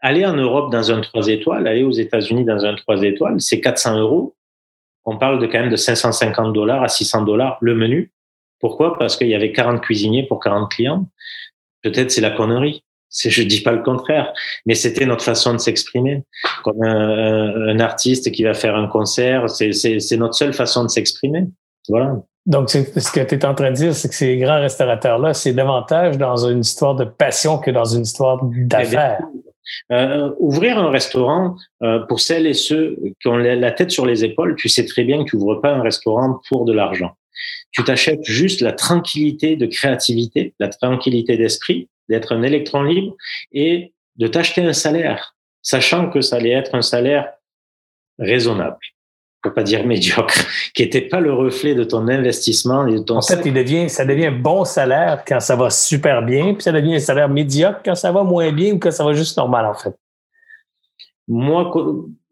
aller 0.00 0.24
en 0.24 0.34
Europe 0.34 0.72
dans 0.72 0.90
un 0.90 1.00
3 1.00 1.28
étoiles, 1.28 1.66
aller 1.66 1.84
aux 1.84 1.92
États-Unis 1.92 2.44
dans 2.44 2.64
un 2.64 2.74
3 2.74 3.02
étoiles, 3.02 3.40
c'est 3.40 3.60
400 3.60 3.98
euros 4.00 4.34
on 5.08 5.16
parle 5.16 5.40
de 5.40 5.46
quand 5.46 5.58
même 5.60 5.70
de 5.70 5.76
550 5.76 6.52
dollars 6.52 6.82
à 6.82 6.88
600 6.88 7.22
dollars 7.22 7.56
le 7.62 7.74
menu. 7.74 8.12
Pourquoi? 8.60 8.98
Parce 8.98 9.16
qu'il 9.16 9.28
y 9.28 9.34
avait 9.34 9.52
40 9.52 9.80
cuisiniers 9.80 10.26
pour 10.26 10.38
40 10.38 10.70
clients. 10.70 11.08
Peut-être 11.82 12.10
c'est 12.10 12.20
la 12.20 12.30
connerie. 12.30 12.84
C'est, 13.08 13.30
je 13.30 13.42
dis 13.42 13.62
pas 13.62 13.72
le 13.72 13.82
contraire, 13.82 14.34
mais 14.66 14.74
c'était 14.74 15.06
notre 15.06 15.24
façon 15.24 15.54
de 15.54 15.58
s'exprimer. 15.58 16.24
Comme 16.62 16.82
un, 16.82 17.80
artiste 17.80 18.30
qui 18.32 18.42
va 18.42 18.52
faire 18.52 18.76
un 18.76 18.86
concert, 18.86 19.48
c'est, 19.48 19.72
c'est, 19.72 20.16
notre 20.18 20.34
seule 20.34 20.52
façon 20.52 20.82
de 20.82 20.88
s'exprimer. 20.88 21.46
Voilà. 21.88 22.16
Donc, 22.44 22.68
ce 22.68 22.82
que 23.10 23.20
tu 23.20 23.34
es 23.34 23.44
en 23.46 23.54
train 23.54 23.70
de 23.70 23.76
dire, 23.76 23.94
c'est 23.94 24.10
que 24.10 24.14
ces 24.14 24.36
grands 24.36 24.60
restaurateurs-là, 24.60 25.32
c'est 25.32 25.54
davantage 25.54 26.18
dans 26.18 26.46
une 26.46 26.60
histoire 26.60 26.96
de 26.96 27.04
passion 27.04 27.58
que 27.58 27.70
dans 27.70 27.86
une 27.86 28.02
histoire 28.02 28.40
d'affaires. 28.42 29.22
Euh, 29.92 30.30
ouvrir 30.38 30.78
un 30.78 30.90
restaurant, 30.90 31.56
euh, 31.82 32.00
pour 32.00 32.20
celles 32.20 32.46
et 32.46 32.54
ceux 32.54 32.96
qui 33.20 33.28
ont 33.28 33.36
la 33.36 33.70
tête 33.72 33.90
sur 33.90 34.06
les 34.06 34.24
épaules, 34.24 34.56
tu 34.56 34.68
sais 34.68 34.84
très 34.84 35.04
bien 35.04 35.24
que 35.24 35.30
tu 35.30 35.36
ouvres 35.36 35.56
pas 35.56 35.72
un 35.72 35.82
restaurant 35.82 36.40
pour 36.48 36.64
de 36.64 36.72
l'argent. 36.72 37.16
Tu 37.70 37.84
t'achètes 37.84 38.24
juste 38.24 38.60
la 38.60 38.72
tranquillité 38.72 39.56
de 39.56 39.66
créativité, 39.66 40.54
la 40.58 40.68
tranquillité 40.68 41.36
d'esprit, 41.36 41.88
d'être 42.08 42.32
un 42.32 42.42
électron 42.42 42.82
libre 42.82 43.14
et 43.52 43.92
de 44.16 44.26
t'acheter 44.26 44.62
un 44.62 44.72
salaire, 44.72 45.36
sachant 45.62 46.10
que 46.10 46.20
ça 46.20 46.36
allait 46.36 46.50
être 46.50 46.74
un 46.74 46.82
salaire 46.82 47.32
raisonnable 48.18 48.78
pour 49.42 49.54
pas 49.54 49.62
dire 49.62 49.86
médiocre, 49.86 50.34
qui 50.74 50.82
n'était 50.82 51.02
pas 51.02 51.20
le 51.20 51.32
reflet 51.32 51.74
de 51.74 51.84
ton 51.84 52.08
investissement 52.08 52.86
et 52.86 52.94
de 52.94 52.98
ton. 52.98 53.18
En 53.18 53.22
fait, 53.22 53.40
il 53.44 53.54
devient, 53.54 53.88
ça 53.88 54.04
devient 54.04 54.26
un 54.26 54.32
bon 54.32 54.64
salaire 54.64 55.24
quand 55.26 55.40
ça 55.40 55.56
va 55.56 55.70
super 55.70 56.22
bien, 56.22 56.54
puis 56.54 56.62
ça 56.62 56.72
devient 56.72 56.96
un 56.96 57.00
salaire 57.00 57.28
médiocre 57.28 57.80
quand 57.84 57.94
ça 57.94 58.10
va 58.12 58.24
moins 58.24 58.52
bien 58.52 58.74
ou 58.74 58.78
quand 58.78 58.90
ça 58.90 59.04
va 59.04 59.12
juste 59.12 59.36
normal, 59.36 59.66
en 59.66 59.74
fait. 59.74 59.94
Moi, 61.28 61.70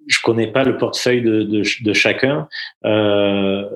je 0.06 0.18
connais 0.22 0.46
pas 0.48 0.64
le 0.64 0.78
portefeuille 0.78 1.22
de, 1.22 1.42
de, 1.42 1.62
de 1.84 1.92
chacun. 1.92 2.48
Euh, 2.84 3.68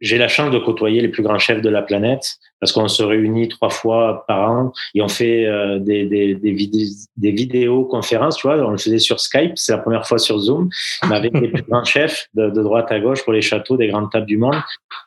j'ai 0.00 0.18
la 0.18 0.28
chance 0.28 0.50
de 0.50 0.58
côtoyer 0.58 1.00
les 1.00 1.08
plus 1.08 1.22
grands 1.22 1.38
chefs 1.38 1.62
de 1.62 1.68
la 1.68 1.82
planète. 1.82 2.38
Parce 2.62 2.70
qu'on 2.70 2.86
se 2.86 3.02
réunit 3.02 3.48
trois 3.48 3.70
fois 3.70 4.24
par 4.28 4.48
an 4.48 4.72
et 4.94 5.02
on 5.02 5.08
fait 5.08 5.46
euh, 5.46 5.80
des, 5.80 6.06
des, 6.06 6.36
des, 6.36 6.52
vidéos, 6.52 6.90
des 7.16 7.32
vidéoconférences, 7.32 8.36
tu 8.36 8.46
vois, 8.46 8.56
on 8.64 8.70
le 8.70 8.78
faisait 8.78 9.00
sur 9.00 9.18
Skype, 9.18 9.54
c'est 9.56 9.72
la 9.72 9.78
première 9.78 10.06
fois 10.06 10.18
sur 10.18 10.38
Zoom, 10.38 10.70
mais 11.08 11.16
avec 11.16 11.34
les 11.34 11.48
plus 11.48 11.64
grands 11.64 11.82
chefs 11.82 12.28
de, 12.34 12.50
de, 12.50 12.62
droite 12.62 12.86
à 12.92 13.00
gauche 13.00 13.24
pour 13.24 13.32
les 13.32 13.42
châteaux 13.42 13.76
des 13.76 13.88
grandes 13.88 14.12
tables 14.12 14.26
du 14.26 14.36
monde. 14.36 14.54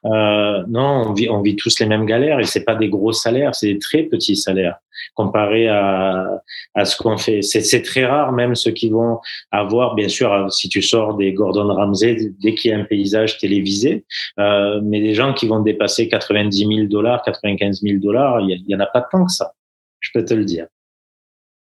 Euh, 0.04 0.64
non, 0.68 1.06
on 1.08 1.14
vit, 1.14 1.30
on 1.30 1.42
vit 1.42 1.56
tous 1.56 1.80
les 1.80 1.86
mêmes 1.86 2.06
galères 2.06 2.42
et 2.42 2.44
c'est 2.44 2.66
pas 2.66 2.76
des 2.76 2.90
gros 2.90 3.14
salaires, 3.14 3.56
c'est 3.56 3.72
des 3.72 3.80
très 3.80 4.04
petits 4.04 4.36
salaires 4.36 4.76
comparé 5.14 5.68
à, 5.68 6.42
à 6.74 6.86
ce 6.86 6.96
qu'on 6.98 7.18
fait. 7.18 7.42
C'est 7.42 7.82
très 7.82 8.06
rare, 8.06 8.32
même 8.32 8.56
ceux 8.56 8.72
qui 8.72 8.90
vont 8.90 9.20
avoir, 9.52 9.96
bien 9.96 10.08
sûr, 10.08 10.52
si 10.52 10.70
tu 10.70 10.82
sors 10.82 11.16
des 11.16 11.34
Gordon 11.34 11.74
Ramsay, 11.74 12.32
dès 12.42 12.56
qu'il 12.56 12.72
y 12.72 12.74
a 12.74 12.78
un 12.78 12.84
paysage 12.84 13.38
télévisé, 13.38 14.06
euh, 14.40 14.80
mais 14.84 15.02
des 15.02 15.14
gens 15.14 15.34
qui 15.34 15.48
vont 15.48 15.60
dépasser 15.60 16.08
90 16.08 16.58
000 16.58 16.88
dollars, 16.88 17.22
95 17.46 17.82
000 17.82 18.00
dollars, 18.00 18.40
il 18.42 18.64
y, 18.68 18.76
en 18.76 18.80
a 18.80 18.86
pas 18.88 19.02
tant 19.02 19.26
que 19.26 19.32
ça. 19.32 19.54
Je 20.00 20.10
peux 20.14 20.26
te 20.26 20.34
le 20.34 20.46
dire. 20.46 20.68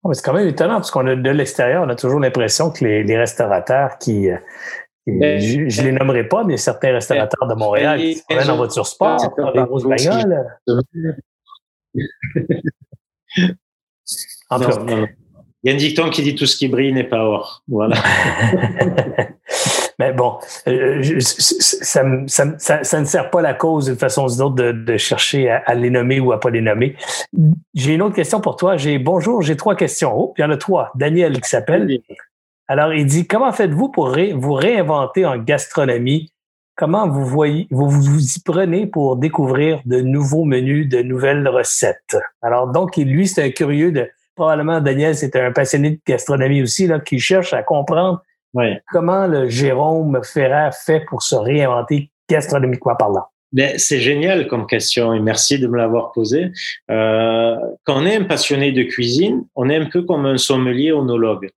Oh, 0.03 0.13
c'est 0.13 0.23
quand 0.23 0.33
même 0.33 0.47
étonnant 0.47 0.75
parce 0.75 0.91
qu'on 0.91 1.05
a 1.07 1.15
de 1.15 1.29
l'extérieur, 1.29 1.83
on 1.83 1.89
a 1.89 1.95
toujours 1.95 2.19
l'impression 2.19 2.71
que 2.71 2.85
les, 2.85 3.03
les, 3.03 3.17
restaurateurs 3.17 3.97
qui, 3.97 4.29
ben, 5.17 5.39
je, 5.39 5.81
ne 5.81 5.85
les 5.87 5.91
nommerai 5.91 6.27
pas, 6.27 6.43
mais 6.43 6.57
certains 6.57 6.93
restaurateurs 6.93 7.47
de 7.47 7.53
Montréal 7.55 7.97
ben, 7.97 8.03
qui 8.05 8.15
se 8.15 8.23
prennent 8.27 8.49
en 8.49 8.57
voiture 8.57 8.87
sport, 8.87 9.33
dans 9.37 9.51
des 9.51 9.63
grosses 9.63 9.83
bagnoles. 9.83 10.45
Il 15.61 15.69
y 15.69 15.69
a 15.69 15.73
un 15.73 15.77
dicton 15.77 16.09
qui 16.09 16.23
dit 16.23 16.35
tout 16.35 16.45
ce 16.45 16.57
qui 16.57 16.67
brille 16.67 16.93
n'est 16.93 17.03
pas 17.03 17.23
or. 17.23 17.63
Voilà. 17.67 17.95
Mais 19.99 20.13
bon, 20.13 20.39
euh, 20.67 21.19
ça, 21.19 22.03
ne 22.03 23.05
sert 23.05 23.29
pas 23.29 23.41
la 23.41 23.53
cause 23.53 23.85
d'une 23.85 23.97
façon 23.97 24.25
ou 24.25 24.31
d'une 24.31 24.41
autre 24.41 24.55
de, 24.55 24.97
chercher 24.97 25.49
à, 25.49 25.73
les 25.75 25.89
nommer 25.89 26.21
ou 26.21 26.31
à 26.31 26.39
pas 26.39 26.49
les 26.49 26.61
nommer. 26.61 26.95
J'ai 27.73 27.95
une 27.95 28.01
autre 28.01 28.15
question 28.15 28.39
pour 28.39 28.55
toi. 28.55 28.77
J'ai 28.77 28.97
bonjour, 28.97 29.41
j'ai 29.41 29.57
trois 29.57 29.75
questions. 29.75 30.13
Oh, 30.15 30.33
il 30.37 30.41
y 30.41 30.43
en 30.45 30.51
a 30.51 30.57
trois. 30.57 30.91
Daniel 30.95 31.41
qui 31.41 31.49
s'appelle. 31.49 31.99
Alors, 32.69 32.93
il 32.93 33.05
dit 33.05 33.27
comment 33.27 33.51
faites-vous 33.51 33.89
pour 33.89 34.15
vous 34.35 34.53
réinventer 34.53 35.25
en 35.25 35.37
gastronomie? 35.37 36.31
Comment 36.77 37.09
vous 37.09 37.25
voyez, 37.25 37.67
vous 37.71 37.89
vous 37.89 38.21
y 38.21 38.39
prenez 38.39 38.87
pour 38.87 39.17
découvrir 39.17 39.81
de 39.83 39.99
nouveaux 39.99 40.45
menus, 40.45 40.87
de 40.87 41.01
nouvelles 41.01 41.45
recettes? 41.45 42.15
Alors 42.41 42.67
donc, 42.67 42.95
lui, 42.95 43.27
c'est 43.27 43.43
un 43.43 43.49
curieux 43.49 43.91
de 43.91 44.07
probablement 44.33 44.79
Daniel, 44.79 45.13
c'est 45.17 45.35
un 45.35 45.51
passionné 45.51 45.89
de 45.89 45.99
gastronomie 46.07 46.61
aussi 46.61 46.87
là, 46.87 47.01
qui 47.01 47.19
cherche 47.19 47.53
à 47.53 47.63
comprendre 47.63 48.23
comment 48.91 49.27
le 49.27 49.49
Jérôme 49.49 50.19
Ferrat 50.23 50.71
fait 50.71 51.05
pour 51.07 51.21
se 51.21 51.35
réinventer 51.35 52.11
gastronomiquement 52.29 52.95
parlant? 52.95 53.25
Ben, 53.51 53.79
c'est 53.79 53.99
génial 53.99 54.47
comme 54.47 54.67
question 54.67 55.13
et 55.13 55.19
merci 55.19 55.57
de 55.57 55.67
me 55.67 55.77
l'avoir 55.77 56.11
posé. 56.11 56.51
Euh, 56.91 57.55
quand 57.83 58.01
on 58.01 58.05
est 58.05 58.15
un 58.15 58.23
passionné 58.23 58.71
de 58.71 58.83
cuisine, 58.83 59.45
on 59.55 59.69
est 59.69 59.77
un 59.77 59.85
peu 59.85 60.03
comme 60.03 60.25
un 60.27 60.37
sommelier 60.37 60.91
onologue. 60.91 61.49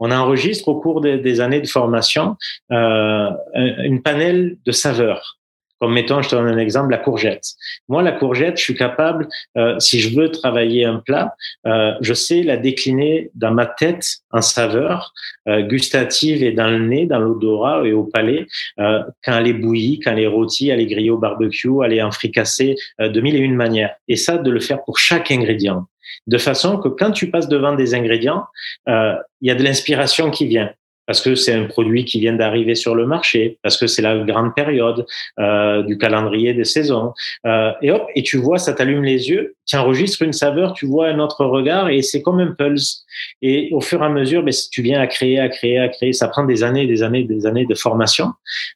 On 0.00 0.10
enregistre 0.10 0.68
au 0.68 0.80
cours 0.80 1.02
des, 1.02 1.40
années 1.40 1.60
de 1.60 1.66
formation 1.66 2.36
euh, 2.72 3.30
une 3.54 4.00
panel 4.02 4.56
de 4.64 4.72
saveurs. 4.72 5.38
Comme 5.80 5.92
mettons, 5.92 6.22
je 6.22 6.28
te 6.28 6.34
donne 6.34 6.48
un 6.48 6.58
exemple, 6.58 6.90
la 6.90 6.98
courgette. 6.98 7.44
Moi, 7.88 8.02
la 8.02 8.12
courgette, 8.12 8.56
je 8.56 8.62
suis 8.62 8.74
capable, 8.74 9.28
euh, 9.56 9.78
si 9.78 10.00
je 10.00 10.18
veux 10.18 10.30
travailler 10.30 10.84
un 10.84 10.96
plat, 10.96 11.34
euh, 11.66 11.92
je 12.00 12.14
sais 12.14 12.42
la 12.42 12.56
décliner 12.56 13.30
dans 13.34 13.50
ma 13.50 13.66
tête 13.66 14.18
en 14.30 14.40
saveur 14.40 15.12
euh, 15.48 15.62
gustative 15.62 16.42
et 16.42 16.52
dans 16.52 16.68
le 16.68 16.78
nez, 16.78 17.06
dans 17.06 17.18
l'odorat 17.18 17.86
et 17.86 17.92
au 17.92 18.04
palais, 18.04 18.46
euh, 18.78 19.02
quand 19.24 19.36
elle 19.38 19.48
est 19.48 19.52
bouillie, 19.52 20.00
quand 20.00 20.12
elle 20.12 20.20
est 20.20 20.26
rôtie, 20.26 20.70
elle 20.70 20.80
est 20.80 20.86
grillée 20.86 21.10
au 21.10 21.18
barbecue, 21.18 21.68
elle 21.84 21.92
est 21.92 22.02
en 22.02 22.10
fricassée, 22.10 22.76
euh, 23.00 23.08
de 23.08 23.20
mille 23.20 23.36
et 23.36 23.40
une 23.40 23.54
manières. 23.54 23.94
Et 24.08 24.16
ça, 24.16 24.38
de 24.38 24.50
le 24.50 24.60
faire 24.60 24.82
pour 24.84 24.98
chaque 24.98 25.30
ingrédient 25.30 25.86
de 26.26 26.38
façon 26.38 26.78
que 26.78 26.88
quand 26.88 27.12
tu 27.12 27.30
passes 27.30 27.48
devant 27.48 27.74
des 27.74 27.94
ingrédients, 27.94 28.44
euh, 28.88 29.14
il 29.40 29.48
y 29.48 29.50
a 29.50 29.54
de 29.54 29.62
l'inspiration 29.62 30.30
qui 30.30 30.46
vient 30.46 30.70
parce 31.06 31.20
que 31.20 31.34
c'est 31.34 31.52
un 31.52 31.64
produit 31.64 32.04
qui 32.04 32.20
vient 32.20 32.34
d'arriver 32.34 32.74
sur 32.74 32.94
le 32.94 33.06
marché, 33.06 33.58
parce 33.62 33.76
que 33.76 33.86
c'est 33.86 34.02
la 34.02 34.18
grande 34.18 34.54
période 34.54 35.06
euh, 35.38 35.82
du 35.82 35.98
calendrier 35.98 36.54
des 36.54 36.64
saisons. 36.64 37.12
Euh, 37.46 37.72
et 37.82 37.90
hop, 37.90 38.06
et 38.14 38.22
tu 38.22 38.38
vois, 38.38 38.58
ça 38.58 38.72
t'allume 38.72 39.04
les 39.04 39.28
yeux, 39.28 39.54
tu 39.66 39.76
enregistres 39.76 40.22
une 40.22 40.32
saveur, 40.32 40.72
tu 40.72 40.86
vois 40.86 41.08
un 41.08 41.18
autre 41.18 41.44
regard, 41.44 41.88
et 41.88 42.02
c'est 42.02 42.22
comme 42.22 42.40
un 42.40 42.52
pulse. 42.52 43.04
Et 43.42 43.70
au 43.72 43.80
fur 43.80 44.02
et 44.02 44.06
à 44.06 44.08
mesure, 44.08 44.42
ben, 44.42 44.52
tu 44.70 44.82
viens 44.82 45.00
à 45.00 45.06
créer, 45.06 45.38
à 45.38 45.48
créer, 45.48 45.78
à 45.78 45.88
créer. 45.88 46.12
Ça 46.12 46.28
prend 46.28 46.44
des 46.44 46.62
années, 46.62 46.86
des 46.86 47.02
années, 47.02 47.24
des 47.24 47.46
années 47.46 47.66
de 47.66 47.74
formation, 47.74 48.32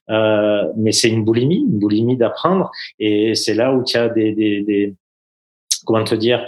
euh, 0.09 0.63
mais 0.77 0.91
c'est 0.91 1.09
une 1.09 1.23
boulimie, 1.23 1.65
une 1.69 1.79
boulimie 1.79 2.17
d'apprendre. 2.17 2.71
Et 2.99 3.35
c'est 3.35 3.53
là 3.53 3.73
où 3.73 3.83
tu 3.83 3.97
as 3.97 4.09
des, 4.09 4.31
des, 4.33 4.61
des 4.61 4.93
comment 5.85 6.03
te 6.03 6.15
dire, 6.15 6.45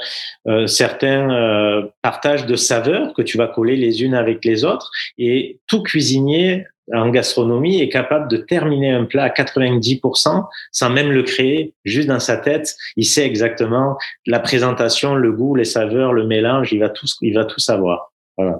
euh, 0.47 0.67
certains 0.67 1.29
euh, 1.31 1.87
partages 2.01 2.45
de 2.45 2.55
saveurs 2.55 3.13
que 3.13 3.21
tu 3.21 3.37
vas 3.37 3.47
coller 3.47 3.75
les 3.75 4.03
unes 4.03 4.13
avec 4.15 4.43
les 4.45 4.65
autres. 4.65 4.91
Et 5.17 5.59
tout 5.67 5.83
cuisinier 5.83 6.65
en 6.91 7.09
gastronomie 7.09 7.81
est 7.81 7.89
capable 7.89 8.27
de 8.29 8.37
terminer 8.37 8.91
un 8.91 9.05
plat 9.05 9.23
à 9.23 9.29
90% 9.29 10.45
sans 10.71 10.89
même 10.89 11.11
le 11.11 11.23
créer, 11.23 11.73
juste 11.85 12.09
dans 12.09 12.19
sa 12.19 12.37
tête. 12.37 12.75
Il 12.97 13.05
sait 13.05 13.25
exactement 13.25 13.97
la 14.25 14.39
présentation, 14.39 15.15
le 15.15 15.31
goût, 15.31 15.55
les 15.55 15.65
saveurs, 15.65 16.13
le 16.13 16.25
mélange. 16.25 16.73
Il 16.73 16.79
va 16.79 16.89
tout, 16.89 17.07
il 17.21 17.33
va 17.33 17.45
tout 17.45 17.59
savoir. 17.59 18.11
Voilà. 18.37 18.59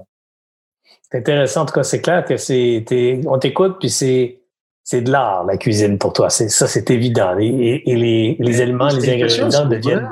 C'est 1.02 1.18
intéressant. 1.18 1.62
En 1.62 1.66
tout 1.66 1.74
cas, 1.74 1.84
c'est 1.84 2.02
clair 2.02 2.24
que 2.24 2.38
c'est, 2.38 2.86
on 3.26 3.38
t'écoute 3.40 3.78
puis 3.80 3.90
c'est, 3.90 4.40
c'est 4.84 5.02
de 5.02 5.12
l'art, 5.12 5.46
la 5.46 5.58
cuisine 5.58 5.98
pour 5.98 6.14
toi. 6.14 6.30
C'est, 6.30 6.50
ça, 6.50 6.68
c'est 6.68 6.90
évident. 6.92 7.38
Et, 7.40 7.84
les, 7.86 8.38
les 8.40 8.62
éléments, 8.62 8.88
les 8.88 9.10
ingrédients 9.10 9.66
deviennent. 9.66 10.10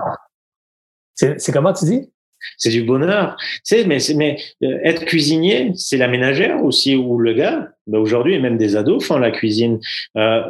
C'est 1.37 1.51
comment 1.51 1.73
tu 1.73 1.85
dis? 1.85 2.09
C'est 2.57 2.71
du 2.71 2.83
bonheur. 2.83 3.37
Tu 3.65 3.85
mais, 3.85 3.99
mais 4.15 4.37
euh, 4.63 4.79
être 4.83 5.05
cuisinier, 5.05 5.71
c'est 5.75 5.97
la 5.97 6.07
ménagère 6.07 6.63
aussi, 6.63 6.95
ou 6.95 7.19
le 7.19 7.33
gars. 7.33 7.69
Ben 7.87 7.99
aujourd'hui, 7.99 8.39
même 8.39 8.57
des 8.57 8.75
ados 8.75 9.05
font 9.05 9.19
la 9.19 9.31
cuisine. 9.31 9.79
Euh, 10.17 10.41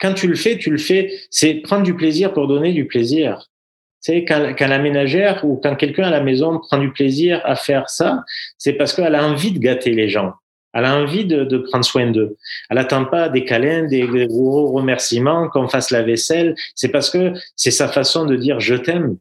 quand 0.00 0.14
tu 0.14 0.28
le 0.28 0.34
fais, 0.34 0.58
tu 0.58 0.70
le 0.70 0.78
fais, 0.78 1.12
c'est 1.30 1.54
prendre 1.56 1.82
du 1.82 1.94
plaisir 1.94 2.32
pour 2.32 2.48
donner 2.48 2.72
du 2.72 2.86
plaisir. 2.86 3.48
Tu 4.04 4.12
sais, 4.12 4.24
quand, 4.24 4.54
quand 4.58 4.68
la 4.68 4.78
ménagère 4.78 5.44
ou 5.44 5.56
quand 5.62 5.74
quelqu'un 5.74 6.04
à 6.04 6.10
la 6.10 6.20
maison 6.20 6.58
prend 6.58 6.78
du 6.78 6.92
plaisir 6.92 7.40
à 7.44 7.56
faire 7.56 7.88
ça, 7.88 8.22
c'est 8.58 8.74
parce 8.74 8.92
qu'elle 8.94 9.14
a 9.14 9.26
envie 9.26 9.52
de 9.52 9.58
gâter 9.58 9.92
les 9.92 10.08
gens. 10.08 10.32
Elle 10.74 10.84
a 10.84 10.94
envie 10.96 11.24
de, 11.24 11.44
de 11.44 11.58
prendre 11.58 11.84
soin 11.84 12.10
d'eux. 12.10 12.36
Elle 12.68 12.76
n'attend 12.76 13.06
pas 13.06 13.30
des 13.30 13.44
câlins, 13.44 13.84
des, 13.84 14.06
des 14.06 14.26
gros 14.26 14.70
remerciements, 14.72 15.48
qu'on 15.48 15.68
fasse 15.68 15.90
la 15.90 16.02
vaisselle. 16.02 16.54
C'est 16.74 16.90
parce 16.90 17.08
que 17.08 17.32
c'est 17.56 17.70
sa 17.70 17.88
façon 17.88 18.26
de 18.26 18.36
dire 18.36 18.60
je 18.60 18.74
t'aime. 18.74 19.16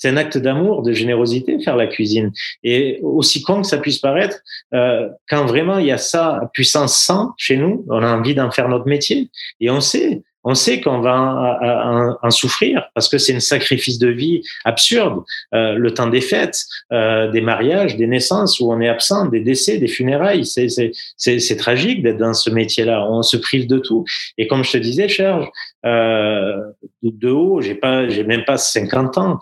C'est 0.00 0.08
un 0.08 0.16
acte 0.16 0.38
d'amour, 0.38 0.82
de 0.82 0.94
générosité, 0.94 1.60
faire 1.60 1.76
la 1.76 1.86
cuisine. 1.86 2.32
Et 2.64 3.00
aussi 3.02 3.42
con 3.42 3.60
que 3.60 3.66
ça 3.66 3.76
puisse 3.76 3.98
paraître, 3.98 4.38
euh, 4.72 5.10
quand 5.28 5.44
vraiment 5.44 5.76
il 5.76 5.86
y 5.86 5.92
a 5.92 5.98
ça, 5.98 6.40
puissance 6.54 6.96
100 6.96 7.34
chez 7.36 7.58
nous, 7.58 7.84
on 7.90 8.02
a 8.02 8.16
envie 8.16 8.34
d'en 8.34 8.50
faire 8.50 8.70
notre 8.70 8.86
métier. 8.86 9.28
Et 9.60 9.68
on 9.68 9.82
sait, 9.82 10.22
on 10.42 10.54
sait 10.54 10.80
qu'on 10.80 11.00
va 11.00 12.16
en, 12.22 12.30
souffrir 12.30 12.88
parce 12.94 13.10
que 13.10 13.18
c'est 13.18 13.34
un 13.34 13.40
sacrifice 13.40 13.98
de 13.98 14.08
vie 14.08 14.40
absurde. 14.64 15.22
Euh, 15.54 15.74
le 15.74 15.92
temps 15.92 16.06
des 16.06 16.22
fêtes, 16.22 16.64
euh, 16.94 17.30
des 17.30 17.42
mariages, 17.42 17.98
des 17.98 18.06
naissances 18.06 18.58
où 18.58 18.72
on 18.72 18.80
est 18.80 18.88
absent, 18.88 19.26
des 19.26 19.40
décès, 19.40 19.76
des 19.76 19.88
funérailles, 19.88 20.46
c'est 20.46 21.56
tragique 21.58 22.02
d'être 22.02 22.16
dans 22.16 22.32
ce 22.32 22.48
métier-là. 22.48 23.06
On 23.06 23.22
se 23.22 23.36
prive 23.36 23.66
de 23.66 23.78
tout. 23.78 24.06
Et 24.38 24.46
comme 24.46 24.64
je 24.64 24.72
te 24.72 24.78
disais, 24.78 25.10
Serge, 25.10 25.46
euh, 25.84 26.56
de 27.02 27.28
haut, 27.28 27.60
j'ai 27.60 27.74
pas, 27.74 28.08
j'ai 28.08 28.24
même 28.24 28.46
pas 28.46 28.56
50 28.56 29.18
ans 29.18 29.38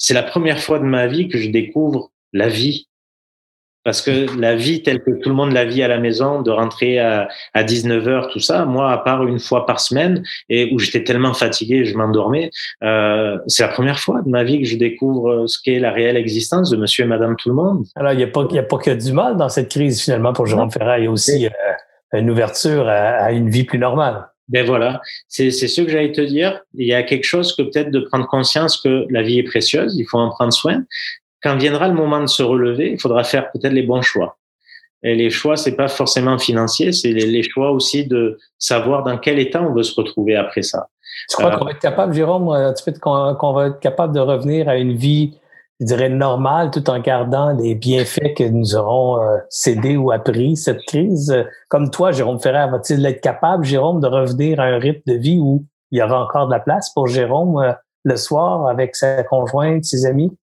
c'est 0.00 0.14
la 0.14 0.22
première 0.22 0.58
fois 0.58 0.78
de 0.78 0.84
ma 0.84 1.06
vie 1.06 1.28
que 1.28 1.38
je 1.38 1.50
découvre 1.50 2.10
la 2.32 2.48
vie. 2.48 2.88
Parce 3.84 4.02
que 4.02 4.38
la 4.38 4.56
vie 4.56 4.82
telle 4.82 5.00
que 5.00 5.10
tout 5.10 5.28
le 5.30 5.34
monde 5.34 5.52
la 5.52 5.64
vit 5.64 5.82
à 5.82 5.88
la 5.88 5.98
maison, 5.98 6.42
de 6.42 6.50
rentrer 6.50 6.98
à, 6.98 7.28
à 7.54 7.62
19 7.62 8.08
heures, 8.08 8.28
tout 8.28 8.40
ça, 8.40 8.66
moi, 8.66 8.92
à 8.92 8.98
part 8.98 9.26
une 9.26 9.38
fois 9.38 9.64
par 9.64 9.80
semaine, 9.80 10.22
et 10.50 10.70
où 10.72 10.78
j'étais 10.78 11.02
tellement 11.02 11.32
fatigué, 11.32 11.84
je 11.86 11.96
m'endormais, 11.96 12.50
euh, 12.82 13.38
c'est 13.46 13.62
la 13.62 13.70
première 13.70 13.98
fois 13.98 14.20
de 14.22 14.28
ma 14.28 14.44
vie 14.44 14.60
que 14.60 14.66
je 14.66 14.76
découvre 14.76 15.46
ce 15.46 15.58
qu'est 15.62 15.78
la 15.78 15.92
réelle 15.92 16.16
existence 16.16 16.70
de 16.70 16.76
monsieur 16.76 17.04
et 17.04 17.08
madame 17.08 17.36
tout 17.36 17.48
le 17.48 17.54
monde. 17.54 17.86
Alors, 17.96 18.12
il 18.12 18.18
n'y 18.18 18.24
a, 18.24 18.26
pas, 18.26 18.42
a 18.42 18.62
pas 18.62 18.78
que 18.78 18.90
du 18.90 19.12
mal 19.12 19.36
dans 19.36 19.48
cette 19.48 19.70
crise, 19.70 20.02
finalement, 20.02 20.34
pour 20.34 20.46
Jérôme 20.46 20.70
Ferrat. 20.70 20.98
Il 20.98 21.04
y 21.04 21.08
a 21.08 21.10
aussi 21.10 21.46
euh, 21.46 22.18
une 22.18 22.30
ouverture 22.30 22.86
à 22.88 23.32
une 23.32 23.48
vie 23.48 23.64
plus 23.64 23.78
normale. 23.78 24.30
Ben 24.50 24.66
voilà, 24.66 25.00
c'est 25.28 25.50
ce 25.52 25.80
que 25.80 25.88
j'allais 25.88 26.10
te 26.10 26.20
dire. 26.20 26.60
Il 26.74 26.86
y 26.86 26.92
a 26.92 27.04
quelque 27.04 27.24
chose 27.24 27.54
que 27.54 27.62
peut-être 27.62 27.90
de 27.90 28.00
prendre 28.00 28.26
conscience 28.26 28.80
que 28.80 29.06
la 29.08 29.22
vie 29.22 29.38
est 29.38 29.44
précieuse, 29.44 29.96
il 29.96 30.04
faut 30.04 30.18
en 30.18 30.30
prendre 30.30 30.52
soin. 30.52 30.82
Quand 31.40 31.56
viendra 31.56 31.86
le 31.86 31.94
moment 31.94 32.20
de 32.20 32.26
se 32.26 32.42
relever, 32.42 32.90
il 32.90 33.00
faudra 33.00 33.22
faire 33.22 33.50
peut-être 33.52 33.72
les 33.72 33.84
bons 33.84 34.02
choix. 34.02 34.36
Et 35.02 35.14
les 35.14 35.30
choix, 35.30 35.56
c'est 35.56 35.76
pas 35.76 35.88
forcément 35.88 36.36
financier, 36.38 36.92
c'est 36.92 37.12
les, 37.12 37.42
choix 37.42 37.70
aussi 37.70 38.04
de 38.04 38.38
savoir 38.58 39.02
dans 39.04 39.16
quel 39.16 39.38
état 39.38 39.62
on 39.62 39.72
veut 39.72 39.84
se 39.84 39.94
retrouver 39.98 40.36
après 40.36 40.62
ça. 40.62 40.88
Tu 41.28 41.36
crois 41.36 41.54
euh, 41.54 41.56
qu'on 41.56 41.64
va 41.64 41.70
être 41.70 41.78
capable, 41.78 42.12
Jérôme, 42.12 42.48
euh, 42.50 42.72
tu 42.74 42.92
qu'on 43.00 43.52
va 43.52 43.68
être 43.68 43.80
capable 43.80 44.14
de 44.14 44.20
revenir 44.20 44.68
à 44.68 44.76
une 44.76 44.94
vie 44.94 45.38
je 45.80 45.86
dirais, 45.86 46.10
normal 46.10 46.70
tout 46.70 46.88
en 46.90 47.00
gardant 47.00 47.52
les 47.52 47.74
bienfaits 47.74 48.34
que 48.36 48.44
nous 48.44 48.76
aurons 48.76 49.22
euh, 49.22 49.38
cédés 49.48 49.96
ou 49.96 50.10
appris 50.10 50.56
cette 50.56 50.82
crise. 50.86 51.34
Comme 51.68 51.90
toi, 51.90 52.12
Jérôme 52.12 52.38
Ferrer, 52.38 52.70
va-t-il 52.70 53.04
être 53.06 53.22
capable, 53.22 53.64
Jérôme, 53.64 54.00
de 54.00 54.06
revenir 54.06 54.60
à 54.60 54.64
un 54.64 54.78
rythme 54.78 55.02
de 55.06 55.14
vie 55.14 55.38
où 55.40 55.64
il 55.90 55.98
y 55.98 56.02
aura 56.02 56.22
encore 56.22 56.46
de 56.46 56.52
la 56.52 56.60
place 56.60 56.90
pour 56.90 57.06
Jérôme 57.06 57.58
euh, 57.58 57.72
le 58.04 58.16
soir 58.16 58.68
avec 58.68 58.94
sa 58.94 59.22
conjointe, 59.24 59.84
ses 59.84 60.04
amis? 60.04 60.36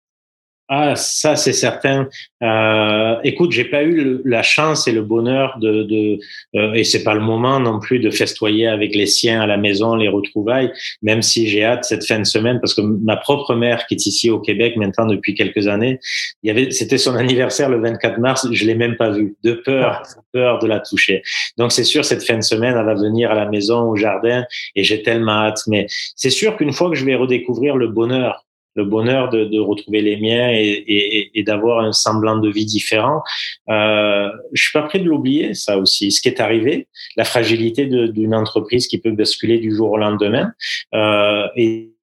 Ah, 0.68 0.96
ça 0.96 1.36
c'est 1.36 1.54
certain. 1.54 2.08
Euh, 2.42 3.18
écoute, 3.24 3.52
j'ai 3.52 3.66
pas 3.66 3.84
eu 3.84 4.20
la 4.26 4.42
chance 4.42 4.88
et 4.88 4.92
le 4.92 5.04
bonheur 5.04 5.60
de, 5.60 5.84
de 5.84 6.20
euh, 6.56 6.74
et 6.74 6.84
c'est 6.84 7.04
pas 7.04 7.14
le 7.14 7.20
moment 7.20 7.60
non 7.60 7.80
plus 7.80 8.00
de 8.00 8.10
festoyer 8.10 8.66
avec 8.66 8.96
les 8.96 9.06
siens 9.06 9.42
à 9.42 9.46
la 9.46 9.58
maison, 9.58 9.94
les 9.94 10.08
retrouvailles. 10.08 10.72
Même 11.04 11.22
si 11.22 11.48
j'ai 11.48 11.64
hâte 11.64 11.86
cette 11.86 12.04
fin 12.04 12.18
de 12.18 12.24
semaine 12.24 12.60
parce 12.60 12.74
que 12.74 12.82
ma 12.82 13.16
propre 13.16 13.54
mère 13.54 13.86
qui 13.86 13.94
est 13.94 14.08
ici 14.08 14.32
au 14.32 14.40
Québec 14.40 14.76
maintenant 14.76 15.06
depuis 15.06 15.36
quelques 15.36 15.68
années, 15.68 16.00
il 16.42 16.48
y 16.48 16.52
avait, 16.52 16.72
c'était 16.72 16.98
son 16.98 17.14
anniversaire 17.14 17.70
le 17.70 17.80
24 17.80 18.18
mars, 18.18 18.48
je 18.52 18.66
l'ai 18.66 18.76
même 18.76 18.96
pas 18.96 19.12
vu, 19.12 19.36
de 19.44 19.54
peur, 19.54 20.02
de 20.16 20.40
peur 20.40 20.58
de 20.58 20.68
la 20.68 20.80
toucher. 20.80 21.22
Donc 21.60 21.74
c'est 21.74 21.84
sûr 21.84 22.04
cette 22.04 22.26
fin 22.26 22.38
de 22.38 22.44
semaine, 22.44 22.76
elle 22.76 22.86
va 22.86 22.96
venir 22.96 23.30
à 23.30 23.36
la 23.36 23.46
maison, 23.46 23.92
au 23.92 23.96
jardin, 23.96 24.46
et 24.76 24.84
j'ai 24.84 25.04
tellement 25.04 25.44
hâte. 25.44 25.62
Mais 25.68 25.86
c'est 26.16 26.32
sûr 26.32 26.58
qu'une 26.58 26.74
fois 26.74 26.90
que 26.90 26.96
je 26.96 27.06
vais 27.06 27.16
redécouvrir 27.16 27.76
le 27.76 27.88
bonheur 27.88 28.45
le 28.76 28.86
bonheur 28.86 29.30
de, 29.30 29.46
de, 29.46 29.60
retrouver 29.60 30.02
les 30.02 30.18
miens 30.18 30.50
et, 30.52 30.84
et, 30.88 31.40
et 31.40 31.44
d'avoir 31.44 31.80
un 31.80 31.92
semblant 31.92 32.38
de 32.38 32.50
vie 32.50 32.66
différent. 32.66 33.22
Euh, 33.70 34.30
je 34.54 34.62
suis 34.62 34.74
pas 34.74 34.84
prêt 34.84 35.00
de 35.00 35.06
l'oublier, 35.06 35.54
ça 35.54 35.78
aussi. 35.78 36.12
Ce 36.12 36.22
qui 36.22 36.28
est 36.28 36.40
arrivé, 36.40 36.88
la 37.16 37.24
fragilité 37.24 37.86
d'une 37.86 38.36
entreprise 38.36 38.88
qui 38.88 39.00
peut 39.00 39.12
basculer 39.12 39.60
du 39.60 39.74
jour 39.74 39.92
au 39.92 39.98
lendemain, 39.98 40.52
euh, 40.94 41.48
et, 41.56 41.94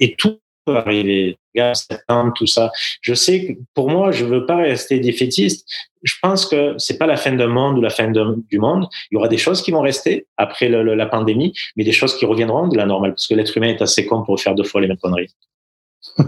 et 0.00 0.14
tout 0.16 0.38
arriver 0.76 1.38
septembre, 1.74 2.32
tout 2.36 2.46
ça. 2.46 2.70
Je 3.00 3.14
sais 3.14 3.44
que 3.44 3.52
pour 3.74 3.90
moi, 3.90 4.12
je 4.12 4.24
veux 4.24 4.46
pas 4.46 4.56
rester 4.56 5.00
défaitiste. 5.00 5.68
Je 6.02 6.14
pense 6.22 6.46
que 6.46 6.74
c'est 6.78 6.98
pas 6.98 7.06
la 7.06 7.16
fin 7.16 7.32
d'un 7.32 7.48
monde 7.48 7.78
ou 7.78 7.80
la 7.80 7.90
fin 7.90 8.08
du 8.08 8.58
monde. 8.58 8.86
Il 9.10 9.14
y 9.14 9.16
aura 9.16 9.28
des 9.28 9.38
choses 9.38 9.62
qui 9.62 9.70
vont 9.70 9.80
rester 9.80 10.26
après 10.36 10.68
la 10.68 11.06
pandémie, 11.06 11.52
mais 11.76 11.84
des 11.84 11.92
choses 11.92 12.16
qui 12.16 12.26
reviendront 12.26 12.68
de 12.68 12.76
la 12.76 12.86
normale, 12.86 13.12
parce 13.12 13.26
que 13.26 13.34
l'être 13.34 13.56
humain 13.56 13.68
est 13.68 13.82
assez 13.82 14.06
con 14.06 14.22
pour 14.22 14.40
faire 14.40 14.54
deux 14.54 14.64
fois 14.64 14.80
les 14.80 14.88
mêmes 14.88 14.98
conneries. 14.98 15.34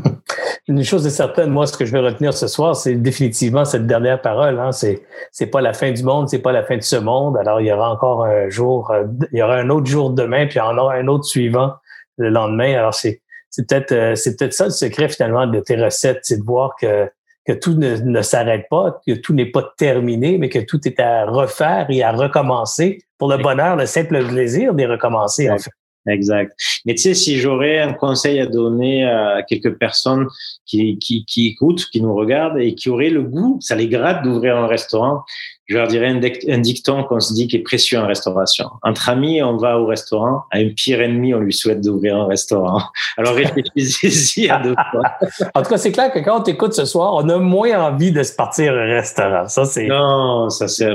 Une 0.68 0.82
chose 0.84 1.07
est 1.07 1.11
certaine, 1.11 1.51
moi, 1.51 1.66
ce 1.66 1.76
que 1.76 1.84
je 1.84 1.93
vais 1.93 2.01
retenir 2.01 2.34
ce 2.34 2.49
soir, 2.49 2.74
c'est 2.74 2.97
définitivement 2.97 3.64
cette 3.64 3.86
dernière 3.86 4.20
parole. 4.20 4.59
Hein. 4.59 4.72
C'est, 4.72 5.03
c'est 5.30 5.47
pas 5.47 5.61
la 5.61 5.72
fin 5.72 5.93
du 5.93 6.03
monde, 6.03 6.28
c'est 6.28 6.41
pas 6.41 6.53
la 6.53 6.64
fin 6.64 6.76
de 6.76 6.82
ce 6.82 6.97
monde. 6.97 7.36
Alors, 7.36 7.61
il 7.61 7.68
y 7.68 7.72
aura 7.72 7.93
encore 7.93 8.24
un 8.24 8.49
jour, 8.49 8.91
euh, 8.91 9.05
il 9.32 9.38
y 9.38 9.43
aura 9.43 9.57
un 9.57 9.70
autre 9.70 9.86
jour 9.86 10.11
demain, 10.11 10.47
puis 10.47 10.57
il 10.57 10.59
y 10.59 10.61
aura 10.61 10.95
un 10.95 11.07
autre 11.07 11.24
suivant 11.24 11.74
le 12.18 12.30
lendemain. 12.30 12.74
Alors, 12.74 12.95
c'est, 12.95 13.22
c'est 13.51 13.68
peut-être 13.68 13.92
euh, 13.92 14.14
c'est 14.14 14.36
peut-être 14.36 14.55
ça 14.55 14.64
le 14.64 14.70
secret 14.70 15.09
finalement 15.09 15.46
de 15.46 15.61
tes 15.61 15.76
recettes, 15.76 16.20
c'est 16.22 16.38
de 16.38 16.44
voir 16.44 16.74
que 16.80 17.09
que 17.46 17.53
tout 17.53 17.74
ne, 17.74 17.96
ne 17.96 18.22
s'arrête 18.22 18.66
pas, 18.68 19.01
que 19.07 19.12
tout 19.12 19.32
n'est 19.32 19.51
pas 19.51 19.72
terminé, 19.76 20.38
mais 20.38 20.48
que 20.48 20.59
tout 20.59 20.86
est 20.86 21.01
à 21.01 21.24
refaire 21.24 21.86
et 21.88 22.03
à 22.03 22.12
recommencer 22.12 22.98
pour 23.18 23.30
le 23.30 23.38
bonheur, 23.38 23.76
le 23.76 23.86
simple 23.86 24.24
plaisir 24.28 24.74
d'y 24.74 24.86
recommencer 24.86 25.51
en 25.51 25.59
fait. 25.59 25.70
Exact. 26.09 26.53
Mais 26.86 26.94
tu 26.94 27.03
sais, 27.03 27.14
si 27.14 27.38
j'aurais 27.38 27.78
un 27.78 27.92
conseil 27.92 28.40
à 28.40 28.46
donner 28.46 29.05
à 29.05 29.42
quelques 29.46 29.76
personnes 29.78 30.26
qui, 30.64 30.98
qui, 30.98 31.26
qui 31.26 31.48
écoutent, 31.48 31.84
qui 31.86 32.01
nous 32.01 32.14
regardent 32.14 32.59
et 32.59 32.74
qui 32.74 32.88
auraient 32.88 33.11
le 33.11 33.22
goût, 33.22 33.59
ça 33.61 33.74
les 33.74 33.88
gratte 33.88 34.22
d'ouvrir 34.22 34.57
un 34.57 34.66
restaurant, 34.66 35.22
je 35.71 35.77
leur 35.77 35.87
dirais 35.87 36.09
un, 36.09 36.59
dicton 36.59 37.05
qu'on 37.05 37.21
se 37.21 37.33
dit 37.33 37.47
qui 37.47 37.55
est 37.55 37.62
précieux 37.62 37.97
en 38.01 38.07
restauration. 38.09 38.66
Entre 38.83 39.09
amis, 39.09 39.41
on 39.41 39.57
va 39.57 39.79
au 39.79 39.87
restaurant. 39.87 40.43
À 40.51 40.59
un 40.59 40.71
pire 40.71 41.01
ennemi, 41.01 41.33
on 41.33 41.39
lui 41.39 41.53
souhaite 41.53 41.81
d'ouvrir 41.81 42.16
un 42.16 42.27
restaurant. 42.27 42.83
Alors 43.16 43.35
réfléchissez-y 43.35 44.51
à 44.51 44.59
deux 44.59 44.75
fois. 44.91 45.12
en 45.55 45.62
tout 45.62 45.71
cas, 45.71 45.79
c'est 45.79 45.93
clair 45.93 46.12
que 46.12 46.18
quand 46.18 46.41
on 46.41 46.43
t'écoute 46.43 46.73
ce 46.75 46.85
soir, 46.85 47.14
on 47.14 47.29
a 47.29 47.39
moins 47.39 47.79
envie 47.85 48.11
de 48.11 48.21
se 48.25 48.35
partir 48.35 48.73
un 48.73 48.85
restaurant. 48.85 49.47
Ça, 49.47 49.64
c'est. 49.64 49.87
Non, 49.87 50.51
ça 50.51 50.66
c'est. 50.66 50.89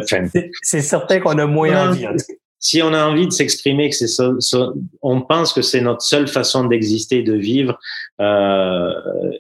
c'est 0.62 0.82
certain 0.82 1.22
qu'on 1.22 1.38
a 1.38 1.46
moins 1.46 1.92
envie. 1.92 2.06
Si 2.60 2.82
on 2.82 2.94
a 2.94 3.06
envie 3.06 3.28
de 3.28 3.32
s'exprimer, 3.32 3.90
que 3.90 3.96
c'est 3.96 4.08
ça, 4.08 4.30
on 5.02 5.22
pense 5.22 5.54
que 5.54 5.62
c'est 5.62 5.82
notre 5.82 6.02
seule 6.02 6.28
façon 6.28 6.66
d'exister 6.66 7.20
et 7.20 7.24
de 7.24 7.36
vivre, 7.36 7.80
euh, 8.20 8.92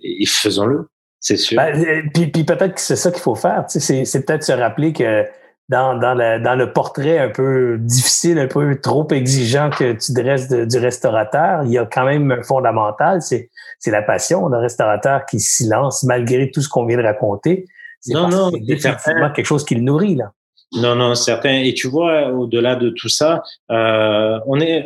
et 0.01 0.25
faisons-le 0.25 0.87
c'est 1.25 1.37
sûr. 1.37 1.57
Ben, 1.57 1.75
euh, 1.75 2.03
puis, 2.13 2.27
puis 2.27 2.43
peut-être 2.43 2.75
que 2.75 2.79
c'est 2.79 2.95
ça 2.95 3.09
qu'il 3.09 3.19
faut 3.19 3.33
faire. 3.33 3.65
C'est, 3.67 4.05
c'est 4.05 4.25
peut-être 4.25 4.43
se 4.43 4.51
rappeler 4.51 4.93
que 4.93 5.25
dans, 5.69 5.97
dans, 5.97 6.13
le, 6.13 6.39
dans 6.39 6.53
le 6.53 6.71
portrait 6.71 7.17
un 7.17 7.29
peu 7.29 7.79
difficile, 7.79 8.37
un 8.37 8.45
peu 8.45 8.79
trop 8.79 9.07
exigeant 9.09 9.71
que 9.71 9.93
tu 9.93 10.13
dresses 10.13 10.49
du 10.49 10.77
restaurateur, 10.77 11.63
il 11.63 11.71
y 11.71 11.79
a 11.79 11.85
quand 11.87 12.05
même 12.05 12.31
un 12.31 12.43
fondamental, 12.43 13.23
c'est, 13.23 13.49
c'est 13.79 13.89
la 13.89 14.03
passion. 14.03 14.47
Le 14.49 14.59
restaurateur 14.59 15.25
qui 15.25 15.39
se 15.39 15.67
lance 15.67 16.03
malgré 16.03 16.51
tout 16.51 16.61
ce 16.61 16.69
qu'on 16.69 16.85
vient 16.85 16.97
de 16.97 17.03
raconter. 17.03 17.65
C'est 18.01 18.13
non, 18.13 18.27
non, 18.27 18.51
c'est 18.51 18.59
définitivement 18.59 19.31
quelque 19.31 19.47
chose 19.47 19.65
qui 19.65 19.73
le 19.73 19.81
nourrit. 19.81 20.17
Là. 20.17 20.31
Non, 20.73 20.93
non, 20.93 21.15
certain. 21.15 21.57
Et 21.63 21.73
tu 21.73 21.87
vois, 21.87 22.27
au-delà 22.27 22.75
de 22.75 22.89
tout 22.89 23.09
ça, 23.09 23.41
euh, 23.71 24.37
on 24.45 24.59
est 24.59 24.85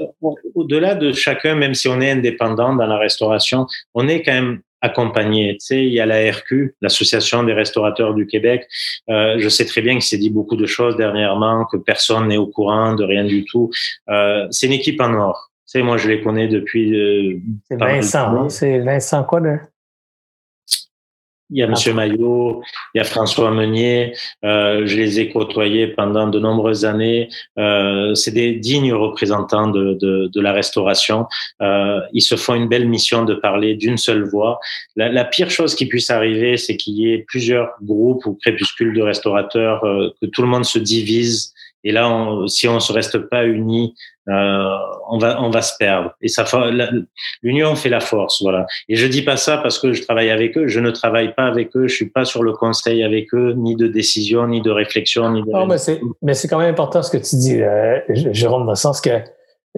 au-delà 0.56 0.96
de 0.96 1.12
chacun, 1.12 1.56
même 1.56 1.74
si 1.74 1.90
on 1.90 2.00
est 2.00 2.12
indépendant 2.12 2.74
dans 2.74 2.88
la 2.88 2.98
restauration, 2.98 3.68
on 3.94 4.08
est 4.08 4.24
quand 4.24 4.32
même 4.32 4.62
accompagner. 4.82 5.58
Tu 5.60 5.66
sais, 5.66 5.86
il 5.86 5.94
y 5.94 6.00
a 6.00 6.06
la 6.06 6.32
RQ, 6.32 6.76
l'Association 6.82 7.44
des 7.44 7.54
restaurateurs 7.54 8.14
du 8.14 8.26
Québec. 8.26 8.68
Euh, 9.10 9.36
je 9.40 9.50
sais 9.50 9.66
très 9.66 9.82
bien 9.82 9.94
qu'il 9.94 10.04
s'est 10.04 10.18
dit 10.18 10.30
beaucoup 10.30 10.56
de 10.56 10.66
choses 10.66 10.96
dernièrement, 10.96 11.66
que 11.66 11.78
personne 11.78 12.28
n'est 12.28 12.38
au 12.38 12.48
courant 12.48 12.96
de 12.96 13.04
rien 13.04 13.24
du 13.26 13.46
tout. 13.46 13.70
Euh, 14.10 14.48
c'est 14.52 14.68
une 14.68 14.74
équipe 14.74 15.02
en 15.02 15.14
or. 15.14 15.52
Tu 15.68 15.80
sais, 15.80 15.82
moi, 15.84 15.98
je 15.98 16.10
les 16.10 16.22
connais 16.22 16.48
depuis. 16.48 16.96
Euh, 16.96 17.40
c'est 17.68 17.78
Vincent. 17.78 18.36
Hein? 18.36 18.50
C'est 18.50 18.80
Vincent 18.80 19.24
quoi, 19.24 19.40
là? 19.40 19.60
Il 21.52 21.58
y 21.58 21.64
a 21.64 21.68
Monsieur 21.68 21.94
Maillot, 21.94 22.62
il 22.94 23.00
y 23.00 23.02
a 23.02 23.04
François 23.04 23.50
Meunier. 23.50 24.14
Euh, 24.46 24.86
je 24.86 24.98
les 24.98 25.20
ai 25.20 25.30
côtoyés 25.30 25.88
pendant 25.88 26.28
de 26.28 26.40
nombreuses 26.40 26.86
années. 26.86 27.30
Euh, 27.58 28.14
c'est 28.14 28.32
des 28.32 28.54
dignes 28.54 28.94
représentants 28.94 29.68
de, 29.68 29.98
de, 30.00 30.30
de 30.32 30.42
la 30.42 30.54
restauration. 30.54 31.26
Euh, 31.62 32.02
ils 32.14 32.22
se 32.22 32.36
font 32.36 32.54
une 32.54 32.68
belle 32.68 32.88
mission 32.88 33.26
de 33.26 33.34
parler 33.34 33.76
d'une 33.76 33.98
seule 33.98 34.24
voix. 34.24 34.60
La, 34.96 35.10
la, 35.10 35.26
pire 35.26 35.50
chose 35.50 35.74
qui 35.74 35.88
puisse 35.88 36.12
arriver, 36.12 36.56
c'est 36.58 36.78
qu'il 36.78 36.94
y 36.94 37.12
ait 37.12 37.26
plusieurs 37.28 37.72
groupes 37.82 38.26
ou 38.28 38.36
crépuscules 38.36 38.94
de 38.94 39.02
restaurateurs, 39.02 39.84
euh, 39.86 40.10
que 40.22 40.28
tout 40.28 40.44
le 40.44 40.48
monde 40.48 40.66
se 40.66 40.78
divise. 40.78 41.54
Et 41.84 41.92
là, 41.92 42.10
on, 42.10 42.48
si 42.48 42.68
on 42.68 42.76
ne 42.76 42.80
se 42.80 42.92
reste 42.92 43.18
pas 43.18 43.46
unis, 43.46 43.96
euh, 44.28 44.78
on 45.10 45.18
va 45.18 45.42
on 45.42 45.50
va 45.50 45.62
se 45.62 45.74
perdre. 45.78 46.14
Et 46.22 46.28
ça, 46.28 46.46
l'union 47.42 47.76
fait 47.76 47.90
la 47.90 48.00
force, 48.00 48.42
voilà. 48.42 48.66
Et 48.90 48.96
je 48.96 49.08
dis 49.08 49.22
pas 49.22 49.38
ça 49.38 49.58
parce 49.58 49.80
que 49.80 49.94
je 49.94 50.04
travaille 50.04 50.30
avec 50.30 50.58
eux. 50.58 50.68
Je 50.68 50.80
ne 50.80 50.92
travaille 50.92 51.34
pas 51.34 51.46
avec 51.46 51.76
eux. 51.76 51.88
Je 51.88 51.96
suis 51.96 52.10
pas 52.10 52.26
sur 52.26 52.44
le 52.44 52.54
conseil 52.54 53.04
avec 53.04 53.34
eux, 53.34 53.54
ni 53.56 53.76
de 53.76 53.88
décision, 53.88 54.48
ni 54.48 54.62
de 54.62 54.72
réflexion, 54.72 55.32
ni 55.32 55.42
de. 55.42 55.50
Non, 55.50 55.66
mais 55.66 55.78
c'est 55.78 56.02
mais 56.22 56.34
c'est 56.34 56.48
quand 56.48 56.60
même 56.60 56.72
important 56.72 57.02
ce 57.02 57.12
que 57.12 57.18
tu 57.18 57.36
dis, 57.38 57.62
euh, 57.62 58.00
Jérôme, 58.32 58.66
dans 58.66 58.72
le 58.72 58.76
sens 58.76 59.02
que 59.02 59.12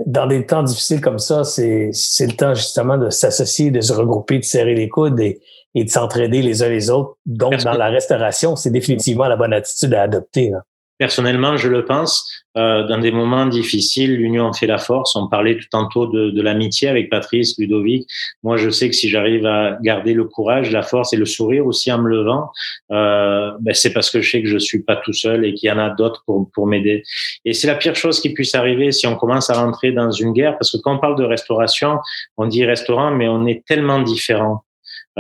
dans 0.05 0.25
des 0.25 0.45
temps 0.45 0.63
difficiles 0.63 1.01
comme 1.01 1.19
ça, 1.19 1.43
c'est 1.43 1.89
c'est 1.93 2.25
le 2.25 2.33
temps 2.33 2.55
justement 2.55 2.97
de 2.97 3.09
s'associer, 3.09 3.71
de 3.71 3.81
se 3.81 3.93
regrouper, 3.93 4.39
de 4.39 4.43
serrer 4.43 4.73
les 4.73 4.89
coudes 4.89 5.19
et, 5.19 5.39
et 5.75 5.83
de 5.83 5.89
s'entraider 5.89 6.41
les 6.41 6.63
uns 6.63 6.69
les 6.69 6.89
autres. 6.89 7.15
Donc, 7.25 7.57
dans 7.63 7.73
la 7.73 7.89
restauration, 7.89 8.55
c'est 8.55 8.71
définitivement 8.71 9.27
la 9.27 9.35
bonne 9.35 9.53
attitude 9.53 9.93
à 9.93 10.03
adopter. 10.03 10.49
Là. 10.49 10.63
Personnellement, 11.01 11.57
je 11.57 11.67
le 11.67 11.83
pense. 11.83 12.31
Euh, 12.55 12.85
dans 12.85 12.99
des 12.99 13.11
moments 13.11 13.47
difficiles, 13.47 14.17
l'union 14.17 14.53
fait 14.53 14.67
la 14.67 14.77
force. 14.77 15.15
On 15.15 15.27
parlait 15.27 15.57
tout 15.57 15.65
tantôt 15.71 16.05
de, 16.05 16.29
de 16.29 16.41
l'amitié 16.43 16.89
avec 16.89 17.09
Patrice, 17.09 17.57
Ludovic. 17.57 18.07
Moi, 18.43 18.57
je 18.57 18.69
sais 18.69 18.87
que 18.87 18.95
si 18.95 19.09
j'arrive 19.09 19.47
à 19.47 19.79
garder 19.81 20.13
le 20.13 20.25
courage, 20.25 20.69
la 20.69 20.83
force 20.83 21.11
et 21.11 21.17
le 21.17 21.25
sourire 21.25 21.65
aussi 21.65 21.91
en 21.91 21.97
me 21.97 22.07
levant, 22.07 22.51
euh, 22.91 23.49
ben 23.61 23.73
c'est 23.73 23.93
parce 23.93 24.11
que 24.11 24.21
je 24.21 24.29
sais 24.29 24.43
que 24.43 24.47
je 24.47 24.59
suis 24.59 24.83
pas 24.83 24.95
tout 24.95 25.11
seul 25.13 25.43
et 25.43 25.55
qu'il 25.55 25.69
y 25.69 25.71
en 25.71 25.79
a 25.79 25.89
d'autres 25.89 26.21
pour, 26.27 26.51
pour 26.53 26.67
m'aider. 26.67 27.01
Et 27.45 27.53
c'est 27.53 27.65
la 27.65 27.73
pire 27.73 27.95
chose 27.95 28.21
qui 28.21 28.31
puisse 28.31 28.53
arriver 28.53 28.91
si 28.91 29.07
on 29.07 29.15
commence 29.15 29.49
à 29.49 29.59
rentrer 29.59 29.91
dans 29.91 30.11
une 30.11 30.33
guerre, 30.33 30.55
parce 30.59 30.69
que 30.69 30.77
quand 30.83 30.93
on 30.97 30.99
parle 30.99 31.17
de 31.17 31.23
restauration, 31.23 31.97
on 32.37 32.45
dit 32.45 32.63
restaurant, 32.63 33.09
mais 33.09 33.27
on 33.27 33.47
est 33.47 33.65
tellement 33.65 34.03
différents. 34.03 34.63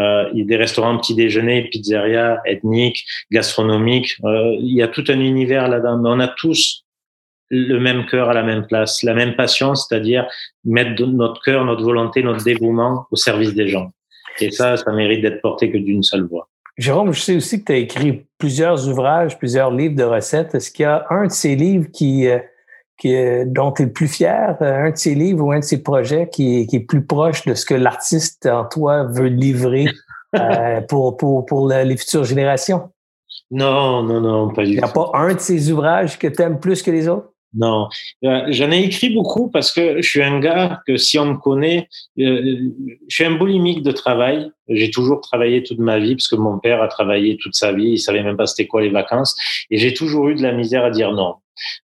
Euh, 0.01 0.29
il 0.33 0.39
y 0.39 0.41
a 0.41 0.45
des 0.45 0.57
restaurants 0.57 0.97
petit 0.97 1.15
déjeuner, 1.15 1.69
pizzeria, 1.69 2.41
ethniques, 2.45 3.05
gastronomiques. 3.31 4.17
Euh, 4.25 4.55
il 4.59 4.73
y 4.73 4.81
a 4.81 4.87
tout 4.87 5.03
un 5.07 5.19
univers 5.19 5.67
là-dedans. 5.67 5.97
Mais 5.97 6.09
on 6.09 6.19
a 6.19 6.27
tous 6.27 6.85
le 7.49 7.79
même 7.79 8.05
cœur 8.05 8.29
à 8.29 8.33
la 8.33 8.43
même 8.43 8.65
place, 8.65 9.03
la 9.03 9.13
même 9.13 9.35
passion, 9.35 9.75
c'est-à-dire 9.75 10.25
mettre 10.63 11.03
notre 11.05 11.41
cœur, 11.41 11.65
notre 11.65 11.83
volonté, 11.83 12.23
notre 12.23 12.43
dévouement 12.43 13.07
au 13.11 13.15
service 13.15 13.53
des 13.53 13.67
gens. 13.67 13.91
Et 14.39 14.51
ça, 14.51 14.77
ça 14.77 14.91
mérite 14.93 15.21
d'être 15.21 15.41
porté 15.41 15.69
que 15.69 15.77
d'une 15.77 16.01
seule 16.01 16.23
voix. 16.23 16.47
Jérôme, 16.77 17.11
je 17.11 17.19
sais 17.19 17.35
aussi 17.35 17.59
que 17.59 17.65
tu 17.65 17.71
as 17.73 17.77
écrit 17.77 18.25
plusieurs 18.37 18.87
ouvrages, 18.87 19.37
plusieurs 19.37 19.71
livres 19.71 19.95
de 19.95 20.03
recettes. 20.03 20.55
Est-ce 20.55 20.71
qu'il 20.71 20.83
y 20.83 20.85
a 20.85 21.05
un 21.09 21.27
de 21.27 21.31
ces 21.31 21.55
livres 21.55 21.87
qui, 21.91 22.27
euh, 22.27 22.39
qui, 23.01 23.15
dont 23.47 23.71
tu 23.71 23.81
es 23.81 23.85
le 23.87 23.91
plus 23.91 24.07
fier, 24.07 24.55
euh, 24.61 24.85
un 24.85 24.91
de 24.91 24.95
ses 24.95 25.15
livres 25.15 25.43
ou 25.43 25.51
un 25.51 25.59
de 25.59 25.63
ses 25.63 25.81
projets 25.81 26.29
qui, 26.31 26.67
qui 26.67 26.75
est 26.75 26.81
plus 26.81 27.03
proche 27.03 27.45
de 27.45 27.55
ce 27.55 27.65
que 27.65 27.73
l'artiste 27.73 28.45
en 28.45 28.65
toi 28.65 29.05
veut 29.05 29.27
livrer 29.27 29.87
euh, 30.35 30.81
pour, 30.81 31.17
pour, 31.17 31.45
pour 31.47 31.67
les 31.67 31.97
futures 31.97 32.25
générations? 32.25 32.91
Non, 33.49 34.03
non, 34.03 34.21
non, 34.21 34.53
pas 34.53 34.63
du 34.63 34.67
tout. 34.67 34.73
Il 34.73 34.77
n'y 34.77 34.83
a 34.83 34.87
pas 34.87 35.09
un 35.15 35.33
de 35.33 35.39
ses 35.39 35.71
ouvrages 35.71 36.19
que 36.19 36.27
tu 36.27 36.41
aimes 36.43 36.59
plus 36.59 36.83
que 36.83 36.91
les 36.91 37.07
autres? 37.07 37.29
Non, 37.53 37.89
euh, 38.23 38.45
j'en 38.47 38.71
ai 38.71 38.83
écrit 38.83 39.09
beaucoup 39.09 39.49
parce 39.49 39.71
que 39.71 40.01
je 40.01 40.07
suis 40.07 40.23
un 40.23 40.39
gars 40.39 40.81
que 40.87 40.95
si 40.95 41.19
on 41.19 41.25
me 41.25 41.37
connaît, 41.37 41.89
je 42.15 42.71
suis 43.09 43.25
un 43.25 43.35
boulimique 43.35 43.83
de 43.83 43.91
travail. 43.91 44.51
J'ai 44.73 44.91
toujours 44.91 45.21
travaillé 45.21 45.63
toute 45.63 45.79
ma 45.79 45.99
vie 45.99 46.15
parce 46.15 46.27
que 46.27 46.35
mon 46.35 46.59
père 46.59 46.81
a 46.81 46.87
travaillé 46.87 47.37
toute 47.37 47.55
sa 47.55 47.71
vie. 47.71 47.91
Il 47.91 47.99
savait 47.99 48.23
même 48.23 48.37
pas 48.37 48.47
c'était 48.47 48.67
quoi 48.67 48.81
les 48.81 48.89
vacances. 48.89 49.35
Et 49.69 49.77
j'ai 49.77 49.93
toujours 49.93 50.29
eu 50.29 50.35
de 50.35 50.41
la 50.41 50.51
misère 50.51 50.83
à 50.83 50.91
dire 50.91 51.11
non. 51.11 51.35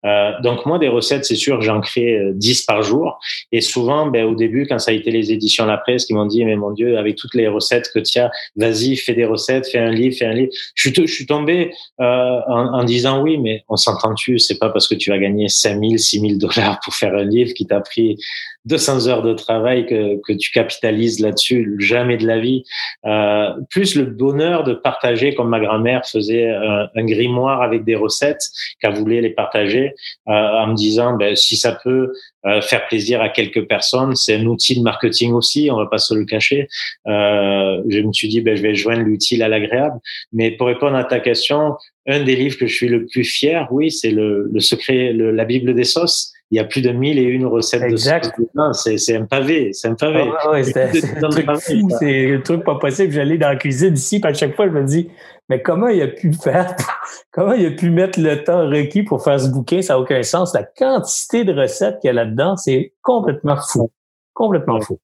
Euh, 0.04 0.32
donc 0.42 0.66
moi, 0.66 0.78
des 0.78 0.88
recettes, 0.88 1.24
c'est 1.24 1.36
sûr, 1.36 1.60
j'en 1.62 1.80
crée 1.80 2.18
10 2.34 2.60
euh, 2.60 2.64
par 2.66 2.82
jour. 2.82 3.18
Et 3.52 3.60
souvent, 3.60 4.06
ben, 4.06 4.24
au 4.24 4.34
début, 4.34 4.66
quand 4.66 4.78
ça 4.78 4.90
a 4.90 4.94
été 4.94 5.10
les 5.10 5.32
éditions 5.32 5.66
La 5.66 5.76
Presse 5.76 6.06
qui 6.06 6.14
m'ont 6.14 6.26
dit, 6.26 6.44
mais 6.44 6.56
mon 6.56 6.72
Dieu, 6.72 6.98
avec 6.98 7.16
toutes 7.16 7.34
les 7.34 7.48
recettes 7.48 7.90
que 7.92 7.98
tu 7.98 8.18
as, 8.18 8.30
vas-y, 8.56 8.96
fais 8.96 9.14
des 9.14 9.24
recettes, 9.24 9.68
fais 9.68 9.78
un 9.78 9.90
livre, 9.90 10.16
fais 10.16 10.26
un 10.26 10.32
livre. 10.32 10.52
Je 10.74 11.06
suis, 11.06 11.26
tombé 11.26 11.72
euh, 12.00 12.40
en, 12.48 12.74
en, 12.74 12.84
disant 12.84 13.22
oui, 13.22 13.38
mais 13.38 13.64
on 13.68 13.76
s'entend-tu 13.76 14.38
C'est 14.38 14.58
pas 14.58 14.70
parce 14.70 14.88
que 14.88 14.94
tu 14.94 15.10
vas 15.10 15.18
gagner 15.18 15.48
5 15.48 15.80
000, 15.80 15.96
6 15.96 16.20
000 16.20 16.32
dollars 16.38 16.78
pour 16.84 16.94
faire 16.94 17.14
un 17.14 17.24
livre 17.24 17.52
qui 17.54 17.66
t'a 17.66 17.80
pris 17.80 18.16
200 18.66 19.08
heures 19.08 19.22
de 19.22 19.32
travail 19.32 19.86
que, 19.86 20.20
que 20.22 20.32
tu 20.32 20.50
capitalises 20.50 21.20
là-dessus, 21.20 21.76
jamais 21.78 22.16
de 22.16 22.26
la 22.26 22.38
vie. 22.38 22.64
Euh, 23.04 23.50
plus 23.70 23.94
le 23.94 24.04
bonheur 24.04 24.64
de 24.64 24.74
partager, 24.74 25.34
comme 25.34 25.48
ma 25.48 25.60
grand-mère 25.60 26.04
faisait 26.06 26.50
un, 26.50 26.88
un, 26.94 27.04
grimoire 27.04 27.62
avec 27.62 27.84
des 27.84 27.94
recettes 27.94 28.42
qu'elle 28.80 28.94
voulait 28.94 29.20
les 29.20 29.30
partager, 29.30 29.94
euh, 30.28 30.32
en 30.32 30.68
me 30.68 30.74
disant, 30.74 31.16
ben, 31.16 31.34
si 31.36 31.56
ça 31.56 31.78
peut 31.82 32.12
euh, 32.46 32.60
faire 32.60 32.86
plaisir 32.86 33.20
à 33.20 33.28
quelques 33.28 33.66
personnes, 33.66 34.14
c'est 34.14 34.36
un 34.36 34.46
outil 34.46 34.76
de 34.76 34.82
marketing 34.82 35.32
aussi, 35.32 35.68
on 35.70 35.76
va 35.76 35.86
pas 35.86 35.98
se 35.98 36.14
le 36.14 36.24
cacher. 36.24 36.68
Euh, 37.06 37.82
je 37.88 38.00
me 38.00 38.12
suis 38.12 38.28
dit, 38.28 38.40
ben, 38.40 38.56
je 38.56 38.62
vais 38.62 38.74
joindre 38.74 39.02
l'utile 39.02 39.42
à 39.42 39.48
l'agréable. 39.48 39.98
Mais 40.32 40.50
pour 40.52 40.66
répondre 40.68 40.96
à 40.96 41.04
ta 41.04 41.20
question, 41.20 41.74
un 42.06 42.22
des 42.22 42.36
livres 42.36 42.56
que 42.58 42.66
je 42.66 42.74
suis 42.74 42.88
le 42.88 43.06
plus 43.06 43.24
fier, 43.24 43.66
oui, 43.70 43.90
c'est 43.90 44.10
le, 44.10 44.48
le 44.52 44.60
secret, 44.60 45.12
le, 45.12 45.32
la 45.32 45.44
Bible 45.44 45.74
des 45.74 45.84
sauces 45.84 46.32
il 46.52 46.56
y 46.56 46.60
a 46.60 46.64
plus 46.64 46.80
de 46.80 46.90
mille 46.90 47.18
et 47.18 47.22
une 47.22 47.44
recettes 47.44 47.82
exact. 47.82 48.38
de 48.38 48.46
c'est, 48.72 48.98
c'est 48.98 49.16
un 49.16 49.24
pavé, 49.24 49.70
c'est 49.72 49.88
un 49.88 49.94
pavé. 49.94 50.22
c'est, 50.62 51.24
un 51.24 51.28
truc 51.28 51.46
fou, 51.60 51.88
c'est 51.98 52.34
un 52.34 52.40
truc 52.40 52.62
pas 52.62 52.76
possible. 52.76 53.12
J'allais 53.12 53.36
dans 53.36 53.48
la 53.48 53.56
cuisine 53.56 53.94
ici, 53.94 54.20
puis 54.20 54.30
à 54.30 54.34
chaque 54.34 54.54
fois, 54.54 54.66
je 54.66 54.72
me 54.72 54.84
dis, 54.84 55.08
mais 55.48 55.62
comment 55.62 55.88
il 55.88 56.02
a 56.02 56.08
pu 56.08 56.32
faire, 56.32 56.74
comment 57.32 57.52
il 57.52 57.66
a 57.66 57.70
pu 57.70 57.90
mettre 57.90 58.20
le 58.20 58.42
temps 58.42 58.68
requis 58.68 59.02
pour 59.02 59.22
faire 59.22 59.40
ce 59.40 59.48
bouquin, 59.48 59.82
ça 59.82 59.94
n'a 59.94 60.00
aucun 60.00 60.22
sens. 60.22 60.54
La 60.54 60.64
quantité 60.64 61.44
de 61.44 61.52
recettes 61.52 62.00
qu'il 62.00 62.08
y 62.08 62.10
a 62.10 62.14
là-dedans, 62.14 62.56
c'est 62.56 62.94
complètement 63.02 63.56
fou. 63.56 63.90
Complètement 64.34 64.80
fou. 64.80 64.98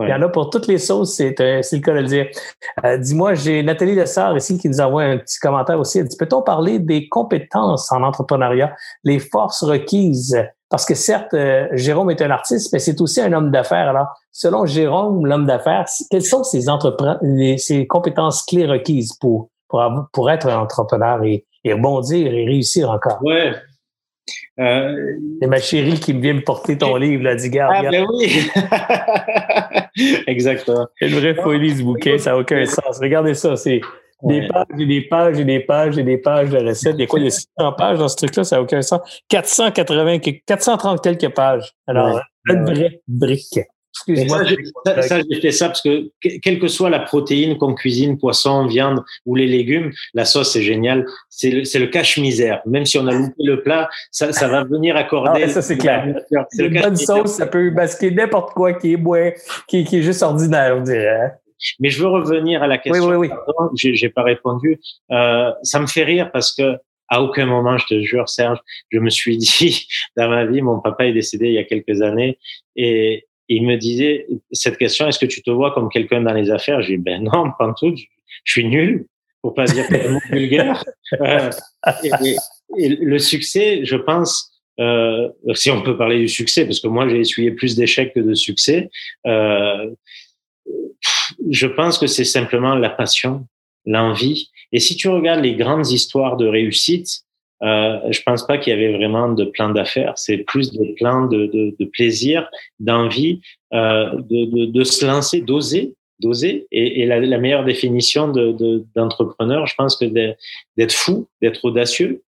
Il 0.00 0.08
y 0.08 0.12
en 0.12 0.22
a 0.22 0.28
pour 0.28 0.50
toutes 0.50 0.66
les 0.66 0.78
sauces, 0.78 1.14
c'est, 1.14 1.34
c'est 1.62 1.76
le 1.76 1.82
cas 1.82 1.92
de 1.92 2.00
le 2.00 2.06
dire. 2.06 2.26
Euh, 2.84 2.96
dis-moi, 2.96 3.34
j'ai 3.34 3.62
Nathalie 3.62 3.94
Lessard 3.94 4.36
ici 4.36 4.58
qui 4.58 4.68
nous 4.68 4.80
envoie 4.80 5.02
un 5.02 5.18
petit 5.18 5.38
commentaire 5.38 5.78
aussi. 5.78 5.98
Elle 5.98 6.08
dit, 6.08 6.16
peut-on 6.16 6.42
parler 6.42 6.78
des 6.78 7.08
compétences 7.08 7.92
en 7.92 8.02
entrepreneuriat, 8.02 8.74
les 9.04 9.18
forces 9.18 9.62
requises? 9.62 10.36
Parce 10.70 10.86
que 10.86 10.94
certes, 10.94 11.34
euh, 11.34 11.68
Jérôme 11.72 12.10
est 12.10 12.22
un 12.22 12.30
artiste, 12.30 12.72
mais 12.72 12.78
c'est 12.78 13.00
aussi 13.02 13.20
un 13.20 13.32
homme 13.34 13.50
d'affaires. 13.50 13.90
Alors, 13.90 14.08
selon 14.32 14.64
Jérôme, 14.64 15.26
l'homme 15.26 15.46
d'affaires, 15.46 15.84
quelles 16.10 16.24
sont 16.24 16.42
ses, 16.42 16.64
ses 17.58 17.86
compétences 17.86 18.42
clés 18.42 18.66
requises 18.66 19.12
pour, 19.20 19.50
pour, 19.72 20.06
pour 20.12 20.30
être 20.30 20.46
un 20.46 20.58
entrepreneur 20.58 21.24
et, 21.24 21.46
et 21.64 21.72
rebondir 21.72 22.26
et 22.26 22.44
réussir 22.44 22.90
encore? 22.90 23.18
Ouais. 23.22 23.52
Euh, 24.60 25.16
c'est 25.40 25.48
ma 25.48 25.58
chérie 25.58 25.98
qui 25.98 26.12
me 26.12 26.20
vient 26.20 26.34
me 26.34 26.44
porter 26.44 26.76
ton 26.76 26.94
livre, 26.96 27.24
là, 27.24 27.34
dit 27.34 27.50
Ah, 27.58 27.82
ben 27.90 28.06
oui! 28.08 28.50
Exactement. 30.26 30.86
C'est 31.00 31.08
une 31.08 31.14
vraie 31.14 31.34
folie, 31.34 31.76
ce 31.76 31.82
bouquin, 31.82 32.18
ça 32.18 32.30
n'a 32.30 32.38
aucun 32.38 32.64
sens. 32.66 32.98
Regardez 33.00 33.34
ça, 33.34 33.56
c'est 33.56 33.80
des 34.22 34.46
pages 34.46 34.66
et 34.78 34.86
des 34.86 35.00
pages 35.00 35.38
et 35.38 35.44
des 35.44 35.60
pages 35.60 35.98
et 35.98 36.02
des 36.04 36.18
pages 36.18 36.50
de 36.50 36.58
recettes. 36.58 36.94
Il 36.96 37.00
y 37.00 37.04
a 37.04 37.06
quoi? 37.06 37.18
Il 37.18 37.24
y 37.24 37.28
a 37.28 37.30
600 37.30 37.72
pages 37.72 37.98
dans 37.98 38.08
ce 38.08 38.16
truc-là, 38.16 38.44
ça 38.44 38.56
n'a 38.56 38.62
aucun 38.62 38.82
sens. 38.82 39.00
480, 39.28 40.18
430 40.46 41.02
quelques 41.02 41.34
pages. 41.34 41.72
Alors, 41.86 42.20
une 42.46 42.64
vraie 42.64 43.00
brique. 43.08 43.58
Excuse-moi. 43.94 44.44
Ça, 44.86 45.02
ça, 45.02 45.20
j'ai 45.28 45.40
fait 45.40 45.52
ça 45.52 45.66
parce 45.68 45.82
que, 45.82 46.10
quelle 46.40 46.58
que 46.58 46.68
soit 46.68 46.90
la 46.90 47.00
protéine 47.00 47.58
qu'on 47.58 47.74
cuisine, 47.74 48.18
poisson, 48.18 48.66
viande 48.66 49.04
ou 49.26 49.34
les 49.34 49.46
légumes, 49.46 49.92
la 50.14 50.24
sauce, 50.24 50.52
c'est 50.52 50.62
génial. 50.62 51.06
C'est 51.28 51.50
le, 51.50 51.78
le 51.78 51.86
cache-misère. 51.86 52.62
Même 52.66 52.86
si 52.86 52.98
on 52.98 53.06
a 53.06 53.12
loupé 53.12 53.42
le 53.44 53.62
plat, 53.62 53.88
ça, 54.10 54.32
ça 54.32 54.48
va 54.48 54.64
venir 54.64 54.96
accorder. 54.96 55.42
Ah, 55.44 55.48
ça, 55.48 55.62
c'est 55.62 55.76
clair. 55.76 56.14
Une 56.58 56.80
bonne 56.80 56.96
sauce, 56.96 57.32
ça 57.32 57.46
peut 57.46 57.70
masquer 57.70 58.10
n'importe 58.10 58.54
quoi 58.54 58.72
qui 58.72 58.94
est, 58.94 58.96
moins, 58.96 59.30
qui, 59.68 59.84
qui 59.84 59.98
est 59.98 60.02
juste 60.02 60.22
ordinaire, 60.22 60.76
on 60.78 60.82
dirait. 60.82 61.20
Hein. 61.20 61.30
Mais 61.78 61.90
je 61.90 62.00
veux 62.02 62.08
revenir 62.08 62.62
à 62.62 62.66
la 62.66 62.78
question. 62.78 63.04
Oui, 63.06 63.28
oui, 63.28 63.30
oui. 63.30 63.94
J'ai 63.94 64.08
pas 64.08 64.22
répondu. 64.22 64.80
Euh, 65.10 65.52
ça 65.62 65.80
me 65.80 65.86
fait 65.86 66.04
rire 66.04 66.30
parce 66.32 66.52
que 66.52 66.76
à 67.08 67.22
aucun 67.22 67.44
moment, 67.44 67.76
je 67.76 67.86
te 67.86 68.00
jure, 68.00 68.28
Serge, 68.28 68.58
je 68.90 68.98
me 68.98 69.10
suis 69.10 69.36
dit 69.38 69.86
dans 70.16 70.28
ma 70.28 70.46
vie, 70.46 70.62
mon 70.62 70.80
papa 70.80 71.06
est 71.06 71.12
décédé 71.12 71.48
il 71.48 71.54
y 71.54 71.58
a 71.58 71.64
quelques 71.64 72.00
années 72.00 72.38
et 72.74 73.26
il 73.54 73.66
me 73.66 73.76
disait 73.76 74.26
cette 74.52 74.78
question 74.78 75.08
est-ce 75.08 75.18
que 75.18 75.26
tu 75.26 75.42
te 75.42 75.50
vois 75.50 75.72
comme 75.72 75.88
quelqu'un 75.88 76.20
dans 76.22 76.32
les 76.32 76.50
affaires? 76.50 76.82
J'ai 76.82 76.96
dit 76.96 77.02
ben 77.02 77.22
non, 77.22 77.50
pas 77.58 77.72
tout. 77.78 77.94
Je 78.44 78.52
suis 78.52 78.64
nul, 78.64 79.06
pour 79.42 79.54
pas 79.54 79.64
dire 79.64 79.86
tellement 79.88 80.20
vulgaire. 80.30 80.84
Euh, 81.20 81.50
et, 82.02 82.36
et, 82.78 82.88
le 82.88 83.18
succès, 83.18 83.84
je 83.84 83.96
pense. 83.96 84.48
Euh, 84.80 85.28
si 85.54 85.70
on 85.70 85.82
peut 85.82 85.98
parler 85.98 86.18
du 86.18 86.28
succès, 86.28 86.64
parce 86.64 86.80
que 86.80 86.88
moi 86.88 87.06
j'ai 87.06 87.20
essuyé 87.20 87.50
plus 87.50 87.76
d'échecs 87.76 88.14
que 88.14 88.20
de 88.20 88.32
succès, 88.32 88.88
euh, 89.26 89.90
je 91.50 91.66
pense 91.66 91.98
que 91.98 92.06
c'est 92.06 92.24
simplement 92.24 92.74
la 92.74 92.88
passion, 92.88 93.46
l'envie. 93.84 94.50
Et 94.72 94.80
si 94.80 94.96
tu 94.96 95.08
regardes 95.08 95.42
les 95.42 95.56
grandes 95.56 95.90
histoires 95.90 96.38
de 96.38 96.46
réussite, 96.46 97.24
euh, 97.62 97.98
je 98.10 98.20
pense 98.22 98.46
pas 98.46 98.58
qu'il 98.58 98.72
y 98.72 98.76
avait 98.76 98.92
vraiment 98.92 99.28
de 99.28 99.44
plan 99.44 99.68
d'affaires. 99.68 100.14
C'est 100.16 100.38
plus 100.38 100.72
de 100.72 100.94
plan 100.94 101.26
de, 101.26 101.46
de, 101.46 101.76
de 101.78 101.84
plaisir, 101.84 102.48
d'envie, 102.80 103.40
euh, 103.72 104.10
de, 104.14 104.66
de, 104.66 104.84
se 104.84 105.06
lancer, 105.06 105.40
d'oser, 105.40 105.94
d'oser. 106.18 106.66
Et, 106.72 107.02
et 107.02 107.06
la, 107.06 107.20
la, 107.20 107.38
meilleure 107.38 107.64
définition 107.64 108.28
d'entrepreneur, 108.96 109.66
je 109.66 109.74
pense 109.76 109.96
que 109.96 110.06
d'être 110.06 110.92
fou, 110.92 111.28
d'être 111.40 111.64
audacieux, 111.64 112.22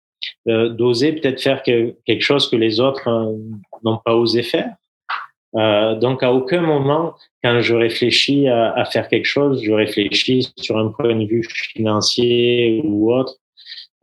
euh, 0.48 0.68
d'oser 0.68 1.12
peut-être 1.12 1.40
faire 1.40 1.62
que, 1.62 1.94
quelque 2.06 2.22
chose 2.22 2.50
que 2.50 2.56
les 2.56 2.80
autres 2.80 3.08
euh, 3.08 3.36
n'ont 3.84 3.98
pas 4.04 4.14
osé 4.14 4.42
faire. 4.42 4.74
Euh, 5.56 5.96
donc, 5.96 6.22
à 6.22 6.32
aucun 6.32 6.60
moment, 6.60 7.14
quand 7.42 7.60
je 7.60 7.74
réfléchis 7.74 8.48
à, 8.48 8.72
à, 8.72 8.84
faire 8.84 9.08
quelque 9.08 9.26
chose, 9.26 9.62
je 9.62 9.72
réfléchis 9.72 10.52
sur 10.56 10.78
un 10.78 10.88
point 10.88 11.14
de 11.14 11.24
vue 11.24 11.44
financier 11.74 12.80
ou 12.84 13.12
autre. 13.12 13.39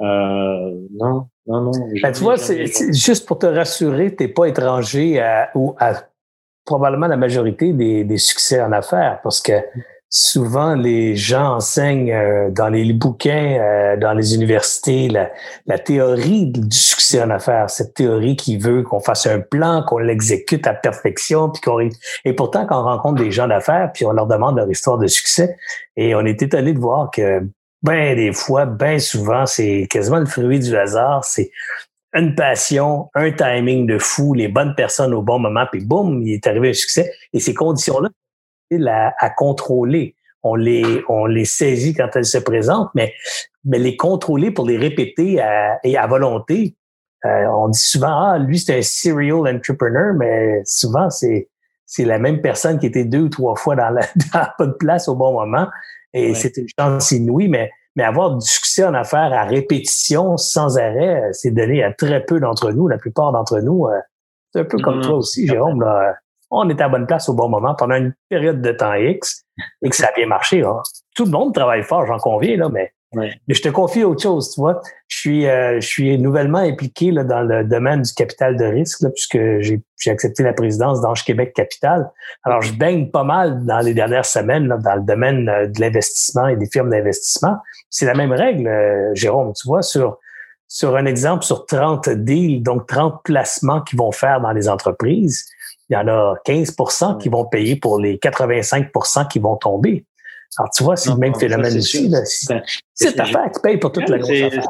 Euh, 0.02 0.72
non, 0.94 1.28
non, 1.48 1.62
non. 1.62 1.72
Ben, 2.02 2.12
tu 2.12 2.22
vois, 2.22 2.38
c'est 2.38 2.94
juste 2.94 3.26
pour 3.26 3.40
te 3.40 3.48
rassurer, 3.48 4.16
tu 4.16 4.24
n'es 4.24 4.30
pas 4.30 4.46
étranger 4.46 5.20
à, 5.20 5.50
ou 5.56 5.76
à 5.80 5.94
probablement 6.66 7.08
la 7.08 7.18
majorité 7.18 7.74
des, 7.74 8.04
des 8.04 8.18
succès 8.18 8.62
en 8.62 8.72
affaires 8.74 9.20
parce 9.24 9.42
que 9.42 9.54
souvent 10.10 10.76
les 10.76 11.16
gens 11.16 11.56
enseignent 11.56 12.14
euh, 12.14 12.50
dans 12.50 12.70
les 12.70 12.94
bouquins, 12.94 13.58
euh, 13.60 13.98
dans 13.98 14.14
les 14.14 14.36
universités, 14.36 15.10
la, 15.10 15.32
la, 15.66 15.80
théorie 15.80 16.46
du 16.48 16.78
succès 16.78 17.22
en 17.22 17.30
affaires, 17.30 17.70
cette 17.70 17.94
théorie 17.94 18.36
qui 18.36 18.58
veut 18.58 18.84
qu'on 18.84 19.00
fasse 19.00 19.28
un 19.28 19.40
plan, 19.40 19.84
qu'on 19.84 19.98
l'exécute 19.98 20.66
à 20.66 20.74
perfection, 20.74 21.50
puis 21.50 21.62
qu'on 21.62 21.90
et 22.24 22.34
pourtant 22.34 22.66
quand 22.66 22.82
on 22.82 22.86
rencontre 22.86 23.22
des 23.22 23.32
gens 23.32 23.48
d'affaires, 23.48 23.92
puis 23.94 24.06
on 24.06 24.12
leur 24.12 24.28
demande 24.28 24.58
leur 24.58 24.70
histoire 24.70 24.98
de 24.98 25.08
succès, 25.08 25.58
et 25.98 26.16
on 26.16 26.22
est 26.26 26.42
étonné 26.42 26.74
de 26.74 26.80
voir 26.80 27.12
que 27.12 27.42
ben 27.84 28.16
des 28.16 28.34
fois, 28.34 28.66
ben 28.66 29.00
souvent, 29.00 29.46
c'est 29.46 29.88
quasiment 29.90 30.20
le 30.20 30.26
fruit 30.26 30.60
du 30.60 30.76
hasard, 30.76 31.24
c'est 31.24 31.52
une 32.14 32.36
passion, 32.36 33.10
un 33.14 33.32
timing 33.32 33.86
de 33.86 34.00
fou, 34.00 34.34
les 34.34 34.48
bonnes 34.48 34.74
personnes 34.76 35.14
au 35.14 35.22
bon 35.22 35.40
moment, 35.40 35.66
puis 35.72 35.84
boum, 35.84 36.22
il 36.24 36.34
est 36.34 36.48
arrivé 36.48 36.70
un 36.70 36.74
succès. 36.74 37.12
Et 37.34 37.40
ces 37.40 37.54
conditions-là, 37.54 38.10
à, 39.20 39.30
contrôler. 39.30 40.16
On 40.44 40.56
les, 40.56 41.04
on 41.10 41.26
les 41.26 41.46
saisit 41.46 41.94
quand 41.94 42.10
elles 42.16 42.26
se 42.26 42.38
présentent, 42.38 42.90
mais, 42.96 43.14
mais 43.66 43.80
les 43.80 43.98
contrôler 43.98 44.52
pour 44.52 44.66
les 44.66 44.78
répéter 44.78 45.42
à, 45.42 45.80
et 45.84 45.98
à 45.98 46.08
volonté. 46.08 46.76
Euh, 47.26 47.46
on 47.48 47.70
dit 47.70 47.80
souvent, 47.80 48.32
ah, 48.32 48.38
lui, 48.38 48.60
c'est 48.60 48.78
un 48.78 48.82
serial 48.82 49.48
entrepreneur, 49.48 50.14
mais 50.14 50.62
souvent, 50.66 51.10
c'est, 51.10 51.50
c'est 51.86 52.06
la 52.06 52.20
même 52.20 52.42
personne 52.42 52.80
qui 52.80 52.86
était 52.86 53.06
deux 53.06 53.22
ou 53.22 53.30
trois 53.30 53.56
fois 53.56 53.76
dans 53.76 53.90
la, 53.90 54.02
dans 54.34 54.40
la 54.40 54.56
bonne 54.58 54.78
place 54.78 55.08
au 55.08 55.16
bon 55.16 55.34
moment. 55.34 55.68
Et 56.14 56.34
c'est 56.34 56.58
une 56.58 56.68
chance 56.80 57.12
inouïe, 57.12 57.48
mais, 57.48 57.72
mais 57.96 58.04
avoir 58.04 58.36
du 58.36 58.48
succès 58.48 58.86
en 58.86 58.94
affaires 58.94 59.34
à 59.34 59.44
répétition 59.44 60.38
sans 60.38 60.78
arrêt, 60.78 61.30
c'est 61.34 61.52
donné 61.52 61.84
à 61.84 61.94
très 61.94 62.24
peu 62.24 62.40
d'entre 62.40 62.72
nous. 62.72 62.88
La 62.88 62.98
plupart 62.98 63.32
d'entre 63.32 63.60
nous, 63.60 63.86
euh, 63.88 64.00
c'est 64.54 64.62
un 64.62 64.66
peu 64.66 64.80
comme 64.80 65.02
toi 65.02 65.16
aussi, 65.16 65.48
Jérôme. 65.48 65.82
Là, 65.82 66.16
on 66.50 66.70
est 66.70 66.80
à 66.80 66.90
bonne 66.90 67.06
place 67.06 67.28
au 67.30 67.34
bon 67.34 67.50
moment 67.50 67.76
pendant 67.76 67.96
une 67.96 68.14
période 68.30 68.62
de 68.62 68.72
temps 68.72 68.94
X 68.94 69.46
et 69.82 69.90
que 69.90 69.96
ça 69.96 70.08
a 70.08 70.12
bien 70.16 70.28
marché. 70.28 70.64
Hein. 70.64 70.82
Tout 71.16 71.26
le 71.26 71.32
monde 71.32 71.54
travaille 71.54 71.84
fort, 71.84 72.06
j'en 72.06 72.18
conviens, 72.18 72.58
là, 72.58 72.70
mais, 72.70 72.94
mais 73.14 73.40
je 73.48 73.62
te 73.62 73.70
confie 73.70 74.04
autre 74.04 74.22
chose, 74.22 74.52
tu 74.54 74.60
vois. 74.60 74.82
Je 75.08 75.18
suis, 75.18 75.48
euh, 75.48 75.80
je 75.80 75.88
suis 75.88 76.18
nouvellement 76.18 76.58
impliqué 76.60 77.12
là, 77.12 77.24
dans 77.24 77.42
le 77.42 77.64
domaine 77.64 78.02
du 78.02 78.14
capital 78.14 78.58
de 78.58 78.66
risque, 78.66 79.02
là, 79.02 79.10
puisque 79.10 79.40
j'ai, 79.62 79.82
accepté 80.08 80.44
la 80.44 80.54
présidence 80.54 81.02
d'Ange 81.02 81.24
Québec 81.24 81.54
Capital. 81.54 82.10
Alors, 82.44 82.62
je 82.62 82.74
baigne 82.74 83.10
pas 83.10 83.24
mal 83.24 83.66
dans 83.66 83.80
les 83.80 83.94
dernières 83.94 84.26
semaines 84.26 84.68
là, 84.68 84.78
dans 84.78 84.96
le 84.96 85.04
domaine 85.04 85.50
euh, 85.50 85.68
de 85.68 85.80
l'investissement 85.80 86.48
et 86.48 86.56
des 86.58 86.68
firmes 86.68 86.90
d'investissement. 86.90 87.58
C'est 87.90 88.06
la 88.06 88.14
même 88.14 88.32
règle, 88.32 88.68
euh, 88.68 89.16
Jérôme, 89.16 89.54
tu 89.54 89.68
vois, 89.68 89.82
sur 89.82 90.20
sur 90.70 90.98
un 90.98 91.06
exemple, 91.06 91.46
sur 91.46 91.66
30 91.66 92.10
deals, 92.10 92.62
donc 92.62 92.88
30 92.88 93.22
placements 93.24 93.82
qu'ils 93.82 93.98
vont 93.98 94.12
faire 94.12 94.42
dans 94.42 94.52
les 94.52 94.68
entreprises, 94.68 95.46
il 95.90 95.94
y 95.94 95.98
en 95.98 96.08
a 96.10 96.36
15% 96.46 97.18
qui 97.18 97.30
vont 97.30 97.46
payer 97.46 97.78
pour 97.78 98.00
les 98.00 98.18
85% 98.18 99.28
qui 99.30 99.40
vont 99.40 99.56
tomber. 99.56 100.06
Alors, 100.58 100.70
tu 100.76 100.84
vois, 100.84 100.96
c'est 100.96 101.10
le 101.10 101.18
même 101.18 101.36
phénomène 101.36 101.76
ici. 101.76 102.12
C'est 102.94 103.14
ta 103.14 103.24
affaire 103.24 103.52
qui 103.54 103.62
paye 103.62 103.78
pour 103.78 103.92
toute 103.92 104.10
la 104.10 104.18
grosse 104.18 104.42
affaire. 104.42 104.66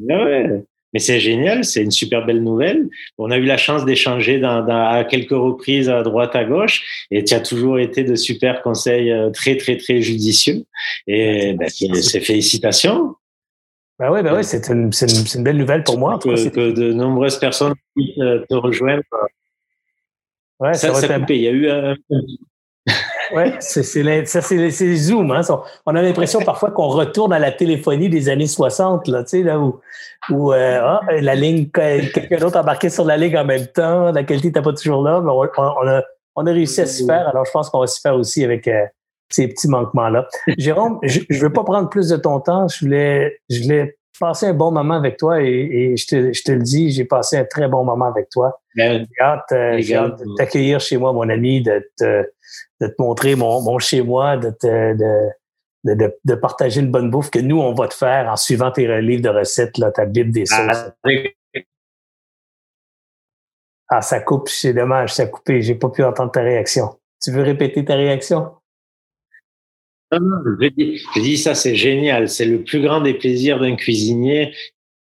Ouais. 0.00 0.64
Mais 0.92 0.98
c'est 0.98 1.20
génial, 1.20 1.64
c'est 1.64 1.82
une 1.82 1.90
super 1.90 2.26
belle 2.26 2.42
nouvelle. 2.42 2.88
On 3.16 3.30
a 3.30 3.38
eu 3.38 3.44
la 3.44 3.56
chance 3.56 3.84
d'échanger 3.84 4.42
à 4.44 5.06
quelques 5.08 5.30
reprises 5.30 5.88
à 5.88 6.02
droite, 6.02 6.34
à 6.34 6.44
gauche, 6.44 7.06
et 7.10 7.22
tu 7.22 7.32
as 7.34 7.40
toujours 7.40 7.78
été 7.78 8.02
de 8.02 8.16
super 8.16 8.60
conseils 8.62 9.12
euh, 9.12 9.30
très, 9.30 9.56
très, 9.56 9.76
très 9.76 10.02
judicieux. 10.02 10.64
Et 11.06 11.54
ben, 11.54 11.68
c'est 11.68 12.20
félicitations. 12.20 13.14
Ben 14.00 14.10
oui, 14.10 14.22
ben 14.22 14.34
oui, 14.34 14.42
c'est 14.42 14.68
une, 14.68 14.90
une, 15.36 15.44
belle 15.44 15.58
nouvelle 15.58 15.84
pour 15.84 15.98
moi. 15.98 16.18
Que, 16.18 16.48
que 16.48 16.72
de 16.72 16.92
nombreuses 16.92 17.38
personnes 17.38 17.74
puissent 17.94 18.18
euh, 18.18 18.44
te 18.48 18.54
rejoindre. 18.54 19.02
Ouais, 20.58 20.74
ça, 20.74 20.92
ça, 20.94 21.06
ça 21.06 21.20
coupé. 21.20 21.36
Il 21.36 21.42
y 21.42 21.48
a 21.48 21.52
eu 21.52 21.70
un, 21.70 21.94
oui, 23.32 23.42
c'est 23.60 23.82
c'est 23.82 24.94
Zoom. 24.96 25.30
Hein. 25.30 25.42
On 25.86 25.94
a 25.94 26.02
l'impression 26.02 26.40
parfois 26.40 26.70
qu'on 26.70 26.88
retourne 26.88 27.32
à 27.32 27.38
la 27.38 27.52
téléphonie 27.52 28.08
des 28.08 28.28
années 28.28 28.46
60, 28.46 29.08
là, 29.08 29.22
tu 29.22 29.30
sais, 29.30 29.42
là 29.42 29.58
où, 29.58 29.80
où 30.30 30.52
euh, 30.52 30.80
ah, 30.82 31.00
la 31.20 31.34
ligne, 31.34 31.68
quelqu'un 31.68 32.38
d'autre 32.38 32.58
embarqué 32.58 32.88
sur 32.88 33.04
la 33.04 33.16
ligne 33.16 33.36
en 33.36 33.44
même 33.44 33.66
temps, 33.66 34.12
la 34.12 34.24
qualité 34.24 34.48
n'était 34.48 34.62
pas 34.62 34.72
toujours 34.72 35.02
là, 35.02 35.20
mais 35.20 35.30
on, 35.30 35.88
a, 35.88 36.02
on 36.36 36.46
a 36.46 36.50
réussi 36.50 36.80
à 36.80 36.86
s'y 36.86 37.06
faire. 37.06 37.28
Alors, 37.28 37.44
je 37.44 37.50
pense 37.50 37.70
qu'on 37.70 37.80
va 37.80 37.86
s'y 37.86 38.00
faire 38.00 38.16
aussi 38.16 38.44
avec 38.44 38.66
euh, 38.66 38.84
ces 39.28 39.48
petits 39.48 39.68
manquements-là. 39.68 40.26
Jérôme, 40.58 40.98
je 41.02 41.20
ne 41.28 41.38
veux 41.38 41.52
pas 41.52 41.64
prendre 41.64 41.88
plus 41.88 42.08
de 42.08 42.16
ton 42.16 42.40
temps. 42.40 42.66
Je 42.68 42.84
voulais, 42.84 43.40
je 43.48 43.62
voulais 43.62 43.96
passer 44.20 44.46
un 44.46 44.54
bon 44.54 44.70
moment 44.70 44.94
avec 44.94 45.16
toi 45.16 45.42
et, 45.42 45.96
je, 45.96 46.06
te, 46.06 46.32
je, 46.32 46.42
te, 46.44 46.52
le 46.52 46.62
dis, 46.62 46.90
j'ai 46.90 47.04
passé 47.04 47.38
un 47.38 47.44
très 47.44 47.66
bon 47.66 47.82
moment 47.82 48.04
avec 48.04 48.28
toi. 48.28 48.60
J'ai 48.76 49.06
hâte, 49.20 49.50
euh, 49.52 49.80
hâte 49.92 50.20
de 50.20 50.36
t'accueillir 50.36 50.78
chez 50.78 50.98
moi, 50.98 51.12
mon 51.12 51.28
ami, 51.28 51.62
de 51.62 51.90
te 51.96 52.30
de 52.80 52.86
te 52.86 52.94
montrer 52.98 53.34
mon, 53.34 53.60
mon 53.62 53.78
chez 53.78 54.02
moi, 54.02 54.36
de, 54.36 54.50
te, 54.50 54.94
de, 54.94 55.94
de, 55.94 56.18
de, 56.24 56.34
partager 56.34 56.80
une 56.80 56.90
bonne 56.90 57.10
bouffe 57.10 57.30
que 57.30 57.38
nous, 57.38 57.58
on 57.60 57.74
va 57.74 57.88
te 57.88 57.94
faire 57.94 58.28
en 58.28 58.36
suivant 58.36 58.70
tes 58.70 59.00
livres 59.00 59.22
de 59.22 59.28
recettes, 59.28 59.78
là, 59.78 59.90
ta 59.90 60.06
Bible 60.06 60.32
des 60.32 60.46
sauces. 60.46 60.58
Ah, 60.58 60.94
ah 63.88 64.02
ça 64.02 64.20
coupe, 64.20 64.48
c'est 64.48 64.72
dommage, 64.72 65.14
ça 65.14 65.24
a 65.24 65.26
coupé. 65.26 65.62
J'ai 65.62 65.74
pas 65.74 65.90
pu 65.90 66.02
entendre 66.02 66.32
ta 66.32 66.40
réaction. 66.40 66.98
Tu 67.22 67.30
veux 67.32 67.42
répéter 67.42 67.84
ta 67.84 67.94
réaction? 67.94 68.50
Je 70.12 71.20
dis, 71.20 71.38
ça, 71.38 71.54
c'est 71.54 71.74
génial. 71.74 72.28
C'est 72.28 72.46
le 72.46 72.62
plus 72.62 72.80
grand 72.80 73.00
des 73.00 73.14
plaisirs 73.14 73.60
d'un 73.60 73.76
cuisinier 73.76 74.52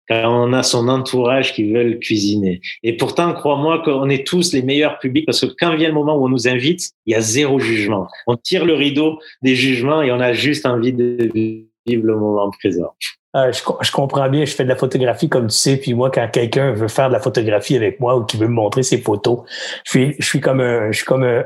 quand 0.09 0.23
on 0.27 0.52
a 0.52 0.62
son 0.62 0.89
entourage 0.89 1.55
qui 1.55 1.73
veulent 1.73 1.98
cuisiner. 1.98 2.60
Et 2.82 2.97
pourtant, 2.97 3.32
crois-moi 3.32 3.82
qu'on 3.85 4.09
est 4.10 4.27
tous 4.27 4.52
les 4.52 4.62
meilleurs 4.62 4.98
publics 4.98 5.27
parce 5.27 5.40
que 5.40 5.55
quand 5.59 5.77
vient 5.77 5.89
le 5.89 5.94
moment 5.94 6.16
où 6.16 6.27
on 6.27 6.28
nous 6.28 6.48
invite, 6.48 6.90
il 7.06 7.12
y 7.12 7.14
a 7.14 7.20
zéro 7.20 7.59
jugement. 7.59 8.09
On 8.27 8.36
tire 8.36 8.64
le 8.64 8.74
rideau 8.74 9.19
des 9.43 9.55
jugements 9.55 10.02
et 10.02 10.10
on 10.10 10.20
a 10.20 10.32
juste 10.32 10.66
envie 10.66 10.93
de 10.93 11.31
vivre 11.35 12.05
le 12.05 12.16
moment 12.16 12.51
présent. 12.51 12.94
Euh, 13.34 13.50
je, 13.50 13.92
comprends 13.92 14.28
bien, 14.28 14.44
je 14.44 14.54
fais 14.54 14.64
de 14.64 14.68
la 14.68 14.76
photographie 14.76 15.30
comme 15.30 15.46
tu 15.46 15.56
sais, 15.56 15.78
puis 15.78 15.94
moi, 15.94 16.10
quand 16.10 16.28
quelqu'un 16.30 16.72
veut 16.72 16.88
faire 16.88 17.09
de 17.09 17.14
la 17.14 17.18
photographie 17.18 17.76
avec 17.76 17.98
moi 17.98 18.14
ou 18.14 18.24
qui 18.24 18.36
veut 18.36 18.46
me 18.46 18.52
montrer 18.52 18.82
ses 18.82 18.98
photos, 18.98 19.40
je 19.84 19.90
suis, 19.90 20.16
je 20.18 20.26
suis 20.26 20.40
comme 20.40 20.60
un, 20.60 20.90
je 20.90 20.98
suis 20.98 21.06
comme 21.06 21.24
un, 21.24 21.44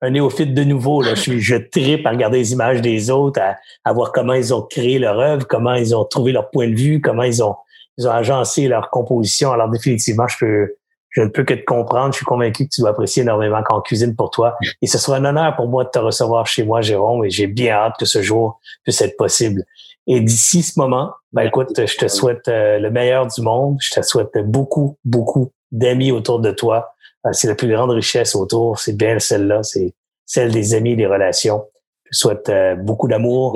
un, 0.00 0.10
néophyte 0.10 0.54
de 0.54 0.64
nouveau. 0.64 1.02
Là. 1.02 1.14
Je, 1.14 1.20
suis, 1.20 1.40
je 1.40 1.56
tripe 1.56 2.06
à 2.06 2.10
regarder 2.10 2.38
les 2.38 2.52
images 2.52 2.80
des 2.80 3.10
autres, 3.10 3.42
à, 3.42 3.56
à 3.84 3.92
voir 3.92 4.12
comment 4.12 4.32
ils 4.32 4.54
ont 4.54 4.62
créé 4.62 4.98
leur 4.98 5.18
œuvre, 5.18 5.46
comment 5.46 5.74
ils 5.74 5.94
ont 5.94 6.04
trouvé 6.06 6.32
leur 6.32 6.48
point 6.48 6.68
de 6.68 6.74
vue, 6.74 7.02
comment 7.02 7.24
ils 7.24 7.42
ont, 7.42 7.56
ils 7.98 8.08
ont 8.08 8.12
agencé 8.12 8.66
leur 8.66 8.88
composition. 8.88 9.52
Alors 9.52 9.68
définitivement, 9.68 10.26
je 10.28 10.38
peux, 10.38 10.76
je 11.10 11.20
ne 11.20 11.28
peux 11.28 11.44
que 11.44 11.54
te 11.54 11.64
comprendre. 11.64 12.12
Je 12.12 12.16
suis 12.16 12.24
convaincu 12.24 12.64
que 12.64 12.70
tu 12.70 12.80
dois 12.80 12.90
apprécier 12.90 13.22
énormément 13.22 13.62
qu'on 13.62 13.82
cuisine 13.82 14.16
pour 14.16 14.30
toi. 14.30 14.56
Et 14.80 14.86
ce 14.86 14.96
sera 14.96 15.18
un 15.18 15.24
honneur 15.26 15.54
pour 15.56 15.68
moi 15.68 15.84
de 15.84 15.90
te 15.90 15.98
recevoir 15.98 16.46
chez 16.46 16.64
moi, 16.64 16.80
Jérôme, 16.80 17.24
et 17.24 17.30
j'ai 17.30 17.46
bien 17.46 17.74
hâte 17.74 17.94
que 17.98 18.06
ce 18.06 18.22
jour 18.22 18.58
puisse 18.82 19.00
être 19.02 19.16
possible. 19.16 19.64
Et 20.06 20.20
d'ici 20.20 20.62
ce 20.62 20.78
moment, 20.78 21.12
ben 21.32 21.42
écoute, 21.42 21.86
je 21.86 21.96
te 21.96 22.08
souhaite 22.08 22.48
euh, 22.48 22.78
le 22.78 22.90
meilleur 22.90 23.26
du 23.26 23.40
monde. 23.40 23.78
Je 23.80 23.90
te 23.90 24.02
souhaite 24.02 24.36
beaucoup, 24.44 24.98
beaucoup 25.04 25.52
d'amis 25.70 26.10
autour 26.10 26.40
de 26.40 26.50
toi. 26.50 26.94
Euh, 27.26 27.30
c'est 27.32 27.48
la 27.48 27.54
plus 27.54 27.68
grande 27.68 27.90
richesse 27.90 28.34
autour. 28.34 28.78
C'est 28.78 28.96
bien 28.96 29.18
celle-là. 29.18 29.62
C'est 29.62 29.94
celle 30.26 30.50
des 30.50 30.74
amis 30.74 30.96
des 30.96 31.06
relations. 31.06 31.64
Je 32.06 32.10
te 32.10 32.16
souhaite 32.16 32.48
euh, 32.48 32.74
beaucoup 32.74 33.06
d'amour. 33.08 33.54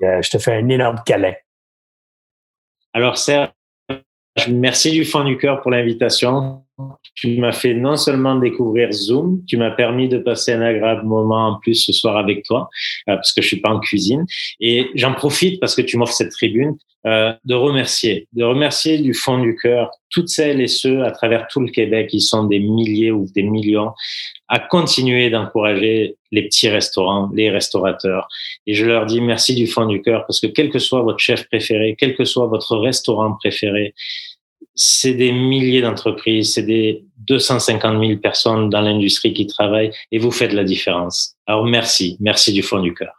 je 0.00 0.30
te 0.30 0.38
fais 0.38 0.54
un 0.54 0.68
énorme 0.68 1.02
câlin. 1.04 1.34
Alors, 2.92 3.18
Serge, 3.18 3.50
Merci 4.48 4.92
du 4.92 5.04
fond 5.04 5.24
du 5.24 5.36
cœur 5.36 5.60
pour 5.60 5.70
l'invitation. 5.70 6.64
Tu 7.14 7.38
m'as 7.38 7.52
fait 7.52 7.74
non 7.74 7.96
seulement 7.96 8.36
découvrir 8.36 8.92
Zoom, 8.92 9.42
tu 9.46 9.56
m'as 9.56 9.70
permis 9.70 10.08
de 10.08 10.18
passer 10.18 10.52
un 10.52 10.62
agréable 10.62 11.04
moment 11.06 11.48
en 11.48 11.58
plus 11.60 11.74
ce 11.74 11.92
soir 11.92 12.16
avec 12.16 12.44
toi, 12.44 12.68
euh, 13.08 13.16
parce 13.16 13.32
que 13.32 13.42
je 13.42 13.48
suis 13.48 13.60
pas 13.60 13.70
en 13.70 13.80
cuisine. 13.80 14.24
Et 14.60 14.90
j'en 14.94 15.12
profite 15.12 15.60
parce 15.60 15.74
que 15.74 15.82
tu 15.82 15.96
m'offres 15.96 16.14
cette 16.14 16.32
tribune 16.32 16.76
euh, 17.06 17.32
de 17.44 17.54
remercier, 17.54 18.28
de 18.34 18.44
remercier 18.44 18.98
du 18.98 19.14
fond 19.14 19.38
du 19.38 19.56
cœur 19.56 19.90
toutes 20.10 20.28
celles 20.28 20.60
et 20.60 20.66
ceux 20.66 21.04
à 21.04 21.12
travers 21.12 21.46
tout 21.48 21.60
le 21.60 21.70
Québec, 21.70 22.08
qui 22.08 22.20
sont 22.20 22.44
des 22.44 22.58
milliers 22.58 23.10
ou 23.10 23.26
des 23.34 23.42
millions, 23.42 23.92
à 24.48 24.58
continuer 24.58 25.30
d'encourager 25.30 26.16
les 26.32 26.42
petits 26.42 26.68
restaurants, 26.68 27.30
les 27.32 27.48
restaurateurs. 27.48 28.28
Et 28.66 28.74
je 28.74 28.84
leur 28.84 29.06
dis 29.06 29.20
merci 29.20 29.54
du 29.54 29.66
fond 29.66 29.86
du 29.86 30.02
cœur 30.02 30.26
parce 30.26 30.40
que 30.40 30.48
quel 30.48 30.70
que 30.70 30.78
soit 30.78 31.02
votre 31.02 31.20
chef 31.20 31.46
préféré, 31.48 31.96
quel 31.98 32.16
que 32.16 32.24
soit 32.24 32.46
votre 32.46 32.76
restaurant 32.76 33.34
préféré, 33.34 33.94
c'est 34.74 35.14
des 35.14 35.32
milliers 35.32 35.82
d'entreprises, 35.82 36.54
c'est 36.54 36.62
des 36.62 37.04
250 37.28 38.04
000 38.04 38.18
personnes 38.18 38.70
dans 38.70 38.80
l'industrie 38.80 39.32
qui 39.32 39.46
travaillent 39.46 39.92
et 40.10 40.18
vous 40.18 40.30
faites 40.30 40.52
la 40.52 40.64
différence. 40.64 41.36
Alors 41.46 41.64
merci, 41.64 42.16
merci 42.20 42.52
du 42.52 42.62
fond 42.62 42.80
du 42.80 42.94
cœur. 42.94 43.14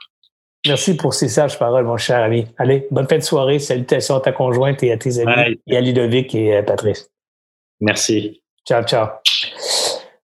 Merci 0.67 0.95
pour 0.95 1.13
ces 1.13 1.27
sages 1.27 1.57
paroles, 1.57 1.85
mon 1.85 1.97
cher 1.97 2.21
ami. 2.21 2.45
Allez, 2.57 2.87
bonne 2.91 3.07
fin 3.07 3.17
de 3.17 3.23
soirée. 3.23 3.57
Salutations 3.57 4.17
à 4.17 4.21
ta 4.21 4.31
conjointe 4.31 4.83
et 4.83 4.91
à 4.91 4.97
tes 4.97 5.19
amis, 5.19 5.59
et 5.67 5.77
à 5.77 5.81
Ludovic 5.81 6.35
et 6.35 6.57
à 6.57 6.63
Patrice. 6.63 7.09
Merci. 7.79 8.41
Ciao, 8.67 8.83
ciao. 8.83 9.07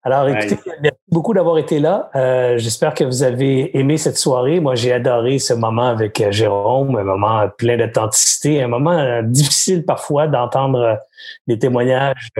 Alors, 0.05 0.29
écoutez, 0.29 0.59
merci 0.81 0.99
beaucoup 1.13 1.33
d'avoir 1.33 1.59
été 1.59 1.79
là. 1.79 2.11
Euh, 2.17 2.59
j'espère 2.59 2.93
que 2.93 3.05
vous 3.05 3.23
avez 3.23 3.79
aimé 3.79 3.99
cette 3.99 4.19
soirée. 4.19 4.59
Moi, 4.59 4.75
j'ai 4.75 4.93
adoré 4.93 5.39
ce 5.39 5.55
moment 5.55 5.87
avec 5.87 6.21
euh, 6.21 6.33
Jérôme, 6.33 6.97
un 6.97 7.05
moment 7.05 7.49
plein 7.57 7.77
d'authenticité, 7.77 8.61
un 8.61 8.67
moment 8.67 8.99
euh, 8.99 9.23
difficile 9.23 9.85
parfois 9.85 10.27
d'entendre 10.27 10.99
des 11.47 11.57
témoignages 11.57 12.31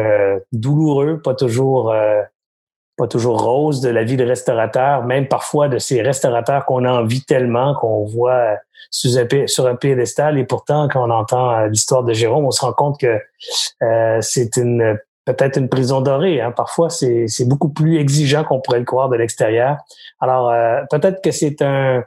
douloureux, 0.51 1.21
pas 1.23 1.35
toujours, 1.35 1.95
pas 2.97 3.07
toujours 3.07 3.41
roses 3.41 3.81
de 3.81 3.91
la 3.91 4.03
vie 4.03 4.17
de 4.17 4.25
restaurateur, 4.25 5.05
même 5.05 5.29
parfois 5.29 5.69
de 5.69 5.79
ces 5.79 6.03
restaurateurs 6.03 6.65
qu'on 6.65 6.85
envie 6.85 7.25
tellement, 7.25 7.75
qu'on 7.75 8.05
voit 8.05 8.57
sur 8.91 9.17
un, 9.17 9.47
sur 9.47 9.69
un 9.69 9.77
piédestal. 9.77 10.37
Et 10.37 10.45
pourtant, 10.45 10.89
quand 10.89 11.09
on 11.09 11.13
entend 11.13 11.67
l'histoire 11.67 12.03
de 12.03 12.13
Jérôme, 12.13 12.45
on 12.45 12.51
se 12.51 12.65
rend 12.65 12.73
compte 12.73 12.99
que 12.99 13.21
c'est 14.21 14.57
une 14.57 14.99
peut-être 15.25 15.59
une 15.59 15.69
prison 15.69 16.01
dorée. 16.01 16.41
Hein. 16.41 16.53
Parfois, 16.53 16.91
c'est 16.91 17.49
beaucoup 17.49 17.69
plus 17.69 17.99
exigeant 17.99 18.45
qu'on 18.45 18.61
pourrait 18.61 18.81
le 18.81 18.85
croire 18.85 19.09
de 19.09 19.17
l'extérieur. 19.17 19.79
Alors, 20.21 20.51
euh, 20.51 20.81
peut-être 20.91 21.23
que 21.23 21.31
c'est 21.31 21.63
un 21.63 22.05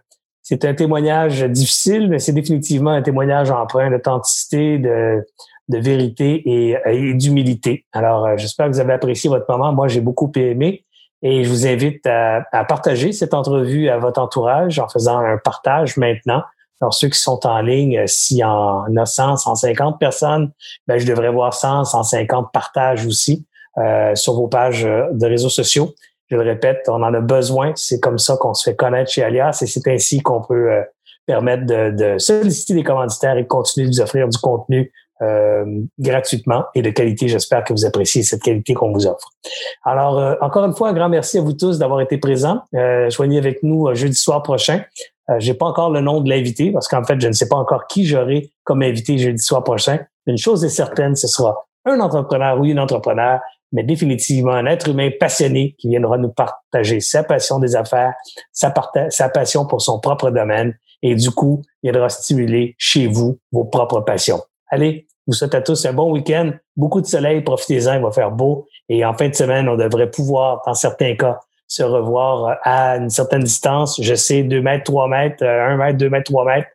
c'est 0.47 0.63
un 0.63 0.75
témoignage 0.75 1.41
difficile, 1.41 2.07
mais 2.07 2.19
c'est 2.19 2.31
définitivement 2.31 2.91
un 2.91 3.01
témoignage 3.01 3.49
empreint 3.49 3.89
d'authenticité, 3.89 4.77
de, 4.77 5.25
de 5.69 5.77
vérité 5.79 6.43
et, 6.45 7.13
d'humilité. 7.15 7.83
Alors, 7.93 8.27
euh, 8.27 8.33
j'espère 8.37 8.67
que 8.67 8.73
vous 8.73 8.79
avez 8.79 8.93
apprécié 8.93 9.27
votre 9.27 9.49
moment. 9.49 9.73
Moi, 9.73 9.87
j'ai 9.87 10.01
beaucoup 10.01 10.31
aimé. 10.35 10.85
Et 11.23 11.43
je 11.43 11.49
vous 11.49 11.65
invite 11.65 12.05
à, 12.05 12.43
à, 12.51 12.63
partager 12.63 13.11
cette 13.11 13.33
entrevue 13.33 13.89
à 13.89 13.97
votre 13.97 14.21
entourage 14.21 14.77
en 14.77 14.87
faisant 14.87 15.17
un 15.17 15.37
partage 15.39 15.97
maintenant. 15.97 16.43
Alors, 16.81 16.93
ceux 16.93 17.09
qui 17.09 17.19
sont 17.19 17.45
en 17.45 17.61
ligne, 17.61 17.99
euh, 17.99 18.07
s'il 18.07 18.37
y 18.37 18.43
en 18.43 18.95
a 18.95 19.05
100, 19.05 19.37
150 19.37 19.99
personnes, 19.99 20.51
ben, 20.87 20.97
je 20.97 21.05
devrais 21.05 21.31
voir 21.31 21.53
100, 21.53 21.85
150 21.85 22.51
partages 22.51 23.05
aussi 23.05 23.45
euh, 23.77 24.13
sur 24.15 24.33
vos 24.33 24.47
pages 24.47 24.85
euh, 24.85 25.05
de 25.11 25.25
réseaux 25.25 25.49
sociaux. 25.49 25.93
Je 26.29 26.35
le 26.35 26.41
répète, 26.41 26.85
on 26.87 27.01
en 27.03 27.13
a 27.13 27.21
besoin. 27.21 27.71
C'est 27.75 27.99
comme 27.99 28.17
ça 28.17 28.35
qu'on 28.37 28.53
se 28.53 28.69
fait 28.69 28.75
connaître 28.75 29.11
chez 29.11 29.23
Alias 29.23 29.59
et 29.61 29.67
c'est 29.67 29.87
ainsi 29.87 30.21
qu'on 30.21 30.41
peut 30.41 30.83
permettre 31.27 31.67
de, 31.67 31.91
de, 31.91 32.17
solliciter 32.17 32.73
des 32.73 32.83
commanditaires 32.83 33.37
et 33.37 33.45
continuer 33.45 33.87
de 33.87 33.93
vous 33.93 34.01
offrir 34.01 34.27
du 34.27 34.37
contenu 34.39 34.91
gratuitement 35.99 36.65
et 36.73 36.81
de 36.81 36.89
qualité. 36.89 37.27
J'espère 37.27 37.63
que 37.63 37.73
vous 37.73 37.85
appréciez 37.85 38.23
cette 38.23 38.41
qualité 38.41 38.73
qu'on 38.73 38.91
vous 38.91 39.05
offre. 39.05 39.29
Alors, 39.83 40.35
encore 40.41 40.65
une 40.65 40.73
fois, 40.73 40.89
un 40.89 40.93
grand 40.93 41.09
merci 41.09 41.37
à 41.37 41.41
vous 41.41 41.53
tous 41.53 41.77
d'avoir 41.77 42.01
été 42.01 42.17
présents. 42.17 42.63
joignez 43.09 43.37
avec 43.37 43.61
nous 43.61 43.93
jeudi 43.93 44.15
soir 44.15 44.41
prochain 44.41 44.81
euh, 45.29 45.35
j'ai 45.39 45.53
pas 45.53 45.65
encore 45.65 45.89
le 45.89 46.01
nom 46.01 46.21
de 46.21 46.29
l'invité 46.29 46.71
parce 46.71 46.87
qu'en 46.87 47.03
fait, 47.03 47.19
je 47.19 47.27
ne 47.27 47.33
sais 47.33 47.47
pas 47.47 47.55
encore 47.55 47.87
qui 47.87 48.05
j'aurai 48.05 48.51
comme 48.63 48.81
invité 48.81 49.17
jeudi 49.17 49.41
soir 49.41 49.63
prochain. 49.63 49.99
Une 50.27 50.37
chose 50.37 50.63
est 50.63 50.69
certaine, 50.69 51.15
ce 51.15 51.27
sera 51.27 51.67
un 51.85 51.99
entrepreneur 51.99 52.59
ou 52.59 52.65
une 52.65 52.79
entrepreneur, 52.79 53.39
mais 53.71 53.83
définitivement 53.83 54.53
un 54.53 54.65
être 54.65 54.89
humain 54.89 55.09
passionné 55.19 55.75
qui 55.77 55.89
viendra 55.89 56.17
nous 56.17 56.29
partager 56.29 56.99
sa 56.99 57.23
passion 57.23 57.59
des 57.59 57.75
affaires, 57.75 58.13
sa, 58.51 58.73
sa 59.09 59.29
passion 59.29 59.65
pour 59.65 59.81
son 59.81 59.99
propre 59.99 60.29
domaine 60.31 60.75
et 61.01 61.15
du 61.15 61.29
coup, 61.31 61.61
viendra 61.83 62.09
stimuler 62.09 62.75
chez 62.77 63.07
vous 63.07 63.39
vos 63.51 63.65
propres 63.65 64.01
passions. 64.01 64.41
Allez, 64.69 65.07
vous 65.27 65.33
souhaite 65.33 65.55
à 65.55 65.61
tous 65.61 65.85
un 65.85 65.93
bon 65.93 66.11
week-end, 66.11 66.51
beaucoup 66.75 67.01
de 67.01 67.05
soleil, 67.07 67.41
profitez-en, 67.41 67.95
il 67.95 68.01
va 68.01 68.11
faire 68.11 68.31
beau 68.31 68.67
et 68.89 69.05
en 69.05 69.13
fin 69.13 69.29
de 69.29 69.35
semaine, 69.35 69.67
on 69.67 69.75
devrait 69.75 70.09
pouvoir, 70.09 70.61
dans 70.65 70.73
certains 70.73 71.15
cas, 71.15 71.39
se 71.67 71.83
revoir 71.83 72.57
à 72.63 72.97
une 72.97 73.09
certaine 73.09 73.43
distance. 73.43 73.99
Je 74.01 74.15
sais, 74.15 74.43
2 74.43 74.61
mètres, 74.61 74.83
3 74.83 75.07
mètres, 75.07 75.43
1 75.43 75.77
mètre, 75.77 75.97
2 75.97 76.09
mètres, 76.09 76.31
3 76.31 76.45
mètres. 76.45 76.67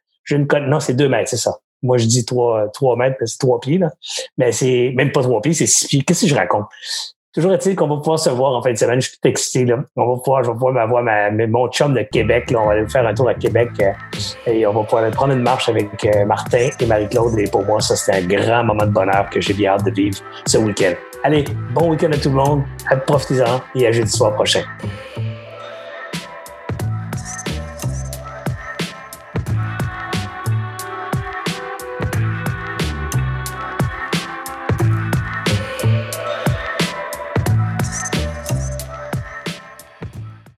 Non, 0.69 0.81
c'est 0.81 0.95
2 0.95 1.09
mètres, 1.09 1.29
c'est 1.31 1.37
ça. 1.37 1.59
Moi, 1.83 1.97
je 1.99 2.07
dis 2.07 2.25
3, 2.25 2.69
3 2.73 2.97
mètres, 2.97 3.17
c'est 3.25 3.39
3 3.39 3.61
pieds, 3.61 3.79
là. 3.79 3.91
Mais 4.37 4.53
c'est 4.53 4.93
même 4.95 5.13
pas 5.13 5.23
3 5.23 5.41
pieds, 5.41 5.55
c'est 5.55 5.67
6 5.67 5.89
pieds. 5.89 6.03
Qu'est-ce 6.03 6.23
que 6.23 6.29
je 6.29 6.35
raconte? 6.35 6.67
Toujours 7.33 7.53
est-il 7.53 7.77
qu'on 7.77 7.87
va 7.87 7.97
pouvoir 7.97 8.19
se 8.19 8.29
voir 8.29 8.55
en 8.55 8.63
fin 8.63 8.73
de 8.73 8.77
semaine. 8.77 9.01
Je 9.01 9.09
suis 9.09 9.19
tout 9.21 9.29
excité. 9.29 9.65
Là. 9.65 9.77
On 9.95 10.15
va 10.15 10.21
pouvoir, 10.21 10.43
je 10.43 10.49
vais 10.49 10.55
pouvoir 10.55 10.77
avoir 10.77 11.03
ma, 11.05 11.31
mon 11.31 11.69
chum 11.69 11.95
de 11.95 12.03
Québec. 12.03 12.51
Là. 12.51 12.61
On 12.61 12.67
va 12.67 12.73
aller 12.73 12.89
faire 12.89 13.07
un 13.07 13.15
tour 13.15 13.29
à 13.29 13.35
Québec 13.35 13.71
euh, 13.81 14.51
et 14.51 14.67
on 14.67 14.73
va 14.73 14.83
pouvoir 14.83 15.09
prendre 15.13 15.33
une 15.33 15.43
marche 15.43 15.69
avec 15.69 15.89
euh, 16.05 16.25
Martin 16.25 16.71
et 16.81 16.87
Marie-Claude. 16.87 17.39
Et 17.39 17.49
pour 17.49 17.65
moi, 17.65 17.81
ça, 17.81 17.95
c'était 17.95 18.19
un 18.19 18.27
grand 18.27 18.65
moment 18.65 18.85
de 18.85 18.91
bonheur 18.91 19.31
que 19.31 19.41
j'ai 19.41 19.55
bien 19.55 19.75
hâte 19.75 19.85
de 19.85 19.93
vivre 19.93 20.19
ce 20.45 20.59
week-end. 20.59 20.93
Allez, 21.23 21.45
bon 21.73 21.91
week-end 21.91 22.11
à 22.11 22.17
tout 22.17 22.31
le 22.31 22.37
monde. 22.37 22.63
Profitez-en 23.07 23.61
et 23.77 23.87
à 23.87 23.93
jeudi 23.93 24.11
soir 24.11 24.35
prochain. 24.35 24.63